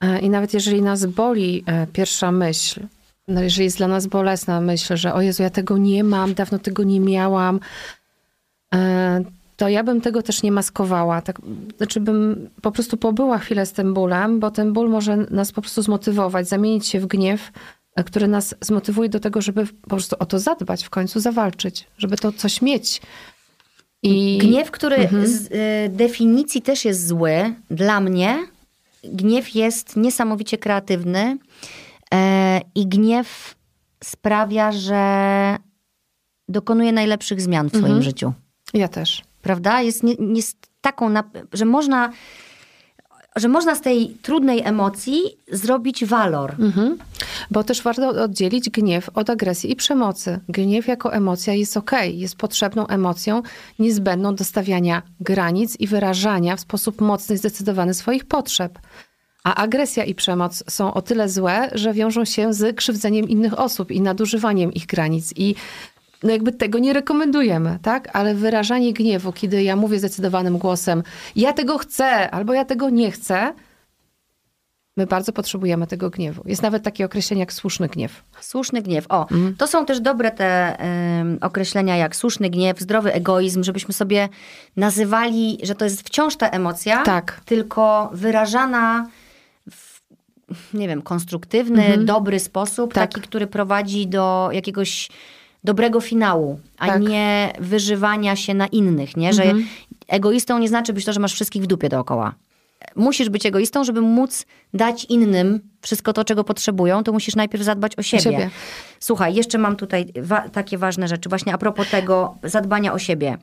E, 0.00 0.18
I 0.18 0.30
nawet 0.30 0.54
jeżeli 0.54 0.82
nas 0.82 1.06
boli 1.06 1.64
e, 1.66 1.86
pierwsza 1.86 2.32
myśl, 2.32 2.80
no 3.28 3.42
jeżeli 3.42 3.64
jest 3.64 3.76
dla 3.76 3.88
nas 3.88 4.06
bolesna 4.06 4.60
myśl, 4.60 4.96
że 4.96 5.14
o 5.14 5.20
Jezu, 5.20 5.42
ja 5.42 5.50
tego 5.50 5.78
nie 5.78 6.04
mam, 6.04 6.34
dawno 6.34 6.58
tego 6.58 6.82
nie 6.82 7.00
miałam, 7.00 7.60
e, 8.74 9.24
to 9.56 9.68
ja 9.68 9.84
bym 9.84 10.00
tego 10.00 10.22
też 10.22 10.42
nie 10.42 10.52
maskowała. 10.52 11.22
Tak, 11.22 11.40
znaczy 11.76 12.00
bym 12.00 12.50
po 12.62 12.72
prostu 12.72 12.96
pobyła 12.96 13.38
chwilę 13.38 13.66
z 13.66 13.72
tym 13.72 13.94
bólem, 13.94 14.40
bo 14.40 14.50
ten 14.50 14.72
ból 14.72 14.90
może 14.90 15.16
nas 15.16 15.52
po 15.52 15.60
prostu 15.60 15.82
zmotywować, 15.82 16.48
zamienić 16.48 16.86
się 16.86 17.00
w 17.00 17.06
gniew, 17.06 17.52
który 18.06 18.28
nas 18.28 18.54
zmotywuje 18.60 19.08
do 19.08 19.20
tego, 19.20 19.42
żeby 19.42 19.66
po 19.66 19.88
prostu 19.90 20.16
o 20.18 20.26
to 20.26 20.38
zadbać, 20.38 20.84
w 20.84 20.90
końcu 20.90 21.20
zawalczyć, 21.20 21.86
żeby 21.98 22.16
to 22.16 22.32
coś 22.32 22.62
mieć. 22.62 23.00
I 24.02 24.38
Gniew, 24.38 24.70
który 24.70 24.96
Mhm. 24.96 25.26
z 25.26 25.46
y, 25.46 25.48
definicji 25.96 26.62
też 26.62 26.84
jest 26.84 27.06
zły, 27.06 27.54
dla 27.70 28.00
mnie 28.00 28.38
gniew 29.04 29.54
jest 29.54 29.96
niesamowicie 29.96 30.58
kreatywny 30.58 31.38
e, 32.14 32.60
i 32.74 32.86
gniew 32.86 33.54
sprawia, 34.04 34.72
że 34.72 35.56
dokonuje 36.48 36.92
najlepszych 36.92 37.40
zmian 37.40 37.70
w 37.70 37.74
Mhm. 37.74 37.84
swoim 37.92 38.02
życiu. 38.02 38.32
ja 38.74 38.88
też. 38.88 39.22
Prawda? 39.42 39.80
Jest, 39.82 40.02
jest 40.34 40.56
taką, 40.80 41.14
że 41.52 41.64
można, 41.64 42.12
że 43.36 43.48
można 43.48 43.74
z 43.74 43.80
tej 43.80 44.08
trudnej 44.22 44.62
emocji 44.64 45.22
zrobić 45.52 46.04
walor. 46.04 46.54
Mhm. 46.58 46.98
Bo 47.50 47.64
też 47.64 47.82
warto 47.82 48.08
oddzielić 48.08 48.70
gniew 48.70 49.10
od 49.14 49.30
agresji 49.30 49.72
i 49.72 49.76
przemocy. 49.76 50.40
Gniew 50.48 50.88
jako 50.88 51.12
emocja 51.12 51.54
jest 51.54 51.76
ok, 51.76 51.90
jest 52.12 52.36
potrzebną 52.36 52.86
emocją, 52.86 53.42
niezbędną 53.78 54.34
do 54.34 54.44
stawiania 54.44 55.02
granic 55.20 55.80
i 55.80 55.86
wyrażania 55.86 56.56
w 56.56 56.60
sposób 56.60 57.00
mocny 57.00 57.34
i 57.34 57.38
zdecydowany 57.38 57.94
swoich 57.94 58.24
potrzeb. 58.24 58.78
A 59.44 59.54
agresja 59.54 60.04
i 60.04 60.14
przemoc 60.14 60.64
są 60.70 60.94
o 60.94 61.02
tyle 61.02 61.28
złe, 61.28 61.70
że 61.72 61.92
wiążą 61.92 62.24
się 62.24 62.54
z 62.54 62.76
krzywdzeniem 62.76 63.28
innych 63.28 63.58
osób 63.58 63.90
i 63.90 64.00
nadużywaniem 64.00 64.72
ich 64.72 64.86
granic. 64.86 65.32
I 65.36 65.54
no 66.22 66.30
jakby 66.32 66.52
tego 66.52 66.78
nie 66.78 66.92
rekomendujemy, 66.92 67.78
tak? 67.82 68.08
Ale 68.16 68.34
wyrażanie 68.34 68.92
gniewu, 68.92 69.32
kiedy 69.32 69.62
ja 69.62 69.76
mówię 69.76 69.98
zdecydowanym 69.98 70.58
głosem, 70.58 71.02
ja 71.36 71.52
tego 71.52 71.78
chcę 71.78 72.30
albo 72.30 72.52
ja 72.54 72.64
tego 72.64 72.90
nie 72.90 73.10
chcę, 73.10 73.52
My 74.96 75.06
bardzo 75.06 75.32
potrzebujemy 75.32 75.86
tego 75.86 76.10
gniewu. 76.10 76.42
Jest 76.46 76.62
nawet 76.62 76.82
takie 76.82 77.04
określenie 77.04 77.40
jak 77.40 77.52
słuszny 77.52 77.88
gniew. 77.88 78.22
Słuszny 78.40 78.82
gniew. 78.82 79.06
O, 79.08 79.22
Mhm. 79.22 79.56
to 79.56 79.66
są 79.66 79.86
też 79.86 80.00
dobre 80.00 80.30
te 80.30 80.76
ym, 81.20 81.38
określenia 81.40 81.96
jak 81.96 82.16
słuszny 82.16 82.50
gniew, 82.50 82.80
zdrowy 82.80 83.12
egoizm, 83.12 83.62
żebyśmy 83.64 83.94
sobie 83.94 84.28
nazywali, 84.76 85.58
że 85.62 85.74
to 85.74 85.84
jest 85.84 86.02
wciąż 86.08 86.36
ta 86.36 86.48
emocja, 86.50 87.02
Tak. 87.02 87.40
tylko 87.44 88.10
wyrażana 88.12 89.08
w, 89.70 90.00
nie 90.74 90.88
wiem, 90.88 91.02
konstruktywny, 91.02 91.98
dobry 91.98 92.38
sposób, 92.40 92.90
Mhm. 92.90 92.94
Tak. 93.06 93.14
taki, 93.14 93.28
który 93.28 93.46
prowadzi 93.46 94.06
do 94.06 94.48
jakiegoś 94.52 95.08
dobrego 95.64 96.00
finału, 96.00 96.60
a 96.78 96.86
Tak. 96.86 97.02
nie 97.02 97.52
wyżywania 97.60 98.36
się 98.36 98.54
na 98.54 98.66
innych, 98.66 99.16
nie? 99.16 99.32
Że 99.32 99.42
Mhm. 99.42 99.66
egoistą 100.08 100.58
nie 100.58 100.68
znaczy 100.68 100.92
być 100.92 101.04
to, 101.04 101.12
że 101.12 101.20
masz 101.20 101.32
wszystkich 101.34 101.62
w 101.62 101.66
dupie 101.66 101.88
dookoła. 101.88 102.34
Musisz 102.96 103.28
być 103.30 103.46
egoistą, 103.46 103.84
żeby 103.84 104.00
móc 104.00 104.46
dać 104.74 105.04
innym 105.04 105.60
wszystko 105.82 106.12
to, 106.12 106.24
czego 106.24 106.44
potrzebują, 106.44 107.04
to 107.04 107.12
musisz 107.12 107.36
najpierw 107.36 107.64
zadbać 107.64 107.98
o 107.98 108.02
siebie. 108.02 108.22
siebie. 108.22 108.50
Słuchaj, 109.00 109.34
jeszcze 109.34 109.58
mam 109.58 109.76
tutaj 109.76 110.06
wa- 110.22 110.48
takie 110.48 110.78
ważne 110.78 111.08
rzeczy, 111.08 111.28
właśnie 111.28 111.54
a 111.54 111.58
propos 111.58 111.90
tego 111.90 112.34
zadbania 112.42 112.92
o 112.92 112.98
siebie. 112.98 113.36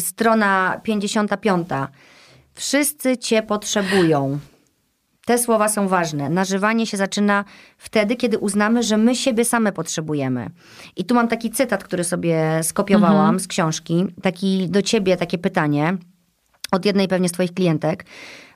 Strona 0.00 0.80
55. 0.82 1.68
Wszyscy 2.54 3.18
cię 3.18 3.42
potrzebują. 3.42 4.38
Te 5.28 5.38
słowa 5.38 5.68
są 5.68 5.88
ważne. 5.88 6.28
Nażywanie 6.28 6.86
się 6.86 6.96
zaczyna 6.96 7.44
wtedy, 7.78 8.16
kiedy 8.16 8.38
uznamy, 8.38 8.82
że 8.82 8.96
my 8.96 9.16
siebie 9.16 9.44
same 9.44 9.72
potrzebujemy. 9.72 10.50
I 10.96 11.04
tu 11.04 11.14
mam 11.14 11.28
taki 11.28 11.50
cytat, 11.50 11.84
który 11.84 12.04
sobie 12.04 12.60
skopiowałam 12.62 13.40
z 13.40 13.46
książki. 13.46 14.06
Taki 14.22 14.68
do 14.68 14.82
ciebie 14.82 15.16
takie 15.16 15.38
pytanie 15.38 15.96
od 16.72 16.84
jednej 16.84 17.08
pewnie 17.08 17.28
z 17.28 17.32
twoich 17.32 17.54
klientek. 17.54 18.04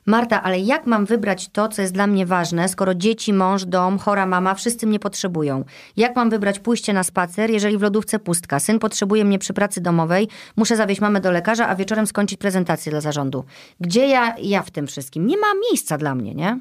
Marta, 0.05 0.43
ale 0.43 0.59
jak 0.59 0.87
mam 0.87 1.05
wybrać 1.05 1.49
to, 1.49 1.67
co 1.67 1.81
jest 1.81 1.93
dla 1.93 2.07
mnie 2.07 2.25
ważne, 2.25 2.69
skoro 2.69 2.95
dzieci, 2.95 3.33
mąż, 3.33 3.65
dom, 3.65 3.99
chora 3.99 4.25
mama, 4.25 4.55
wszyscy 4.55 4.87
mnie 4.87 4.99
potrzebują? 4.99 5.63
Jak 5.97 6.15
mam 6.15 6.29
wybrać 6.29 6.59
pójście 6.59 6.93
na 6.93 7.03
spacer, 7.03 7.49
jeżeli 7.49 7.77
w 7.77 7.81
lodówce 7.81 8.19
pustka? 8.19 8.59
Syn 8.59 8.79
potrzebuje 8.79 9.25
mnie 9.25 9.39
przy 9.39 9.53
pracy 9.53 9.81
domowej, 9.81 10.27
muszę 10.55 10.75
zawieźć 10.75 11.01
mamę 11.01 11.21
do 11.21 11.31
lekarza, 11.31 11.67
a 11.67 11.75
wieczorem 11.75 12.07
skończyć 12.07 12.39
prezentację 12.39 12.91
dla 12.91 13.01
zarządu. 13.01 13.43
Gdzie 13.79 14.07
ja, 14.07 14.35
ja 14.41 14.63
w 14.63 14.71
tym 14.71 14.87
wszystkim? 14.87 15.27
Nie 15.27 15.37
ma 15.37 15.47
miejsca 15.69 15.97
dla 15.97 16.15
mnie, 16.15 16.35
nie? 16.35 16.59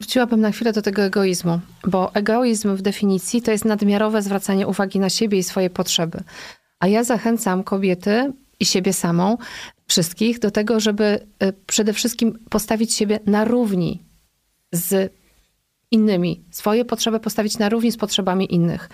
Wróciłabym 0.00 0.40
na 0.40 0.50
chwilę 0.50 0.72
do 0.72 0.82
tego 0.82 1.02
egoizmu, 1.02 1.60
bo 1.86 2.14
egoizm 2.14 2.76
w 2.76 2.82
definicji 2.82 3.42
to 3.42 3.50
jest 3.50 3.64
nadmiarowe 3.64 4.22
zwracanie 4.22 4.66
uwagi 4.66 5.00
na 5.00 5.10
siebie 5.10 5.38
i 5.38 5.42
swoje 5.42 5.70
potrzeby. 5.70 6.18
A 6.80 6.86
ja 6.86 7.04
zachęcam 7.04 7.64
kobiety 7.64 8.32
i 8.60 8.64
siebie 8.64 8.92
samą, 8.92 9.36
wszystkich, 9.86 10.38
do 10.38 10.50
tego, 10.50 10.80
żeby 10.80 11.26
e, 11.38 11.52
przede 11.52 11.92
wszystkim 11.92 12.38
postawić 12.50 12.94
siebie 12.94 13.20
na 13.26 13.44
równi 13.44 14.02
z 14.72 15.12
innymi, 15.90 16.44
swoje 16.50 16.84
potrzeby 16.84 17.20
postawić 17.20 17.58
na 17.58 17.68
równi 17.68 17.92
z 17.92 17.96
potrzebami 17.96 18.54
innych. 18.54 18.88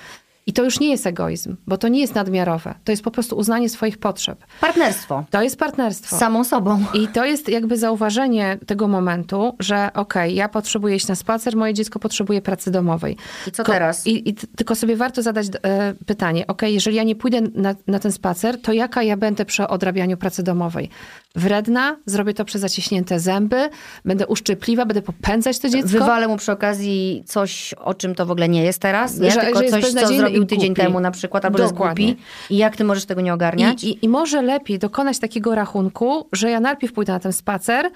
I 0.51 0.52
to 0.52 0.64
już 0.64 0.81
nie 0.81 0.90
jest 0.90 1.06
egoizm, 1.06 1.56
bo 1.66 1.77
to 1.78 1.89
nie 1.89 2.01
jest 2.01 2.14
nadmiarowe. 2.14 2.74
To 2.85 2.93
jest 2.93 3.02
po 3.02 3.10
prostu 3.10 3.36
uznanie 3.36 3.68
swoich 3.68 3.98
potrzeb. 3.98 4.44
Partnerstwo. 4.60 5.24
To 5.31 5.43
jest 5.43 5.59
partnerstwo. 5.59 6.16
Z 6.16 6.18
samą 6.18 6.44
sobą. 6.44 6.85
I 6.94 7.09
to 7.09 7.24
jest 7.24 7.48
jakby 7.48 7.77
zauważenie 7.77 8.59
tego 8.66 8.89
momentu, 8.89 9.56
że 9.59 9.90
okej, 9.94 10.22
okay, 10.22 10.32
ja 10.32 10.48
potrzebuję 10.48 10.97
iść 10.97 11.09
na 11.09 11.14
spacer, 11.14 11.56
moje 11.56 11.74
dziecko 11.74 11.98
potrzebuje 11.98 12.43
pracy 12.43 12.70
domowej. 12.70 13.16
I 13.47 13.51
co 13.51 13.64
teraz? 13.64 14.06
I, 14.06 14.28
i 14.28 14.35
tylko 14.35 14.74
sobie 14.74 14.97
warto 14.97 15.22
zadać 15.22 15.47
e, 15.47 15.94
pytanie, 16.06 16.43
okej, 16.43 16.52
okay, 16.52 16.70
jeżeli 16.70 16.97
ja 16.97 17.02
nie 17.02 17.16
pójdę 17.16 17.40
na, 17.55 17.74
na 17.86 17.98
ten 17.98 18.12
spacer, 18.12 18.62
to 18.62 18.72
jaka 18.72 19.02
ja 19.02 19.16
będę 19.16 19.44
przy 19.44 19.68
odrabianiu 19.68 20.16
pracy 20.16 20.43
domowej? 20.43 20.90
Wredna, 21.35 21.97
zrobię 22.06 22.35
to 22.35 22.44
przez 22.44 22.60
zaciśnięte 22.60 23.20
zęby, 23.20 23.68
będę 24.05 24.27
uszczypliwa, 24.27 24.86
będę 24.86 25.02
popędzać 25.02 25.59
to 25.59 25.68
dziecko. 25.68 25.89
Wywalę 25.89 26.28
mu 26.28 26.36
przy 26.36 26.52
okazji 26.52 27.24
coś, 27.27 27.74
o 27.74 27.94
czym 27.94 28.14
to 28.14 28.27
w 28.27 28.31
ogóle 28.31 28.48
nie 28.48 28.64
jest 28.64 28.78
teraz, 28.78 29.18
nie? 29.18 29.31
Że, 29.31 29.40
Tylko 29.40 29.59
że 29.59 29.68
coś, 29.68 29.93
co 29.93 30.06
zrobił 30.06 30.39
tydzień 30.46 30.74
temu 30.74 31.00
na 31.00 31.10
przykład, 31.10 31.44
albo 31.44 31.58
Dokładnie. 31.58 32.14
I 32.50 32.56
jak 32.56 32.76
ty 32.76 32.84
możesz 32.84 33.06
tego 33.06 33.20
nie 33.20 33.34
ogarniać? 33.34 33.84
I, 33.84 33.90
i, 33.90 34.04
I 34.04 34.08
może 34.08 34.42
lepiej 34.42 34.78
dokonać 34.78 35.18
takiego 35.18 35.54
rachunku, 35.54 36.28
że 36.32 36.50
ja 36.50 36.60
najpierw 36.60 36.92
pójdę 36.92 37.12
na 37.12 37.20
ten 37.20 37.32
spacer, 37.32 37.90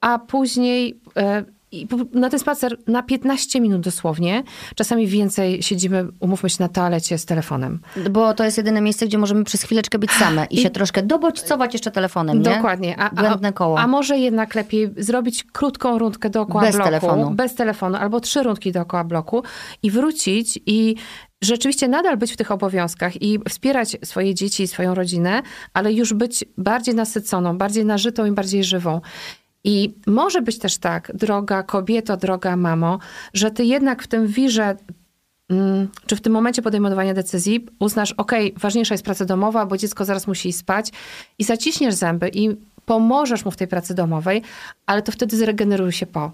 a 0.00 0.18
później... 0.18 1.00
E, 1.16 1.44
i 1.72 1.88
na 2.12 2.30
ten 2.30 2.40
spacer 2.40 2.76
na 2.86 3.02
15 3.02 3.60
minut 3.60 3.80
dosłownie. 3.80 4.42
Czasami 4.74 5.06
więcej 5.06 5.62
siedzimy, 5.62 6.06
umówmy 6.20 6.50
się, 6.50 6.56
na 6.60 6.68
toalecie 6.68 7.18
z 7.18 7.24
telefonem. 7.24 7.80
Bo 8.10 8.34
to 8.34 8.44
jest 8.44 8.56
jedyne 8.56 8.80
miejsce, 8.80 9.06
gdzie 9.06 9.18
możemy 9.18 9.44
przez 9.44 9.62
chwileczkę 9.62 9.98
być 9.98 10.10
same 10.10 10.46
i, 10.46 10.58
I 10.58 10.62
się 10.62 10.70
troszkę 10.70 11.02
dobodźcować 11.02 11.72
jeszcze 11.72 11.90
telefonem, 11.90 12.42
nie? 12.42 12.54
Dokładnie. 12.54 12.98
A, 12.98 13.10
Błędne 13.10 13.52
koło. 13.52 13.78
A, 13.78 13.82
a 13.82 13.86
może 13.86 14.18
jednak 14.18 14.54
lepiej 14.54 14.90
zrobić 14.96 15.44
krótką 15.52 15.98
rundkę 15.98 16.30
dookoła 16.30 16.64
bez 16.64 16.74
bloku. 16.74 16.90
Telefonu. 16.90 17.30
Bez 17.30 17.54
telefonu. 17.54 17.96
Albo 17.96 18.20
trzy 18.20 18.42
rundki 18.42 18.72
dookoła 18.72 19.04
bloku 19.04 19.42
i 19.82 19.90
wrócić 19.90 20.58
i 20.66 20.96
rzeczywiście 21.42 21.88
nadal 21.88 22.16
być 22.16 22.32
w 22.32 22.36
tych 22.36 22.50
obowiązkach 22.50 23.22
i 23.22 23.38
wspierać 23.48 23.96
swoje 24.04 24.34
dzieci 24.34 24.62
i 24.62 24.68
swoją 24.68 24.94
rodzinę, 24.94 25.42
ale 25.74 25.92
już 25.92 26.12
być 26.12 26.44
bardziej 26.58 26.94
nasyconą, 26.94 27.58
bardziej 27.58 27.84
nażytą 27.84 28.26
i 28.26 28.30
bardziej 28.30 28.64
żywą. 28.64 29.00
I 29.64 29.94
może 30.06 30.42
być 30.42 30.58
też 30.58 30.78
tak, 30.78 31.12
droga 31.14 31.62
kobieto, 31.62 32.16
droga 32.16 32.56
mamo, 32.56 32.98
że 33.34 33.50
ty 33.50 33.64
jednak 33.64 34.02
w 34.02 34.06
tym 34.06 34.26
wirze 34.26 34.76
mm, 35.48 35.88
czy 36.06 36.16
w 36.16 36.20
tym 36.20 36.32
momencie 36.32 36.62
podejmowania 36.62 37.14
decyzji 37.14 37.66
uznasz, 37.78 38.12
ok, 38.12 38.32
ważniejsza 38.56 38.94
jest 38.94 39.04
praca 39.04 39.24
domowa, 39.24 39.66
bo 39.66 39.76
dziecko 39.76 40.04
zaraz 40.04 40.26
musi 40.26 40.52
spać 40.52 40.92
i 41.38 41.44
zaciśniesz 41.44 41.94
zęby 41.94 42.28
i 42.28 42.56
pomożesz 42.84 43.44
mu 43.44 43.50
w 43.50 43.56
tej 43.56 43.68
pracy 43.68 43.94
domowej, 43.94 44.42
ale 44.86 45.02
to 45.02 45.12
wtedy 45.12 45.36
zregeneruj 45.36 45.92
się 45.92 46.06
po 46.06 46.32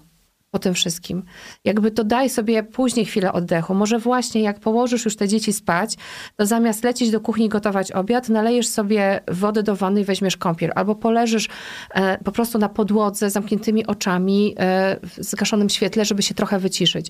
po 0.55 0.59
tym 0.59 0.73
wszystkim. 0.73 1.23
Jakby 1.65 1.91
to 1.91 2.03
daj 2.03 2.29
sobie 2.29 2.63
później 2.63 3.05
chwilę 3.05 3.33
oddechu. 3.33 3.73
Może 3.73 3.99
właśnie 3.99 4.41
jak 4.41 4.59
położysz 4.59 5.05
już 5.05 5.15
te 5.15 5.27
dzieci 5.27 5.53
spać, 5.53 5.95
to 6.35 6.45
zamiast 6.45 6.83
lecieć 6.83 7.11
do 7.11 7.19
kuchni 7.19 7.49
gotować 7.49 7.91
obiad, 7.91 8.29
nalejesz 8.29 8.67
sobie 8.67 9.19
wody 9.27 9.63
do 9.63 9.75
wanny 9.75 10.01
i 10.01 10.03
weźmiesz 10.03 10.37
kąpiel. 10.37 10.71
Albo 10.75 10.95
poleżysz 10.95 11.47
e, 11.93 12.17
po 12.17 12.31
prostu 12.31 12.57
na 12.57 12.69
podłodze 12.69 13.29
z 13.29 13.33
zamkniętymi 13.33 13.85
oczami, 13.87 14.55
e, 14.57 14.99
w 15.03 15.23
zgaszonym 15.23 15.69
świetle, 15.69 16.05
żeby 16.05 16.23
się 16.23 16.33
trochę 16.33 16.59
wyciszyć. 16.59 17.07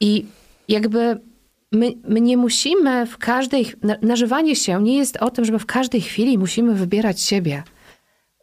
I 0.00 0.26
jakby 0.68 1.20
my, 1.72 1.94
my 2.08 2.20
nie 2.20 2.36
musimy 2.36 3.06
w 3.06 3.18
każdej... 3.18 3.66
Nażywanie 4.02 4.56
się 4.56 4.82
nie 4.82 4.96
jest 4.96 5.16
o 5.16 5.30
tym, 5.30 5.44
że 5.44 5.52
my 5.52 5.58
w 5.58 5.66
każdej 5.66 6.00
chwili 6.00 6.38
musimy 6.38 6.74
wybierać 6.74 7.20
siebie. 7.20 7.62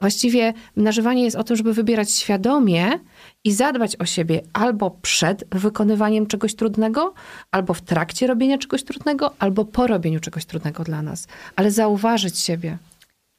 Właściwie 0.03 0.53
nażywanie 0.75 1.23
jest 1.23 1.35
o 1.35 1.43
tym, 1.43 1.55
żeby 1.55 1.73
wybierać 1.73 2.11
świadomie 2.11 2.99
i 3.43 3.51
zadbać 3.51 3.95
o 3.95 4.05
siebie 4.05 4.41
albo 4.53 4.91
przed 4.91 5.43
wykonywaniem 5.51 6.27
czegoś 6.27 6.55
trudnego, 6.55 7.13
albo 7.51 7.73
w 7.73 7.81
trakcie 7.81 8.27
robienia 8.27 8.57
czegoś 8.57 8.83
trudnego, 8.83 9.33
albo 9.39 9.65
po 9.65 9.87
robieniu 9.87 10.19
czegoś 10.19 10.45
trudnego 10.45 10.83
dla 10.83 11.01
nas. 11.01 11.27
Ale 11.55 11.71
zauważyć 11.71 12.39
siebie. 12.39 12.77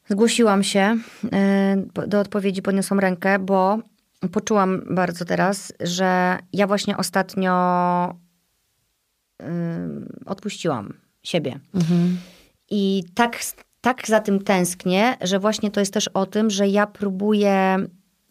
Zgłosiłam 0.09 0.63
się 0.63 0.97
y, 2.05 2.09
do 2.09 2.21
odpowiedzi, 2.21 2.63
podniosłam 2.63 3.01
rękę, 3.01 3.39
bo 3.39 3.79
poczułam 4.33 4.83
bardzo 4.95 5.25
teraz, 5.25 5.73
że 5.81 6.39
ja 6.53 6.67
właśnie 6.67 6.97
ostatnio 6.97 8.15
y, 9.43 9.45
odpuściłam 10.27 10.95
siebie. 11.23 11.59
Mhm. 11.75 12.19
I 12.71 13.05
tak 13.15 13.37
tak 13.85 14.09
za 14.09 14.21
tym 14.21 14.41
tęsknię, 14.41 15.17
że 15.21 15.39
właśnie 15.39 15.71
to 15.71 15.81
jest 15.81 15.93
też 15.93 16.09
o 16.09 16.27
tym, 16.27 16.51
że 16.51 16.69
ja 16.69 16.87
próbuję 16.87 17.77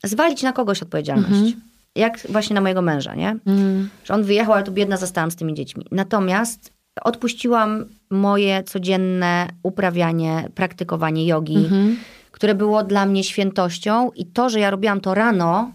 zwalić 0.03 0.43
na 0.43 0.53
kogoś 0.53 0.81
odpowiedzialność. 0.81 1.29
Mhm. 1.29 1.61
Jak 1.95 2.19
właśnie 2.29 2.53
na 2.53 2.61
mojego 2.61 2.81
męża, 2.81 3.15
nie? 3.15 3.29
Mhm. 3.29 3.89
Że 4.03 4.13
on 4.13 4.23
wyjechał, 4.23 4.53
ale 4.53 4.63
to 4.63 4.71
biedna 4.71 4.97
zostałam 4.97 5.31
z 5.31 5.35
tymi 5.35 5.53
dziećmi. 5.53 5.85
Natomiast 5.91 6.71
odpuściłam 7.01 7.85
moje 8.09 8.63
codzienne 8.63 9.47
uprawianie, 9.63 10.49
praktykowanie 10.55 11.27
jogi, 11.27 11.57
mhm. 11.57 11.97
które 12.31 12.55
było 12.55 12.83
dla 12.83 13.05
mnie 13.05 13.23
świętością 13.23 14.11
i 14.15 14.25
to, 14.25 14.49
że 14.49 14.59
ja 14.59 14.69
robiłam 14.69 15.01
to 15.01 15.13
rano, 15.13 15.71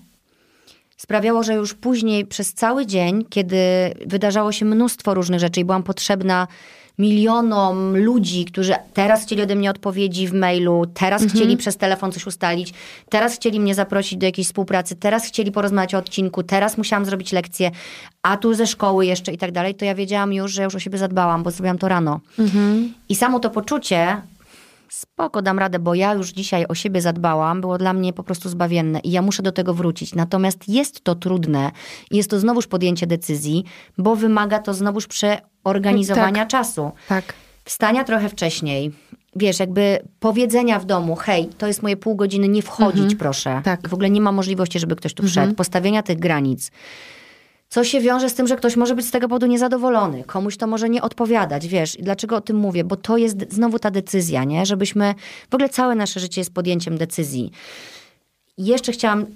sprawiało, 0.96 1.42
że 1.42 1.54
już 1.54 1.74
później 1.74 2.26
przez 2.26 2.54
cały 2.54 2.86
dzień, 2.86 3.24
kiedy 3.30 3.58
wydarzało 4.06 4.52
się 4.52 4.64
mnóstwo 4.64 5.14
różnych 5.14 5.40
rzeczy 5.40 5.60
i 5.60 5.64
byłam 5.64 5.82
potrzebna 5.82 6.46
milionom 6.98 7.96
ludzi, 7.96 8.44
którzy 8.44 8.74
teraz 8.94 9.22
chcieli 9.22 9.42
ode 9.42 9.54
mnie 9.54 9.70
odpowiedzi 9.70 10.28
w 10.28 10.32
mailu, 10.32 10.86
teraz 10.94 11.22
mhm. 11.22 11.38
chcieli 11.38 11.56
przez 11.56 11.76
telefon 11.76 12.12
coś 12.12 12.26
ustalić, 12.26 12.74
teraz 13.08 13.34
chcieli 13.34 13.60
mnie 13.60 13.74
zaprosić 13.74 14.18
do 14.18 14.26
jakiejś 14.26 14.46
współpracy, 14.46 14.96
teraz 14.96 15.26
chcieli 15.26 15.52
porozmawiać 15.52 15.94
o 15.94 15.98
odcinku, 15.98 16.42
teraz 16.42 16.78
musiałam 16.78 17.04
zrobić 17.04 17.32
lekcję, 17.32 17.70
a 18.22 18.36
tu 18.36 18.54
ze 18.54 18.66
szkoły 18.66 19.06
jeszcze 19.06 19.32
i 19.32 19.38
tak 19.38 19.52
dalej, 19.52 19.74
to 19.74 19.84
ja 19.84 19.94
wiedziałam 19.94 20.32
już, 20.32 20.52
że 20.52 20.62
już 20.62 20.74
o 20.74 20.78
siebie 20.78 20.98
zadbałam, 20.98 21.42
bo 21.42 21.50
zrobiłam 21.50 21.78
to 21.78 21.88
rano. 21.88 22.20
Mhm. 22.38 22.92
I 23.08 23.14
samo 23.14 23.40
to 23.40 23.50
poczucie, 23.50 24.22
spoko, 24.88 25.42
dam 25.42 25.58
radę, 25.58 25.78
bo 25.78 25.94
ja 25.94 26.14
już 26.14 26.30
dzisiaj 26.30 26.66
o 26.68 26.74
siebie 26.74 27.00
zadbałam, 27.00 27.60
było 27.60 27.78
dla 27.78 27.92
mnie 27.92 28.12
po 28.12 28.22
prostu 28.22 28.48
zbawienne 28.48 29.00
i 29.00 29.10
ja 29.10 29.22
muszę 29.22 29.42
do 29.42 29.52
tego 29.52 29.74
wrócić. 29.74 30.14
Natomiast 30.14 30.68
jest 30.68 31.04
to 31.04 31.14
trudne 31.14 31.70
i 32.10 32.16
jest 32.16 32.30
to 32.30 32.38
znowuż 32.38 32.66
podjęcie 32.66 33.06
decyzji, 33.06 33.64
bo 33.98 34.16
wymaga 34.16 34.58
to 34.58 34.74
znowuż 34.74 35.06
przeorganizowania 35.62 36.42
tak, 36.42 36.48
czasu. 36.48 36.90
Tak. 37.08 37.34
Wstania 37.64 38.04
trochę 38.04 38.28
wcześniej. 38.28 38.92
Wiesz, 39.36 39.60
jakby 39.60 39.98
powiedzenia 40.20 40.78
w 40.78 40.84
domu, 40.84 41.16
hej, 41.16 41.46
to 41.58 41.66
jest 41.66 41.82
moje 41.82 41.96
pół 41.96 42.16
godziny, 42.16 42.48
nie 42.48 42.62
wchodzić 42.62 43.00
mhm, 43.00 43.18
proszę. 43.18 43.60
Tak. 43.64 43.88
W 43.88 43.94
ogóle 43.94 44.10
nie 44.10 44.20
ma 44.20 44.32
możliwości, 44.32 44.78
żeby 44.78 44.96
ktoś 44.96 45.14
tu 45.14 45.22
mhm. 45.22 45.30
wszedł. 45.30 45.54
Postawienia 45.54 46.02
tych 46.02 46.18
granic 46.18 46.70
co 47.68 47.84
się 47.84 48.00
wiąże 48.00 48.30
z 48.30 48.34
tym, 48.34 48.46
że 48.46 48.56
ktoś 48.56 48.76
może 48.76 48.94
być 48.94 49.06
z 49.06 49.10
tego 49.10 49.28
powodu 49.28 49.46
niezadowolony, 49.46 50.24
komuś 50.24 50.56
to 50.56 50.66
może 50.66 50.88
nie 50.88 51.02
odpowiadać, 51.02 51.66
wiesz. 51.66 51.98
I 51.98 52.02
dlaczego 52.02 52.36
o 52.36 52.40
tym 52.40 52.56
mówię? 52.56 52.84
Bo 52.84 52.96
to 52.96 53.16
jest 53.16 53.52
znowu 53.52 53.78
ta 53.78 53.90
decyzja, 53.90 54.44
nie? 54.44 54.66
Żebyśmy, 54.66 55.14
w 55.50 55.54
ogóle 55.54 55.68
całe 55.68 55.94
nasze 55.94 56.20
życie 56.20 56.40
jest 56.40 56.54
podjęciem 56.54 56.98
decyzji. 56.98 57.50
I 58.58 58.64
jeszcze 58.66 58.92
chciałam 58.92 59.26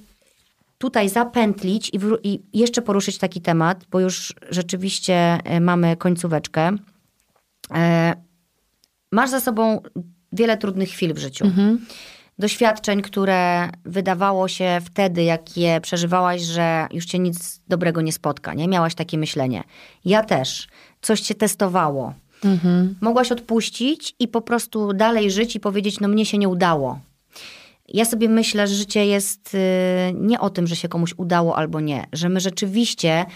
tutaj 0.83 1.09
zapętlić 1.09 1.91
i, 1.95 1.99
i, 2.23 2.43
jeszcze 2.53 2.83
poruszyć 2.83 3.19
taki 3.19 3.41
temat, 3.41 3.85
bo 3.91 4.01
już 4.01 4.35
rzeczywiście 4.51 5.15
e, 5.15 5.61
mamy 5.61 5.97
końcóweczkę. 5.97 6.77
E, 7.75 8.15
masz 9.13 9.31
za 9.31 9.41
sobą 9.41 9.83
wiele 10.33 10.57
trudnych 10.57 10.89
chwil 10.89 11.15
w 11.15 11.19
życiu. 11.19 11.45
Mhm 11.45 11.79
doświadczeń, 12.39 13.03
które 13.03 13.69
wydawało 13.85 14.49
się 14.49 14.79
wtedy, 14.85 15.23
jak 15.23 15.57
je 15.57 15.81
przeżywałaś, 15.81 16.43
że 16.43 16.87
już 16.93 17.05
cię 17.05 17.19
nic 17.19 17.61
dobrego 17.69 18.01
nie 18.01 18.13
spotka, 18.13 18.55
nie? 18.55 18.69
Miałaś 18.69 18.95
takie 18.95 19.19
myślenie. 19.19 19.65
Ja 20.05 20.25
też. 20.25 20.69
Coś 21.03 21.21
cię 21.21 21.35
testowało. 21.35 22.15
Mhm. 22.45 22.95
Mogłaś 23.01 23.33
odpuścić 23.33 24.15
i 24.19 24.29
po 24.29 24.41
prostu 24.41 24.93
dalej 24.93 25.31
żyć 25.31 25.57
i 25.57 25.61
powiedzieć, 25.61 26.01
no 26.01 26.09
mnie 26.09 26.27
się 26.27 26.39
nie 26.39 26.49
udało. 26.49 27.01
Ja 27.93 28.05
sobie 28.05 28.29
myślę, 28.29 28.67
że 28.67 28.75
życie 28.75 29.07
jest 29.07 29.55
y, 29.55 29.59
nie 30.15 30.41
o 30.41 30.51
tym, 30.51 30.67
że 30.67 30.77
się 30.77 30.89
komuś 30.89 31.15
udało 31.17 31.57
albo 31.57 31.81
nie, 31.81 32.07
że 32.13 32.29
my 32.29 32.41
rzeczywiście 32.41 33.27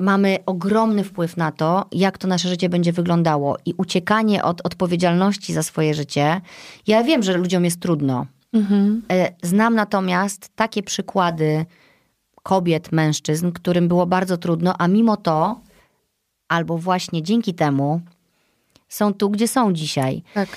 mamy 0.00 0.38
ogromny 0.46 1.04
wpływ 1.04 1.36
na 1.36 1.52
to, 1.52 1.86
jak 1.92 2.18
to 2.18 2.28
nasze 2.28 2.48
życie 2.48 2.68
będzie 2.68 2.92
wyglądało. 2.92 3.56
I 3.64 3.74
uciekanie 3.78 4.42
od 4.44 4.66
odpowiedzialności 4.66 5.52
za 5.52 5.62
swoje 5.62 5.94
życie. 5.94 6.40
Ja 6.86 7.04
wiem, 7.04 7.22
że 7.22 7.36
ludziom 7.36 7.64
jest 7.64 7.80
trudno. 7.80 8.26
Mhm. 8.52 9.02
E, 9.12 9.32
znam 9.42 9.74
natomiast 9.74 10.50
takie 10.56 10.82
przykłady 10.82 11.66
kobiet, 12.42 12.92
mężczyzn, 12.92 13.52
którym 13.52 13.88
było 13.88 14.06
bardzo 14.06 14.36
trudno, 14.36 14.74
a 14.78 14.88
mimo 14.88 15.16
to, 15.16 15.60
albo 16.48 16.78
właśnie 16.78 17.22
dzięki 17.22 17.54
temu, 17.54 18.00
są 18.88 19.14
tu, 19.14 19.30
gdzie 19.30 19.48
są 19.48 19.72
dzisiaj. 19.72 20.22
Tak. 20.34 20.48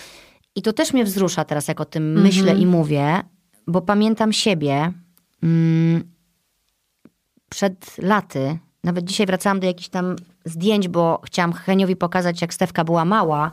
I 0.60 0.61
to 0.61 0.73
też 0.73 0.94
mnie 0.94 1.06
wzrusza 1.06 1.45
teraz, 1.45 1.68
jak 1.68 1.81
o 1.81 1.86
tym 1.86 2.22
myślę 2.22 2.53
i 2.53 2.65
mówię, 2.65 3.23
bo 3.68 3.81
pamiętam 3.81 4.34
siebie 4.34 4.94
mm, 5.44 6.03
przed 7.49 7.98
laty. 7.98 8.57
Nawet 8.84 9.06
dzisiaj 9.06 9.27
wracałam 9.27 9.60
do 9.60 9.68
jakichś 9.68 9.90
tam 9.90 10.15
zdjęć, 10.45 10.88
bo 10.88 11.22
chciałam 11.26 11.53
Heniowi 11.53 11.95
pokazać, 11.95 12.41
jak 12.41 12.53
Stefka 12.53 12.84
była 12.84 13.06
mała. 13.06 13.52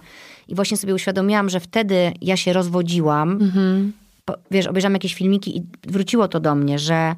I 0.49 0.55
właśnie 0.55 0.77
sobie 0.77 0.95
uświadomiłam, 0.95 1.49
że 1.49 1.61
wtedy 1.61 2.12
ja 2.20 2.37
się 2.37 2.53
rozwodziłam. 2.53 3.39
Po, 4.24 4.35
wiesz, 4.51 4.66
obejrzałam 4.66 4.95
jakieś 4.95 5.15
filmiki 5.15 5.59
i 5.59 5.66
wróciło 5.85 6.28
to 6.28 6.41
do 6.41 6.55
mnie, 6.55 6.78
że 6.78 7.15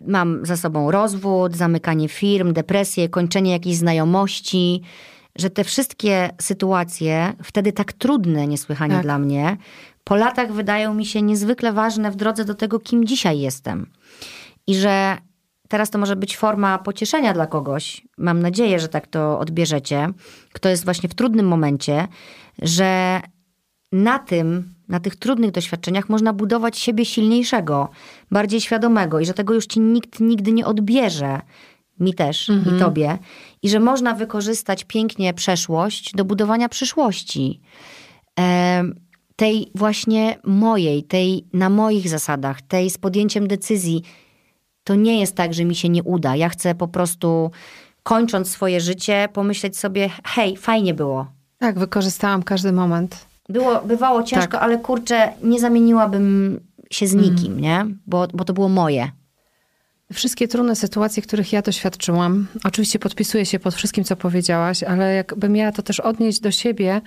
mam 0.00 0.46
za 0.46 0.56
sobą 0.56 0.90
rozwód, 0.90 1.56
zamykanie 1.56 2.08
firm, 2.08 2.52
depresję, 2.52 3.08
kończenie 3.08 3.52
jakiejś 3.52 3.76
znajomości, 3.76 4.82
że 5.36 5.50
te 5.50 5.64
wszystkie 5.64 6.30
sytuacje, 6.40 7.32
wtedy 7.42 7.72
tak 7.72 7.92
trudne 7.92 8.46
niesłychanie 8.46 8.94
Tak. 8.94 9.02
dla 9.02 9.18
mnie, 9.18 9.56
po 10.04 10.16
latach 10.16 10.52
wydają 10.52 10.94
mi 10.94 11.06
się 11.06 11.22
niezwykle 11.22 11.72
ważne 11.72 12.10
w 12.10 12.16
drodze 12.16 12.44
do 12.44 12.54
tego, 12.54 12.78
kim 12.78 13.06
dzisiaj 13.06 13.40
jestem. 13.40 13.86
I 14.66 14.74
że 14.74 15.16
teraz 15.68 15.90
to 15.90 15.98
może 15.98 16.16
być 16.16 16.36
forma 16.36 16.78
pocieszenia 16.78 17.32
dla 17.32 17.46
kogoś. 17.46 18.06
Mam 18.18 18.42
nadzieję, 18.42 18.80
że 18.80 18.88
tak 18.88 19.06
to 19.06 19.38
odbierzecie, 19.38 20.08
kto 20.52 20.68
jest 20.68 20.84
właśnie 20.84 21.08
w 21.08 21.14
trudnym 21.14 21.48
momencie, 21.48 22.08
że 22.62 23.20
na 23.92 24.18
tym, 24.18 24.74
na 24.88 25.00
tych 25.00 25.16
trudnych 25.16 25.50
doświadczeniach 25.50 26.08
można 26.08 26.32
budować 26.32 26.78
siebie 26.78 27.04
silniejszego, 27.04 27.88
bardziej 28.30 28.60
świadomego 28.60 29.20
i 29.20 29.26
że 29.26 29.34
tego 29.34 29.54
już 29.54 29.66
ci 29.66 29.80
nikt 29.80 30.20
nigdy 30.20 30.52
nie 30.52 30.66
odbierze. 30.66 31.40
Mi 32.00 32.14
też 32.14 32.48
i 32.48 32.78
tobie. 32.78 33.18
I 33.62 33.68
że 33.68 33.80
można 33.80 34.14
wykorzystać 34.14 34.84
pięknie 34.84 35.34
przeszłość 35.34 36.12
do 36.14 36.24
budowania 36.24 36.68
przyszłości. 36.68 37.60
Em, 38.36 39.00
tej 39.36 39.70
właśnie 39.74 40.38
mojej, 40.44 41.04
tej 41.04 41.46
na 41.52 41.70
moich 41.70 42.08
zasadach, 42.08 42.62
tej 42.62 42.90
z 42.90 42.98
podjęciem 42.98 43.48
decyzji. 43.48 44.02
To 44.84 44.94
nie 44.94 45.20
jest 45.20 45.36
tak, 45.36 45.54
że 45.54 45.64
mi 45.64 45.74
się 45.74 45.88
nie 45.88 46.02
uda. 46.02 46.36
Ja 46.36 46.48
chcę 46.48 46.74
po 46.74 46.88
prostu, 46.88 47.50
kończąc 48.02 48.50
swoje 48.50 48.80
życie, 48.80 49.28
pomyśleć 49.32 49.78
sobie: 49.78 50.10
hej, 50.24 50.56
fajnie 50.56 50.94
było. 50.94 51.26
Tak, 51.58 51.78
wykorzystałam 51.78 52.42
każdy 52.42 52.72
moment. 52.72 53.26
Było, 53.48 53.80
bywało 53.80 54.22
ciężko, 54.22 54.52
Tak. 54.52 54.62
ale 54.62 54.78
kurczę, 54.78 55.32
nie 55.42 55.60
zamieniłabym 55.60 56.60
się 56.90 57.06
z 57.06 57.14
nikim, 57.14 57.60
nie? 57.60 57.86
Bo, 58.06 58.28
bo 58.34 58.44
to 58.44 58.52
było 58.52 58.68
moje. 58.68 59.10
Wszystkie 60.12 60.48
trudne 60.48 60.76
sytuacje, 60.76 61.22
których 61.22 61.52
ja 61.52 61.62
doświadczyłam, 61.62 62.46
oczywiście 62.64 62.98
podpisuję 62.98 63.46
się 63.46 63.58
pod 63.58 63.74
wszystkim, 63.74 64.04
co 64.04 64.16
powiedziałaś, 64.16 64.82
ale 64.82 65.14
jakbym 65.14 65.52
miała 65.52 65.72
to 65.72 65.82
też 65.82 66.00
odnieść 66.00 66.40
do 66.40 66.50
siebie, 66.50 67.00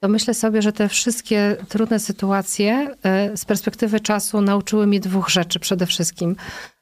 to 0.00 0.08
myślę 0.08 0.34
sobie, 0.34 0.62
że 0.62 0.72
te 0.72 0.88
wszystkie 0.88 1.56
trudne 1.68 1.98
sytuacje 1.98 2.94
e, 3.02 3.36
z 3.36 3.44
perspektywy 3.44 4.00
czasu 4.00 4.40
nauczyły 4.40 4.86
mnie 4.86 5.00
dwóch 5.00 5.28
rzeczy 5.28 5.58
przede 5.58 5.86
wszystkim. 5.86 6.36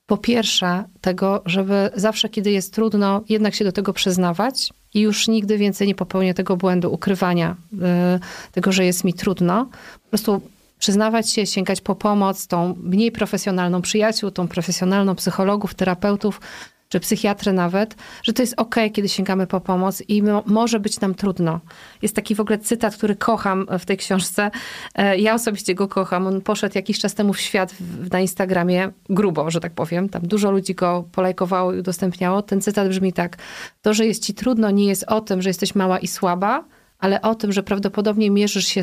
Po 0.06 0.16
pierwsze, 0.16 0.84
tego, 1.00 1.42
żeby 1.46 1.90
zawsze, 1.94 2.28
kiedy 2.28 2.50
jest 2.50 2.74
trudno, 2.74 3.22
jednak 3.28 3.54
się 3.54 3.64
do 3.64 3.72
tego 3.72 3.92
przyznawać 3.92 4.72
i 4.94 5.00
już 5.00 5.28
nigdy 5.28 5.58
więcej 5.58 5.88
nie 5.88 5.94
popełnię 5.94 6.34
tego 6.34 6.56
błędu 6.56 6.92
ukrywania 6.92 7.56
e, 7.82 8.20
tego, 8.52 8.72
że 8.72 8.84
jest 8.84 9.04
mi 9.04 9.14
trudno. 9.14 9.68
Po 10.02 10.08
prostu 10.08 10.40
przyznawać 10.78 11.30
się, 11.30 11.46
sięgać 11.46 11.80
po 11.80 11.94
pomoc, 11.94 12.46
tą 12.46 12.74
mniej 12.82 13.12
profesjonalną 13.12 13.82
przyjaciół, 13.82 14.30
tą 14.30 14.48
profesjonalną 14.48 15.14
psychologów, 15.14 15.74
terapeutów, 15.74 16.40
czy 16.88 17.00
psychiatry 17.00 17.52
nawet, 17.52 17.94
że 18.22 18.32
to 18.32 18.42
jest 18.42 18.54
okej, 18.56 18.92
kiedy 18.92 19.08
sięgamy 19.08 19.46
po 19.46 19.60
pomoc 19.60 20.02
i 20.08 20.22
mo- 20.22 20.42
może 20.46 20.80
być 20.80 21.00
nam 21.00 21.14
trudno. 21.14 21.60
Jest 22.02 22.16
taki 22.16 22.34
w 22.34 22.40
ogóle 22.40 22.58
cytat, 22.58 22.96
który 22.96 23.16
kocham 23.16 23.66
w 23.78 23.84
tej 23.86 23.96
książce. 23.96 24.50
E, 24.94 25.18
Ja 25.18 25.34
osobiście 25.34 25.74
go 25.74 25.88
kocham. 25.88 26.26
On 26.26 26.40
poszedł 26.40 26.72
jakiś 26.74 26.98
czas 26.98 27.14
temu 27.14 27.32
w 27.32 27.40
świat 27.40 27.74
na 28.12 28.20
Instagramie 28.20 28.92
grubo, 29.08 29.50
że 29.50 29.60
tak 29.60 29.72
powiem. 29.74 30.08
Tam 30.08 30.22
dużo 30.22 30.50
ludzi 30.50 30.74
go 30.74 31.08
polajkowało 31.12 31.72
i 31.74 31.78
udostępniało. 31.78 32.42
Ten 32.42 32.60
cytat 32.60 32.88
brzmi 32.88 33.12
tak. 33.12 33.36
To, 33.82 33.94
że 33.94 34.06
jest 34.06 34.24
ci 34.24 34.34
trudno, 34.34 34.70
nie 34.70 34.86
jest 34.86 35.04
o 35.08 35.20
tym, 35.20 35.42
że 35.42 35.50
jesteś 35.50 35.74
mała 35.74 35.98
i 35.98 36.06
słaba, 36.06 36.64
ale 36.98 37.22
o 37.22 37.34
tym, 37.34 37.52
że 37.52 37.62
prawdopodobnie 37.62 38.30
mierzysz 38.30 38.66
się 38.66 38.80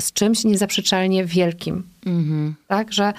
z, 0.00 0.12
czymś 0.12 0.44
niezaprzeczalnie 0.44 1.24
wielkim. 1.24 1.82
Tak, 2.66 2.92
że, 2.92 3.12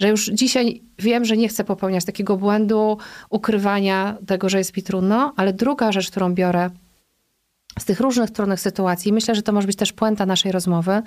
że 0.00 0.08
już 0.08 0.26
dzisiaj 0.26 0.82
wiem, 0.98 1.24
że 1.24 1.36
nie 1.36 1.48
chcę 1.48 1.64
popełniać 1.64 2.04
takiego 2.04 2.36
błędu 2.36 2.98
ukrywania 3.30 4.16
tego, 4.26 4.48
że 4.48 4.58
jest 4.58 4.76
mi 4.76 4.82
trudno, 4.82 5.32
ale 5.36 5.52
druga 5.52 5.92
rzecz, 5.92 6.10
którą 6.10 6.34
biorę 6.34 6.70
z 7.78 7.84
tych 7.84 8.00
różnych 8.00 8.30
trudnych 8.30 8.60
sytuacji, 8.60 9.12
myślę, 9.12 9.34
że 9.34 9.42
to 9.42 9.52
może 9.52 9.66
być 9.66 9.76
też 9.76 9.92
puenta 9.92 10.26
naszej 10.26 10.52
rozmowy, 10.52 11.02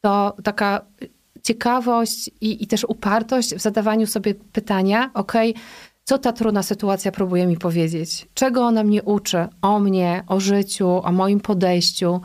to 0.00 0.36
taka 0.44 0.80
ciekawość 1.42 2.30
i, 2.40 2.62
i 2.62 2.66
też 2.66 2.84
upartość 2.84 3.54
w 3.54 3.60
zadawaniu 3.60 4.06
sobie 4.06 4.34
pytania, 4.34 5.10
okej, 5.14 5.54
co 6.04 6.18
ta 6.18 6.32
trudna 6.32 6.62
sytuacja 6.62 7.12
próbuje 7.12 7.46
mi 7.46 7.56
powiedzieć? 7.56 8.28
Czego 8.34 8.62
ona 8.62 8.84
mnie 8.84 9.02
uczy 9.02 9.46
o 9.62 9.80
mnie, 9.80 10.24
o 10.26 10.40
życiu, 10.40 10.88
o 10.88 11.12
moim 11.12 11.40
podejściu? 11.40 12.20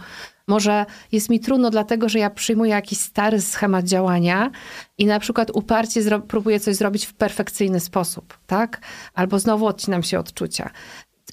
Może 0.47 0.85
jest 1.11 1.29
mi 1.29 1.39
trudno 1.39 1.69
dlatego, 1.69 2.09
że 2.09 2.19
ja 2.19 2.29
przyjmuję 2.29 2.71
jakiś 2.71 2.99
stary 2.99 3.41
schemat 3.41 3.85
działania 3.85 4.51
i 4.97 5.05
na 5.05 5.19
przykład 5.19 5.51
uparcie 5.53 6.01
zro- 6.01 6.21
próbuję 6.27 6.59
coś 6.59 6.75
zrobić 6.75 7.05
w 7.05 7.13
perfekcyjny 7.13 7.79
sposób, 7.79 8.37
tak? 8.47 8.81
Albo 9.13 9.39
znowu 9.39 9.65
odcinam 9.65 10.03
się 10.03 10.19
odczucia. 10.19 10.69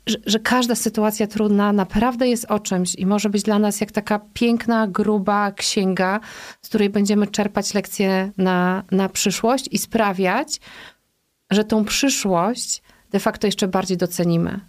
Że, 0.07 0.17
że 0.27 0.39
każda 0.39 0.75
sytuacja 0.75 1.27
trudna 1.27 1.73
naprawdę 1.73 2.29
jest 2.29 2.45
o 2.45 2.59
czymś 2.59 2.95
i 2.95 3.07
może 3.07 3.31
być 3.31 3.43
dla 3.43 3.59
nas 3.59 3.81
jak 3.81 3.93
taka 3.93 4.21
piękna, 4.35 4.89
gruba 4.89 5.53
księga, 5.53 6.21
z 6.63 6.69
której 6.69 6.91
będziemy 6.91 7.27
czerpać 7.27 7.75
lekcje 7.75 8.33
na, 8.37 8.85
na 8.91 9.09
przyszłość 9.09 9.69
i 9.71 9.79
sprawiać, 9.79 10.61
że 11.51 11.65
tą 11.65 11.85
przyszłość 11.85 12.83
de 13.11 13.21
facto 13.21 13.47
jeszcze 13.47 13.69
bardziej 13.69 13.97
docenimy. 13.97 14.61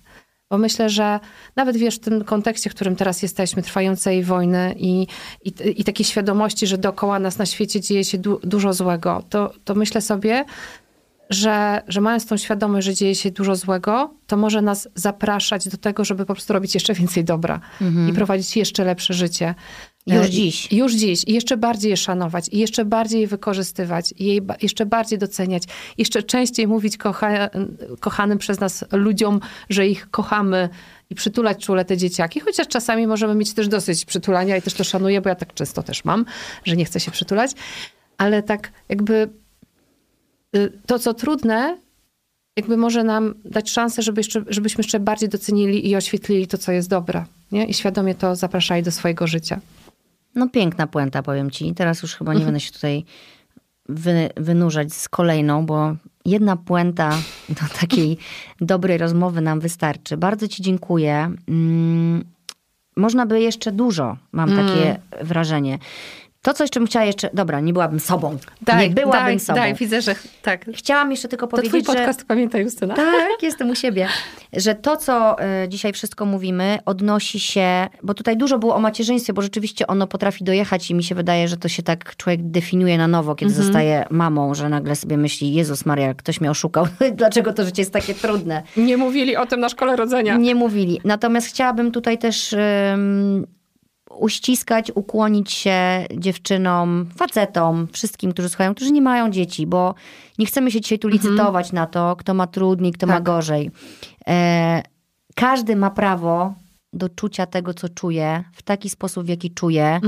Bo 0.50 0.58
myślę, 0.58 0.90
że 0.90 1.20
nawet 1.56 1.78
wiesz, 1.78 1.96
w 1.96 2.00
tym 2.00 2.24
kontekście, 2.24 2.70
w 2.70 2.76
którym 2.76 2.96
teraz 2.96 3.22
jesteśmy, 3.22 3.62
trwającej 3.62 4.24
wojny 4.24 4.76
i, 4.78 5.08
i, 5.44 5.54
i 5.82 5.84
takiej 5.84 6.06
świadomości, 6.06 6.68
że 6.68 6.78
dookoła 6.78 7.20
nas 7.20 7.38
na 7.38 7.46
świecie 7.46 7.82
dzieje 7.82 8.04
się 8.04 8.18
du, 8.18 8.40
dużo 8.44 8.74
złego, 8.74 9.24
to, 9.30 9.54
to 9.64 9.76
myślę 9.76 10.02
sobie, 10.02 10.46
że, 11.30 11.82
że 11.88 12.02
mając 12.02 12.26
tą 12.26 12.38
świadomość, 12.38 12.86
że 12.86 12.94
dzieje 12.94 13.16
się 13.16 13.32
dużo 13.32 13.56
złego, 13.56 14.14
to 14.28 14.38
może 14.38 14.62
nas 14.62 14.90
zapraszać 14.96 15.70
do 15.70 15.78
tego, 15.78 16.06
żeby 16.06 16.26
po 16.26 16.34
prostu 16.34 16.54
robić 16.54 16.74
jeszcze 16.74 16.94
więcej 16.94 17.24
dobra 17.24 17.60
i 18.10 18.14
prowadzić 18.14 18.58
jeszcze 18.58 18.84
lepsze 18.84 19.14
życie. 19.14 19.56
Już 20.08 20.26
E, 20.26 20.30
dziś. 20.30 20.72
Już 20.72 20.94
dziś. 20.94 21.24
I 21.28 21.34
jeszcze 21.34 21.58
bardziej 21.58 21.90
je 21.90 21.98
szanować, 21.98 22.50
i 22.52 22.58
jeszcze 22.60 22.86
bardziej 22.86 23.22
je 23.22 23.28
wykorzystywać, 23.28 24.14
i 24.18 24.26
jej 24.26 24.42
ba- 24.42 24.56
jeszcze 24.62 24.86
bardziej 24.86 25.20
doceniać, 25.20 25.64
jeszcze 25.98 26.24
częściej 26.24 26.68
mówić 26.68 26.98
kocha, 26.98 27.50
kochanym 28.00 28.38
przez 28.38 28.60
nas 28.60 28.86
ludziom, 28.92 29.40
że 29.70 29.88
ich 29.88 30.10
kochamy 30.12 30.70
i 31.10 31.16
przytulać 31.16 31.66
czule 31.66 31.86
te 31.86 31.98
dzieciaki, 31.98 32.40
chociaż 32.40 32.68
czasami 32.68 33.08
możemy 33.08 33.36
mieć 33.36 33.54
też 33.54 33.68
dosyć 33.68 34.06
przytulania 34.06 34.58
i 34.58 34.62
też 34.62 34.74
to 34.74 34.84
szanuję, 34.84 35.22
bo 35.22 35.30
ja 35.30 35.36
tak 35.36 35.54
często 35.54 35.84
też 35.84 36.06
mam, 36.06 36.26
że 36.66 36.76
nie 36.76 36.86
chcę 36.86 37.00
się 37.00 37.12
przytulać, 37.12 37.52
ale 38.18 38.44
tak 38.44 38.72
jakby 38.90 39.30
y, 40.56 40.72
to, 40.86 41.00
co 41.00 41.14
trudne, 41.14 41.78
jakby 42.58 42.78
może 42.78 43.04
nam 43.04 43.34
dać 43.46 43.72
szansę, 43.72 44.02
żeby 44.02 44.20
jeszcze, 44.20 44.44
żebyśmy 44.48 44.82
jeszcze 44.82 45.00
bardziej 45.00 45.30
docenili 45.30 45.90
i 45.90 45.96
oświetlili 45.96 46.48
to, 46.48 46.58
co 46.58 46.72
jest 46.72 46.90
dobre. 46.90 47.26
Nie? 47.52 47.66
I 47.66 47.74
świadomie 47.74 48.16
to 48.16 48.36
zapraszali 48.36 48.84
do 48.84 48.92
swojego 48.92 49.28
życia. 49.28 49.60
No 50.36 50.50
piękna 50.50 50.88
puenta, 50.88 51.24
powiem 51.24 51.52
ci. 51.52 51.74
Teraz 51.74 52.02
już 52.02 52.16
chyba 52.16 52.34
nie 52.34 52.46
będę 52.46 52.60
się 52.60 52.72
tutaj 52.72 53.06
wy, 53.90 54.30
wynurzać 54.38 54.94
z 54.94 55.10
kolejną, 55.10 55.66
bo 55.66 55.96
jedna 56.26 56.58
puenta 56.58 57.10
do 57.50 57.62
takiej 57.82 58.18
dobrej 58.62 58.98
rozmowy 58.98 59.42
nam 59.42 59.60
wystarczy. 59.60 60.18
Bardzo 60.18 60.48
ci 60.48 60.64
dziękuję. 60.64 61.32
Mm, 61.48 62.26
można 62.96 63.26
by 63.26 63.42
jeszcze 63.42 63.72
dużo, 63.72 64.18
mam 64.32 64.50
takie 64.50 65.00
wrażenie. 65.22 65.80
To, 66.42 66.54
co 66.54 66.64
jeszcze 66.64 66.80
bym 66.80 66.88
chciała 66.88 67.06
jeszcze... 67.06 67.30
Dobra, 67.34 67.60
nie 67.60 67.74
byłabym 67.74 68.00
sobą. 68.00 68.38
nie 68.80 68.90
byłabym 68.90 69.12
daj, 69.12 69.40
sobą. 69.40 69.60
Daj, 69.60 69.74
widzę, 69.74 70.02
że 70.02 70.16
tak. 70.42 70.66
Chciałam 70.76 71.12
jeszcze 71.12 71.28
tylko 71.28 71.48
To 71.48 71.52
powiedzieć, 71.52 71.70
twój 71.72 71.82
że... 71.82 72.00
podcast, 72.00 72.26
pamiętaj 72.26 72.64
Justyna. 72.64 72.96
Tak, 72.96 73.44
jestem 73.44 73.70
u 73.70 73.76
siebie. 73.76 74.08
Że 74.54 74.76
to, 74.76 74.98
co 74.98 75.36
y, 75.64 75.70
dzisiaj 75.70 75.94
wszystko 75.94 76.26
mówimy, 76.26 76.80
odnosi 76.86 77.40
się, 77.40 77.88
bo 78.04 78.14
tutaj 78.14 78.38
dużo 78.38 78.60
było 78.60 78.76
o 78.76 78.80
macierzyństwie, 78.80 79.34
bo 79.34 79.42
rzeczywiście 79.42 79.88
ono 79.88 80.08
potrafi 80.08 80.44
dojechać 80.44 80.92
i 80.92 80.96
mi 80.96 81.04
się 81.04 81.16
wydaje, 81.16 81.48
że 81.48 81.58
to 81.58 81.68
się 81.68 81.84
tak 81.84 82.16
człowiek 82.16 82.40
definiuje 82.44 82.98
na 82.98 83.08
nowo, 83.08 83.36
kiedy 83.36 83.54
zostaje 83.54 84.06
mamą, 84.10 84.54
że 84.56 84.70
nagle 84.70 84.96
sobie 84.96 85.18
myśli, 85.18 85.54
Jezus 85.54 85.86
Maria, 85.86 86.14
ktoś 86.14 86.42
mnie 86.42 86.52
oszukał, 86.52 86.88
dlaczego 87.16 87.54
to 87.54 87.64
życie 87.66 87.82
jest 87.82 87.94
takie 87.94 88.14
trudne. 88.14 88.64
Nie 88.78 88.98
mówili 88.98 89.38
o 89.38 89.46
tym 89.46 89.60
na 89.60 89.70
szkole 89.70 89.96
rodzenia. 89.96 90.38
Nie 90.38 90.56
mówili. 90.56 91.02
Natomiast 91.04 91.48
chciałabym 91.48 91.92
tutaj 91.92 92.18
też 92.18 92.56
uściskać, 94.20 94.92
ukłonić 94.96 95.52
się 95.52 96.06
dziewczynom, 96.18 97.06
facetom, 97.16 97.88
wszystkim, 97.92 98.32
którzy 98.34 98.50
słuchają, 98.50 98.76
którzy 98.76 98.92
nie 98.92 99.02
mają 99.02 99.30
dzieci, 99.32 99.68
bo 99.68 99.96
nie 100.38 100.46
chcemy 100.46 100.72
się 100.72 100.82
dzisiaj 100.82 101.00
tu 101.00 101.08
licytować 101.08 101.72
na 101.72 101.88
to, 101.88 102.16
kto 102.16 102.34
ma 102.34 102.48
trudniej, 102.48 102.92
kto 102.92 103.08
ma 103.08 103.14
Tak. 103.14 103.24
gorzej. 103.24 103.72
E, 104.28 104.84
każdy 105.36 105.76
ma 105.76 105.90
prawo 105.92 106.54
do 106.94 107.10
czucia 107.10 107.46
tego, 107.46 107.74
co 107.74 107.90
czuje, 107.90 108.44
w 108.54 108.62
taki 108.62 108.90
sposób, 108.90 109.26
w 109.26 109.30
jaki 109.30 109.52
czuje, 109.52 110.00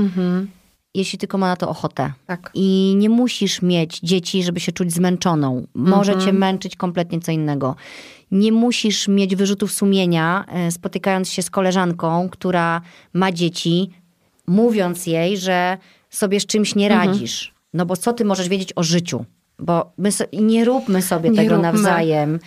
jeśli 0.94 1.18
tylko 1.18 1.38
ma 1.38 1.46
na 1.48 1.56
to 1.56 1.68
ochotę. 1.68 2.12
Tak. 2.26 2.50
I 2.54 2.94
nie 2.98 3.08
musisz 3.08 3.62
mieć 3.62 4.00
dzieci, 4.00 4.42
żeby 4.42 4.60
się 4.60 4.72
czuć 4.72 4.92
zmęczoną. 4.92 5.66
Może 5.74 6.18
cię 6.18 6.32
męczyć 6.32 6.76
kompletnie 6.76 7.20
co 7.20 7.32
innego. 7.32 7.76
Nie 8.30 8.52
musisz 8.52 9.08
mieć 9.08 9.36
wyrzutów 9.36 9.72
sumienia, 9.72 10.44
e, 10.48 10.70
spotykając 10.70 11.28
się 11.30 11.42
z 11.42 11.50
koleżanką, 11.50 12.28
która 12.28 12.80
ma 13.12 13.32
dzieci, 13.32 13.90
mówiąc 14.52 15.06
jej, 15.06 15.38
że 15.38 15.78
sobie 16.10 16.40
z 16.40 16.46
czymś 16.46 16.74
nie 16.74 16.88
radzisz. 16.88 17.54
No 17.74 17.86
bo 17.86 17.96
co 17.96 18.12
ty 18.12 18.24
możesz 18.24 18.48
wiedzieć 18.48 18.72
o 18.76 18.82
życiu? 18.82 19.24
Bo 19.58 19.92
my 19.98 20.12
so, 20.12 20.24
nie 20.32 20.64
róbmy 20.64 21.02
sobie 21.02 21.30
Nie 21.30 21.36
tego 21.36 21.54
róbmy. 21.54 21.72
nawzajem. 21.72 22.38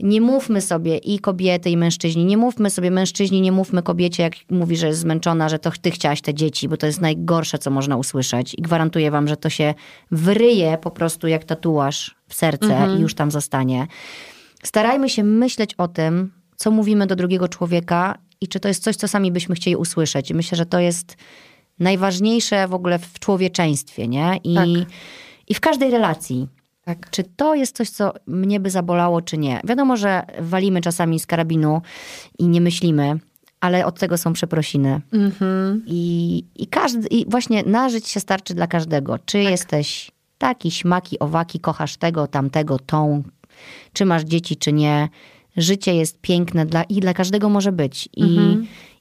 Nie 0.00 0.20
mówmy 0.20 0.60
sobie 0.60 0.96
i 0.96 1.18
kobiety, 1.18 1.70
i 1.70 1.76
mężczyźni. 1.76 2.24
Nie 2.24 2.36
mówmy 2.36 2.70
sobie 2.70 2.90
mężczyźni, 2.90 3.40
nie 3.40 3.52
mówmy 3.52 3.82
kobiecie, 3.82 4.22
jak 4.22 4.32
mówi, 4.50 4.76
że 4.76 4.86
jest 4.86 5.00
zmęczona, 5.00 5.48
że 5.48 5.58
to 5.58 5.70
ty 5.82 5.90
chciałaś 5.90 6.20
te 6.20 6.34
dzieci, 6.34 6.68
bo 6.68 6.76
to 6.76 6.86
jest 6.86 7.00
najgorsze, 7.00 7.58
co 7.58 7.70
można 7.70 7.96
usłyszeć. 7.96 8.54
I 8.54 8.62
gwarantuję 8.62 9.10
wam, 9.10 9.28
że 9.28 9.36
to 9.36 9.50
się 9.50 9.74
wryje 10.10 10.78
po 10.78 10.90
prostu 10.90 11.28
jak 11.28 11.44
tatuaż 11.44 12.16
w 12.28 12.34
serce 12.34 12.88
i 12.98 13.00
już 13.00 13.14
tam 13.14 13.30
zostanie. 13.30 13.86
Starajmy 14.62 15.08
się 15.08 15.24
myśleć 15.24 15.74
o 15.74 15.88
tym, 15.88 16.32
co 16.56 16.70
mówimy 16.70 17.06
do 17.06 17.16
drugiego 17.16 17.48
człowieka 17.48 18.18
i 18.40 18.48
czy 18.48 18.60
to 18.60 18.68
jest 18.68 18.82
coś, 18.82 18.96
co 18.96 19.08
sami 19.08 19.32
byśmy 19.32 19.54
chcieli 19.54 19.76
usłyszeć. 19.76 20.32
Myślę, 20.32 20.56
że 20.58 20.66
to 20.66 20.78
jest 20.78 21.16
najważniejsze 21.78 22.68
w 22.68 22.74
ogóle 22.74 22.98
w 22.98 23.18
człowieczeństwie, 23.18 24.08
nie? 24.08 24.40
I, 24.44 24.54
Tak. 24.54 24.66
i 25.48 25.54
w 25.54 25.60
każdej 25.60 25.90
relacji. 25.90 26.48
Tak. 26.84 27.10
Czy 27.10 27.24
to 27.36 27.54
jest 27.54 27.76
coś, 27.76 27.90
co 27.90 28.12
mnie 28.26 28.60
by 28.60 28.70
zabolało, 28.70 29.22
czy 29.22 29.38
nie? 29.38 29.60
Wiadomo, 29.64 29.96
że 29.96 30.22
walimy 30.38 30.80
czasami 30.80 31.20
z 31.20 31.26
karabinu 31.26 31.82
i 32.38 32.48
nie 32.48 32.60
myślimy, 32.60 33.18
ale 33.60 33.86
od 33.86 33.98
tego 33.98 34.18
są 34.18 34.32
przeprosiny. 34.32 35.00
I, 35.86 36.44
i, 36.56 36.66
każdy, 36.66 37.08
I 37.08 37.30
właśnie 37.30 37.62
nażyć 37.62 38.08
się 38.08 38.20
starczy 38.20 38.54
dla 38.54 38.66
każdego. 38.66 39.18
Czy 39.18 39.38
jesteś 39.38 40.10
taki, 40.38 40.70
śmaki, 40.70 41.18
owaki, 41.18 41.60
kochasz 41.60 41.96
tego, 41.96 42.26
tamtego, 42.26 42.78
tą, 42.78 43.22
czy 43.92 44.04
masz 44.04 44.22
dzieci, 44.22 44.56
czy 44.56 44.72
nie. 44.72 45.08
Życie 45.56 45.94
jest 45.94 46.20
piękne 46.20 46.66
dla, 46.66 46.82
i 46.82 47.00
dla 47.00 47.14
każdego 47.14 47.48
może 47.48 47.72
być. 47.72 48.08
I, 48.16 48.38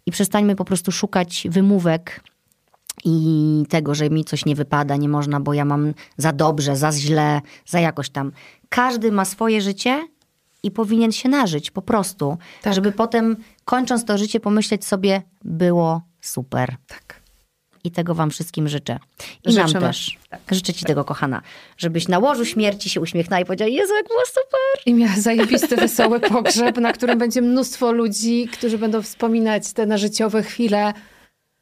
I 0.05 0.11
przestańmy 0.11 0.55
po 0.55 0.65
prostu 0.65 0.91
szukać 0.91 1.47
wymówek 1.49 2.23
i 3.05 3.63
tego, 3.69 3.95
że 3.95 4.09
mi 4.09 4.25
coś 4.25 4.45
nie 4.45 4.55
wypada, 4.55 4.95
nie 4.95 5.09
można, 5.09 5.39
bo 5.39 5.53
ja 5.53 5.65
mam 5.65 5.93
za 6.17 6.31
dobrze, 6.31 6.75
za 6.75 6.91
źle, 6.91 7.41
za 7.65 7.79
jakoś 7.79 8.09
tam. 8.09 8.31
Każdy 8.69 9.11
ma 9.11 9.25
swoje 9.25 9.61
życie 9.61 10.07
i 10.63 10.71
powinien 10.71 11.11
się 11.11 11.29
nażyć 11.29 11.71
po 11.71 11.81
prostu, 11.81 12.37
Tak. 12.61 12.73
żeby 12.73 12.91
potem 12.91 13.37
kończąc 13.65 14.05
to 14.05 14.17
życie 14.17 14.39
pomyśleć 14.39 14.85
sobie, 14.85 15.21
było 15.43 16.01
super. 16.21 16.75
Tak. 16.87 17.14
I 17.85 17.91
tego 17.91 18.15
wam 18.15 18.29
wszystkim 18.29 18.67
życzę. 18.67 18.99
I 19.45 19.53
nam 19.55 19.67
Życzymy. 19.67 19.87
też. 19.87 20.17
Życzę 20.51 20.73
ci 20.73 20.85
tego, 20.85 21.03
kochana. 21.03 21.41
Żebyś 21.77 22.07
na 22.07 22.19
łożu 22.19 22.45
śmierci 22.45 22.89
się 22.89 23.01
uśmiechnęła 23.01 23.39
i 23.41 23.45
powiedziała, 23.45 23.69
Jezu, 23.69 23.93
jak 23.95 24.07
było 24.07 24.21
super. 24.25 24.83
I 24.85 24.93
miała 24.93 25.15
zajebisty, 25.17 25.75
wesoły 25.75 26.19
pogrzeb, 26.19 26.77
na 26.77 26.93
którym 26.93 27.19
będzie 27.19 27.41
mnóstwo 27.41 27.91
ludzi, 27.91 28.47
którzy 28.53 28.77
będą 28.77 29.01
wspominać 29.01 29.73
te 29.73 29.85
na 29.85 29.97
życiowe 29.97 30.43
chwile 30.43 30.93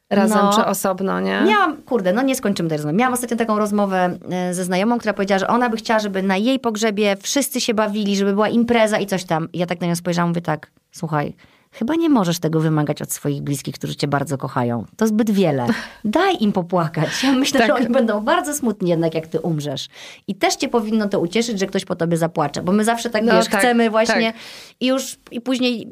razem 0.10 0.38
No. 0.38 0.54
czy 0.56 0.66
osobno, 0.66 1.20
nie? 1.20 1.42
Miałam, 1.48 1.78
kurde, 1.82 2.14
no 2.14 2.22
nie 2.22 2.36
skończymy 2.36 2.70
tej 2.70 2.78
rozmowy. 2.78 2.98
Miałam 2.98 3.14
ostatnio 3.14 3.38
taką 3.38 3.60
rozmowę 3.60 4.18
e, 4.32 4.54
ze 4.54 4.64
znajomą, 4.64 4.98
która 5.00 5.14
powiedziała, 5.14 5.40
że 5.40 5.48
ona 5.48 5.70
by 5.70 5.78
chciała, 5.78 6.00
żeby 6.00 6.24
na 6.24 6.38
jej 6.38 6.60
pogrzebie 6.60 7.18
wszyscy 7.22 7.62
się 7.62 7.74
bawili, 7.74 8.16
żeby 8.18 8.34
była 8.34 8.50
impreza 8.50 9.00
i 9.00 9.06
coś 9.08 9.24
tam. 9.24 9.52
I 9.54 9.58
ja 9.60 9.66
tak 9.66 9.82
na 9.82 9.88
nią 9.88 9.96
spojrzałam, 9.96 10.30
mówię 10.30 10.42
tak, 10.42 10.72
słuchaj, 10.92 11.34
chyba 11.74 11.96
nie 11.96 12.10
możesz 12.10 12.40
tego 12.40 12.60
wymagać 12.60 13.02
od 13.02 13.12
swoich 13.12 13.42
bliskich, 13.42 13.76
którzy 13.76 13.96
cię 13.96 14.08
bardzo 14.08 14.38
kochają. 14.38 14.86
To 14.98 15.08
zbyt 15.08 15.32
wiele. 15.32 15.68
Daj 16.06 16.38
im 16.40 16.52
popłakać. 16.52 17.24
Ja 17.24 17.32
myślę, 17.32 17.60
Tak. 17.60 17.68
że 17.68 17.76
oni 17.76 17.88
będą 17.94 18.22
bardzo 18.22 18.54
smutni 18.54 18.90
jednak, 18.90 19.14
jak 19.14 19.28
ty 19.28 19.40
umrzesz. 19.40 19.88
I 20.28 20.36
też 20.36 20.56
cię 20.56 20.68
powinno 20.68 21.10
to 21.10 21.20
ucieszyć, 21.20 21.60
że 21.60 21.66
ktoś 21.68 21.86
po 21.86 21.96
tobie 21.96 22.18
zapłacze. 22.18 22.62
Bo 22.64 22.72
my 22.72 22.84
zawsze 22.84 23.10
tak, 23.10 23.24
No 23.24 23.34
wiesz, 23.34 23.48
tak, 23.48 23.60
chcemy 23.60 23.90
właśnie 23.90 24.34
tak. 24.34 24.42
i 24.80 24.86
już 24.88 25.18
i 25.32 25.42
później, 25.42 25.88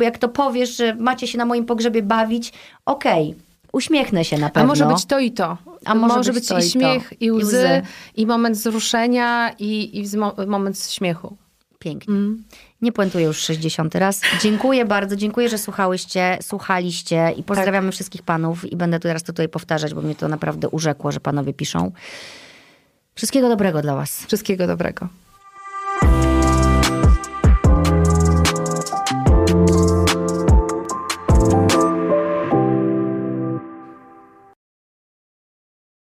jak 0.00 0.18
to 0.18 0.28
powiesz, 0.28 0.76
że 0.76 0.94
macie 0.94 1.26
się 1.26 1.38
na 1.38 1.44
moim 1.44 1.64
pogrzebie 1.64 2.02
bawić, 2.02 2.52
okej, 2.86 3.34
uśmiechnę 3.72 4.24
się 4.24 4.38
na 4.38 4.46
A 4.46 4.50
pewno. 4.50 4.68
może 4.68 4.86
być 4.86 5.04
to 5.04 5.18
i 5.18 5.32
to. 5.32 5.56
A 5.84 5.94
może 5.94 6.32
być 6.32 6.48
to 6.48 6.58
i 6.58 6.62
i 6.64 6.70
śmiech, 6.70 7.12
i 7.20 7.24
I 7.24 7.32
łzy, 7.32 7.46
łzy. 7.46 7.82
i 8.16 8.26
moment 8.26 8.56
wzruszenia, 8.56 9.50
i, 9.58 9.98
i 10.00 10.04
moment 10.46 10.78
śmiechu. 10.90 11.36
Pięknie. 11.78 12.14
Nie 12.82 12.92
puentuję 12.92 13.24
już 13.24 13.38
60 13.38 13.94
raz. 13.94 14.20
Dziękuję 14.42 14.84
bardzo, 14.84 15.16
dziękuję, 15.16 15.48
że 15.48 15.58
słuchałyście, 15.58 16.38
słuchaliście 16.42 17.34
i 17.36 17.42
pozdrawiamy 17.42 17.92
wszystkich 17.92 18.22
panów 18.22 18.72
i 18.72 18.76
będę 18.76 19.00
teraz 19.00 19.22
to 19.22 19.26
tutaj 19.26 19.48
powtarzać, 19.48 19.94
bo 19.94 20.02
mnie 20.02 20.14
to 20.14 20.28
naprawdę 20.28 20.68
urzekło, 20.68 21.12
że 21.12 21.20
panowie 21.20 21.54
piszą. 21.54 21.92
Wszystkiego 23.14 23.48
dobrego 23.48 23.82
dla 23.82 23.94
was. 23.94 24.26
Wszystkiego 24.26 24.66
dobrego. 24.66 25.08